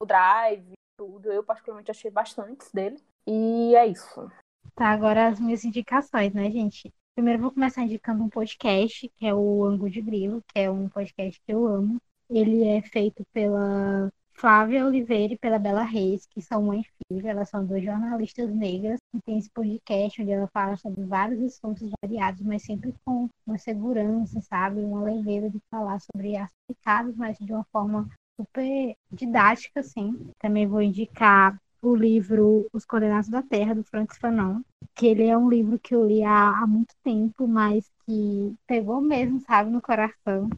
o 0.00 0.06
Drive, 0.06 0.72
tudo. 0.96 1.32
Eu 1.32 1.42
particularmente 1.42 1.90
achei 1.90 2.10
bastantes 2.10 2.70
dele. 2.72 3.02
E 3.26 3.74
é 3.74 3.86
isso. 3.86 4.30
Tá, 4.74 4.90
agora 4.90 5.28
as 5.28 5.40
minhas 5.40 5.64
indicações, 5.64 6.32
né, 6.32 6.50
gente? 6.50 6.92
Primeiro 7.14 7.42
vou 7.42 7.50
começar 7.50 7.82
indicando 7.82 8.22
um 8.22 8.28
podcast, 8.28 9.08
que 9.16 9.26
é 9.26 9.34
o 9.34 9.64
Angu 9.64 9.90
de 9.90 10.00
Grilo, 10.00 10.42
que 10.48 10.60
é 10.60 10.70
um 10.70 10.88
podcast 10.88 11.40
que 11.44 11.52
eu 11.52 11.66
amo. 11.66 12.00
Ele 12.30 12.64
é 12.64 12.80
feito 12.82 13.24
pela 13.32 14.08
Flávia 14.38 14.86
Oliveira 14.86 15.34
e 15.34 15.38
pela 15.38 15.58
Bela 15.58 15.82
Reis, 15.82 16.26
que 16.26 16.40
são 16.40 16.62
mãe 16.62 16.80
e 16.80 17.12
filha, 17.12 17.30
elas 17.30 17.48
são 17.48 17.66
duas 17.66 17.82
jornalistas 17.82 18.48
negras, 18.54 19.00
e 19.12 19.20
tem 19.22 19.36
esse 19.36 19.50
podcast 19.50 20.22
onde 20.22 20.30
ela 20.30 20.46
fala 20.52 20.76
sobre 20.76 21.04
vários 21.04 21.42
assuntos 21.42 21.90
variados, 22.00 22.40
mas 22.42 22.62
sempre 22.62 22.94
com 23.04 23.28
uma 23.44 23.58
segurança, 23.58 24.40
sabe? 24.42 24.78
Uma 24.78 25.02
leveza 25.02 25.50
de 25.50 25.58
falar 25.68 25.98
sobre 26.00 26.36
assuntos 26.36 27.16
mas 27.16 27.36
de 27.38 27.52
uma 27.52 27.64
forma 27.72 28.08
super 28.40 28.94
didática, 29.10 29.80
assim. 29.80 30.30
Também 30.38 30.68
vou 30.68 30.80
indicar 30.80 31.60
o 31.82 31.94
livro 31.94 32.66
Os 32.72 32.84
Condenados 32.84 33.28
da 33.28 33.42
Terra, 33.42 33.74
do 33.74 33.84
Francis 33.84 34.18
Fanon, 34.18 34.60
que 34.94 35.06
ele 35.06 35.24
é 35.24 35.36
um 35.36 35.48
livro 35.48 35.78
que 35.78 35.94
eu 35.94 36.06
li 36.06 36.22
há, 36.24 36.48
há 36.48 36.66
muito 36.66 36.94
tempo, 37.02 37.46
mas 37.46 37.90
que 38.04 38.54
pegou 38.66 39.00
mesmo, 39.00 39.40
sabe, 39.40 39.70
no 39.70 39.80
coração. 39.80 40.48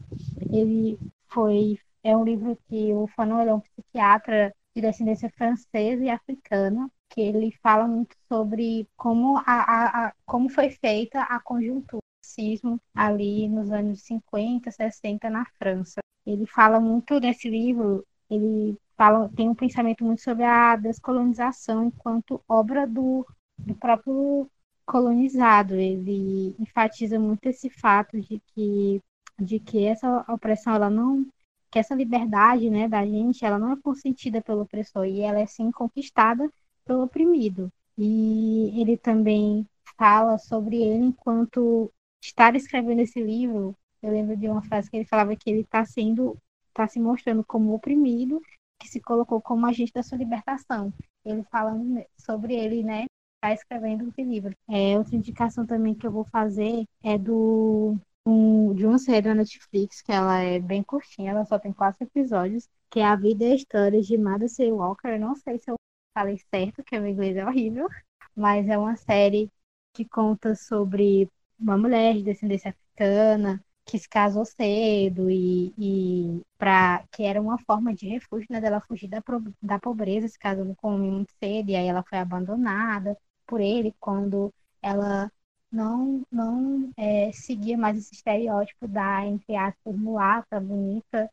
Ele 0.51 0.97
foi 1.27 1.77
é 2.03 2.15
um 2.17 2.23
livro 2.23 2.57
que 2.67 2.93
o 2.93 3.07
Fanon 3.07 3.41
é 3.41 3.53
um 3.53 3.59
psiquiatra 3.59 4.53
de 4.75 4.81
descendência 4.81 5.29
francesa 5.29 6.03
e 6.03 6.09
africana, 6.09 6.89
que 7.09 7.21
ele 7.21 7.51
fala 7.61 7.87
muito 7.87 8.15
sobre 8.27 8.87
como, 8.97 9.37
a, 9.37 9.43
a, 9.45 10.07
a 10.07 10.13
como 10.25 10.49
foi 10.49 10.69
feita 10.71 11.21
a 11.21 11.39
conjuntura 11.39 12.01
do 12.01 12.23
racismo 12.23 12.79
ali 12.95 13.47
nos 13.47 13.69
anos 13.71 14.01
50, 14.03 14.71
60 14.71 15.29
na 15.29 15.45
França. 15.59 16.01
Ele 16.25 16.45
fala 16.45 16.79
muito 16.79 17.19
nesse 17.19 17.49
livro, 17.49 18.05
ele 18.29 18.77
fala, 19.01 19.31
tem 19.35 19.49
um 19.49 19.55
pensamento 19.55 20.05
muito 20.05 20.21
sobre 20.21 20.43
a 20.43 20.75
descolonização 20.75 21.85
enquanto 21.85 22.39
obra 22.47 22.85
do, 22.85 23.25
do 23.57 23.73
próprio 23.73 24.47
colonizado. 24.85 25.73
Ele 25.73 26.55
enfatiza 26.59 27.17
muito 27.17 27.47
esse 27.47 27.67
fato 27.67 28.21
de 28.21 28.39
que, 28.53 29.01
de 29.39 29.59
que 29.59 29.85
essa 29.85 30.23
opressão 30.29 30.75
ela 30.75 30.89
não 30.89 31.25
que 31.71 31.79
essa 31.79 31.95
liberdade 31.95 32.69
né, 32.69 32.87
da 32.87 33.03
gente, 33.05 33.45
ela 33.45 33.57
não 33.57 33.71
é 33.71 33.77
consentida 33.81 34.41
pelo 34.41 34.63
opressor, 34.63 35.05
e 35.05 35.21
ela 35.21 35.39
é 35.39 35.45
sim 35.45 35.71
conquistada 35.71 36.51
pelo 36.85 37.03
oprimido. 37.03 37.71
E 37.97 38.79
ele 38.79 38.97
também 38.97 39.65
fala 39.97 40.37
sobre 40.37 40.75
ele 40.75 41.05
enquanto 41.05 41.89
estar 42.21 42.55
escrevendo 42.55 43.01
esse 43.01 43.23
livro. 43.23 43.73
Eu 44.03 44.11
lembro 44.11 44.35
de 44.35 44.49
uma 44.49 44.61
frase 44.63 44.91
que 44.91 44.97
ele 44.97 45.05
falava 45.05 45.35
que 45.35 45.49
ele 45.49 45.61
está 45.61 45.85
sendo, 45.85 46.37
está 46.69 46.87
se 46.89 46.99
mostrando 46.99 47.43
como 47.43 47.73
oprimido, 47.73 48.41
que 48.81 48.89
se 48.89 48.99
colocou 48.99 49.39
como 49.41 49.65
agente 49.67 49.93
da 49.93 50.03
sua 50.03 50.17
libertação. 50.17 50.93
Ele 51.23 51.43
falando 51.51 52.03
sobre 52.17 52.55
ele, 52.55 52.83
né, 52.83 53.05
está 53.35 53.53
escrevendo 53.53 54.07
esse 54.09 54.23
livro. 54.23 54.55
É, 54.69 54.97
outra 54.97 55.15
indicação 55.15 55.65
também 55.65 55.93
que 55.93 56.05
eu 56.05 56.11
vou 56.11 56.25
fazer 56.25 56.85
é 57.03 57.17
do 57.17 57.95
um, 58.25 58.73
de 58.73 58.85
uma 58.85 58.99
série 58.99 59.27
na 59.27 59.35
Netflix, 59.35 60.01
que 60.01 60.11
ela 60.11 60.39
é 60.39 60.59
bem 60.59 60.83
curtinha, 60.83 61.31
ela 61.31 61.45
só 61.45 61.59
tem 61.59 61.73
quatro 61.73 62.03
episódios, 62.03 62.67
que 62.89 62.99
é 62.99 63.05
A 63.05 63.15
Vida 63.15 63.45
e 63.45 63.51
a 63.53 63.55
História 63.55 64.01
de 64.01 64.17
Madison 64.17 64.73
Walker. 64.75 65.09
Eu 65.09 65.19
não 65.19 65.35
sei 65.35 65.57
se 65.59 65.69
eu 65.71 65.75
falei 66.13 66.37
certo, 66.53 66.83
que 66.83 66.97
o 66.97 67.01
meu 67.01 67.11
inglês 67.11 67.37
é 67.37 67.45
horrível, 67.45 67.87
mas 68.35 68.67
é 68.67 68.77
uma 68.77 68.95
série 68.95 69.49
que 69.93 70.05
conta 70.05 70.55
sobre 70.55 71.29
uma 71.59 71.77
mulher 71.77 72.15
de 72.15 72.23
descendência 72.23 72.71
africana 72.71 73.63
que 73.85 73.97
se 73.99 74.07
casou 74.09 74.45
cedo 74.45 75.29
e, 75.29 75.73
e 75.77 76.41
para 76.57 77.03
que 77.11 77.23
era 77.23 77.41
uma 77.41 77.57
forma 77.59 77.93
de 77.93 78.07
refúgio 78.07 78.47
né, 78.49 78.61
dela 78.61 78.81
fugir 78.81 79.07
da, 79.09 79.21
da 79.61 79.79
pobreza, 79.79 80.27
se 80.27 80.39
casou 80.39 80.75
com 80.75 80.91
um 80.91 80.95
homem 80.95 81.11
muito 81.11 81.33
cedo 81.43 81.69
e 81.69 81.75
aí 81.75 81.87
ela 81.87 82.03
foi 82.03 82.17
abandonada 82.19 83.17
por 83.47 83.59
ele 83.61 83.93
quando 83.99 84.53
ela 84.81 85.31
não, 85.71 86.23
não 86.31 86.91
é, 86.97 87.31
seguia 87.31 87.77
mais 87.77 87.97
esse 87.97 88.13
estereótipo 88.13 88.87
da, 88.87 89.25
entre 89.25 89.55
aspas, 89.55 89.95
mulata, 89.95 90.59
bonita, 90.59 91.29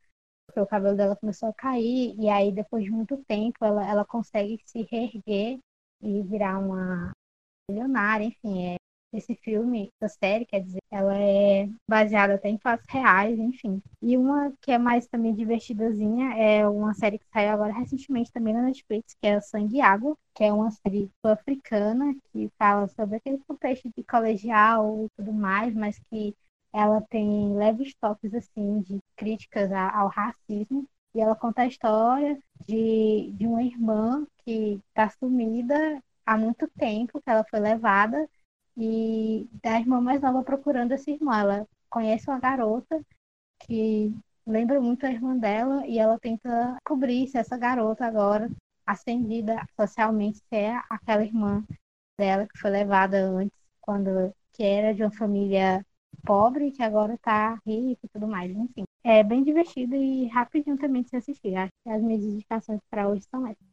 porque 0.46 0.60
o 0.60 0.66
cabelo 0.66 0.96
dela 0.96 1.16
começou 1.16 1.48
a 1.48 1.54
cair, 1.54 2.14
e 2.18 2.28
aí 2.28 2.52
depois 2.52 2.84
de 2.84 2.90
muito 2.90 3.16
tempo 3.24 3.64
ela, 3.64 3.88
ela 3.88 4.04
consegue 4.04 4.60
se 4.64 4.82
reerguer 4.90 5.58
e 6.00 6.22
virar 6.22 6.58
uma 6.58 7.12
milionária, 7.70 8.24
enfim, 8.26 8.74
é, 8.74 8.76
esse 9.12 9.34
filme, 9.36 9.90
essa 10.00 10.14
série, 10.18 10.44
quer 10.44 10.60
dizer, 10.60 10.82
ela 10.90 11.14
é 11.16 11.68
baseada 11.88 12.34
até 12.34 12.48
em 12.48 12.58
fatos 12.58 12.86
reais, 12.88 13.38
enfim. 13.38 13.82
E 14.02 14.16
uma 14.16 14.52
que 14.60 14.70
é 14.70 14.78
mais 14.78 15.06
também 15.06 15.34
divertidazinha 15.34 16.34
é 16.34 16.68
uma 16.68 16.94
série 16.94 17.18
que 17.18 17.26
saiu 17.32 17.50
agora 17.50 17.72
recentemente 17.72 18.32
também 18.32 18.52
na 18.54 18.62
Netflix, 18.62 19.14
que 19.20 19.26
é 19.26 19.40
Sangue 19.40 19.76
e 19.76 19.80
Água, 19.80 20.16
que 20.34 20.44
é 20.44 20.52
uma 20.52 20.70
série 20.70 21.10
africana 21.22 22.14
que 22.32 22.50
fala 22.58 22.86
sobre 22.88 23.16
aquele 23.16 23.38
contexto 23.46 23.90
de 23.96 24.04
colegial 24.04 25.04
e 25.06 25.08
tudo 25.16 25.32
mais, 25.32 25.74
mas 25.74 25.98
que 26.10 26.34
ela 26.72 27.00
tem 27.08 27.54
leves 27.56 27.94
toques 27.94 28.32
assim 28.34 28.80
de 28.80 29.00
críticas 29.16 29.70
ao 29.72 30.08
racismo 30.08 30.86
e 31.14 31.20
ela 31.20 31.34
conta 31.34 31.62
a 31.62 31.66
história 31.66 32.38
de, 32.66 33.32
de 33.32 33.46
uma 33.46 33.62
irmã 33.62 34.26
que 34.44 34.80
está 34.88 35.08
sumida 35.08 36.02
há 36.26 36.36
muito 36.36 36.68
tempo, 36.78 37.20
que 37.22 37.30
ela 37.30 37.44
foi 37.44 37.58
levada 37.58 38.28
e 38.78 39.48
da 39.62 39.78
irmã 39.78 40.00
mais 40.00 40.20
nova 40.20 40.42
procurando 40.42 40.92
essa 40.92 41.10
irmã. 41.10 41.40
Ela 41.40 41.68
conhece 41.90 42.28
uma 42.30 42.38
garota 42.38 43.00
que 43.60 44.14
lembra 44.46 44.80
muito 44.80 45.04
a 45.04 45.10
irmã 45.10 45.36
dela 45.36 45.86
e 45.86 45.98
ela 45.98 46.18
tenta 46.18 46.78
cobrir 46.84 47.28
se 47.28 47.38
essa 47.38 47.56
garota 47.56 48.06
agora 48.06 48.50
ascendida 48.86 49.66
socialmente 49.78 50.38
se 50.38 50.56
é 50.56 50.80
aquela 50.88 51.24
irmã 51.24 51.62
dela 52.18 52.46
que 52.46 52.58
foi 52.58 52.70
levada 52.70 53.18
antes 53.18 53.58
quando 53.80 54.32
que 54.52 54.62
era 54.62 54.94
de 54.94 55.02
uma 55.02 55.10
família 55.10 55.84
pobre 56.24 56.70
que 56.72 56.82
agora 56.82 57.14
está 57.14 57.54
rica 57.66 58.00
e 58.04 58.08
tudo 58.08 58.26
mais, 58.26 58.50
enfim. 58.50 58.84
É 59.04 59.22
bem 59.22 59.42
divertido 59.42 59.94
e 59.94 60.26
rapidinho 60.28 60.76
também 60.78 61.02
de 61.02 61.10
se 61.10 61.16
assistir. 61.16 61.54
Acho 61.54 61.72
que 61.84 61.90
as 61.90 62.02
minhas 62.02 62.24
indicações 62.24 62.80
para 62.90 63.08
hoje 63.08 63.22
são 63.30 63.46
essas. 63.46 63.67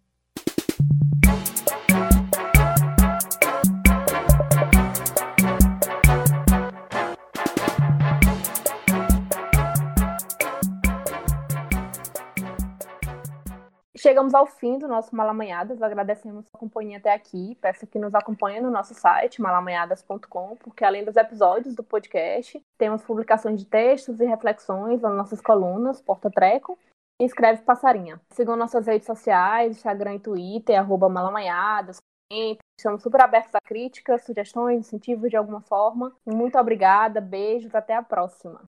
Chegamos 14.06 14.36
ao 14.36 14.45
fim 14.45 14.77
do 14.77 14.88
nosso 14.88 15.15
Malamanhadas. 15.15 15.82
Agradecemos 15.82 16.45
a 16.53 16.57
companhia 16.60 16.99
até 16.99 17.11
aqui. 17.11 17.57
Peço 17.60 17.88
que 17.88 17.98
nos 17.98 18.14
acompanhe 18.14 18.61
no 18.61 18.69
nosso 18.69 18.94
site, 18.94 19.41
malamanhadas.com, 19.41 20.57
porque 20.57 20.86
além 20.86 21.03
dos 21.03 21.15
episódios 21.15 21.73
do 21.73 21.84
podcast, 21.84 22.64
temos 22.77 23.02
publicações 23.02 23.60
de 23.60 23.65
textos 23.65 24.19
e 24.19 24.26
reflexões 24.26 25.02
nas 25.02 25.11
nossas 25.11 25.41
colunas, 25.41 26.03
Porta 26.03 26.30
Treco 26.30 26.77
e 27.19 27.26
Escreve 27.26 27.64
Passarinha. 27.64 28.22
Sigam 28.30 28.56
nossas 28.56 28.86
redes 28.86 29.07
sociais, 29.07 29.76
Instagram 29.76 30.14
e 30.14 30.19
Twitter, 30.19 30.77
arroba 30.77 31.10
malamanhadas. 31.10 31.98
Estamos 32.77 33.02
super 33.02 33.22
abertos 33.22 33.56
a 33.56 33.60
críticas, 33.60 34.23
sugestões, 34.23 34.82
incentivos 34.82 35.32
de 35.32 35.36
alguma 35.36 35.61
forma. 35.61 36.15
Muito 36.23 36.60
obrigada, 36.60 37.19
beijos, 37.19 37.73
até 37.73 37.95
a 37.95 38.03
próxima. 38.03 38.61